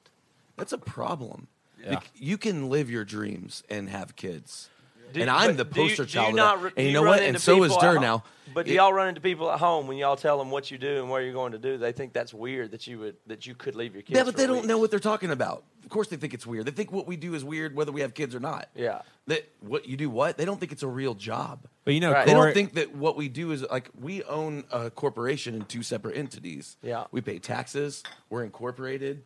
That's 0.56 0.72
a 0.72 0.78
problem. 0.78 1.46
Yeah. 1.82 1.90
Bec- 1.94 2.10
You 2.14 2.36
can 2.36 2.68
live 2.68 2.90
your 2.90 3.04
dreams 3.04 3.62
and 3.70 3.88
have 3.88 4.16
kids. 4.16 4.68
Do- 5.12 5.20
and 5.22 5.30
I'm 5.30 5.56
but 5.56 5.68
the 5.68 5.74
do 5.74 5.82
you- 5.82 5.88
poster 5.88 6.04
do 6.04 6.08
child 6.10 6.34
not 6.34 6.72
And 6.76 6.86
you 6.86 6.92
know 6.92 7.02
run 7.02 7.14
what? 7.18 7.22
And 7.22 7.40
so 7.40 7.62
is 7.64 7.72
people 7.72 7.84
at 7.88 7.92
Dur 7.94 8.00
now. 8.00 8.24
But 8.52 8.66
do 8.66 8.72
It- 8.72 8.76
y'all 8.76 8.92
run 8.92 9.06
into 9.08 9.20
people 9.20 9.48
at 9.50 9.60
home 9.60 9.86
when 9.86 9.96
y'all 9.96 10.16
tell 10.16 10.36
them 10.36 10.50
what 10.50 10.72
you 10.72 10.78
do 10.78 10.96
and 10.98 11.08
where 11.08 11.22
you're 11.22 11.32
going 11.32 11.52
to 11.52 11.58
do? 11.58 11.78
They 11.78 11.92
think 11.92 12.12
that's 12.12 12.34
weird 12.34 12.72
that 12.72 12.84
you 12.86 12.98
would 12.98 13.16
that 13.28 13.46
you 13.46 13.54
could 13.54 13.76
leave 13.76 13.94
your 13.94 14.02
kids. 14.02 14.16
Yeah, 14.16 14.24
but 14.24 14.36
they 14.36 14.44
a 14.44 14.46
don't 14.48 14.66
know 14.66 14.78
what 14.78 14.90
they're 14.90 14.98
talking 14.98 15.30
about. 15.30 15.62
Of 15.84 15.90
course, 15.90 16.08
they 16.08 16.16
think 16.16 16.34
it's 16.34 16.46
weird. 16.46 16.66
They 16.66 16.70
think 16.72 16.90
what 16.92 17.06
we 17.06 17.16
do 17.16 17.34
is 17.34 17.44
weird, 17.44 17.74
whether 17.76 17.92
we 17.92 18.00
have 18.00 18.12
kids 18.14 18.34
or 18.34 18.40
not. 18.40 18.68
Yeah. 18.74 19.02
That 19.28 19.48
what 19.60 19.86
you 19.86 19.96
do, 19.96 20.10
what 20.10 20.36
they 20.36 20.44
don't 20.44 20.58
think 20.58 20.72
it's 20.72 20.82
a 20.82 20.88
real 20.88 21.14
job. 21.14 21.66
but 21.84 21.94
you 21.94 22.00
know, 22.00 22.12
Right. 22.12 22.26
They 22.26 22.32
don't 22.32 22.52
think 22.52 22.74
that 22.74 22.94
what 22.94 23.16
we 23.16 23.28
do 23.28 23.52
is 23.52 23.62
like 23.70 23.88
we 23.98 24.22
own 24.24 24.64
a 24.72 24.90
corporation 24.90 25.54
in 25.54 25.64
two 25.64 25.82
separate 25.84 26.16
entities. 26.16 26.76
Yeah. 26.82 27.04
we 27.12 27.20
pay 27.20 27.38
taxes. 27.38 28.02
We're 28.30 28.42
incorporated. 28.44 29.22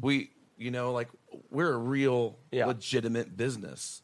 We, 0.00 0.30
you 0.58 0.70
know, 0.70 0.92
like 0.92 1.08
we're 1.50 1.72
a 1.72 1.78
real, 1.78 2.36
Yeah. 2.50 2.66
legitimate 2.66 3.36
business. 3.36 4.01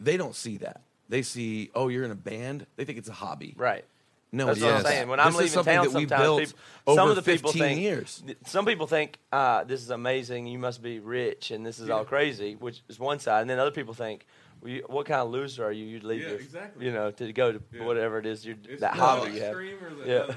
They 0.00 0.16
don't 0.16 0.34
see 0.34 0.58
that. 0.58 0.82
They 1.08 1.22
see, 1.22 1.70
oh, 1.74 1.88
you're 1.88 2.04
in 2.04 2.10
a 2.10 2.14
band. 2.16 2.66
They 2.76 2.84
think 2.84 2.98
it's 2.98 3.08
a 3.08 3.12
hobby. 3.14 3.54
Right. 3.56 3.84
No, 4.30 4.46
That's 4.46 4.58
it's 4.58 4.64
what 4.66 4.74
I'm 4.74 4.82
saying. 4.84 5.08
When 5.08 5.20
I'm 5.20 5.26
This 5.28 5.34
is 5.34 5.40
leaving 5.40 5.52
something 5.54 5.74
town, 5.74 5.84
that 5.84 5.94
we 5.94 6.00
sometimes 6.02 6.22
built 6.22 6.40
people, 6.40 6.58
over 6.86 6.96
some 7.00 7.08
of 7.10 7.16
the 7.16 7.22
people 7.22 7.50
15 7.50 7.68
think 7.68 7.80
years. 7.80 8.22
some 8.44 8.66
people 8.66 8.86
think 8.86 9.18
uh, 9.32 9.64
this 9.64 9.80
is 9.80 9.88
amazing. 9.88 10.46
You 10.46 10.58
must 10.58 10.82
be 10.82 10.98
rich, 11.00 11.50
and 11.50 11.64
this 11.64 11.78
is 11.78 11.88
all 11.88 12.04
crazy, 12.04 12.54
which 12.54 12.82
is 12.90 13.00
one 13.00 13.20
side. 13.20 13.40
And 13.40 13.48
then 13.48 13.58
other 13.58 13.70
people 13.70 13.94
think, 13.94 14.26
well, 14.60 14.70
you, 14.70 14.84
what 14.86 15.06
kind 15.06 15.22
of 15.22 15.30
loser 15.30 15.64
are 15.64 15.72
you? 15.72 15.86
You'd 15.86 16.04
leave 16.04 16.20
Yeah, 16.20 16.28
your, 16.28 16.38
exactly. 16.40 16.84
you 16.84 16.92
know, 16.92 17.10
to 17.12 17.32
go 17.32 17.52
to 17.52 17.62
Yeah. 17.72 17.84
whatever 17.86 18.18
it 18.18 18.26
is, 18.26 18.44
your, 18.44 18.56
It's 18.68 18.82
that 18.82 18.92
hobby 18.94 19.32
you 19.32 19.40
have. 19.44 19.54
the 19.56 20.02
Yeah. 20.04 20.14
other. 20.16 20.36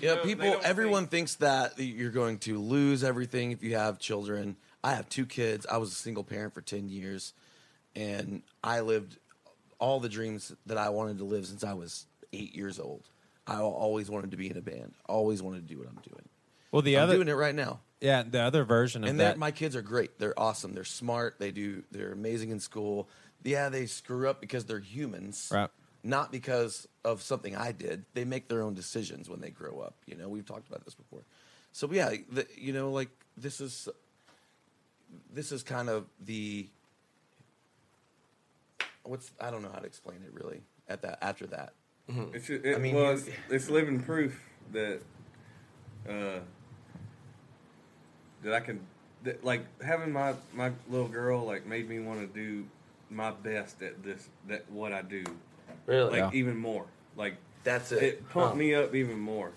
Yeah, 0.00 0.14
no- 0.14 0.22
people. 0.24 0.60
Everyone 0.64 1.02
think- 1.02 1.10
thinks 1.10 1.34
that 1.36 1.78
you're 1.78 2.10
going 2.10 2.38
to 2.40 2.58
lose 2.58 3.04
everything 3.04 3.52
if 3.52 3.62
you 3.62 3.76
have 3.76 4.00
children. 4.00 4.56
I 4.82 4.94
have 4.94 5.08
two 5.08 5.26
kids. 5.26 5.64
I 5.70 5.76
was 5.76 5.92
a 5.92 5.94
single 5.94 6.24
parent 6.24 6.54
for 6.54 6.60
ten 6.60 6.88
years, 6.88 7.34
and 7.96 8.42
I 8.62 8.80
lived 8.80 9.18
all 9.78 10.00
the 10.00 10.08
dreams 10.08 10.52
that 10.66 10.78
I 10.78 10.90
wanted 10.90 11.18
to 11.18 11.24
live 11.24 11.46
since 11.46 11.64
I 11.64 11.74
was 11.74 12.06
eight 12.32 12.54
years 12.54 12.78
old. 12.78 13.08
I 13.46 13.58
always 13.60 14.08
wanted 14.08 14.30
to 14.30 14.36
be 14.36 14.48
in 14.50 14.56
a 14.56 14.60
band. 14.62 14.94
Always 15.08 15.42
wanted 15.42 15.66
to 15.68 15.74
do 15.74 15.78
what 15.80 15.88
I'm 15.88 16.00
doing. 16.08 16.28
well, 16.70 16.82
the 16.82 16.96
I'm 16.96 17.04
other, 17.04 17.16
doing 17.16 17.28
it 17.28 17.32
right 17.32 17.54
now, 17.54 17.80
yeah, 18.00 18.22
the 18.22 18.40
other 18.40 18.64
version 18.64 19.02
of 19.04 19.10
and 19.10 19.20
that. 19.20 19.36
my 19.38 19.50
kids 19.50 19.74
are 19.74 19.82
great. 19.82 20.18
They're 20.18 20.38
awesome. 20.38 20.74
They're 20.74 20.84
smart. 20.84 21.38
They 21.38 21.50
do. 21.50 21.82
They're 21.90 22.12
amazing 22.12 22.50
in 22.50 22.60
school. 22.60 23.08
Yeah, 23.44 23.68
they 23.68 23.86
screw 23.86 24.28
up 24.28 24.40
because 24.40 24.64
they're 24.66 24.78
humans, 24.78 25.50
Right. 25.52 25.70
Not 26.04 26.32
because 26.32 26.88
of 27.04 27.22
something 27.22 27.56
I 27.56 27.70
did. 27.72 28.04
They 28.14 28.24
make 28.24 28.48
their 28.48 28.62
own 28.62 28.74
decisions 28.74 29.28
when 29.28 29.40
they 29.40 29.50
grow 29.50 29.78
up. 29.80 29.94
You 30.06 30.16
know, 30.16 30.28
we've 30.28 30.44
talked 30.46 30.68
about 30.68 30.84
this 30.84 30.94
before. 30.94 31.22
So 31.72 31.88
yeah, 31.92 32.12
the, 32.30 32.46
you 32.56 32.72
know, 32.72 32.90
like 32.90 33.08
this 33.36 33.60
is 33.60 33.88
this 35.32 35.52
is 35.52 35.62
kind 35.62 35.88
of 35.88 36.06
the 36.24 36.68
what's 39.04 39.30
I 39.40 39.50
don't 39.50 39.62
know 39.62 39.70
how 39.72 39.78
to 39.80 39.86
explain 39.86 40.22
it 40.22 40.32
really 40.32 40.62
at 40.88 41.02
that 41.02 41.18
after 41.22 41.46
that. 41.48 41.72
It's, 42.34 42.50
it, 42.50 42.74
I 42.76 42.78
mean, 42.78 42.94
well, 42.94 43.12
it's, 43.12 43.26
it's 43.50 43.68
living 43.70 44.00
proof 44.00 44.40
that 44.72 45.00
uh, 46.08 46.40
that 48.42 48.54
I 48.54 48.60
can 48.60 48.80
that, 49.24 49.44
like 49.44 49.64
having 49.82 50.12
my 50.12 50.34
my 50.52 50.72
little 50.88 51.08
girl 51.08 51.44
like 51.44 51.66
made 51.66 51.88
me 51.88 52.00
want 52.00 52.20
to 52.20 52.26
do 52.26 52.64
my 53.10 53.30
best 53.30 53.82
at 53.82 54.02
this 54.02 54.28
that 54.48 54.70
what 54.70 54.92
I 54.92 55.02
do 55.02 55.24
Really? 55.86 56.20
like 56.22 56.34
even 56.34 56.56
more 56.56 56.86
like 57.16 57.36
That's 57.64 57.92
it. 57.92 58.02
it 58.02 58.28
pumped 58.30 58.52
Huh. 58.54 58.58
me 58.58 58.74
up 58.74 58.94
even 58.94 59.18
more 59.18 59.52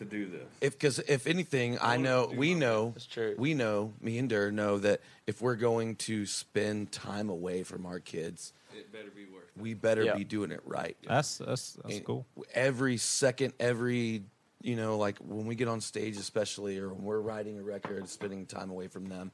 to 0.00 0.04
do 0.04 0.26
this. 0.28 0.48
If 0.60 0.72
because 0.72 0.98
if 0.98 1.26
anything, 1.26 1.78
I 1.80 1.96
know 1.96 2.30
we 2.34 2.54
know 2.54 2.90
That's 2.94 3.06
true. 3.06 3.34
we 3.38 3.54
know 3.54 3.92
me 4.00 4.18
and 4.18 4.28
Dur 4.28 4.50
know 4.50 4.78
that 4.78 5.00
if 5.26 5.40
we're 5.40 5.54
going 5.56 5.96
to 5.96 6.26
spend 6.26 6.90
time 6.90 7.28
away 7.30 7.62
from 7.62 7.86
our 7.86 8.00
kids, 8.00 8.52
It 8.76 8.90
better 8.92 9.10
be 9.14 9.24
worth 9.26 9.44
it. 9.56 9.60
we 9.62 9.74
better 9.74 10.02
Yeah. 10.02 10.16
be 10.16 10.24
doing 10.24 10.50
it 10.50 10.60
right. 10.64 10.96
That's 11.06 11.38
that's 11.38 11.74
that's 11.74 11.94
And 11.96 12.04
cool. 12.04 12.26
Every 12.54 12.96
second, 12.96 13.52
every 13.60 14.24
you 14.62 14.76
know, 14.76 14.98
like 14.98 15.18
when 15.18 15.46
we 15.46 15.54
get 15.54 15.68
on 15.68 15.80
stage, 15.80 16.16
especially, 16.18 16.78
or 16.78 16.88
when 16.90 17.02
we're 17.04 17.20
writing 17.20 17.58
a 17.58 17.62
record, 17.62 18.08
spending 18.08 18.44
time 18.44 18.68
away 18.70 18.88
from 18.88 19.06
them, 19.06 19.30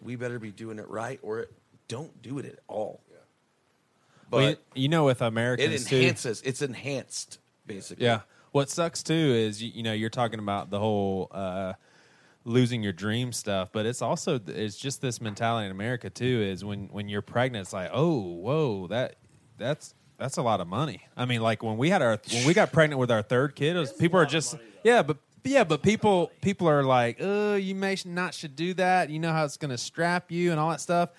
we 0.00 0.16
better 0.16 0.38
be 0.40 0.50
doing 0.50 0.78
it 0.80 0.88
right, 0.88 1.20
or 1.22 1.46
don't 1.88 2.20
do 2.22 2.38
it 2.38 2.46
at 2.46 2.58
all. 2.66 3.00
But 4.28 4.36
Well, 4.36 4.50
you, 4.50 4.56
you 4.74 4.88
know, 4.88 5.04
with 5.04 5.22
it 5.22 5.26
Americans 5.26 5.84
too, 5.84 5.96
enhances. 5.96 6.42
It's 6.42 6.60
enhanced, 6.60 7.38
basically. 7.66 8.06
Yeah. 8.06 8.22
What 8.52 8.70
sucks 8.70 9.02
too 9.02 9.14
is 9.14 9.62
you, 9.62 9.70
you 9.74 9.82
know 9.82 9.92
you're 9.92 10.10
talking 10.10 10.38
about 10.38 10.70
the 10.70 10.78
whole 10.78 11.28
uh, 11.32 11.74
losing 12.44 12.82
your 12.82 12.92
dream 12.92 13.32
stuff, 13.32 13.70
but 13.72 13.86
it's 13.86 14.00
also 14.00 14.40
it's 14.46 14.76
just 14.76 15.02
this 15.02 15.20
mentality 15.20 15.66
in 15.66 15.72
America 15.72 16.08
too. 16.08 16.42
Is 16.42 16.64
when 16.64 16.88
when 16.88 17.08
you're 17.08 17.22
pregnant, 17.22 17.62
it's 17.62 17.72
like 17.72 17.90
oh 17.92 18.20
whoa 18.20 18.86
that 18.88 19.16
that's 19.58 19.94
that's 20.18 20.36
a 20.36 20.42
lot 20.42 20.60
of 20.60 20.66
money. 20.66 21.06
I 21.16 21.26
mean, 21.26 21.42
like 21.42 21.62
when 21.62 21.76
we 21.76 21.90
had 21.90 22.02
our 22.02 22.18
when 22.32 22.46
we 22.46 22.54
got 22.54 22.72
pregnant 22.72 22.98
with 22.98 23.10
our 23.10 23.22
third 23.22 23.54
kid, 23.54 23.76
it 23.76 23.80
was, 23.80 23.92
people 23.92 24.18
are 24.18 24.26
just 24.26 24.56
yeah, 24.82 25.02
but 25.02 25.18
yeah, 25.44 25.64
but 25.64 25.82
people 25.82 26.30
people 26.40 26.68
are 26.68 26.82
like 26.82 27.18
oh 27.20 27.56
you 27.56 27.74
may 27.74 27.96
not 28.04 28.34
should 28.34 28.56
do 28.56 28.74
that. 28.74 29.10
You 29.10 29.18
know 29.18 29.32
how 29.32 29.44
it's 29.44 29.56
going 29.56 29.70
to 29.70 29.78
strap 29.78 30.30
you 30.30 30.50
and 30.50 30.60
all 30.60 30.70
that 30.70 30.80
stuff. 30.80 31.10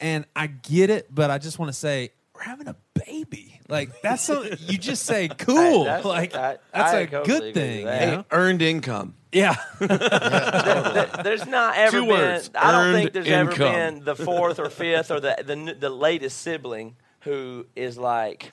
And 0.00 0.26
I 0.36 0.46
get 0.46 0.90
it, 0.90 1.12
but 1.12 1.30
I 1.30 1.38
just 1.38 1.58
want 1.58 1.70
to 1.70 1.78
say 1.78 2.12
we're 2.34 2.42
having 2.42 2.68
a 2.68 2.76
baby. 3.06 3.60
Like 3.68 4.00
that's 4.02 4.22
something 4.24 4.56
you 4.60 4.78
just 4.78 5.04
say 5.04 5.28
cool. 5.38 5.84
that's- 5.84 6.04
like 6.04 6.34
I- 6.34 6.58
that's 6.72 6.92
I 6.94 6.98
a 7.00 7.06
totally 7.06 7.38
good 7.52 7.54
thing. 7.54 7.78
You 7.80 7.84
know? 7.84 8.24
Earned 8.30 8.62
income. 8.62 9.14
Yeah. 9.32 9.56
There- 9.80 11.10
there's 11.22 11.46
not 11.46 11.76
ever 11.76 11.90
Two 11.98 12.00
been. 12.06 12.08
words, 12.10 12.50
I 12.54 12.72
don't 12.72 12.94
think 12.94 13.12
there's 13.12 13.28
ever 13.28 13.54
been 13.54 14.04
the 14.04 14.16
fourth 14.16 14.58
or 14.58 14.70
fifth 14.70 15.10
or 15.10 15.20
the 15.20 15.36
the 15.44 15.76
the 15.78 15.90
latest 15.90 16.38
sibling 16.42 16.96
who 17.20 17.66
is 17.76 17.98
like, 17.98 18.52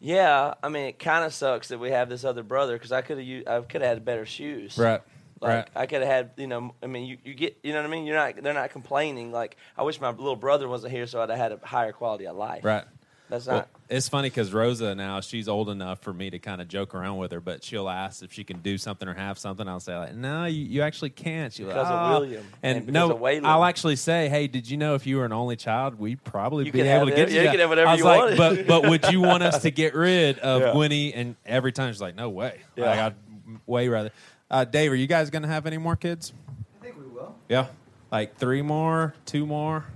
yeah. 0.00 0.54
I 0.62 0.68
mean, 0.68 0.86
it 0.86 0.98
kind 0.98 1.24
of 1.24 1.34
sucks 1.34 1.68
that 1.68 1.78
we 1.78 1.90
have 1.90 2.08
this 2.08 2.24
other 2.24 2.42
brother 2.42 2.74
because 2.74 2.92
I 2.92 3.02
could 3.02 3.18
have 3.18 3.42
I 3.46 3.60
could 3.66 3.82
have 3.82 3.90
had 3.96 4.04
better 4.04 4.24
shoes. 4.26 4.78
right. 4.78 5.00
Like 5.40 5.54
right. 5.56 5.68
I 5.76 5.86
could 5.86 6.00
have 6.00 6.08
had, 6.10 6.30
you 6.38 6.46
know, 6.46 6.74
I 6.82 6.86
mean, 6.86 7.06
you, 7.06 7.18
you 7.22 7.34
get, 7.34 7.58
you 7.62 7.72
know 7.72 7.80
what 7.82 7.88
I 7.88 7.90
mean. 7.90 8.06
You're 8.06 8.16
not, 8.16 8.36
they're 8.42 8.54
not 8.54 8.70
complaining. 8.70 9.30
Like 9.30 9.56
I 9.76 9.82
wish 9.82 10.00
my 10.00 10.08
little 10.10 10.36
brother 10.36 10.68
wasn't 10.68 10.92
here, 10.92 11.06
so 11.06 11.20
I'd 11.20 11.28
have 11.28 11.38
had 11.38 11.52
a 11.52 11.58
higher 11.62 11.92
quality 11.92 12.26
of 12.26 12.36
life. 12.36 12.64
Right. 12.64 12.84
That's 13.30 13.46
Well, 13.46 13.56
not. 13.56 13.68
it's 13.88 14.06
funny 14.08 14.28
because 14.28 14.52
Rosa 14.52 14.94
now 14.94 15.20
she's 15.22 15.48
old 15.48 15.70
enough 15.70 16.00
for 16.02 16.12
me 16.12 16.28
to 16.28 16.38
kind 16.38 16.60
of 16.60 16.68
joke 16.68 16.94
around 16.94 17.16
with 17.16 17.32
her, 17.32 17.40
but 17.40 17.64
she'll 17.64 17.88
ask 17.88 18.22
if 18.22 18.32
she 18.34 18.44
can 18.44 18.58
do 18.60 18.76
something 18.76 19.08
or 19.08 19.14
have 19.14 19.38
something. 19.38 19.66
I'll 19.66 19.80
say 19.80 19.96
like, 19.96 20.14
no, 20.14 20.44
you, 20.44 20.62
you 20.64 20.82
actually 20.82 21.08
can't. 21.10 21.50
She'll 21.52 21.68
Because 21.68 21.86
of 21.86 21.92
"Ah." 21.92 22.18
William 22.18 22.44
and, 22.62 22.78
and 22.78 22.92
no. 22.92 23.16
I'll 23.44 23.64
actually 23.64 23.96
say, 23.96 24.28
hey, 24.28 24.46
did 24.46 24.68
you 24.70 24.76
know 24.76 24.94
if 24.94 25.06
you 25.06 25.16
were 25.16 25.24
an 25.24 25.32
only 25.32 25.56
child, 25.56 25.98
we'd 25.98 26.22
probably 26.22 26.66
You 26.66 26.72
be 26.72 26.82
able 26.82 27.06
to 27.06 27.12
it- 27.12 27.16
get 27.16 27.30
yeah, 27.30 27.34
you. 27.34 27.40
you 27.40 27.44
that." 27.46 27.50
could 27.52 27.60
have 27.60 27.68
whatever 27.70 27.88
I 27.88 27.92
was 27.92 27.98
you 28.00 28.04
like, 28.04 28.18
wanted. 28.20 28.36
but 28.38 28.66
but 28.82 28.90
would 28.90 29.10
you 29.10 29.20
want 29.22 29.42
us 29.42 29.62
to 29.62 29.70
get 29.82 29.94
rid 29.94 30.38
of 30.40 30.60
Yeah. 30.60 30.76
Winnie? 30.76 31.14
And 31.14 31.36
every 31.46 31.72
time 31.72 31.92
she's 31.92 32.02
like, 32.02 32.14
no 32.16 32.28
way. 32.28 32.60
Yeah. 32.76 32.84
Like, 32.90 32.98
I'd 32.98 33.14
way 33.66 33.88
rather. 33.88 34.10
Uh, 34.50 34.64
Dave, 34.64 34.92
are 34.92 34.96
you 34.96 35.06
guys 35.06 35.30
going 35.30 35.42
to 35.42 35.48
have 35.48 35.66
any 35.66 35.78
more 35.78 35.96
kids? 35.96 36.34
I 36.80 36.84
think 36.84 36.98
we 36.98 37.06
will. 37.06 37.34
Yeah, 37.48 37.68
like 38.12 38.36
three 38.36 38.60
more, 38.60 39.14
two 39.24 39.46
more. 39.46 39.86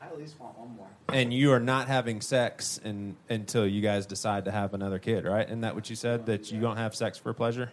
I 0.00 0.06
at 0.06 0.16
least 0.16 0.38
want 0.38 0.56
one 0.56 0.76
more. 0.76 0.86
And 1.12 1.32
you 1.32 1.52
are 1.52 1.60
not 1.60 1.86
having 1.86 2.20
sex 2.20 2.78
in, 2.84 3.16
until 3.28 3.66
you 3.66 3.80
guys 3.80 4.06
decide 4.06 4.44
to 4.46 4.50
have 4.50 4.74
another 4.74 4.98
kid, 4.98 5.24
right? 5.24 5.46
Isn't 5.46 5.60
that 5.60 5.74
what 5.74 5.88
you 5.88 5.94
said? 5.96 6.26
That 6.26 6.50
you 6.50 6.60
don't 6.60 6.76
have 6.78 6.94
sex 6.96 7.16
for 7.16 7.32
pleasure? 7.32 7.70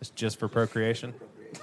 It's 0.00 0.10
just 0.10 0.38
for 0.38 0.48
procreation? 0.48 1.14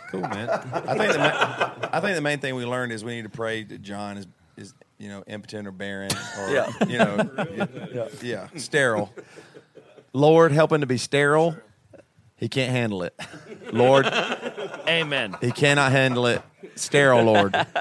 Cool, 0.10 0.22
man. 0.22 0.50
I 0.74 0.98
think 0.98 1.14
the 1.14 1.20
ma- 1.20 1.88
I 1.92 2.00
think 2.00 2.16
the 2.16 2.22
main 2.22 2.40
thing 2.40 2.56
we 2.56 2.66
learned 2.66 2.92
is 2.94 3.04
we 3.04 3.16
need 3.16 3.24
to 3.24 3.30
pray 3.30 3.64
that 3.64 3.82
John 3.82 4.18
is 4.18 4.28
is 4.56 4.74
you 4.98 5.10
know 5.10 5.24
impotent 5.28 5.68
or 5.68 5.72
barren 5.72 6.10
or 6.40 6.50
Yeah. 6.54 6.72
you 6.88 6.98
know 6.98 8.08
yeah. 8.22 8.48
sterile. 8.56 9.14
Lord, 10.14 10.52
help 10.52 10.72
him 10.72 10.82
to 10.82 10.88
be 10.88 10.98
sterile. 10.98 11.58
He 12.38 12.48
can't 12.50 12.72
handle 12.72 13.04
it. 13.04 13.14
Lord, 13.72 14.06
Amen. 14.88 15.36
he 15.42 15.52
cannot 15.52 15.92
handle 15.92 16.28
it. 16.28 16.42
Sterile, 16.76 17.24
Lord. 17.34 17.54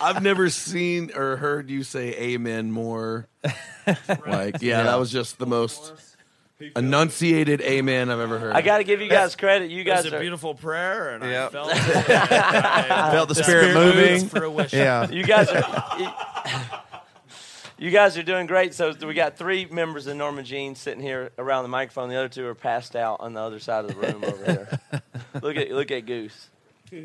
I've 0.00 0.22
never 0.22 0.48
seen 0.50 1.10
or 1.14 1.36
heard 1.36 1.70
you 1.70 1.82
say 1.82 2.14
amen 2.14 2.70
more. 2.72 3.28
Like, 4.26 4.60
yeah, 4.62 4.82
that 4.84 4.98
was 4.98 5.10
just 5.10 5.38
the 5.38 5.46
most 5.46 5.92
enunciated 6.76 7.60
amen 7.60 8.10
I've 8.10 8.18
ever 8.20 8.38
heard. 8.38 8.52
I 8.54 8.62
got 8.62 8.78
to 8.78 8.84
give 8.84 9.00
you 9.00 9.08
guys 9.08 9.36
credit. 9.36 9.70
You 9.70 9.82
It 9.82 9.88
was 9.88 10.02
guys 10.04 10.12
a 10.12 10.16
are. 10.16 10.20
beautiful 10.20 10.54
prayer, 10.54 11.10
and 11.10 11.24
Yep. 11.24 11.48
I 11.48 11.50
felt 11.50 11.70
it. 11.70 11.76
Felt 13.12 13.28
the, 13.28 13.34
spirit, 13.36 13.74
moving. 13.74 14.28
fruition. 14.28 14.78
Yeah. 14.78 15.08
You 15.10 15.24
guys 15.24 15.48
are. 15.50 16.82
You, 17.78 17.86
you 17.86 17.90
guys 17.90 18.16
are 18.18 18.22
doing 18.22 18.46
great. 18.46 18.74
So 18.74 18.92
we 19.04 19.14
got 19.14 19.36
three 19.36 19.66
members 19.66 20.06
of 20.06 20.16
Norma 20.16 20.42
Jean 20.42 20.74
sitting 20.74 21.02
here 21.02 21.30
around 21.38 21.62
the 21.64 21.68
microphone. 21.68 22.08
The 22.08 22.16
other 22.16 22.28
two 22.28 22.46
are 22.46 22.54
passed 22.54 22.96
out 22.96 23.20
on 23.20 23.32
the 23.34 23.40
other 23.40 23.58
side 23.58 23.84
of 23.84 23.94
the 23.94 23.96
room 23.96 24.24
over 24.24 24.44
here. 24.44 25.02
look 25.42 25.56
at 25.56 25.70
look 25.70 25.90
at 25.90 26.06
Goose. 26.06 26.48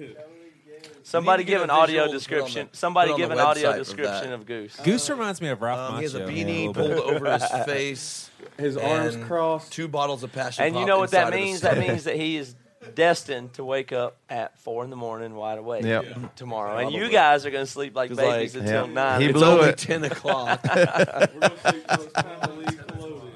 Somebody 1.06 1.44
You 1.44 1.48
need 1.48 1.52
to 1.52 1.58
give 1.58 1.62
an 1.64 1.70
audio 1.70 2.04
visual 2.06 2.20
to 2.20 2.30
put 2.30 2.36
on 2.36 2.44
description. 2.46 2.70
the- 2.72 2.78
Somebody 2.78 3.16
give 3.18 3.32
an 3.32 3.40
audio 3.40 3.70
website 3.72 3.80
of 3.80 3.86
description 3.86 4.34
of 4.34 4.46
Goose. 4.46 4.76
Goose 4.78 5.10
reminds 5.10 5.42
me 5.42 5.50
of 5.50 5.62
Ralph 5.62 5.92
Um, 5.92 5.98
he 5.98 6.04
has 6.04 6.16
a 6.16 6.22
beanie 6.22 6.68
little 6.68 6.74
pulled 6.74 7.16
over 7.16 7.34
his 7.34 7.46
face, 7.66 8.30
His 8.58 8.78
arms 8.78 9.16
and 9.16 9.26
crossed. 9.26 9.72
two 9.72 9.88
bottles 9.90 10.24
of 10.24 10.32
passion. 10.32 10.64
And 10.64 10.76
you 10.78 10.86
know 10.86 11.00
what 11.00 11.12
that 11.12 11.34
inside 11.34 11.34
of 11.34 11.40
his 11.40 11.46
means? 11.46 11.62
That 11.62 11.78
means 11.78 12.04
that 12.06 12.16
he 12.16 12.38
is 12.38 12.56
destined 12.96 13.54
to 13.54 13.64
wake 13.64 13.92
up 13.92 14.18
at 14.30 14.58
four 14.60 14.84
in 14.84 14.90
the 14.90 14.96
morning 14.96 15.36
wide 15.36 15.58
awake 15.58 15.84
Yep. 15.84 16.36
tomorrow. 16.36 16.78
And 16.78 16.92
you 16.92 17.10
guys 17.10 17.46
are 17.46 17.52
going 17.52 17.66
to 17.66 17.72
sleep 17.72 17.96
like 17.96 18.16
babies 18.16 18.56
like, 18.56 18.64
until 18.64 18.88
yeah. 18.88 18.94
nine. 18.94 19.22
He 19.22 19.28
it's 19.28 19.34
blew 19.38 19.48
only 19.48 19.70
it. 19.70 19.78
ten 19.78 20.04
o'clock. 20.04 20.62
We're 20.64 20.86
gonna 20.86 21.52
it's 21.66 22.14
time 22.14 22.40
to 22.42 22.54
leave 22.54 22.88
Cologne. 22.88 23.32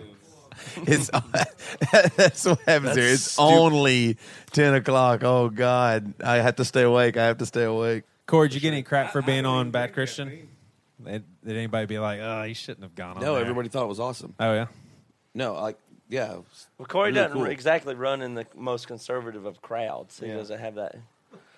It's 0.86 1.10
that's 2.16 2.46
what 2.46 2.60
happens 2.62 2.96
here. 2.96 3.08
It's 3.08 3.32
stupid. 3.32 3.48
only 3.48 4.18
ten 4.52 4.74
o'clock. 4.76 5.24
Oh 5.24 5.50
God, 5.50 6.14
I 6.24 6.38
have 6.38 6.58
to 6.58 6.66
stay 6.66 6.84
awake. 6.84 7.18
I 7.18 7.26
have 7.26 7.40
to 7.40 7.46
stay 7.46 7.64
awake. 7.64 8.04
Cory, 8.28 8.50
did 8.50 8.56
you 8.56 8.62
get 8.62 8.74
any 8.74 8.84
crap 8.84 9.12
for 9.12 9.22
being 9.22 9.46
on 9.46 9.72
Bad 9.72 9.94
Christian? 9.94 10.50
Did 11.04 11.24
did 11.46 11.56
anybody 11.56 11.86
be 11.86 12.00
like, 12.00 12.20
oh, 12.22 12.44
you 12.44 12.54
shouldn't 12.54 12.84
have 12.84 12.96
gone 12.96 13.18
on 13.18 13.24
no, 13.24 13.34
there? 13.34 13.42
everybody 13.42 13.70
thought 13.70 13.84
it 13.84 13.88
was 13.88 14.00
awesome. 14.00 14.34
Oh, 14.40 14.54
yeah? 14.54 14.68
No, 15.34 15.54
like 15.54 15.78
yeah, 16.10 16.36
was 16.36 16.68
Well, 16.78 16.86
Cory 16.86 17.10
really 17.10 17.16
doesn't 17.22 17.38
cool. 17.38 17.46
exactly 17.46 17.96
run 17.96 18.22
in 18.22 18.34
the 18.36 18.46
most 18.56 18.88
conservative 18.88 19.46
of 19.46 19.62
crowds. 19.62 20.20
He 20.20 20.28
Yeah. 20.28 20.36
doesn't 20.38 20.60
have 20.60 20.76
that. 20.76 20.96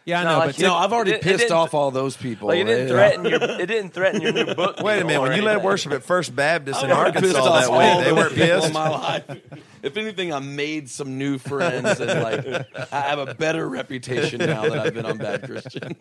Yeah, 0.06 0.22
I 0.22 0.24
know, 0.24 0.38
like 0.40 0.48
but 0.50 0.58
you- 0.58 0.66
No, 0.66 0.76
I've 0.76 0.92
already 0.92 1.12
it- 1.12 1.16
it 1.18 1.22
pissed 1.22 1.40
didn't- 1.40 1.52
off 1.58 1.74
all 1.76 1.92
those 1.92 2.18
people. 2.18 2.48
Like 2.48 2.60
it 2.60 2.64
didn't 2.64 2.88
threaten 2.88 3.26
your. 3.26 3.42
It 3.44 3.68
didn't 3.68 3.92
threaten 3.92 4.22
your 4.22 4.32
new 4.32 4.56
book. 4.56 4.80
Wait 4.82 5.02
a 5.02 5.06
minute. 5.06 5.20
or 5.20 5.28
When 5.28 5.36
you 5.38 5.44
led 5.44 5.62
worship 5.64 5.92
at 5.92 6.04
First 6.04 6.36
Baptist 6.36 6.82
in 6.84 6.90
I've 6.90 6.98
already 6.98 7.20
pissed 7.20 7.36
Arkansas 7.36 7.52
off 7.54 7.62
that 7.62 7.70
all 7.70 7.98
week, 7.98 8.06
they 8.06 8.14
weren't 8.14 8.34
people 8.34 8.62
pissed. 8.62 8.74
my 8.74 8.90
life. 8.90 9.24
If 9.82 9.96
anything, 9.96 10.34
I 10.34 10.40
made 10.40 10.90
some 10.90 11.18
new 11.18 11.38
friends 11.38 12.02
and 12.02 12.22
like 12.22 12.66
I 12.92 13.00
have 13.02 13.20
a 13.20 13.34
better 13.36 13.70
reputation 13.70 14.40
now 14.40 14.64
that 14.64 14.78
I've 14.78 14.94
been 14.94 15.06
on 15.06 15.18
Bad 15.18 15.44
Christian. 15.46 15.96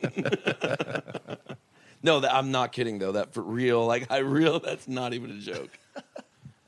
no, 2.03 2.20
that, 2.20 2.34
I'm 2.34 2.51
not 2.51 2.72
kidding 2.72 2.99
though. 2.99 3.12
That 3.12 3.34
for 3.34 3.42
real, 3.42 3.86
like 3.86 4.11
I 4.11 4.18
real. 4.18 4.59
That's 4.61 4.88
not 4.88 5.14
even 5.14 5.30
a 5.30 5.38
joke. 5.38 5.70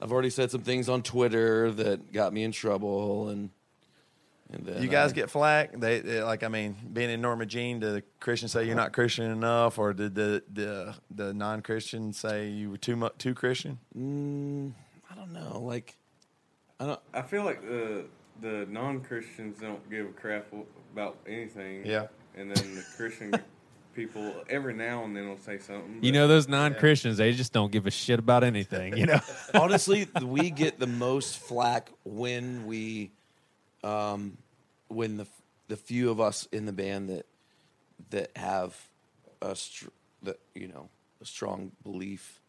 I've 0.02 0.12
already 0.12 0.30
said 0.30 0.50
some 0.50 0.62
things 0.62 0.88
on 0.88 1.02
Twitter 1.02 1.70
that 1.72 2.12
got 2.12 2.32
me 2.32 2.42
in 2.44 2.52
trouble, 2.52 3.28
and 3.28 3.50
and 4.52 4.66
then 4.66 4.82
You 4.82 4.88
guys 4.88 5.12
I- 5.12 5.14
get 5.14 5.30
flack. 5.30 5.78
They, 5.78 6.00
they 6.00 6.22
like. 6.22 6.42
I 6.42 6.48
mean, 6.48 6.76
being 6.92 7.10
in 7.10 7.20
Norma 7.20 7.46
Jean, 7.46 7.78
did 7.80 7.94
the 7.94 8.02
Christians 8.18 8.52
say 8.52 8.64
you're 8.64 8.74
not 8.76 8.92
Christian 8.92 9.30
enough, 9.30 9.78
or 9.78 9.92
did 9.92 10.14
the 10.14 10.42
the 10.52 10.94
the 11.10 11.32
non 11.34 11.62
Christians 11.62 12.18
say 12.18 12.48
you 12.48 12.70
were 12.70 12.78
too 12.78 12.96
much 12.96 13.16
too 13.18 13.34
Christian? 13.34 13.78
Mm, 13.96 14.72
I 15.10 15.14
don't 15.14 15.32
know. 15.32 15.60
Like 15.60 15.96
I 16.80 16.86
don't. 16.86 17.00
I 17.14 17.22
feel 17.22 17.44
like 17.44 17.62
the 17.62 18.06
the 18.40 18.66
non 18.70 19.00
Christians 19.00 19.60
don't 19.60 19.88
give 19.90 20.06
a 20.06 20.12
crap 20.12 20.46
about 20.92 21.18
anything. 21.26 21.84
Yeah. 21.84 22.06
And 22.36 22.50
then 22.50 22.74
the 22.74 22.84
Christian 22.96 23.32
people 23.94 24.32
every 24.48 24.74
now 24.74 25.04
and 25.04 25.16
then 25.16 25.28
will 25.28 25.38
say 25.38 25.58
something. 25.58 25.98
You 26.02 26.12
know, 26.12 26.28
those 26.28 26.48
non 26.48 26.74
Christians, 26.74 27.16
they 27.18 27.32
just 27.32 27.52
don't 27.52 27.70
give 27.72 27.86
a 27.86 27.90
shit 27.90 28.18
about 28.18 28.44
anything, 28.44 28.96
you 28.96 29.06
know? 29.06 29.20
honestly, 29.54 30.08
we 30.22 30.50
get 30.50 30.78
the 30.78 30.86
most 30.86 31.38
flack 31.38 31.90
when 32.04 32.66
we, 32.66 33.10
um, 33.84 34.36
when 34.88 35.16
the 35.16 35.26
the 35.68 35.76
few 35.76 36.10
of 36.10 36.20
us 36.20 36.48
in 36.50 36.66
the 36.66 36.72
band 36.72 37.08
that 37.10 37.26
that 38.10 38.36
have 38.36 38.76
a 39.40 39.54
str- 39.54 39.88
that 40.22 40.40
you 40.54 40.66
know 40.68 40.88
a 41.22 41.24
strong 41.24 41.70
belief 41.84 42.40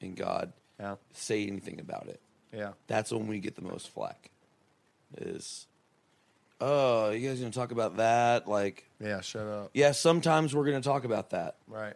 in 0.00 0.14
God 0.14 0.52
Yeah. 0.80 0.96
say 1.12 1.46
anything 1.46 1.78
about 1.80 2.08
it. 2.08 2.20
Yeah. 2.52 2.72
That's 2.88 3.12
when 3.12 3.26
we 3.28 3.38
get 3.38 3.54
the 3.54 3.62
most 3.62 3.88
flack. 3.88 4.30
Is 5.16 5.66
oh, 6.60 7.10
you 7.10 7.28
guys 7.28 7.38
gonna 7.40 7.50
talk 7.52 7.72
about 7.72 7.96
that? 7.98 8.48
Like, 8.48 8.88
Yeah, 9.00 9.20
shut 9.20 9.46
up. 9.46 9.70
yeah, 9.74 9.92
sometimes 9.92 10.54
we're 10.54 10.64
gonna 10.66 10.80
talk 10.80 11.04
about 11.04 11.30
that. 11.30 11.56
Right. 11.66 11.94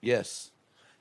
Yes. 0.00 0.50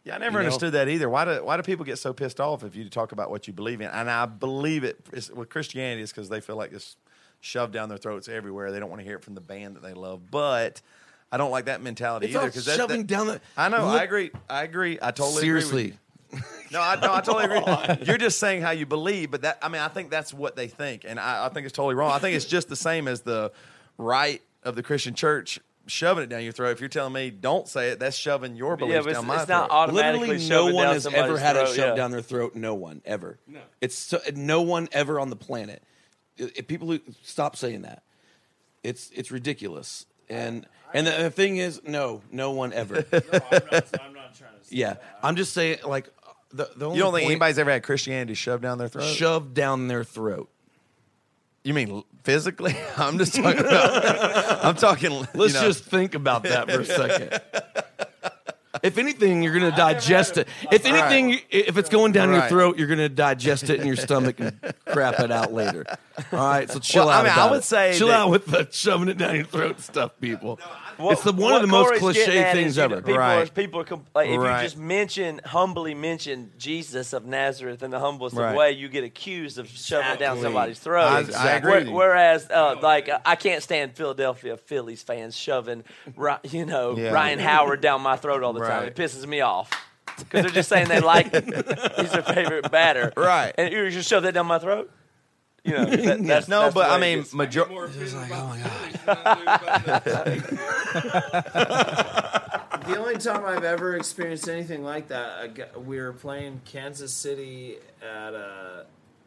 Yeah, 0.03 0.15
I 0.15 0.17
never 0.17 0.39
You 0.39 0.43
know? 0.43 0.45
understood 0.47 0.73
that 0.73 0.87
either. 0.87 1.09
Why 1.09 1.25
do 1.25 1.43
why 1.43 1.57
do 1.57 1.63
people 1.63 1.85
get 1.85 1.99
so 1.99 2.13
pissed 2.13 2.39
off 2.39 2.63
if 2.63 2.75
you 2.75 2.89
talk 2.89 3.11
about 3.11 3.29
what 3.29 3.47
you 3.47 3.53
believe 3.53 3.81
in? 3.81 3.87
And 3.89 4.09
I 4.09 4.25
believe 4.25 4.83
it 4.83 4.99
it's, 5.13 5.29
with 5.29 5.49
Christianity 5.49 6.01
is 6.01 6.11
because 6.11 6.29
they 6.29 6.41
feel 6.41 6.55
like 6.55 6.71
it's 6.71 6.95
shoved 7.41 7.73
down 7.73 7.89
their 7.89 7.97
throats 7.97 8.27
everywhere. 8.27 8.71
They 8.71 8.79
don't 8.79 8.89
want 8.89 9.01
to 9.01 9.05
hear 9.05 9.17
it 9.17 9.23
from 9.23 9.35
the 9.35 9.41
band 9.41 9.75
that 9.75 9.83
they 9.83 9.93
love. 9.93 10.31
But 10.31 10.81
I 11.31 11.37
don't 11.37 11.51
like 11.51 11.65
that 11.65 11.81
mentality 11.81 12.27
It's 12.27 12.35
either. 12.35 12.47
Because 12.47 12.65
that, 12.65 12.77
shoving 12.77 13.03
down 13.05 13.27
the. 13.27 13.41
I 13.57 13.69
know. 13.69 13.85
Look- 13.91 14.01
I 14.01 14.03
agree. 14.03 14.31
I 14.49 14.63
agree. 14.63 14.97
I 15.01 15.11
totally 15.11 15.41
Seriously. 15.41 15.69
agree. 15.81 15.83
With 15.91 15.93
you. 15.93 15.99
No, 16.71 16.80
I 16.80 16.99
no, 16.99 17.11
I 17.11 17.21
totally 17.21 17.45
agree. 17.45 18.05
You're 18.05 18.19
just 18.19 18.38
saying 18.39 18.61
how 18.61 18.69
you 18.69 18.86
believe, 18.86 19.32
but 19.32 19.41
that 19.41 19.57
I 19.63 19.69
mean, 19.69 19.82
I 19.82 19.88
think 19.88 20.11
that's 20.11 20.32
what 20.32 20.55
they 20.55 20.67
think, 20.67 21.03
and 21.03 21.19
I, 21.19 21.47
I 21.47 21.49
think 21.49 21.65
it's 21.65 21.75
totally 21.75 21.95
wrong. 21.95 22.11
I 22.11 22.19
think 22.19 22.36
it's 22.36 22.45
just 22.45 22.69
the 22.69 22.75
same 22.75 23.07
as 23.07 23.21
the 23.21 23.51
right 23.97 24.39
of 24.61 24.75
the 24.75 24.84
Christian 24.84 25.15
church 25.15 25.59
shoving 25.88 26.23
it 26.23 26.27
down 26.27 26.43
your 26.43 26.51
throat. 26.53 26.69
If 26.71 26.80
you're 26.80 26.89
telling 26.89 27.13
me 27.13 27.32
don't 27.32 27.67
say 27.67 27.89
it, 27.89 27.99
that's 27.99 28.15
shoving 28.15 28.55
your 28.55 28.77
beliefs 28.77 28.93
Yeah, 28.93 29.01
but 29.01 29.13
down 29.13 29.23
it's, 29.23 29.27
my 29.27 29.39
it's 29.41 29.49
not 29.49 29.69
throat. 29.69 29.75
automatically 29.75 30.27
Literally, 30.38 30.49
no 30.49 30.75
one 30.75 30.88
has 30.88 31.07
ever 31.07 31.15
somebody's 31.15 31.41
had 31.41 31.55
it 31.55 31.67
shoved 31.69 31.77
yeah. 31.77 31.95
down 31.95 32.11
their 32.11 32.21
throat. 32.21 32.55
No 32.55 32.75
one 32.75 33.01
ever. 33.05 33.39
No, 33.47 33.61
it's 33.82 33.95
so, 33.95 34.19
no 34.36 34.61
one 34.61 34.88
ever 34.91 35.19
on 35.19 35.32
the 35.32 35.36
planet. 35.36 35.82
I- 36.39 36.51
if 36.55 36.67
people 36.67 36.88
who 36.89 36.99
stop 37.23 37.55
saying 37.55 37.82
that, 37.82 38.03
it's 38.84 39.09
it's 39.15 39.32
ridiculous. 39.32 40.05
And 40.30 40.67
and 40.93 41.07
the, 41.07 41.11
the 41.11 41.32
thing 41.32 41.57
is, 41.57 41.82
no, 41.84 42.21
no 42.32 42.51
one 42.51 42.73
ever. 42.73 43.03
I'm 43.11 43.21
not, 43.21 43.99
I'm 43.99 44.13
not 44.13 44.36
trying 44.36 44.57
to. 44.59 44.65
Say 44.65 44.75
yeah, 44.75 44.95
I'm 45.23 45.36
just 45.36 45.53
saying, 45.53 45.80
like 45.86 46.09
the 46.52 46.70
the 46.76 46.86
only 46.86 46.97
You 46.97 47.04
don't 47.04 47.14
think 47.14 47.24
point- 47.24 47.32
anybody's 47.32 47.60
ever 47.60 47.72
had 47.72 47.84
Christianity 47.84 48.34
shoved 48.34 48.64
down 48.64 48.78
their 48.78 48.88
throat? 48.88 49.04
shoved 49.06 49.54
down 49.54 49.88
their 49.88 50.04
throat. 50.04 50.50
you 51.64 51.74
mean 51.74 52.04
physically? 52.24 52.76
I'm 52.97 53.18
just 53.18 53.36
talking 53.36 53.60
about. 53.60 54.66
I'm 54.66 54.76
talking. 54.76 55.12
Let's 55.34 55.54
you 55.54 55.60
know, 55.60 55.68
just 55.68 55.84
think 55.86 56.16
about 56.16 56.43
that 56.43 56.70
for 56.72 56.82
a 56.82 56.86
second. 57.02 57.39
If 58.84 58.97
anything, 58.97 59.41
you're 59.43 59.58
going 59.60 59.70
to 59.70 59.76
digest 59.76 60.38
it. 60.38 60.47
If 60.72 60.86
anything, 60.86 61.41
if 61.50 61.78
it's 61.78 61.89
going 61.89 62.14
down 62.14 62.30
your 62.30 62.39
Right. 62.41 62.50
throat, 62.50 62.78
you're 62.78 62.88
going 62.88 63.00
to 63.00 63.10
digest 63.10 63.70
it 63.70 63.82
in 63.82 63.88
your 63.88 63.95
stomach 63.97 64.39
and 64.39 64.58
crap 64.86 65.20
it 65.20 65.32
out 65.32 65.52
later. 65.52 65.86
All 66.32 66.39
right, 66.47 66.70
so 66.70 66.80
chill 66.80 67.08
Well, 67.08 67.10
I 67.14 67.18
out. 67.20 67.24
mean, 67.24 67.32
I 67.32 67.34
about 67.34 67.52
would 67.52 67.60
it. 67.60 67.64
say 67.66 67.97
chill 67.97 68.08
that- 68.08 68.20
out 68.20 68.30
with 68.30 68.45
the 68.45 68.68
shoving 68.72 69.10
it 69.10 69.18
down 69.18 69.36
your 69.36 69.43
throat 69.43 69.82
stuff, 69.82 70.12
people. 70.22 70.60
What- 71.00 71.14
it's 71.14 71.24
the 71.24 71.32
one 71.32 71.54
of 71.56 71.62
the 71.62 71.68
most 71.68 71.88
Corey's 71.88 72.00
cliche 72.02 72.52
things 72.52 72.72
is, 72.72 72.78
you 72.78 72.88
know, 72.88 72.95
ever. 72.97 73.02
People 73.02 73.16
are, 73.16 73.20
Right. 73.39 73.54
people 73.54 73.80
are 73.80 73.84
com- 73.86 74.06
like, 74.14 74.30
if 74.30 74.38
Right. 74.39 74.58
you 74.62 74.66
just 74.66 74.78
mention, 74.78 75.39
humbly 75.45 75.93
mention 75.93 76.52
Jesus 76.58 77.14
of 77.14 77.26
Nazareth 77.26 77.82
in 77.84 77.89
the 77.91 78.00
humblest 78.00 78.36
Right. 78.36 78.50
of 78.50 78.56
way, 78.56 78.72
you 78.74 78.89
get 78.89 79.04
accused 79.04 79.58
of 79.60 79.70
shoving 79.70 80.12
it 80.12 80.20
down 80.20 80.41
somebody's 80.41 80.80
throat. 80.80 81.06
I- 81.34 81.50
I 81.50 81.52
agree 81.54 81.72
Where- 81.89 82.10
Whereas, 82.10 82.50
uh, 82.52 82.76
like, 82.82 83.10
I 83.26 83.36
can't 83.36 83.64
stand 83.64 83.95
Philadelphia 83.95 84.58
Phillies 84.58 85.02
fans 85.02 85.38
shoving, 85.38 85.84
you 86.43 86.66
know, 86.66 86.95
Yeah. 86.97 87.12
Ryan 87.12 87.39
Howard 87.39 87.82
down 87.82 88.02
my 88.02 88.16
throat 88.18 88.43
all 88.43 88.54
the 88.54 88.66
time. 88.68 88.84
It 88.84 88.95
pisses 88.95 89.26
me 89.26 89.41
off. 89.41 89.70
Because 90.18 90.41
they're 90.41 90.52
just 90.52 90.68
saying 90.68 90.89
they 90.89 91.00
like 91.00 91.34
he's 91.95 92.12
their 92.12 92.24
favorite 92.24 92.70
batter, 92.70 93.14
Right. 93.16 93.54
And 93.58 93.72
you 93.72 93.89
just 93.89 94.10
shove 94.10 94.24
that 94.24 94.34
down 94.34 94.47
my 94.47 94.60
throat. 94.60 94.91
You 95.70 95.76
know, 95.78 95.86
that, 95.89 96.24
that's 96.24 96.47
no, 96.47 96.61
that's 96.61 96.74
the 96.74 96.80
but 96.80 96.89
I 96.89 96.99
mean, 96.99 97.20
gets. 97.20 97.34
major- 97.34 97.65
like, 97.65 98.32
oh 98.32 98.47
my 98.47 98.57
the 98.57 98.70
Phillies 98.70 99.03
than 99.03 100.17
I 100.17 100.28
do 100.38 100.55
about 101.53 102.80
The 102.88 102.97
only 102.97 103.17
time 103.17 103.45
I've 103.45 103.63
ever 103.63 103.95
experienced 103.95 104.49
anything 104.49 104.84
like 104.84 105.09
that, 105.09 105.53
got- 105.53 105.86
we 105.86 105.99
were 105.99 106.13
playing 106.13 106.61
Kansas 106.65 107.13
City 107.13 107.78
at 108.01 108.34
uh, 108.34 108.84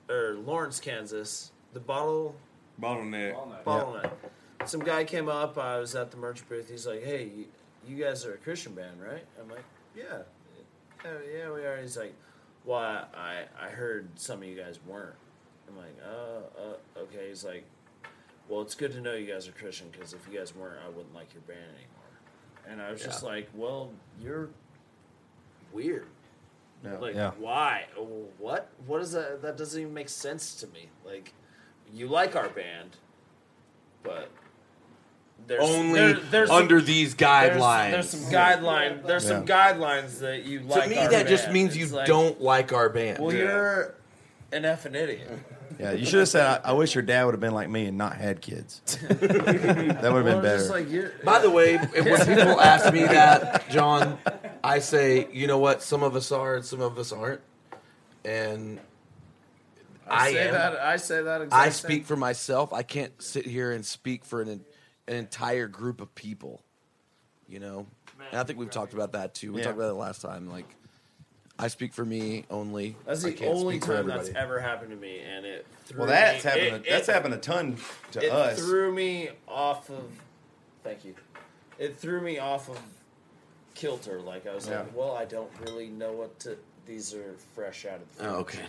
or 0.09 0.35
Lawrence, 0.45 0.81
Kansas. 0.81 1.53
The 1.73 1.81
bottle 1.81 2.35
bottleneck. 2.81 3.35
bottleneck. 3.65 4.11
Some 4.65 4.81
guy 4.81 5.05
came 5.05 5.29
up. 5.29 5.59
I 5.59 5.79
was 5.79 5.95
at 5.95 6.11
the 6.11 6.17
merch 6.17 6.47
booth. 6.49 6.69
He's 6.71 6.87
like, 6.87 7.03
"Hey, 7.05 7.31
you, 7.37 7.45
you 7.87 8.03
guys 8.03 8.25
are 8.27 8.35
a 8.35 8.39
Christian 8.39 8.75
band, 8.75 9.01
right?" 9.01 9.25
I'm 9.41 9.49
like, 9.49 9.65
"Yeah, 9.97 10.23
yeah, 11.05 11.11
yeah, 11.37 11.53
we 11.53 11.65
are." 11.65 11.79
He's 11.81 11.97
like, 11.97 12.15
"Well, 12.65 12.79
I 13.17 13.45
I 13.61 13.69
heard 13.69 14.09
some 14.17 14.39
of 14.43 14.45
you 14.49 14.57
guys 14.61 14.79
weren't." 14.87 15.15
I'm 15.73 15.79
like, 15.79 15.97
"Uh, 16.05 16.61
uh, 16.99 17.03
okay." 17.03 17.29
He's 17.29 17.45
like, 17.45 17.65
"Well, 18.49 18.61
it's 18.63 18.75
good 18.75 18.93
to 18.93 19.01
know 19.01 19.15
you 19.15 19.27
guys 19.33 19.49
are 19.49 19.53
Christian 19.53 19.89
because 19.91 20.13
if 20.13 20.27
you 20.31 20.39
guys 20.39 20.55
weren't, 20.55 20.79
I 20.85 20.89
wouldn't 20.89 21.15
like 21.15 21.33
your 21.33 21.43
band 21.43 21.61
anymore." 21.61 22.69
And 22.69 22.81
I 22.83 22.91
was 22.93 23.03
just 23.03 23.23
like, 23.23 23.49
"Well, 23.55 23.91
you're 24.21 24.49
weird." 25.73 26.07
Like, 27.01 27.15
Yeah. 27.15 27.31
why? 27.39 27.87
What? 28.39 28.69
What 28.87 29.01
is 29.03 29.13
that? 29.13 29.41
That 29.43 29.57
doesn't 29.57 29.81
even 29.81 29.95
make 29.95 30.09
sense 30.09 30.57
to 30.57 30.67
me. 30.69 30.89
Like, 31.05 31.33
you 31.95 32.09
like 32.09 32.35
our 32.35 32.49
band, 32.49 32.97
but 34.03 34.29
there's 35.47 35.63
Only 35.63 35.99
there- 36.01 36.15
there's 36.15 36.49
some- 36.49 36.59
under 36.63 36.81
these 36.81 37.15
guidelines. 37.15 37.91
There's, 37.93 38.11
some 38.11 38.33
guideline. 38.33 39.07
There's 39.07 39.27
some 39.27 39.47
guidelines 39.47 40.19
that 40.21 40.43
you 40.43 40.61
like. 40.61 40.85
to 40.85 40.91
me, 40.91 40.99
our 40.99 41.09
that 41.11 41.29
just 41.29 41.45
band. 41.45 41.55
means 41.55 41.77
you 41.77 41.87
like, 41.87 42.07
don't 42.07 42.41
like 42.41 42.73
our 42.73 42.89
band. 42.89 43.21
Well, 43.21 43.33
you're 43.35 43.95
an 44.51 44.65
effing 44.65 44.95
idiot. 44.97 45.31
Yeah, 45.79 45.93
you 45.93 46.05
should 46.07 46.21
have 46.21 46.29
said, 46.29 46.61
I, 46.65 46.71
"I 46.71 46.73
wish 46.73 46.95
your 46.95 47.03
dad 47.03 47.25
would 47.25 47.35
have 47.35 47.41
been 47.41 47.55
like 47.55 47.69
me 47.69 47.87
and 47.87 47.97
not 47.99 48.17
had 48.17 48.41
kids." 48.41 48.81
that 49.09 49.21
would 49.21 49.31
have 49.31 50.25
been 50.25 50.43
better. 50.43 50.59
just 50.59 50.71
like 50.71 50.91
you're. 50.91 51.13
By 51.25 51.41
the 51.41 51.51
way, 51.51 51.75
if- 51.75 52.05
when 52.05 52.19
people 52.27 52.61
ask 52.61 52.93
me 52.93 53.03
that, 53.05 53.69
John, 53.71 54.19
I 54.65 54.79
say, 54.81 55.29
you 55.33 55.47
know 55.47 55.59
what? 55.59 55.83
Some 55.83 56.03
of 56.03 56.17
us 56.17 56.33
are, 56.33 56.57
and 56.57 56.65
some 56.65 56.81
of 56.81 56.99
us 56.99 57.13
aren't. 57.13 57.41
And 58.25 58.81
I, 60.09 60.27
I 60.29 60.33
say 60.33 60.47
am. 60.49 60.53
that. 60.55 60.77
I 60.81 60.97
say 60.97 61.23
that. 61.23 61.43
Exact 61.43 61.63
I 61.67 61.69
speak 61.71 62.05
for 62.07 62.17
myself. 62.17 62.73
I 62.73 62.83
can't 62.83 63.21
sit 63.23 63.47
here 63.47 63.73
and 63.73 63.85
speak 63.85 64.25
for 64.25 64.43
an 64.43 64.49
an 65.09 65.17
entire 65.17 65.67
group 65.69 66.01
of 66.01 66.15
people. 66.15 66.63
You 67.49 67.61
know, 67.61 67.87
and 68.31 68.41
I 68.41 68.45
think 68.45 68.59
we've 68.59 68.71
talked 68.71 68.95
about 68.95 69.13
that 69.13 69.35
too. 69.35 69.53
We 69.53 69.59
Yeah. 69.59 69.65
talked 69.67 69.77
about 69.79 69.91
it 69.91 69.95
last 69.95 70.23
time. 70.23 70.49
Like, 70.49 70.75
I 71.59 71.69
speak 71.69 71.93
for 71.95 72.05
me 72.05 72.45
only. 72.51 72.97
That's 73.07 73.25
I 73.25 73.31
the 73.31 73.35
can't 73.37 73.55
only 73.55 73.75
speak 73.77 73.85
for 73.87 73.97
time 73.97 74.07
that's 74.09 74.29
everybody. 74.31 74.45
ever 74.45 74.61
happened 74.61 74.91
to 74.91 74.97
me, 74.97 75.21
and 75.21 75.47
it. 75.47 75.67
Threw 75.87 75.99
well, 76.01 76.09
that's 76.09 76.45
me, 76.45 76.51
happened. 76.51 76.87
it- 76.87 76.91
that's 76.91 77.09
it- 77.09 77.13
happened 77.13 77.35
a 77.35 77.39
ton 77.39 77.77
to 78.13 78.19
us. 78.19 78.25
it 78.25 78.31
us. 78.33 78.59
threw 78.59 78.93
me 78.93 79.31
off 79.47 79.91
of. 79.91 80.05
Thank 80.83 81.05
you. 81.05 81.15
It 81.79 81.97
threw 81.99 82.21
me 82.21 82.39
off 82.39 82.69
of 82.69 82.79
kilter. 83.75 84.21
Like 84.21 84.47
I 84.47 84.55
was 84.55 84.67
Yeah. 84.69 84.81
like, 84.81 84.97
well, 84.97 85.13
I 85.17 85.25
don't 85.25 85.51
really 85.67 85.89
know 85.89 86.13
what 86.13 86.39
to. 86.41 86.57
These 86.87 87.15
are 87.15 87.35
fresh 87.55 87.87
out 87.87 88.01
of 88.01 88.17
the. 88.19 88.29
Oh, 88.29 88.35
okay. 88.41 88.59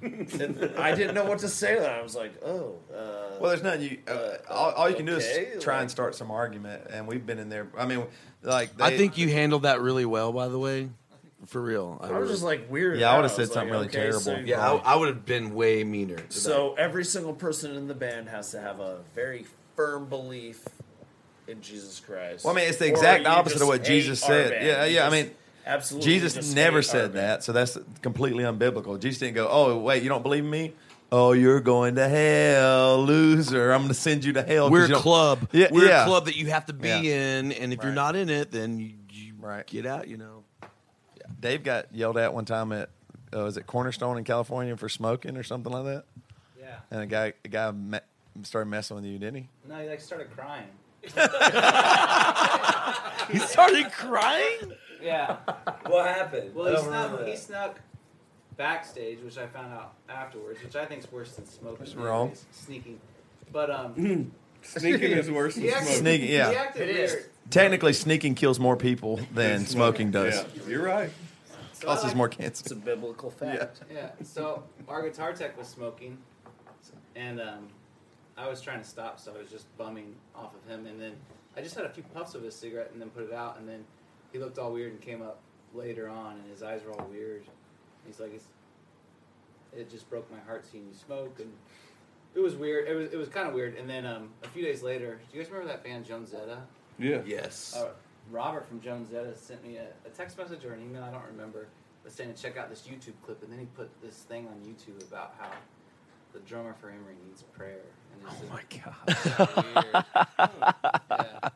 And 0.00 0.72
I 0.78 0.94
didn't 0.94 1.16
know 1.16 1.24
what 1.24 1.40
to 1.40 1.48
say 1.48 1.74
to 1.74 1.80
that. 1.80 1.98
I 1.98 2.02
was 2.02 2.14
like, 2.14 2.32
oh. 2.44 2.76
Uh, 2.92 3.36
Well, 3.40 3.50
there's 3.50 3.64
nothing 3.64 3.82
you. 3.82 3.98
Uh, 4.06 4.36
all, 4.48 4.70
all 4.70 4.88
you 4.88 4.94
can 4.94 5.06
do 5.06 5.16
okay, 5.16 5.24
is 5.56 5.62
try 5.64 5.80
and 5.80 5.90
start 5.90 6.14
some 6.14 6.30
argument, 6.30 6.82
and 6.92 7.08
we've 7.08 7.26
been 7.26 7.40
in 7.40 7.48
there. 7.48 7.66
I 7.76 7.84
mean, 7.84 8.04
like 8.42 8.70
I 8.80 8.90
they- 8.90 8.96
think 8.98 9.18
you 9.18 9.28
handled 9.28 9.62
that 9.62 9.80
really 9.80 10.04
well. 10.04 10.32
By 10.32 10.46
the 10.46 10.58
way, 10.58 10.88
for 11.46 11.62
real. 11.62 11.98
I 12.02 12.18
was 12.18 12.30
just 12.30 12.42
like 12.42 12.70
weird. 12.70 12.98
Yeah, 12.98 13.10
I 13.12 13.16
would've 13.16 13.30
said 13.30 13.48
something 13.48 13.72
like, 13.74 13.92
really 13.94 14.06
okay, 14.08 14.18
so- 14.18 14.30
terrible. 14.32 14.48
Yeah, 14.48 14.70
I, 14.70 14.76
I 14.76 14.96
would 14.96 15.08
have 15.08 15.24
been 15.24 15.54
way 15.54 15.84
meaner. 15.84 16.16
to 16.16 16.22
that. 16.22 16.32
So 16.32 16.74
every 16.74 17.04
single 17.04 17.32
person 17.32 17.74
in 17.76 17.86
the 17.88 17.94
band 17.94 18.28
has 18.28 18.50
to 18.52 18.60
have 18.60 18.80
a 18.80 18.98
very 19.14 19.46
firm 19.76 20.06
belief 20.06 20.64
in 21.46 21.60
Jesus 21.62 22.00
Christ. 22.00 22.44
Well, 22.44 22.52
I 22.52 22.56
mean, 22.56 22.68
it's 22.68 22.78
the 22.78 22.88
exact 22.88 23.26
opposite 23.26 23.62
of 23.62 23.68
what 23.68 23.84
Jesus 23.84 24.20
said. 24.20 24.50
band. 24.50 24.66
Yeah, 24.66 24.84
You 24.84 24.96
yeah. 24.96 25.06
I 25.06 25.10
mean, 25.10 25.30
absolutely 25.64 26.10
Jesus 26.10 26.54
never 26.54 26.82
said 26.82 27.14
that, 27.14 27.42
so 27.44 27.52
that's 27.52 27.78
completely 28.02 28.44
unbiblical. 28.44 28.98
Jesus 29.00 29.20
didn't 29.20 29.36
go, 29.36 29.48
"Oh, 29.50 29.78
wait, 29.78 30.02
you 30.02 30.08
don't 30.08 30.22
believe 30.22 30.44
in 30.44 30.50
me? 30.50 30.72
Oh, 31.10 31.32
you're 31.32 31.60
going 31.60 31.94
to 31.94 32.06
hell, 32.06 33.02
loser! 33.02 33.72
I'm 33.72 33.78
going 33.82 33.88
to 33.88 33.94
send 33.94 34.24
you 34.24 34.34
to 34.34 34.42
hell. 34.42 34.70
we're 34.70 34.84
a 34.92 34.96
club. 34.96 35.48
Yeah, 35.52 35.68
we're 35.70 35.86
yeah. 35.88 36.02
a 36.02 36.06
club 36.06 36.26
that 36.26 36.36
you 36.36 36.46
have 36.48 36.66
to 36.66 36.74
be 36.74 36.88
Yeah. 36.88 37.38
in, 37.38 37.52
and 37.52 37.72
if 37.72 37.82
you're 37.82 37.92
not 37.94 38.14
in 38.14 38.28
it, 38.28 38.50
then 38.50 38.78
you, 38.78 38.92
you 39.10 39.32
Right. 39.40 39.66
get 39.66 39.86
out. 39.86 40.06
You 40.08 40.18
know. 40.18 40.44
Dave 41.40 41.62
got 41.62 41.94
yelled 41.94 42.16
at 42.18 42.32
one 42.34 42.44
time 42.44 42.72
at 42.72 42.90
uh, 43.34 43.40
was 43.40 43.56
it 43.56 43.66
Cornerstone 43.66 44.16
in 44.18 44.24
California 44.24 44.76
for 44.76 44.88
smoking 44.88 45.36
or 45.36 45.42
something 45.42 45.72
like 45.72 45.84
that, 45.84 46.04
Yeah. 46.58 46.76
and 46.90 47.00
a 47.02 47.06
guy 47.06 47.32
a 47.44 47.48
guy 47.48 47.70
me- 47.70 47.98
started 48.42 48.68
messing 48.70 48.96
with 48.96 49.04
you, 49.04 49.18
didn't 49.18 49.36
he? 49.42 49.48
No, 49.68 49.76
he 49.82 49.88
like 49.88 50.00
started 50.00 50.30
crying. 50.36 50.68
He 53.30 53.38
started 53.40 53.92
crying. 53.92 54.72
Yeah. 55.02 55.36
what 55.86 56.06
happened? 56.06 56.54
Well, 56.54 56.74
he 56.74 56.82
snuck. 56.82 57.26
He 57.26 57.36
snuck 57.36 57.80
backstage, 58.56 59.20
which 59.22 59.36
I 59.36 59.46
found 59.46 59.72
out 59.74 59.92
afterwards, 60.08 60.62
which 60.62 60.74
I 60.76 60.86
think 60.86 61.04
is 61.04 61.12
worse 61.12 61.32
than 61.36 61.46
smoking. 61.46 61.78
That's 61.80 61.94
wrong. 61.94 62.32
Sneaking, 62.52 62.98
but 63.52 63.70
um, 63.70 64.32
Sneaking 64.62 65.12
is 65.12 65.30
worse 65.30 65.54
than 65.56 65.64
acted, 65.68 65.82
smoking. 65.82 65.98
Sneaking, 66.00 66.28
yeah. 66.30 66.50
He 66.50 66.56
acted 66.56 66.88
It 66.88 66.94
weird. 66.96 67.04
is. 67.10 67.26
Technically, 67.50 67.92
sneaking 67.92 68.34
kills 68.34 68.58
more 68.58 68.76
people 68.76 69.20
than 69.34 69.66
smoking 69.66 70.10
does. 70.10 70.34
Yeah, 70.34 70.62
you're 70.68 70.82
right. 70.84 71.10
So 71.78 71.86
I 71.88 71.92
Causes 71.94 72.04
like- 72.06 72.16
more 72.16 72.28
cancer. 72.28 72.62
It's 72.62 72.72
a 72.72 72.76
biblical 72.76 73.30
fact. 73.30 73.82
Yeah. 73.92 74.10
So 74.24 74.64
our 74.88 75.02
guitar 75.08 75.32
tech 75.32 75.56
was 75.56 75.68
smoking, 75.68 76.18
and 77.14 77.40
um, 77.40 77.68
I 78.36 78.48
was 78.48 78.60
trying 78.60 78.80
to 78.82 78.88
stop, 78.88 79.20
so 79.20 79.32
I 79.34 79.38
was 79.38 79.48
just 79.48 79.66
bumming 79.76 80.14
off 80.34 80.52
of 80.54 80.68
him, 80.68 80.86
and 80.86 81.00
then 81.00 81.12
I 81.56 81.60
just 81.60 81.76
had 81.76 81.84
a 81.84 81.88
few 81.90 82.02
puffs 82.14 82.34
of 82.34 82.42
his 82.42 82.54
cigarette, 82.56 82.90
and 82.92 83.00
then 83.00 83.10
put 83.10 83.22
it 83.24 83.32
out, 83.32 83.58
and 83.60 83.68
then 83.68 83.84
he 84.32 84.38
looked 84.40 84.58
all 84.58 84.72
weird 84.72 84.90
and 84.92 85.00
came 85.00 85.22
up 85.22 85.38
later 85.72 86.08
on, 86.08 86.32
and 86.36 86.50
his 86.50 86.64
eyes 86.64 86.80
were 86.84 86.92
all 86.92 87.06
weird. 87.06 87.44
He's 88.06 88.18
like, 88.18 88.34
it's, 88.34 88.46
it 89.76 89.88
just 89.88 90.10
broke 90.10 90.28
my 90.32 90.40
heart 90.40 90.66
seeing 90.70 90.84
you 90.88 90.94
smoke, 90.94 91.38
and 91.38 91.52
it 92.34 92.40
was 92.40 92.56
weird. 92.56 92.88
It 92.88 92.94
was 92.94 93.12
it 93.12 93.16
was 93.16 93.28
kind 93.28 93.46
of 93.48 93.54
weird. 93.54 93.76
And 93.76 93.88
then 93.88 94.04
um, 94.04 94.30
a 94.42 94.48
few 94.48 94.64
days 94.64 94.82
later, 94.82 95.20
do 95.30 95.36
you 95.38 95.42
guys 95.44 95.50
remember 95.52 95.72
that 95.72 95.84
band 95.84 96.06
Jonezetta? 96.06 96.58
Yeah. 96.98 97.20
Yes. 97.24 97.76
Uh, 97.76 97.90
Robert 98.30 98.66
from 98.66 98.80
Jonezetta 98.80 99.36
sent 99.36 99.64
me 99.66 99.76
a, 99.76 99.86
a 100.06 100.10
text 100.10 100.38
message 100.38 100.64
or 100.64 100.72
an 100.72 100.82
email, 100.82 101.02
I 101.02 101.10
don't 101.10 101.26
remember, 101.26 101.68
but 102.02 102.12
saying 102.12 102.32
to 102.32 102.40
check 102.40 102.56
out 102.56 102.70
this 102.70 102.82
YouTube 102.82 103.14
clip, 103.24 103.42
and 103.42 103.52
then 103.52 103.58
he 103.58 103.66
put 103.66 103.90
this 104.02 104.16
thing 104.16 104.46
on 104.48 104.54
YouTube 104.66 105.02
about 105.08 105.34
how 105.38 105.50
the 106.32 106.40
drummer 106.40 106.74
for 106.80 106.90
Emery 106.90 107.14
needs 107.26 107.42
prayer. 107.42 107.80
And 108.12 108.22
Oh 108.28 108.34
my 108.52 108.62
god. 109.94 110.04
yeah. 111.10 111.48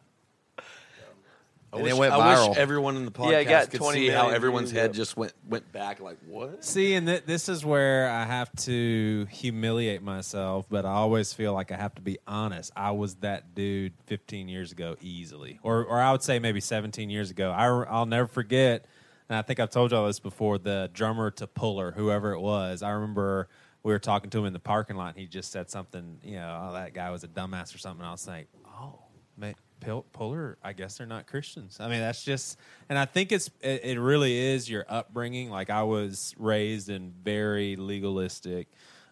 I 1.73 1.77
And 1.77 1.85
wish, 1.85 1.93
it 1.95 1.99
went 1.99 2.12
I 2.12 2.18
viral. 2.18 2.49
wish 2.51 2.59
everyone 2.59 2.97
in 2.97 3.05
the 3.07 3.11
podcast 3.11 3.31
Yeah, 3.31 3.39
it 3.39 3.45
got 3.47 3.70
could 3.70 3.79
20 3.81 3.99
see 3.99 4.09
how 4.09 4.29
everyone's 4.29 4.70
head 4.70 4.91
yeah. 4.91 4.97
just 4.97 5.16
went 5.16 5.33
went 5.49 5.73
back. 5.73 6.01
Like 6.01 6.18
what? 6.27 6.62
See, 6.64 6.95
and 6.95 7.07
th- 7.07 7.25
this 7.25 7.49
is 7.49 7.64
where 7.64 8.11
I 8.11 8.25
have 8.27 8.53
to 8.64 9.27
humiliate 9.31 10.03
myself, 10.03 10.66
but 10.68 10.85
I 10.85 10.91
always 10.91 11.33
feel 11.33 11.55
like 11.55 11.73
I 11.73 11.77
have 11.77 11.95
to 11.95 12.03
be 12.03 12.18
honest. 12.27 12.73
I 12.77 12.91
was 12.91 13.14
that 13.16 13.55
dude 13.55 13.95
15 14.07 14.49
years 14.49 14.70
ago 14.73 14.97
easily, 15.01 15.61
or 15.62 15.85
or 15.85 15.99
I 16.01 16.12
would 16.12 16.23
say 16.23 16.39
maybe 16.39 16.61
17 16.61 17.09
years 17.09 17.31
ago. 17.31 17.51
I, 17.51 17.66
I'll 17.85 18.07
never 18.07 18.27
forget, 18.27 18.85
and 19.31 19.39
I 19.39 19.43
think 19.43 19.59
I've 19.59 19.70
told 19.70 19.93
y'all 19.93 20.07
this 20.07 20.20
before. 20.20 20.59
The 20.59 20.91
drummer 20.93 21.31
to 21.33 21.47
Puller, 21.47 21.93
whoever 21.93 22.33
it 22.33 22.41
was, 22.41 22.83
I 22.83 22.91
remember 22.91 23.49
we 23.83 23.93
were 23.93 23.99
talking 23.99 24.31
to 24.31 24.39
him 24.39 24.45
in 24.45 24.53
the 24.53 24.61
parking 24.61 24.95
lot. 24.97 25.09
And 25.14 25.18
he 25.18 25.27
just 25.27 25.51
said 25.51 25.68
something, 25.68 26.18
you 26.23 26.37
know, 26.37 26.68
oh, 26.68 26.73
that 26.75 26.95
guy 26.95 27.11
was 27.11 27.25
a 27.25 27.29
dumbass 27.29 27.75
or 27.75 27.79
something. 27.79 28.07
I 28.07 28.12
was 28.12 28.29
like, 28.29 28.47
oh, 28.66 29.01
man. 29.37 29.55
Puller, 29.83 30.59
I 30.62 30.72
guess 30.72 30.99
they're 30.99 31.07
not 31.07 31.26
Christians. 31.26 31.78
I 31.80 31.89
mean, 31.89 32.01
that's 32.01 32.24
just, 32.24 32.59
and 32.89 32.99
I 32.99 33.05
think 33.05 33.33
it's, 33.33 33.51
it, 33.61 33.85
it 33.85 34.01
really 34.01 34.37
is 34.37 34.68
your 34.68 34.85
upbringing. 34.89 35.51
Like 35.51 35.70
I 35.70 35.83
was 35.83 36.35
raised 36.39 36.89
in 36.89 37.12
very 37.22 37.76
legalistic 37.76 38.68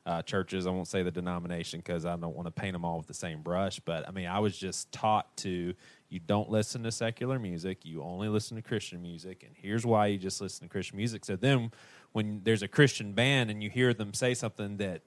uh, 0.06 0.22
churches. 0.22 0.66
I 0.66 0.70
won't 0.70 0.88
say 0.88 1.02
the 1.02 1.10
denomination 1.10 1.80
because 1.80 2.06
I 2.06 2.16
don't 2.16 2.34
want 2.34 2.46
to 2.46 2.52
paint 2.52 2.72
them 2.72 2.84
all 2.84 2.98
with 2.98 3.06
the 3.06 3.14
same 3.14 3.42
brush. 3.42 3.80
But 3.80 4.08
I 4.08 4.12
mean, 4.12 4.26
I 4.26 4.38
was 4.38 4.56
just 4.56 4.90
taught 4.92 5.36
to, 5.38 5.74
you 6.08 6.20
don't 6.20 6.50
listen 6.50 6.82
to 6.84 6.92
secular 6.92 7.38
music. 7.38 7.84
You 7.84 8.02
only 8.02 8.28
listen 8.28 8.56
to 8.56 8.62
Christian 8.62 9.00
music, 9.02 9.44
and 9.46 9.54
here's 9.54 9.86
why 9.86 10.06
you 10.06 10.18
just 10.18 10.40
listen 10.40 10.66
to 10.66 10.70
Christian 10.70 10.96
music. 10.96 11.24
So 11.24 11.36
then, 11.36 11.70
when 12.12 12.40
there's 12.42 12.62
a 12.62 12.68
Christian 12.68 13.12
band 13.12 13.50
and 13.50 13.62
you 13.62 13.70
hear 13.70 13.94
them 13.94 14.12
say 14.12 14.34
something 14.34 14.78
that 14.78 15.02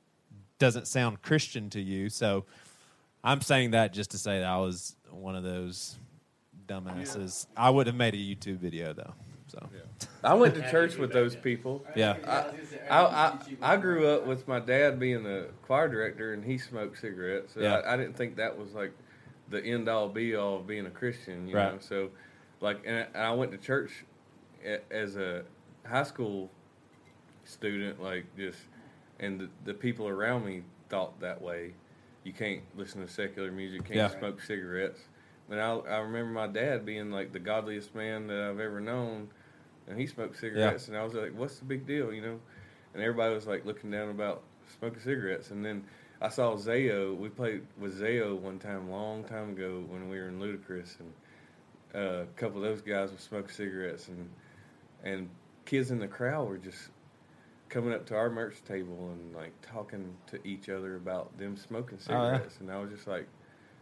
doesn't 0.60 0.88
sound 0.88 1.22
Christian 1.22 1.70
to 1.72 1.82
you, 1.82 2.08
so 2.08 2.46
I'm 3.24 3.42
saying 3.42 3.72
that 3.72 3.92
just 3.92 4.12
to 4.12 4.18
say 4.18 4.40
that 4.40 4.48
I 4.48 4.58
was 4.58 4.96
one 5.14 5.36
of 5.36 5.44
those 5.44 5.98
dumbasses. 6.68 7.48
I 7.56 7.70
would 7.70 7.88
have 7.88 7.96
made 7.96 8.14
a 8.14 8.18
YouTube 8.18 8.58
video 8.58 8.94
though. 8.94 9.14
So 9.48 9.70
I 10.24 10.34
went 10.34 10.56
to 10.56 10.72
church 10.72 10.96
with 10.96 11.12
those 11.12 11.36
people. 11.36 11.84
Yeah. 11.96 12.16
I, 12.26 12.46
I, 12.90 13.02
I, 13.04 13.74
I 13.74 13.78
grew 13.78 14.08
up 14.08 14.26
with 14.26 14.48
my 14.48 14.60
dad 14.60 15.00
being 15.00 15.24
the 15.24 15.50
choir 15.64 15.88
director, 15.88 16.34
and 16.34 16.44
he 16.44 16.58
smoked 16.58 17.00
cigarettes. 17.00 17.54
So 17.54 17.60
Yeah. 17.60 17.76
I, 17.76 17.94
I 17.94 17.98
didn't 17.98 18.16
think 18.16 18.38
that 18.38 18.58
was 18.58 18.74
like 18.74 18.94
the 19.50 19.64
end 19.64 19.90
all 19.90 20.10
be 20.10 20.36
all 20.36 20.58
of 20.58 20.68
being 20.68 20.86
a 20.88 20.90
Christian, 20.90 21.48
you 21.48 21.56
Right. 21.56 21.74
know. 21.74 21.80
So, 21.80 22.10
like, 22.62 22.82
and 22.86 23.06
I, 23.14 23.20
I 23.20 23.32
went 23.32 23.52
to 23.52 23.58
church 23.58 24.06
a- 24.66 24.82
as 24.92 25.18
a 25.18 25.44
high 25.86 26.04
school 26.04 26.50
student, 27.44 28.02
like 28.02 28.26
just, 28.38 28.60
and 29.20 29.40
the, 29.40 29.50
the 29.66 29.74
people 29.74 30.08
around 30.08 30.46
me 30.46 30.64
thought 30.90 31.20
that 31.20 31.42
way. 31.42 31.74
You 32.24 32.34
can't 32.34 32.62
listen 32.78 33.02
to 33.02 33.08
secular 33.08 33.52
music, 33.52 33.86
can't 33.86 33.98
Yeah. 33.98 34.20
smoke 34.20 34.42
cigarettes. 34.42 35.02
But 35.50 35.60
I, 35.60 35.72
I 35.74 35.98
remember 36.00 36.32
my 36.32 36.48
dad 36.48 36.86
being 36.86 37.12
like 37.12 37.34
the 37.34 37.40
godliest 37.40 37.94
man 37.94 38.28
that 38.28 38.40
I've 38.40 38.60
ever 38.60 38.80
known, 38.80 39.30
and 39.88 40.00
he 40.00 40.08
smoked 40.08 40.40
cigarettes, 40.40 40.88
and 40.88 40.96
I 40.98 41.04
was 41.04 41.14
like, 41.14 41.38
"What's 41.38 41.60
the 41.60 41.66
big 41.66 41.86
deal?" 41.86 42.14
You 42.14 42.22
know, 42.22 42.40
and 42.94 43.04
everybody 43.04 43.36
was 43.36 43.46
like 43.46 43.66
looking 43.66 43.92
down 43.92 44.10
about 44.10 44.42
smoking 44.80 45.02
cigarettes, 45.02 45.52
and 45.52 45.64
then 45.66 45.84
I 46.22 46.30
saw 46.30 46.56
Zao. 46.56 47.18
We 47.18 47.28
played 47.30 47.64
with 47.78 48.00
Zao 48.00 48.38
one 48.40 48.58
time, 48.60 48.90
long 48.90 49.26
time 49.26 49.50
ago 49.50 49.84
when 49.90 50.08
we 50.10 50.18
were 50.18 50.30
in 50.30 50.40
Luti-Kriss, 50.40 50.98
and 51.00 51.14
uh, 51.94 52.22
a 52.22 52.26
couple 52.38 52.58
of 52.58 52.64
those 52.64 52.82
guys 52.82 53.12
were 53.12 53.18
smoking 53.18 53.52
cigarettes, 53.52 54.08
and 54.08 54.30
and 55.04 55.30
kids 55.66 55.92
in 55.92 56.00
the 56.00 56.08
crowd 56.08 56.48
were 56.48 56.58
just 56.58 56.90
coming 57.74 57.92
up 57.94 58.06
to 58.06 58.16
our 58.16 58.30
merch 58.30 58.64
table 58.68 59.10
and 59.12 59.36
like 59.36 59.52
talking 59.62 60.14
to 60.28 60.40
each 60.48 60.70
other 60.70 60.96
about 60.96 61.36
them 61.40 61.58
smoking 61.58 61.98
Oh, 62.08 62.14
yeah. 62.14 62.32
cigarettes, 62.34 62.58
and 62.60 62.72
I 62.72 62.80
was 62.80 62.92
just 62.92 63.08
like, 63.08 63.28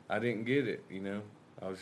I 0.10 0.18
didn't 0.20 0.46
get 0.46 0.68
it, 0.68 0.84
you 0.90 1.02
know. 1.02 1.22
I 1.62 1.68
was. 1.68 1.80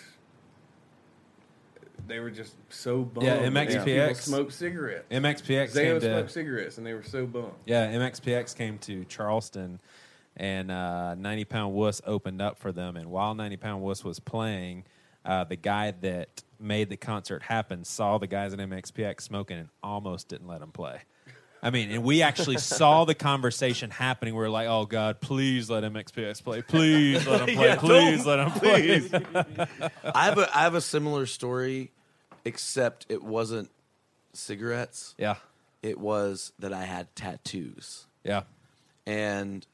They 2.07 2.20
were 2.20 2.32
just 2.32 2.55
so 2.70 3.03
bummed. 3.03 3.28
Yeah, 3.28 3.36
that 3.49 3.68
these 3.68 3.76
people 3.76 3.86
MXPX 3.93 4.16
smoked 4.16 4.53
cigarettes. 4.53 5.05
MXPX 5.12 5.70
Zao 5.72 5.74
came 5.74 5.99
to- 5.99 6.01
smoked 6.01 6.32
cigarettes, 6.32 6.78
and 6.78 6.88
they 6.88 6.93
were 6.93 7.03
so 7.03 7.26
bummed. 7.28 7.51
Yeah, 7.66 7.91
MXPX 7.93 8.55
came 8.55 8.78
to 8.80 9.05
Charleston, 9.05 9.80
and 10.38 10.72
uh, 10.72 11.16
90 11.16 11.45
Pound 11.45 11.74
Wuss 11.76 12.01
opened 12.07 12.41
up 12.41 12.57
for 12.57 12.72
them. 12.72 12.95
And 12.97 13.12
while 13.12 13.36
90 13.36 13.57
Pound 13.57 13.84
Wuss 13.84 14.03
was 14.03 14.20
playing, 14.20 14.86
uh, 15.26 15.43
the 15.43 15.57
guy 15.57 15.91
that 16.01 16.41
made 16.60 16.89
the 16.89 16.97
concert 16.97 17.43
happen 17.43 17.84
saw 17.84 18.18
the 18.18 18.28
guys 18.28 18.53
at 18.53 18.60
MXPX 18.60 19.22
smoking 19.22 19.57
and 19.60 19.70
almost 19.84 20.30
didn't 20.30 20.47
let 20.47 20.62
them 20.62 20.72
play. 20.72 21.01
I 21.62 21.72
mean, 21.72 21.91
and 21.91 22.03
we 22.03 22.22
actually 22.22 22.57
saw 22.57 23.03
the 23.05 23.14
conversation 23.16 23.89
happening. 23.89 24.34
We 24.34 24.39
were 24.39 24.49
like, 24.49 24.68
"Oh 24.68 24.86
God, 24.86 25.20
please 25.20 25.70
let 25.70 25.84
MXPX 25.84 26.43
play. 26.43 26.62
Please 26.62 27.28
let 27.28 27.47
him 27.49 27.55
play. 27.57 27.66
Yeah, 27.68 27.76
please 27.76 28.24
don't- 28.24 28.38
let 28.38 29.12
them 29.12 29.51
play." 29.51 29.89
I 30.16 30.26
have 30.26 30.38
a 30.38 30.57
I 30.57 30.62
have 30.62 30.76
a 30.76 30.82
similar 30.82 31.26
story, 31.26 31.91
except 32.45 33.05
it 33.10 33.22
wasn't 33.24 33.70
cigarettes. 34.34 35.16
Yeah. 35.18 35.36
It 35.82 35.99
was 35.99 36.51
that 36.60 36.74
I 36.74 36.84
had 36.86 37.14
tattoos. 37.16 38.05
Yeah. 38.24 38.43
And 39.05 39.66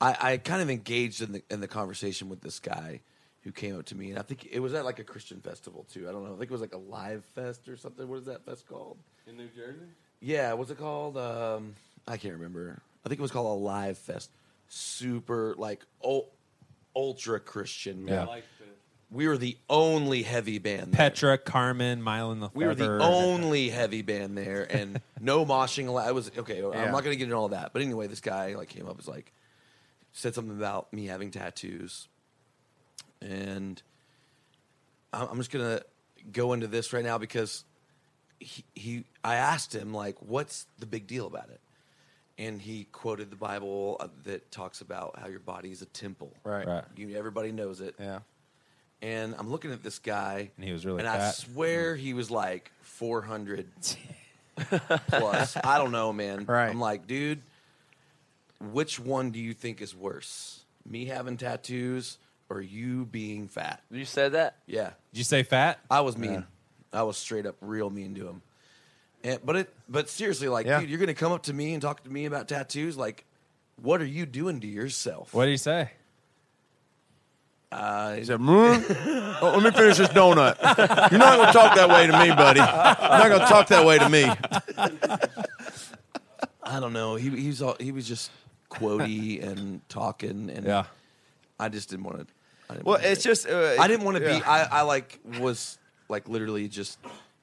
I, 0.00 0.16
I 0.20 0.36
kind 0.38 0.62
of 0.62 0.70
engaged 0.70 1.20
in 1.22 1.32
the 1.32 1.42
in 1.50 1.60
the 1.60 1.68
conversation 1.68 2.28
with 2.28 2.40
this 2.40 2.58
guy 2.58 3.00
who 3.42 3.50
came 3.52 3.76
up 3.78 3.84
to 3.86 3.96
me, 3.96 4.10
and 4.10 4.18
I 4.18 4.22
think 4.22 4.48
it 4.50 4.60
was 4.60 4.72
at 4.74 4.84
like 4.84 4.98
a 4.98 5.04
Christian 5.04 5.40
festival 5.40 5.84
too. 5.92 6.08
I 6.08 6.12
don't 6.12 6.24
know. 6.24 6.34
I 6.34 6.38
think 6.38 6.50
it 6.50 6.52
was 6.52 6.60
like 6.60 6.74
a 6.74 6.78
live 6.78 7.24
fest 7.34 7.68
or 7.68 7.76
something. 7.76 8.06
What 8.08 8.18
is 8.20 8.26
that 8.26 8.44
fest 8.44 8.68
called? 8.68 8.98
In 9.26 9.36
New 9.36 9.48
Jersey? 9.48 9.86
Yeah, 10.22 10.52
what's 10.52 10.70
it 10.70 10.78
called? 10.78 11.16
Um, 11.16 11.74
I 12.06 12.16
can't 12.16 12.34
remember. 12.34 12.80
I 13.04 13.08
think 13.08 13.18
it 13.18 13.22
was 13.22 13.32
called 13.32 13.58
a 13.58 13.60
live 13.62 13.98
fest. 13.98 14.30
Super 14.68 15.54
like 15.58 15.84
ul- 16.02 16.30
ultra 16.94 17.40
Christian. 17.40 18.06
Yeah. 18.06 18.24
Man. 18.24 18.42
We 19.10 19.28
were 19.28 19.36
the 19.36 19.58
only 19.68 20.22
heavy 20.22 20.58
band. 20.58 20.92
There. 20.92 21.10
Petra, 21.10 21.36
Carmen, 21.36 22.00
Mile 22.00 22.32
in 22.32 22.40
the 22.40 22.48
We 22.54 22.64
were 22.64 22.74
the 22.74 22.98
only 23.02 23.68
heavy 23.68 24.00
band 24.00 24.38
there, 24.38 24.66
and 24.70 25.02
no 25.20 25.44
moshing 25.44 25.88
allowed. 25.88 26.08
It 26.08 26.14
was 26.14 26.30
okay. 26.38 26.62
Yeah. 26.62 26.68
I'm 26.68 26.92
not 26.92 27.04
going 27.04 27.12
to 27.12 27.16
get 27.16 27.24
into 27.24 27.36
all 27.36 27.50
that, 27.50 27.74
but 27.74 27.82
anyway, 27.82 28.06
this 28.06 28.22
guy 28.22 28.54
like 28.54 28.70
came 28.70 28.88
up 28.88 28.96
was 28.96 29.06
like 29.06 29.34
said 30.12 30.34
something 30.34 30.56
about 30.56 30.94
me 30.94 31.06
having 31.06 31.30
tattoos, 31.30 32.08
and 33.20 33.82
I'm 35.12 35.28
I'm 35.28 35.36
just 35.36 35.50
gonna 35.50 35.82
go 36.30 36.54
into 36.54 36.66
this 36.66 36.94
right 36.94 37.04
now 37.04 37.18
because 37.18 37.64
he, 38.42 38.64
he 38.74 39.04
I 39.24 39.36
asked 39.36 39.74
him 39.74 39.92
like, 39.94 40.16
what's 40.20 40.66
the 40.78 40.86
big 40.86 41.06
deal 41.06 41.26
about 41.26 41.48
it, 41.50 41.60
and 42.38 42.60
he 42.60 42.84
quoted 42.92 43.30
the 43.30 43.36
Bible 43.36 44.00
that 44.24 44.50
talks 44.50 44.80
about 44.80 45.18
how 45.18 45.28
your 45.28 45.40
body 45.40 45.70
is 45.70 45.82
a 45.82 45.86
temple. 45.86 46.32
Right. 46.44 46.66
Right. 46.66 46.84
You, 46.96 47.16
everybody 47.16 47.52
knows 47.52 47.80
it. 47.80 47.94
Yeah. 47.98 48.20
And 49.00 49.34
I'm 49.36 49.50
looking 49.50 49.72
at 49.72 49.82
this 49.82 49.98
guy, 49.98 50.50
And 50.56 50.64
he 50.64 50.72
was 50.72 50.86
really 50.86 51.00
and 51.00 51.08
I 51.08 51.18
fat. 51.18 51.34
swear 51.34 51.96
he 51.96 52.14
was 52.14 52.30
like 52.30 52.70
400 52.82 53.66
plus. 55.08 55.56
I 55.56 55.78
don't 55.78 55.90
know, 55.92 56.12
man. 56.12 56.44
Right. 56.44 56.68
I'm 56.68 56.80
like, 56.80 57.06
dude, 57.06 57.42
which 58.60 59.00
one 59.00 59.30
do 59.30 59.40
you 59.40 59.54
think 59.54 59.80
is 59.82 59.94
worse? 59.94 60.60
Me 60.88 61.06
having 61.06 61.36
tattoos 61.36 62.18
or 62.48 62.60
you 62.60 63.04
being 63.04 63.48
fat? 63.48 63.82
You 63.90 64.04
said 64.04 64.32
that? 64.32 64.56
Yeah. 64.66 64.90
Did 65.12 65.18
you 65.18 65.24
say 65.24 65.42
fat? 65.42 65.80
I 65.90 66.00
was 66.02 66.16
mean. 66.16 66.46
I 66.92 67.02
was 67.02 67.16
straight 67.16 67.46
up 67.46 67.56
real 67.60 67.90
mean 67.90 68.14
to 68.16 68.26
him. 68.28 68.42
And, 69.24 69.38
but 69.44 69.56
it, 69.56 69.74
but 69.88 70.08
seriously, 70.08 70.48
like, 70.48 70.66
Yeah. 70.66 70.80
dude, 70.80 70.90
you're 70.90 70.98
gonna 70.98 71.14
come 71.14 71.32
up 71.32 71.44
to 71.44 71.52
me 71.54 71.72
and 71.74 71.80
talk 71.82 72.02
to 72.04 72.10
me 72.10 72.24
about 72.26 72.48
tattoos. 72.48 72.96
Like, 72.96 73.24
what 73.80 74.00
are 74.02 74.06
you 74.06 74.26
doing 74.26 74.60
to 74.60 74.66
yourself? 74.66 75.32
What 75.32 75.44
did 75.46 75.52
he 75.52 75.56
say? 75.56 75.90
Uh, 77.70 78.16
He 78.16 78.24
said, 78.24 78.38
"Mm, 78.38 79.38
oh, 79.40 79.52
let 79.58 79.62
me 79.62 79.70
finish 79.70 79.96
this 79.96 80.08
donut. 80.10 80.58
You're 81.10 81.18
not 81.18 81.36
going 81.36 81.46
to 81.46 81.52
talk 81.54 81.74
that 81.76 81.88
way 81.88 82.06
to 82.06 82.12
me, 82.18 82.28
buddy. 82.34 82.58
You're 82.60 82.66
not 82.68 83.28
going 83.28 83.40
to 83.40 83.46
talk 83.46 83.68
that 83.68 83.86
way 83.86 83.98
to 83.98 84.08
me. 84.10 84.24
I 86.62 86.80
don't 86.80 86.92
know. 86.92 87.14
He 87.16 87.30
he 87.30 87.48
was 87.48 87.62
all, 87.62 87.76
he 87.80 87.92
was 87.92 88.06
just 88.06 88.30
quotey 88.70 89.42
and 89.42 89.86
talking, 89.88 90.50
and 90.50 90.66
Yeah. 90.66 90.84
I 91.58 91.68
just 91.68 91.90
didn't 91.90 92.04
want 92.04 92.18
to. 92.18 92.26
I 92.70 92.74
didn't 92.74 92.86
Well, 92.86 92.96
wanna 92.98 93.08
it's 93.08 93.24
it. 93.24 93.28
just. 93.28 93.48
Uh, 93.48 93.76
I 93.78 93.88
didn't 93.88 94.04
want 94.04 94.16
to 94.18 94.24
be. 94.24 94.30
I, 94.44 94.64
I 94.64 94.82
like 94.82 95.18
was 95.40 95.78
like 96.12 96.28
literally 96.28 96.68
just 96.68 96.98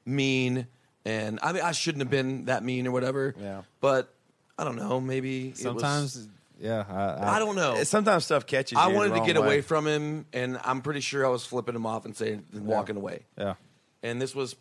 mean, 0.05 0.67
and 1.03 1.39
I 1.43 1.51
mean 1.51 1.63
I 1.63 1.73
shouldn't 1.73 2.01
have 2.01 2.09
been 2.09 2.45
that 2.45 2.63
mean 2.63 2.87
or 2.87 2.91
whatever. 2.91 3.35
Yeah. 3.37 3.63
But 3.81 4.13
I 4.57 4.63
don't 4.63 4.77
know. 4.77 5.01
Maybe 5.01 5.47
it 5.47 5.51
was- 5.51 5.59
Sometimes, 5.61 6.27
yeah. 6.61 6.85
I, 6.89 7.35
I 7.35 7.39
don't 7.39 7.55
know. 7.55 7.83
Sometimes 7.83 8.23
stuff 8.25 8.45
catches 8.45 8.73
you. 8.73 8.79
I 8.79 8.87
wanted 8.87 9.15
to 9.15 9.25
get 9.25 9.35
away 9.37 9.59
from 9.61 9.85
him, 9.87 10.25
and 10.31 10.57
I'm 10.63 10.81
pretty 10.81 10.99
sure 11.01 11.25
I 11.25 11.29
was 11.29 11.45
flipping 11.45 11.75
him 11.75 11.85
off 11.85 12.05
and 12.05 12.15
saying 12.15 12.45
walking 12.53 12.95
away. 12.95 13.25
Yeah. 13.37 13.55
And 14.03 14.21
this 14.21 14.33
was 14.33 14.55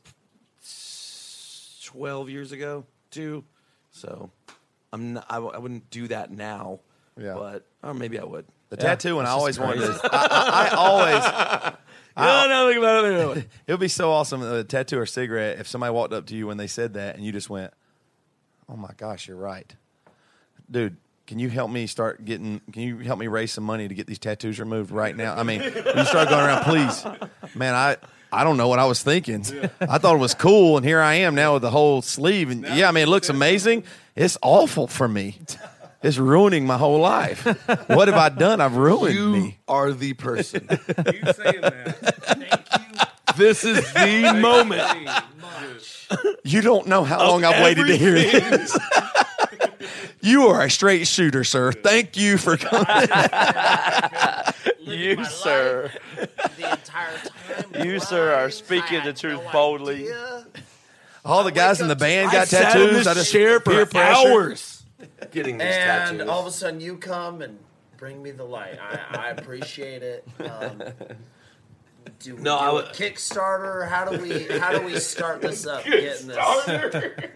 12 1.85 2.28
years 2.30 2.52
ago 2.52 2.85
too, 3.10 3.44
so 3.90 4.30
I'm 4.93 5.14
not, 5.14 5.26
I, 5.28 5.35
w- 5.36 5.52
I 5.55 5.59
wouldn't 5.59 5.90
do 5.90 6.09
that 6.09 6.30
now. 6.30 6.80
Yeah. 7.20 7.35
But 7.35 7.64
or 7.82 7.94
maybe 7.94 8.18
I 8.18 8.24
would. 8.24 8.47
The 8.70 8.76
tattoo 8.76 9.18
and 9.18 9.26
I 9.26 9.30
always 9.32 9.56
just 9.56 9.66
wanted. 9.66 9.86
To, 9.86 10.10
I, 10.12 10.26
I, 10.30 10.68
I 10.68 10.74
always. 10.76 11.74
No, 12.19 12.49
no, 12.49 12.69
think 12.69 12.78
about 12.78 13.05
it, 13.05 13.47
it. 13.66 13.70
Would 13.73 13.81
be 13.81 13.89
so 13.89 14.11
awesome 14.11 14.43
a 14.43 14.65
tattoo 14.65 14.99
or 14.99 15.07
cigarette 15.07 15.59
if 15.61 15.69
somebody 15.69 15.93
walked 15.93 16.12
up 16.12 16.27
to 16.27 16.35
you 16.36 16.47
when 16.47 16.57
they 16.57 16.66
said 16.66 16.95
that 16.95 17.16
and 17.16 17.24
you 17.24 17.32
just 17.32 17.49
went, 17.49 17.73
"Oh 18.69 18.77
my 18.77 18.90
gosh, 18.97 19.28
you're 19.28 19.36
right, 19.36 19.74
dude." 20.70 20.97
Can 21.27 21.39
you 21.39 21.51
help 21.51 21.70
me 21.70 21.86
start 21.86 22.24
getting? 22.24 22.62
Can 22.73 22.81
you 22.81 22.99
help 23.01 23.19
me 23.19 23.27
raise 23.27 23.53
some 23.53 23.65
money 23.65 23.86
to 23.86 23.95
get 23.95 24.07
these 24.07 24.19
tattoos 24.19 24.59
removed 24.59 24.90
right 24.90 25.15
now? 25.15 25.35
I 25.35 25.43
mean, 25.43 25.61
you 25.61 26.05
start 26.07 26.31
going 26.31 26.47
around, 26.47 26.65
please, 26.65 27.05
man. 27.55 27.74
I 27.74 27.99
I 28.32 28.45
don't 28.45 28.57
know 28.57 28.69
what 28.69 28.78
I 28.78 28.86
was 28.86 29.03
thinking. 29.03 29.45
I 29.78 29.99
thought 29.99 30.15
it 30.15 30.20
was 30.20 30.32
cool, 30.35 30.78
and 30.78 30.86
here 30.86 31.01
I 31.01 31.15
am 31.16 31.35
now 31.35 31.53
with 31.53 31.62
the 31.62 31.70
whole 31.70 32.01
sleeve. 32.01 32.51
And 32.51 32.62
yeah, 32.62 32.89
I 32.89 32.93
mean, 32.93 33.03
it 33.03 33.09
looks 33.09 33.28
amazing. 33.28 33.85
It's 34.16 34.39
awful 34.43 34.86
for 34.86 35.07
me. 35.07 35.39
It's 36.03 36.16
ruining 36.19 36.65
my 36.66 36.77
whole 36.79 37.01
life. 37.01 37.45
What 37.89 38.07
have 38.09 38.16
I 38.16 38.29
done? 38.29 38.61
I've 38.61 38.77
ruined 38.77 39.15
You 39.16 39.29
me. 39.31 39.59
are 39.66 39.93
the 39.93 40.12
person. 40.15 40.66
You 40.70 41.33
saying 41.33 41.61
that? 41.61 41.97
Thank 42.23 42.53
you. 42.53 43.05
This 43.37 43.65
is 43.65 43.93
the 43.93 44.33
moment. 44.41 45.09
You 46.45 46.61
don't 46.61 46.87
know 46.87 47.05
how 47.05 47.19
long 47.29 47.45
I've 47.45 47.62
waited 47.62 47.87
to 47.89 47.97
hear 47.97 48.12
this. 48.15 48.79
you 50.20 50.47
are 50.49 50.62
a 50.62 50.70
straight 50.70 51.07
shooter, 51.07 51.45
sir. 51.45 51.73
Thank 51.73 52.16
you 52.16 52.39
for 52.39 52.57
coming. 52.57 52.87
You, 54.81 55.25
sir. 55.27 55.91
the 56.57 56.70
entire 56.73 57.16
time. 57.19 57.87
You, 57.87 58.01
sir, 58.01 58.35
are 58.35 58.51
speaking 58.51 59.05
the 59.05 59.12
truth 59.12 59.41
boldly. 59.53 60.09
All 61.25 61.45
the 61.45 61.53
guys 61.53 61.81
in 61.81 61.89
the 61.89 61.97
band 61.97 62.31
I 62.31 62.33
got 62.33 62.49
sat 62.49 62.75
in 62.77 62.81
tattoos. 62.83 62.93
this 62.99 63.07
I 63.07 63.15
just 63.15 63.33
chair 63.33 63.61
peer 63.61 63.85
for 63.85 63.93
pressure. 63.93 64.29
hours 64.29 64.78
getting 65.31 65.59
these 65.59 65.66
And 65.69 66.19
tattoos. 66.19 66.29
all 66.29 66.41
of 66.41 66.47
a 66.47 66.51
sudden, 66.51 66.81
you 66.81 66.97
come 66.97 67.43
and 67.43 67.59
bring 67.97 68.23
me 68.23 68.31
the 68.31 68.45
light. 68.45 68.79
I, 68.81 69.27
I 69.27 69.29
appreciate 69.31 70.03
it. 70.03 70.27
Um, 70.41 70.83
do 72.20 72.37
we 72.37 72.43
No, 72.43 72.59
do 72.59 72.65
I 72.65 72.69
a 72.69 72.75
would- 72.75 72.85
Kickstarter? 72.87 73.87
How 73.89 74.05
do 74.07 74.19
we 74.20 74.45
how 74.59 74.73
do 74.79 74.85
we 74.85 74.99
start 74.99 75.41
this 75.43 75.66
up? 75.66 75.85
Getting 75.87 76.29
this. 76.29 76.37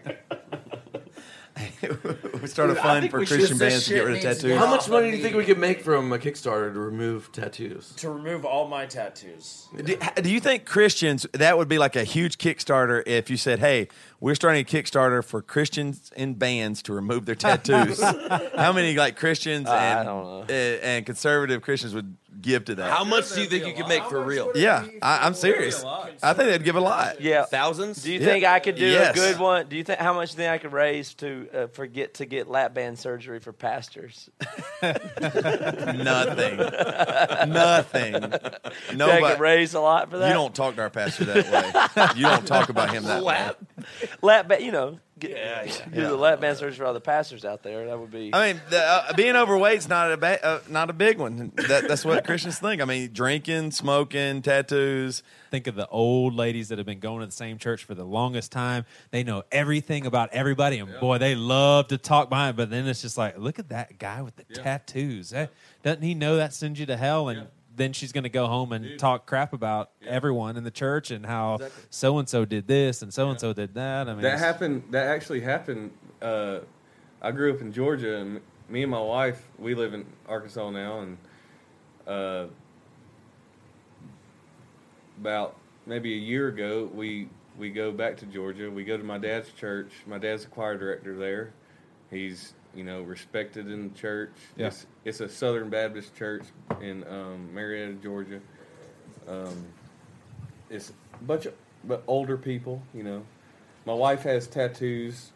we 2.41 2.47
started 2.47 2.77
a 2.77 2.79
I 2.79 2.83
fund 2.83 3.11
for 3.11 3.25
Christian 3.25 3.57
bands 3.57 3.85
to 3.87 3.93
get 3.93 4.05
rid 4.05 4.15
of 4.17 4.21
tattoos. 4.21 4.57
How 4.57 4.67
much 4.69 4.89
money 4.89 5.11
do 5.11 5.17
you 5.17 5.23
think 5.23 5.35
we 5.35 5.45
could 5.45 5.57
make 5.57 5.81
from 5.81 6.11
a 6.13 6.17
Kickstarter 6.19 6.73
to 6.73 6.79
remove 6.79 7.31
tattoos? 7.31 7.93
to 7.97 8.09
remove 8.09 8.45
all 8.45 8.67
my 8.67 8.85
tattoos. 8.85 9.67
Do, 9.75 9.97
do 10.21 10.29
you 10.31 10.39
think 10.39 10.65
Christians 10.65 11.25
that 11.33 11.57
would 11.57 11.67
be 11.67 11.77
like 11.77 11.95
a 11.95 12.03
huge 12.03 12.37
Kickstarter 12.37 13.03
if 13.05 13.29
you 13.29 13.37
said, 13.37 13.59
"Hey, 13.59 13.87
we're 14.19 14.35
starting 14.35 14.61
a 14.61 14.65
Kickstarter 14.65 15.23
for 15.23 15.41
Christians 15.41 16.11
in 16.15 16.35
bands 16.35 16.81
to 16.83 16.93
remove 16.93 17.25
their 17.25 17.35
tattoos"? 17.35 18.01
How 18.55 18.71
many 18.73 18.95
like 18.95 19.15
Christians 19.17 19.67
I 19.67 19.85
and 19.99 20.05
don't 20.07 20.49
uh, 20.49 20.53
and 20.53 21.05
conservative 21.05 21.61
Christians 21.61 21.93
would 21.93 22.15
give 22.41 22.65
to 22.65 22.75
that? 22.75 22.91
How 22.91 23.03
much 23.03 23.33
do 23.33 23.41
you 23.41 23.47
think 23.47 23.65
you 23.67 23.73
could 23.73 23.87
make 23.87 24.03
for 24.05 24.21
real? 24.21 24.51
yeah, 24.55 24.85
I, 25.01 25.25
I'm 25.25 25.33
serious. 25.33 25.83
I 25.83 26.33
think 26.33 26.49
they'd 26.49 26.63
give 26.63 26.75
a 26.75 26.81
lot. 26.81 27.21
Yeah. 27.21 27.45
Thousands? 27.45 28.03
Do 28.03 28.11
you 28.11 28.19
Yeah. 28.19 28.25
think 28.25 28.45
I 28.45 28.59
could 28.59 28.75
do 28.75 28.85
Yes. 28.85 29.11
a 29.11 29.19
good 29.19 29.39
one? 29.39 29.67
Do 29.67 29.75
you 29.77 29.83
think 29.83 29.99
how 29.99 30.13
much 30.13 30.31
do 30.31 30.33
you 30.33 30.37
think 30.43 30.51
I 30.51 30.57
could 30.57 30.73
raise 30.73 31.13
to 31.15 31.47
uh, 31.53 31.67
for 31.73 31.85
get 31.87 32.15
to 32.15 32.25
get 32.25 32.47
lap 32.47 32.73
band 32.73 32.97
surgery 32.99 33.39
for 33.39 33.51
pastors? 33.53 34.29
Nothing. 34.81 36.57
Nothing. 37.51 38.13
Do 38.13 38.19
you 38.19 38.29
I 38.29 38.93
Nobody. 38.95 39.25
could 39.35 39.39
raise 39.39 39.73
a 39.73 39.79
lot 39.79 40.09
for 40.09 40.17
that. 40.19 40.27
You 40.27 40.33
don't 40.33 40.53
talk 40.55 40.75
to 40.75 40.81
our 40.81 40.89
pastor 40.89 41.25
that 41.25 41.95
way. 41.95 42.07
You 42.19 42.23
don't 42.27 42.45
talk 42.47 42.69
about 42.69 42.91
him 42.93 43.03
that 43.05 43.23
way. 43.25 43.49
lap 44.21 44.47
band. 44.47 44.63
You 44.63 44.71
know, 44.71 44.99
get, 45.27 45.37
Yeah, 45.37 45.63
yeah. 45.65 45.85
do 45.95 46.01
the 46.07 46.15
lap 46.15 46.39
band 46.41 46.57
surgery 46.57 46.77
for 46.77 46.85
all 46.85 46.93
the 46.93 47.01
pastors 47.01 47.43
out 47.45 47.63
there. 47.63 47.85
That 47.87 47.99
would 47.99 48.11
be. 48.11 48.29
I 48.33 48.53
mean, 48.53 48.61
the, 48.69 48.79
uh, 48.83 49.13
being 49.13 49.35
overweight's 49.35 49.87
not 49.89 50.11
a 50.11 50.17
ba- 50.17 50.45
uh, 50.45 50.59
not 50.69 50.89
a 50.89 50.93
big 50.93 51.17
one. 51.17 51.51
That, 51.55 51.87
that's 51.87 52.05
what 52.05 52.25
Christians 52.25 52.59
think. 52.59 52.81
I 52.81 52.85
mean, 52.85 53.11
drinking, 53.13 53.71
smoking, 53.71 54.41
tattoos. 54.41 55.23
Think 55.51 55.67
of 55.67 55.75
the 55.75 55.87
old 55.87 56.33
ladies 56.35 56.69
that 56.69 56.77
have 56.79 56.87
been 56.87 56.99
going 56.99 57.19
to 57.21 57.25
the 57.27 57.31
same 57.31 57.57
church 57.57 57.83
for 57.83 57.93
the 57.93 58.03
longest 58.05 58.51
time. 58.51 58.85
They 59.11 59.23
know 59.23 59.43
everything 59.51 60.05
about 60.05 60.29
everybody, 60.33 60.79
and 60.79 60.99
boy, 60.99 61.17
they 61.19 61.35
love 61.35 61.87
to 61.89 61.97
talk 61.97 62.29
behind. 62.29 62.57
But 62.57 62.69
then 62.69 62.87
it's 62.87 63.01
just 63.01 63.17
like, 63.17 63.37
look 63.37 63.59
at 63.59 63.69
that 63.69 63.97
guy 63.99 64.21
with 64.21 64.35
the 64.35 64.43
tattoos. 64.55 65.33
Eh, 65.33 65.47
Doesn't 65.83 66.01
he 66.01 66.13
know 66.15 66.37
that 66.37 66.53
sends 66.53 66.79
you 66.79 66.85
to 66.87 66.97
hell? 66.97 67.29
And 67.29 67.47
then 67.75 67.93
she's 67.93 68.11
going 68.11 68.23
to 68.23 68.29
go 68.29 68.47
home 68.47 68.71
and 68.71 68.99
talk 68.99 69.25
crap 69.25 69.53
about 69.53 69.91
everyone 70.05 70.57
in 70.57 70.63
the 70.63 70.71
church 70.71 71.11
and 71.11 71.25
how 71.25 71.59
so 71.89 72.17
and 72.19 72.29
so 72.29 72.45
did 72.45 72.67
this 72.67 73.01
and 73.01 73.13
so 73.13 73.29
and 73.29 73.39
so 73.39 73.53
did 73.53 73.73
that. 73.75 74.07
I 74.07 74.13
mean, 74.13 74.21
That 74.21 74.39
happened. 74.39 74.83
That 74.91 75.07
actually 75.07 75.41
happened. 75.41 75.91
Uh, 76.21 76.59
I 77.21 77.31
grew 77.31 77.53
up 77.53 77.61
in 77.61 77.71
Georgia, 77.71 78.17
and 78.17 78.41
me 78.69 78.83
and 78.83 78.91
my 78.91 79.01
wife, 79.01 79.47
we 79.57 79.75
live 79.75 79.93
in 79.93 80.05
Arkansas 80.27 80.69
now, 80.71 80.99
and 80.99 81.17
uh, 82.07 82.45
about 85.19 85.55
maybe 85.85 86.13
a 86.13 86.17
year 86.17 86.47
ago, 86.49 86.89
we 86.93 87.29
we 87.57 87.69
go 87.69 87.91
back 87.91 88.17
to 88.17 88.25
Georgia. 88.25 88.69
We 88.69 88.83
go 88.83 88.97
to 88.97 89.03
my 89.03 89.17
dad's 89.17 89.51
church. 89.53 89.91
My 90.07 90.17
dad's 90.17 90.45
a 90.45 90.47
choir 90.47 90.77
director 90.77 91.15
there. 91.15 91.53
He's 92.09 92.53
you 92.75 92.83
know 92.83 93.01
respected 93.01 93.69
in 93.69 93.89
the 93.93 93.99
church. 93.99 94.31
Yeah. 94.57 94.67
It's, 94.67 94.85
it's 95.05 95.19
a 95.19 95.29
Southern 95.29 95.69
Baptist 95.69 96.15
church 96.15 96.43
in 96.81 97.03
um, 97.07 97.53
Marietta, 97.53 97.93
Georgia. 97.93 98.39
Um, 99.27 99.65
it's 100.69 100.89
a 100.89 101.23
bunch 101.23 101.45
of 101.45 101.53
but 101.83 102.03
older 102.07 102.37
people, 102.37 102.81
you 102.93 103.03
know. 103.03 103.23
My 103.85 103.93
wife 103.93 104.23
has 104.23 104.47
tattoos, 104.47 105.31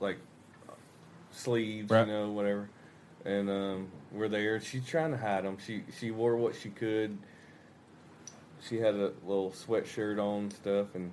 like 0.00 0.18
sleeves, 1.32 1.90
Right. 1.90 2.06
you 2.06 2.12
know, 2.12 2.30
whatever. 2.30 2.68
And 3.24 3.50
um, 3.50 3.88
we're 4.12 4.28
there. 4.28 4.60
She's 4.60 4.86
trying 4.86 5.10
to 5.10 5.16
hide 5.16 5.44
them. 5.44 5.58
She 5.64 5.82
she 5.98 6.10
wore 6.12 6.36
what 6.36 6.54
she 6.54 6.68
could. 6.70 7.18
She 8.68 8.78
had 8.78 8.94
a 8.94 9.12
little 9.26 9.50
sweatshirt 9.50 10.18
on 10.22 10.42
and 10.44 10.52
stuff. 10.52 10.94
And 10.94 11.10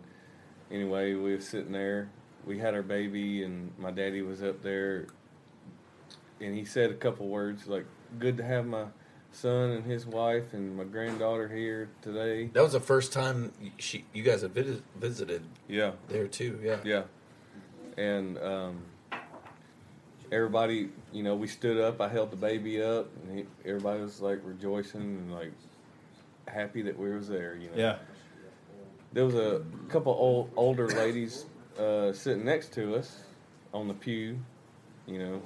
anyway, 0.71 1.13
we 1.15 1.33
were 1.33 1.41
sitting 1.41 1.71
there. 1.71 2.09
We 2.45 2.59
had 2.59 2.73
our 2.73 2.81
baby, 2.83 3.43
and 3.43 3.71
my 3.77 3.91
daddy 3.91 4.21
was 4.21 4.43
up 4.43 4.61
there. 4.61 5.07
And 6.43 6.55
he 6.55 6.65
said 6.65 6.91
a 6.91 6.95
couple 6.95 7.27
words 7.27 7.67
like, 7.67 7.85
"Good 8.19 8.37
to 8.37 8.43
have 8.43 8.65
my 8.65 8.85
son 9.31 9.71
and 9.71 9.85
his 9.85 10.05
wife 10.05 10.53
and 10.53 10.75
my 10.77 10.83
granddaughter 10.83 11.47
here 11.47 11.89
today." 12.01 12.47
That 12.53 12.63
was 12.63 12.73
the 12.73 12.79
first 12.79 13.13
time 13.13 13.51
she, 13.77 14.03
you 14.13 14.23
guys 14.23 14.41
have 14.41 14.51
vid- 14.51 14.83
visited 14.99 15.41
Yeah. 15.67 15.91
there 16.09 16.27
too. 16.27 16.59
Yeah. 16.61 16.77
Yeah. 16.83 17.03
And 17.97 18.37
um, 18.39 18.83
everybody, 20.31 20.89
you 21.11 21.23
know, 21.23 21.35
we 21.35 21.47
stood 21.47 21.79
up. 21.79 22.01
I 22.01 22.09
held 22.09 22.31
the 22.31 22.35
baby 22.37 22.81
up, 22.81 23.07
and 23.23 23.39
he, 23.39 23.45
everybody 23.65 24.01
was 24.01 24.19
like 24.21 24.39
rejoicing 24.43 25.01
and 25.01 25.31
like 25.33 25.51
happy 26.47 26.81
that 26.83 26.97
we 26.97 27.11
was 27.11 27.27
there. 27.27 27.55
You 27.55 27.67
know. 27.69 27.75
yeah. 27.75 27.97
There 29.13 29.25
was 29.25 29.35
a 29.35 29.61
couple 29.89 30.11
old 30.13 30.51
older 30.55 30.87
ladies 30.87 31.45
uh, 31.79 32.11
sitting 32.13 32.43
next 32.43 32.73
to 32.73 32.95
us 32.95 33.19
on 33.73 33.87
the 33.87 33.93
pew, 33.93 34.39
you 35.07 35.19
know, 35.19 35.41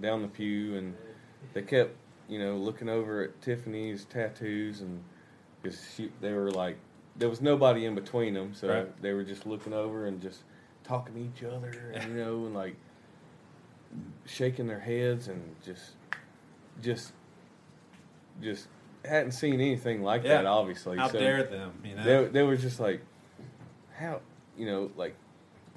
down 0.00 0.22
the 0.22 0.28
pew, 0.28 0.76
and 0.76 0.94
they 1.54 1.62
kept, 1.62 1.94
you 2.28 2.38
know, 2.38 2.56
looking 2.56 2.88
over 2.88 3.22
at 3.24 3.40
Tiffany's 3.42 4.04
tattoos, 4.04 4.80
and 4.80 5.02
because 5.62 6.00
they 6.20 6.32
were 6.32 6.50
like, 6.50 6.76
there 7.16 7.28
was 7.28 7.40
nobody 7.40 7.84
in 7.84 7.94
between 7.94 8.34
them, 8.34 8.54
so 8.54 8.68
Right. 8.68 9.02
they 9.02 9.12
were 9.12 9.24
just 9.24 9.46
looking 9.46 9.72
over 9.72 10.06
and 10.06 10.20
just 10.20 10.44
talking 10.84 11.14
to 11.14 11.20
each 11.20 11.44
other, 11.44 11.92
and, 11.94 12.10
you 12.12 12.16
know, 12.24 12.46
and 12.46 12.54
like 12.54 12.76
shaking 14.26 14.66
their 14.66 14.80
heads 14.80 15.28
and 15.28 15.56
just, 15.64 15.92
just, 16.82 17.12
just 18.40 18.68
hadn't 19.04 19.32
seen 19.32 19.54
anything 19.54 20.02
like 20.02 20.22
Yeah. 20.22 20.38
that, 20.38 20.46
obviously. 20.46 20.98
How 20.98 21.08
so 21.08 21.18
dare 21.18 21.42
them? 21.42 21.72
You 21.84 21.96
know. 21.96 22.04
they, 22.24 22.30
they 22.30 22.42
were 22.42 22.56
just 22.56 22.78
like, 22.78 23.00
how, 23.96 24.20
you 24.56 24.66
know, 24.66 24.90
like 24.96 25.16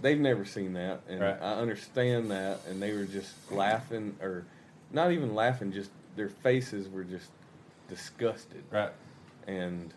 they've 0.01 0.19
never 0.19 0.45
seen 0.45 0.73
that, 0.73 1.01
and 1.07 1.21
Right. 1.21 1.37
I 1.41 1.53
understand 1.53 2.31
that, 2.31 2.59
and 2.67 2.81
they 2.81 2.93
were 2.93 3.05
just 3.05 3.33
laughing, 3.51 4.15
or 4.21 4.45
not 4.91 5.11
even 5.11 5.35
laughing, 5.35 5.71
just 5.71 5.91
their 6.15 6.29
faces 6.29 6.89
were 6.89 7.03
just 7.03 7.29
disgusted, 7.87 8.63
right. 8.71 8.91
and 9.47 9.93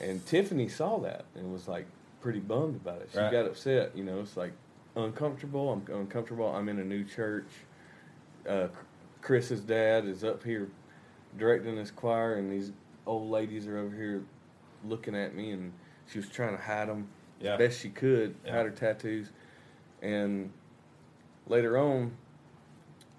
and 0.00 0.24
Tiffany 0.26 0.68
saw 0.68 0.98
that 1.00 1.24
and 1.34 1.52
was 1.52 1.66
like 1.66 1.86
pretty 2.20 2.38
bummed 2.40 2.76
about 2.76 3.00
it. 3.02 3.08
She 3.12 3.18
Right. 3.18 3.32
got 3.32 3.46
upset, 3.46 3.96
you 3.96 4.04
know. 4.04 4.20
It's 4.20 4.36
like 4.36 4.52
uncomfortable. 4.94 5.72
I'm 5.72 5.94
uncomfortable. 5.94 6.46
I'm 6.54 6.68
in 6.68 6.78
a 6.78 6.84
new 6.84 7.04
church. 7.04 7.46
Uh, 8.48 8.68
Chris's 9.22 9.60
dad 9.60 10.06
is 10.06 10.22
up 10.24 10.44
here 10.44 10.68
directing 11.36 11.74
this 11.76 11.90
choir, 11.90 12.34
and 12.34 12.50
these 12.50 12.72
old 13.06 13.30
ladies 13.30 13.66
are 13.66 13.78
over 13.78 13.94
here 13.94 14.22
looking 14.84 15.16
at 15.16 15.34
me, 15.34 15.50
and 15.50 15.72
she 16.10 16.18
was 16.18 16.28
trying 16.28 16.56
to 16.56 16.62
hide 16.62 16.88
them 16.88 17.08
Yeah. 17.40 17.56
best 17.56 17.80
she 17.80 17.90
could, 17.90 18.34
Yeah. 18.44 18.52
hide 18.52 18.66
her 18.66 18.70
tattoos. 18.70 19.30
And 20.02 20.52
later 21.46 21.78
on, 21.78 22.16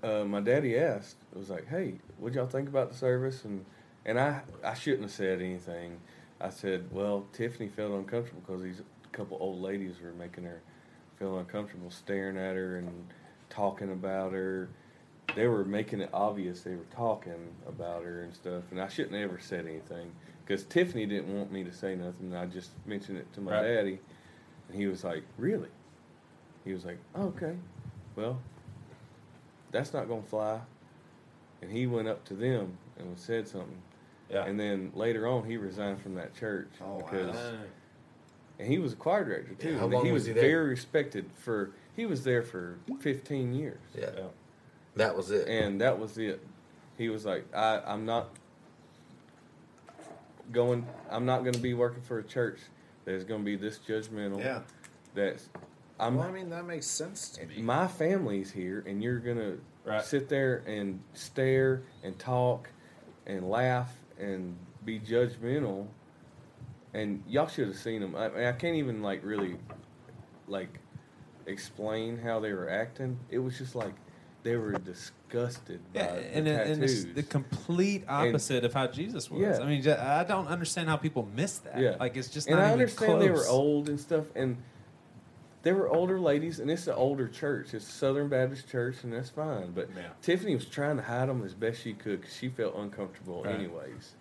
uh, 0.03 0.23
my 0.25 0.39
daddy 0.39 0.77
asked, 0.77 1.17
it 1.33 1.37
was 1.37 1.49
like, 1.49 1.67
"Hey, 1.67 1.95
what 2.17 2.33
y'all 2.33 2.47
think 2.47 2.69
about 2.69 2.89
the 2.89 2.95
service?" 2.95 3.43
And 3.45 3.65
and 4.05 4.19
I 4.19 4.41
I 4.63 4.73
shouldn't 4.73 5.03
have 5.03 5.11
said 5.11 5.41
anything. 5.41 5.99
I 6.39 6.49
said, 6.49 6.91
"Well, 6.91 7.27
Tiffany 7.33 7.67
felt 7.67 7.91
uncomfortable 7.91 8.41
because 8.41 8.61
these 8.63 8.81
couple 9.11 9.37
old 9.41 9.61
ladies 9.61 9.99
were 10.01 10.13
making 10.13 10.45
her 10.45 10.61
feel 11.17 11.37
uncomfortable, 11.37 11.91
staring 11.91 12.37
at 12.37 12.55
her 12.55 12.77
and 12.77 13.07
talking 13.49 13.91
about 13.91 14.31
her. 14.31 14.69
They 15.35 15.41
they 15.43 15.47
were 15.47 15.63
making 15.65 16.01
it 16.01 16.09
obvious 16.13 16.63
they 16.63 16.75
were 16.75 16.87
talking 16.91 17.53
about 17.67 18.03
her 18.03 18.21
and 18.23 18.33
stuff, 18.33 18.63
and 18.71 18.81
I 18.81 18.87
shouldn't 18.87 19.13
have 19.13 19.29
ever 19.29 19.39
said 19.39 19.67
anything 19.67 20.11
because 20.49 20.65
Tiffany 20.65 21.05
didn't 21.05 21.31
want 21.38 21.51
me 21.51 21.63
to 21.63 21.71
say 21.71 21.95
nothing. 21.95 22.35
I 22.35 22.47
just 22.47 22.71
mentioned 22.88 23.19
it 23.19 23.31
to 23.34 23.41
my 23.41 23.51
Right. 23.53 23.61
daddy, 23.61 23.99
and 24.67 24.76
he 24.76 24.88
was 24.88 25.03
like, 25.03 25.23
"Really?" 25.38 25.69
He 26.65 26.73
was 26.73 26.84
like, 26.85 26.97
oh, 27.13 27.27
"Okay, 27.27 27.55
well, 28.15 28.41
that's 29.71 29.93
not 29.93 30.07
gonna 30.07 30.23
fly." 30.23 30.59
And 31.61 31.71
he 31.71 31.85
went 31.85 32.07
up 32.07 32.26
to 32.26 32.34
them 32.34 32.77
and 32.97 33.17
said 33.19 33.47
something. 33.47 33.81
Yeah. 34.30 34.45
And 34.45 34.59
then 34.59 34.91
later 34.95 35.27
on, 35.27 35.43
he 35.45 35.57
resigned 35.57 36.01
from 36.01 36.15
that 36.15 36.34
church 36.34 36.69
Oh, 36.81 36.97
wow. 36.99 37.34
and 38.59 38.67
he 38.67 38.77
was 38.80 38.93
a 38.93 38.95
choir 38.95 39.23
director 39.26 39.53
too. 39.55 39.71
Yeah, 39.71 39.77
how 39.77 39.84
and 39.85 39.93
long 39.93 40.05
he 40.05 40.11
was 40.11 40.21
was 40.21 40.27
he 40.27 40.34
there? 40.34 40.43
very 40.43 40.69
respected 40.69 41.31
for. 41.35 41.71
He 41.95 42.05
was 42.05 42.23
there 42.23 42.41
for 42.43 42.77
15 43.01 43.53
years. 43.53 43.80
Yeah. 43.93 44.27
That 44.95 45.15
was 45.17 45.31
it. 45.31 45.47
And 45.47 45.81
that 45.81 45.99
was 45.99 46.17
it. 46.17 46.41
He 46.97 47.09
was 47.09 47.26
like, 47.26 47.53
I, 47.53 47.81
I'm 47.85 48.05
not 48.05 48.30
going. 50.51 50.85
I'm 51.09 51.26
not 51.26 51.41
going 51.41 51.53
to 51.53 51.59
be 51.59 51.73
working 51.73 52.01
for 52.01 52.19
a 52.19 52.23
church 52.23 52.59
that 53.05 53.13
is 53.13 53.23
going 53.23 53.41
to 53.41 53.45
be 53.45 53.55
this 53.55 53.80
judgmental. 53.80 54.39
Yeah. 54.39 54.61
That's. 55.13 55.49
I'm. 55.99 56.15
Well, 56.15 56.27
I 56.27 56.31
mean, 56.31 56.49
that 56.49 56.65
makes 56.65 56.88
sense 56.88 57.30
to 57.31 57.45
me. 57.45 57.61
my 57.61 57.88
family's 57.88 58.51
here, 58.51 58.84
and 58.88 59.03
you're 59.03 59.19
gonna 59.19 59.57
Right. 59.85 60.03
sit 60.03 60.30
there 60.30 60.63
and 60.67 61.01
stare 61.13 61.81
and 62.03 62.17
talk 62.19 62.69
and 63.26 63.49
laugh 63.49 63.91
and 64.19 64.55
be 64.85 64.99
judgmental. 64.99 65.88
And 66.93 67.23
y'all 67.27 67.47
should 67.47 67.67
have 67.67 67.77
seen 67.77 68.01
them. 68.01 68.15
I, 68.15 68.30
mean, 68.30 68.45
I 68.45 68.51
can't 68.51 68.76
even 68.76 69.01
like 69.01 69.23
really 69.23 69.57
like 70.47 70.80
explain 71.45 72.17
how 72.17 72.39
they 72.39 72.53
were 72.53 72.69
acting. 72.69 73.19
It 73.30 73.39
was 73.39 73.57
just 73.57 73.76
like 73.76 73.93
they 74.43 74.55
were 74.55 74.71
disgusted 74.73 75.81
by 75.93 75.99
Yeah, 75.99 76.15
the 76.15 76.35
and, 76.35 76.47
it- 76.47 76.67
and 76.67 76.83
it's 76.83 76.93
tattoos. 77.03 77.15
the 77.15 77.23
complete 77.23 78.03
opposite 78.07 78.63
of 78.63 78.73
how 78.73 78.87
Jesus 78.87 79.29
was. 79.29 79.41
Yeah. 79.41 79.59
I 79.63 79.65
mean, 79.67 79.87
I 79.87 80.23
don't 80.23 80.47
understand 80.47 80.89
how 80.89 80.97
people 80.97 81.27
miss 81.35 81.57
that. 81.59 81.79
Yeah, 81.79 81.95
Like 81.99 82.15
it's 82.17 82.29
just 82.29 82.47
and 82.47 82.59
I 82.59 82.71
understand 82.71 83.21
they 83.21 83.29
were 83.29 83.45
old 83.47 83.89
and 83.89 83.99
stuff, 83.99 84.25
and 84.35 84.57
they 85.61 85.73
were 85.73 85.89
older 85.89 86.19
ladies, 86.19 86.59
and 86.59 86.71
it's 86.71 86.87
an 86.87 86.93
older 86.93 87.27
church. 87.27 87.73
It's 87.73 87.87
a 87.87 87.91
Southern 87.91 88.29
Baptist 88.29 88.69
church, 88.69 89.03
and 89.03 89.11
that's 89.11 89.29
fine. 89.29 89.71
But 89.71 89.89
Yeah. 89.95 90.03
Tiffany 90.21 90.55
was 90.55 90.65
trying 90.65 90.95
to 90.97 91.03
hide 91.03 91.27
them 91.27 91.43
as 91.43 91.53
best 91.53 91.81
she 91.81 91.93
could 91.93 92.21
because 92.21 92.35
she 92.35 92.47
felt 92.49 92.75
uncomfortable, 92.77 93.43
Right. 93.43 93.55
anyways. 93.55 94.15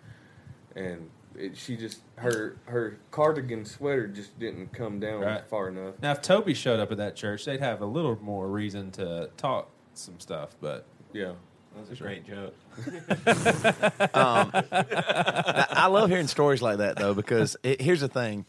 And 0.75 1.09
it, 1.37 1.55
she 1.55 1.77
just 1.77 2.01
her 2.17 2.57
her 2.65 2.97
cardigan 3.11 3.63
sweater 3.63 4.07
just 4.07 4.37
didn't 4.37 4.73
come 4.73 4.99
down 4.99 5.21
Right. 5.21 5.45
far 5.45 5.69
enough. 5.69 5.95
Now, 6.01 6.11
if 6.11 6.21
Toby 6.21 6.53
showed 6.53 6.79
up 6.81 6.91
at 6.91 6.97
that 6.97 7.15
church, 7.15 7.45
they'd 7.45 7.61
have 7.61 7.81
a 7.81 7.85
little 7.85 8.17
more 8.21 8.47
reason 8.49 8.91
to 8.91 9.29
talk 9.37 9.69
some 9.99 10.19
stuff. 10.19 10.55
But 10.61 10.85
Yeah, 11.13 11.33
That's 11.75 11.91
a 11.99 12.03
great 12.03 12.25
joke. 12.27 12.55
Um, 14.13 14.51
I 14.53 15.87
love 15.89 16.09
hearing 16.09 16.27
stories 16.27 16.61
like 16.61 16.77
that 16.79 16.95
though 16.97 17.13
because 17.13 17.55
it, 17.63 17.81
here's 17.81 18.01
the 18.01 18.07
thing, 18.07 18.45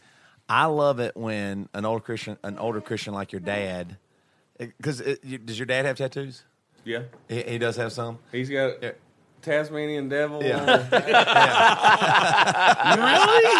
I 0.49 0.65
love 0.65 0.99
it 0.99 1.15
when 1.15 1.69
an 1.73 1.85
older 1.85 2.01
Christian, 2.01 2.37
an 2.43 2.57
older 2.57 2.81
Christian 2.81 3.13
like 3.13 3.31
your 3.31 3.39
dad, 3.41 3.97
because 4.57 4.99
does 4.99 5.57
your 5.59 5.65
dad 5.65 5.85
have 5.85 5.97
tattoos? 5.97 6.43
yeah. 6.83 7.03
He, 7.29 7.41
he 7.43 7.57
does 7.57 7.75
have 7.77 7.91
some. 7.93 8.19
He's 8.31 8.49
got 8.49 8.81
Yeah. 8.81 8.91
Tasmanian 9.41 10.07
devil. 10.09 10.43
Yeah. 10.43 10.59
on 10.59 10.65
the- 10.65 10.73
really? 12.97 13.55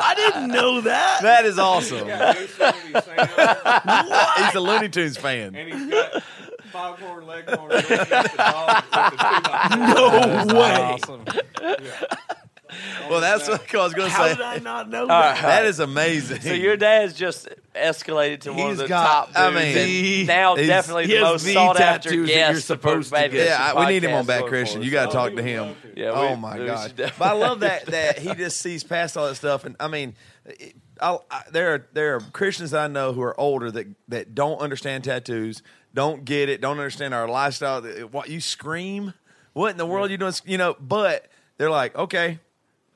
I 0.00 0.14
didn't 0.16 0.48
know 0.48 0.80
that. 0.82 1.22
That 1.22 1.44
is 1.46 1.58
awesome. 1.58 2.06
Yeah, 2.06 2.32
Yosemite 2.38 3.00
Sam. 3.00 4.36
He's 4.46 4.54
a 4.54 4.60
Looney 4.60 4.88
Tunes 4.88 5.16
fan. 5.16 5.54
and 5.56 5.72
he's 5.72 5.86
got 5.90 6.22
foghorn 6.72 7.26
leghorn. 7.26 7.68
the 7.68 8.32
dog 8.36 8.84
the. 8.92 10.48
No 10.48 10.54
way. 10.60 10.74
awesome. 10.74 11.24
Well, 13.08 13.20
that's 13.20 13.48
what 13.48 13.74
I 13.74 13.78
was 13.84 13.94
going 13.94 14.08
to 14.10 14.14
say. 14.14 14.20
How 14.22 14.28
say. 14.28 14.34
did 14.34 14.42
I 14.44 14.58
not 14.58 14.88
know 14.90 15.02
All 15.02 15.06
that? 15.08 15.34
right. 15.34 15.42
That 15.42 15.66
is 15.66 15.80
amazing. 15.80 16.40
So 16.42 16.52
your 16.52 16.76
dad's 16.76 17.14
just 17.14 17.48
escalated 17.74 18.40
to 18.40 18.52
one 18.52 18.72
of 18.72 18.76
the 18.76 18.88
got- 18.88 19.32
top 19.32 19.38
I 19.38 19.50
dudes, 19.50 19.74
mean, 19.74 20.18
and 20.20 20.26
now 20.26 20.56
he's- 20.56 20.66
definitely 20.68 21.06
he 21.06 21.12
the 21.14 21.18
has 21.20 21.24
most 21.24 21.44
the 21.44 21.54
sought 21.54 21.80
after 21.80 22.08
tattoos 22.10 22.28
that 22.28 22.34
guest 22.34 22.52
you're 22.52 22.60
supposed 22.60 23.10
for 23.10 23.16
to 23.22 23.28
get. 23.28 23.46
Yeah, 23.46 23.72
I, 23.74 23.86
we 23.86 23.92
need 23.92 24.04
him 24.04 24.14
on 24.14 24.24
Podcast 24.24 24.26
Bad 24.26 24.38
going 24.40 24.48
Christian. 24.50 24.72
forward. 24.74 24.84
You 24.86 24.90
got 24.92 25.06
to 25.06 25.12
talk 25.12 25.34
to 25.36 25.42
him. 25.42 25.76
Yeah, 25.98 26.10
oh 26.12 26.36
my 26.36 26.56
we 26.60 26.66
gosh! 26.66 26.86
should 26.88 26.96
But 26.96 27.22
I 27.22 27.32
love 27.32 27.60
that 27.60 27.86
that 27.86 28.20
he 28.20 28.32
just 28.36 28.60
sees 28.60 28.84
past 28.84 29.16
all 29.16 29.26
that 29.26 29.34
stuff. 29.34 29.64
And 29.64 29.74
I 29.80 29.88
mean, 29.88 30.14
it- 30.44 30.76
I'll, 31.00 31.24
I, 31.30 31.42
there 31.50 31.74
are 31.74 31.86
there 31.92 32.14
are 32.16 32.20
Christians 32.20 32.72
I 32.74 32.86
know 32.86 33.12
who 33.12 33.22
are 33.22 33.38
older 33.40 33.70
that 33.72 33.86
that 34.08 34.34
don't 34.34 34.58
understand 34.60 35.02
tattoos, 35.04 35.62
don't 35.94 36.24
get 36.24 36.48
it, 36.48 36.60
don't 36.60 36.78
understand 36.78 37.14
our 37.14 37.26
lifestyle. 37.28 37.82
What 37.82 38.28
you 38.28 38.40
scream? 38.40 39.12
What 39.54 39.72
in 39.72 39.76
the 39.76 39.86
world 39.86 40.10
you 40.12 40.18
doing? 40.18 40.32
You 40.44 40.58
know, 40.58 40.76
but 40.78 41.26
they're 41.56 41.70
like, 41.70 41.96
okay. 41.96 42.38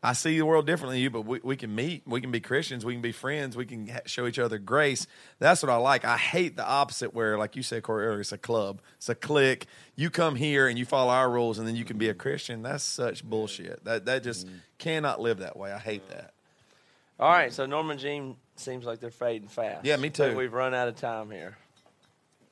I 0.05 0.15
see 0.15 0.37
the 0.37 0.45
world 0.45 0.66
differently 0.66 0.97
than 0.97 1.03
you, 1.05 1.11
but 1.11 1.23
we, 1.23 1.39
we 1.45 1.57
can 1.57 1.73
meet. 1.73 2.03
We 2.07 2.20
can 2.20 2.33
be 2.33 2.41
Christians. 2.41 2.85
We 2.85 2.95
can 2.95 3.03
be 3.03 3.12
friends. 3.12 3.57
We 3.57 3.66
can 3.66 3.87
ha- 3.87 4.01
show 4.07 4.27
each 4.27 4.39
other 4.41 4.59
grace. 4.59 5.07
That's 5.39 5.62
what 5.62 5.70
I 5.70 5.77
like. 5.77 6.05
I 6.05 6.16
hate 6.16 6.57
the 6.57 6.66
opposite, 6.66 7.15
where, 7.15 7.39
like 7.39 7.55
you 7.55 7.62
said, 7.62 7.85
Cory, 7.85 8.07
earlier, 8.07 8.20
it's 8.20 8.33
a 8.33 8.39
club, 8.39 8.81
it's 8.97 9.09
a 9.09 9.15
clique. 9.15 9.66
You 9.95 10.11
come 10.11 10.35
here 10.35 10.66
and 10.66 10.77
you 10.77 10.85
follow 10.85 11.12
our 11.12 11.31
rules, 11.31 11.59
and 11.61 11.69
then 11.69 11.77
you 11.77 11.85
can 11.85 11.99
be 11.99 12.09
a 12.09 12.15
Christian. 12.15 12.62
That's 12.62 12.83
such 12.83 13.23
bullshit. 13.23 13.85
That 13.85 14.07
that 14.07 14.24
just 14.24 14.47
mm-hmm. 14.47 14.57
cannot 14.79 15.20
live 15.20 15.39
that 15.39 15.57
way. 15.57 15.73
I 15.73 15.79
hate 15.79 16.09
that. 16.09 16.35
All 17.20 17.31
right, 17.31 17.53
so 17.53 17.66
Norma 17.66 17.95
Jean 17.95 18.35
seems 18.57 18.85
like 18.85 18.99
they're 18.99 19.11
fading 19.12 19.49
fast. 19.49 19.85
Yeah, 19.85 19.97
me 19.97 20.09
I 20.09 20.11
think 20.11 20.33
too. 20.33 20.37
we've 20.37 20.53
run 20.53 20.74
out 20.74 20.89
of 20.89 20.97
time 20.97 21.31
here. 21.31 21.57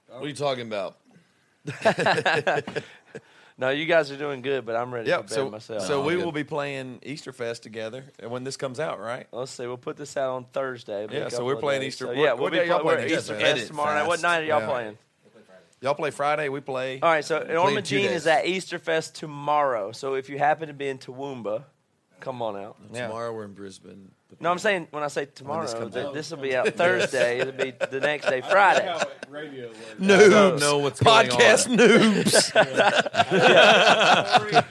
What 0.09 0.23
are 0.23 0.29
you 0.29 0.35
talking 0.35 0.69
about? 0.69 0.99
No, 3.61 3.69
you 3.69 3.85
guys 3.85 4.11
are 4.11 4.17
doing 4.17 4.41
good, 4.41 4.65
but 4.65 4.75
I'm 4.75 4.93
ready 4.93 5.05
to 5.05 5.11
Yep. 5.11 5.21
bed 5.21 5.31
So 5.31 5.51
myself. 5.51 5.83
so 5.83 6.01
we 6.03 6.15
good. 6.17 6.25
will 6.25 6.33
be 6.33 6.45
playing 6.45 7.01
Easter 7.03 7.31
Fest 7.31 7.63
together 7.63 8.05
and 8.19 8.31
when 8.31 8.43
this 8.43 8.57
comes 8.57 8.81
out, 8.81 8.99
right? 8.99 9.27
Let's 9.33 9.53
see. 9.53 9.67
We'll 9.67 9.77
put 9.77 9.99
this 9.99 10.17
out 10.17 10.31
on 10.37 10.45
Thursday. 10.47 11.05
It'll 11.05 11.09
be 11.11 11.17
a 11.19 11.21
Yeah, 11.25 11.29
so 11.29 11.45
we're 11.45 11.57
playing 11.57 11.83
days. 11.83 11.89
Easter. 11.93 12.07
So, 12.07 12.13
yeah, 12.13 12.33
we'll 12.33 12.49
be 12.51 12.57
day 12.57 12.69
y'all 12.69 12.81
playing 12.81 13.01
playing 13.01 13.11
Easter 13.11 13.19
Easter? 13.35 13.35
Fest 13.35 13.45
Edit 13.59 13.67
tomorrow 13.67 13.95
night. 13.99 14.07
What 14.07 14.23
night 14.23 14.39
are 14.39 14.45
y'all 14.47 14.61
Yeah. 14.61 14.67
playing? 14.67 14.99
Y'all 15.83 15.95
play 15.95 16.11
Friday. 16.11 16.49
We 16.49 16.61
play. 16.61 17.01
All 17.03 17.11
right, 17.11 17.25
so 17.25 17.41
Norma 17.43 17.83
Jean 17.83 18.11
is 18.11 18.27
at 18.27 18.47
Easter 18.47 18.79
Fest 18.79 19.15
tomorrow. 19.15 19.93
So 19.93 20.15
if 20.15 20.31
you 20.31 20.39
happen 20.39 20.69
to 20.69 20.75
be 20.75 20.89
in 20.89 20.97
Toowoomba, 20.99 21.65
come 22.21 22.43
on 22.43 22.57
out. 22.57 22.77
Yeah. 22.93 23.07
Tomorrow 23.09 23.33
we're 23.35 23.45
in 23.45 23.53
Brisbane. 23.55 24.11
No, 24.39 24.51
I'm 24.51 24.59
saying 24.61 24.87
when 24.93 25.03
I 25.03 25.09
say 25.09 25.27
tomorrow, 25.27 25.63
this 25.63 25.75
comes 25.75 25.93
th- 25.93 26.13
this 26.15 26.31
will 26.31 26.39
be 26.39 26.55
out 26.55 26.69
Thursday. 26.75 27.41
It'll 27.41 27.53
be 27.53 27.73
the 27.73 27.99
next 28.01 28.27
day, 28.29 28.41
Friday. 28.43 28.87
How 28.87 29.03
radio 29.29 29.69
was. 29.69 29.77
I 30.01 30.57
know 30.59 30.79
what's 30.79 31.01
going 31.03 31.29
Podcast 31.29 31.69
on. 31.69 31.77
noobs. 31.79 32.53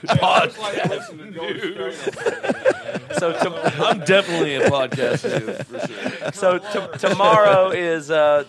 It's 0.42 0.58
like 0.58 0.84
listening 0.88 1.32
to 1.32 1.74
George 1.74 1.94
Strait 1.94 2.44
on 2.44 3.14
So 3.18 3.32
to, 3.32 3.84
I'm 3.86 4.00
definitely 4.00 4.54
a 4.56 4.70
podcast 4.70 5.22
dude, 5.22 5.66
for 5.66 5.86
sure. 5.86 6.32
so 6.32 6.58
t- 6.58 6.98
tomorrow 6.98 7.68
is 7.70 8.10
uh, 8.10 8.44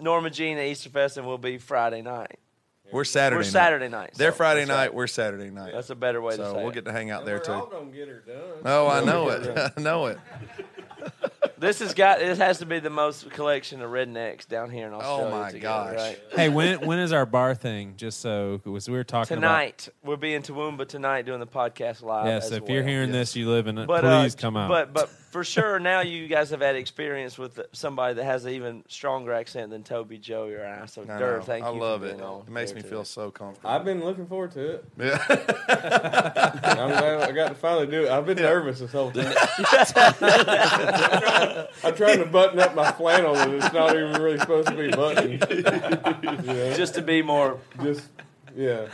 Norma 0.00 0.30
Jean 0.30 0.58
at 0.58 0.66
Easter 0.66 0.90
Fest, 0.90 1.16
and 1.16 1.26
we'll 1.26 1.38
be 1.38 1.58
Friday 1.58 2.02
night. 2.02 2.38
We're 2.92 3.04
Saturday. 3.04 3.36
We're 3.38 3.42
night. 3.42 3.50
Saturday 3.52 3.88
night. 3.88 4.10
They're 4.16 4.30
so 4.32 4.36
Friday 4.36 4.64
night. 4.64 4.74
right. 4.74 4.94
We're 4.94 5.06
Saturday 5.06 5.50
night. 5.50 5.72
That's 5.74 5.90
a 5.90 5.94
better 5.94 6.20
way 6.20 6.32
to 6.32 6.36
so 6.36 6.52
say 6.52 6.58
we'll 6.60 6.70
it. 6.70 6.74
get 6.74 6.84
to 6.86 6.92
hang 6.92 7.10
out 7.10 7.20
And 7.20 7.28
there 7.28 7.36
we're 7.38 7.44
too. 7.44 7.52
all 7.52 7.66
gonna 7.66 7.90
get 7.90 8.08
her 8.08 8.22
done. 8.26 8.62
Oh, 8.64 8.86
I 8.88 9.04
know 9.04 9.28
it. 9.30 9.72
I 9.76 9.80
know 9.80 10.06
it. 10.06 10.18
This 11.58 11.78
has 11.78 11.94
got. 11.94 12.18
This 12.18 12.38
has 12.38 12.58
to 12.58 12.66
be 12.66 12.80
the 12.80 12.90
most 12.90 13.30
collection 13.30 13.80
of 13.80 13.90
rednecks 13.90 14.46
down 14.46 14.70
here 14.70 14.86
in 14.88 14.92
Australia. 14.92 15.24
Oh, 15.26 15.30
my 15.30 15.50
together, 15.50 15.94
gosh. 15.94 15.96
Right? 15.96 16.20
Hey, 16.32 16.48
when 16.50 16.84
when 16.86 16.98
is 16.98 17.12
our 17.12 17.24
bar 17.24 17.54
thing? 17.54 17.94
Just 17.96 18.20
so 18.20 18.60
because 18.62 18.88
we 18.90 18.96
were 18.96 19.04
talking 19.04 19.36
Tonight 19.36 19.88
we'll 20.04 20.18
be 20.18 20.34
in 20.34 20.42
Toowoomba 20.42 20.86
tonight 20.86 21.24
doing 21.24 21.40
the 21.40 21.46
podcast 21.46 22.02
live. 22.02 22.24
about. 22.24 22.26
Yes, 22.26 22.46
as 22.46 22.52
if 22.52 22.68
you're 22.68 22.82
well. 22.82 22.88
hearing 22.88 23.10
this, 23.12 23.34
you 23.36 23.48
live 23.48 23.68
in 23.68 23.78
it. 23.78 23.86
But 23.86 24.02
please 24.02 24.34
uh, 24.34 24.38
come 24.38 24.56
out. 24.58 24.68
But 24.68 24.92
but 24.92 25.10
for 25.36 25.44
sure 25.44 25.78
now 25.78 26.00
you 26.00 26.26
guys 26.28 26.48
have 26.48 26.62
had 26.62 26.76
experience 26.76 27.36
with 27.36 27.60
somebody 27.72 28.14
that 28.14 28.24
has 28.24 28.46
an 28.46 28.52
even 28.52 28.82
stronger 28.88 29.34
accent 29.34 29.68
than 29.70 29.82
Toby, 29.82 30.16
Joey, 30.16 30.54
or 30.54 30.64
I. 30.64 30.86
So 30.86 31.02
I, 31.02 31.18
Dur, 31.18 31.36
know. 31.36 31.42
thank 31.42 31.62
I 31.62 31.72
you. 31.74 31.78
love 31.78 32.00
for 32.00 32.06
it. 32.06 32.12
being 32.12 32.22
on 32.22 32.40
It 32.46 32.50
makes 32.50 32.72
me 32.72 32.80
today. 32.80 32.88
feel 32.88 33.04
so 33.04 33.30
comfortable. 33.30 33.68
I've 33.68 33.84
been 33.84 34.02
looking 34.02 34.26
forward 34.26 34.52
to 34.52 34.66
it. 34.76 34.84
yeah. 34.98 35.22
I'm 35.28 36.90
glad 36.90 37.20
I 37.28 37.32
got 37.32 37.48
to 37.50 37.54
finally 37.54 37.86
do 37.86 38.04
it. 38.04 38.08
I've 38.08 38.24
been 38.24 38.38
nervous 38.38 38.80
this 38.80 38.92
whole 38.92 39.10
time. 39.10 39.26
I'm 41.84 41.94
trying 41.94 42.18
to 42.20 42.28
button 42.32 42.58
up 42.58 42.74
my 42.74 42.90
flannel, 42.92 43.36
and 43.36 43.52
it's 43.62 43.74
not 43.74 43.94
even 43.94 44.14
really 44.14 44.38
supposed 44.38 44.68
to 44.68 44.74
be 44.74 44.88
buttoned. 44.90 45.44
You 45.50 45.62
know, 46.54 46.72
Just 46.74 46.94
to 46.94 47.02
be 47.02 47.20
more. 47.20 47.58
just 47.82 48.08
yeah. 48.56 48.86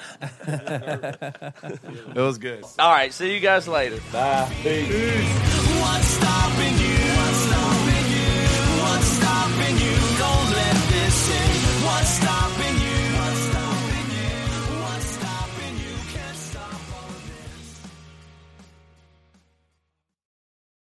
it 0.49 2.17
was 2.17 2.39
good. 2.39 2.65
All 2.81 2.91
right, 2.91 3.13
see 3.13 3.33
you 3.33 3.39
guys 3.39 3.69
later. 3.69 4.01
Bye. 4.13 4.53
Peace. 4.65 5.69
What's 5.93 6.09
stopping 6.09 6.79
you? 6.79 6.92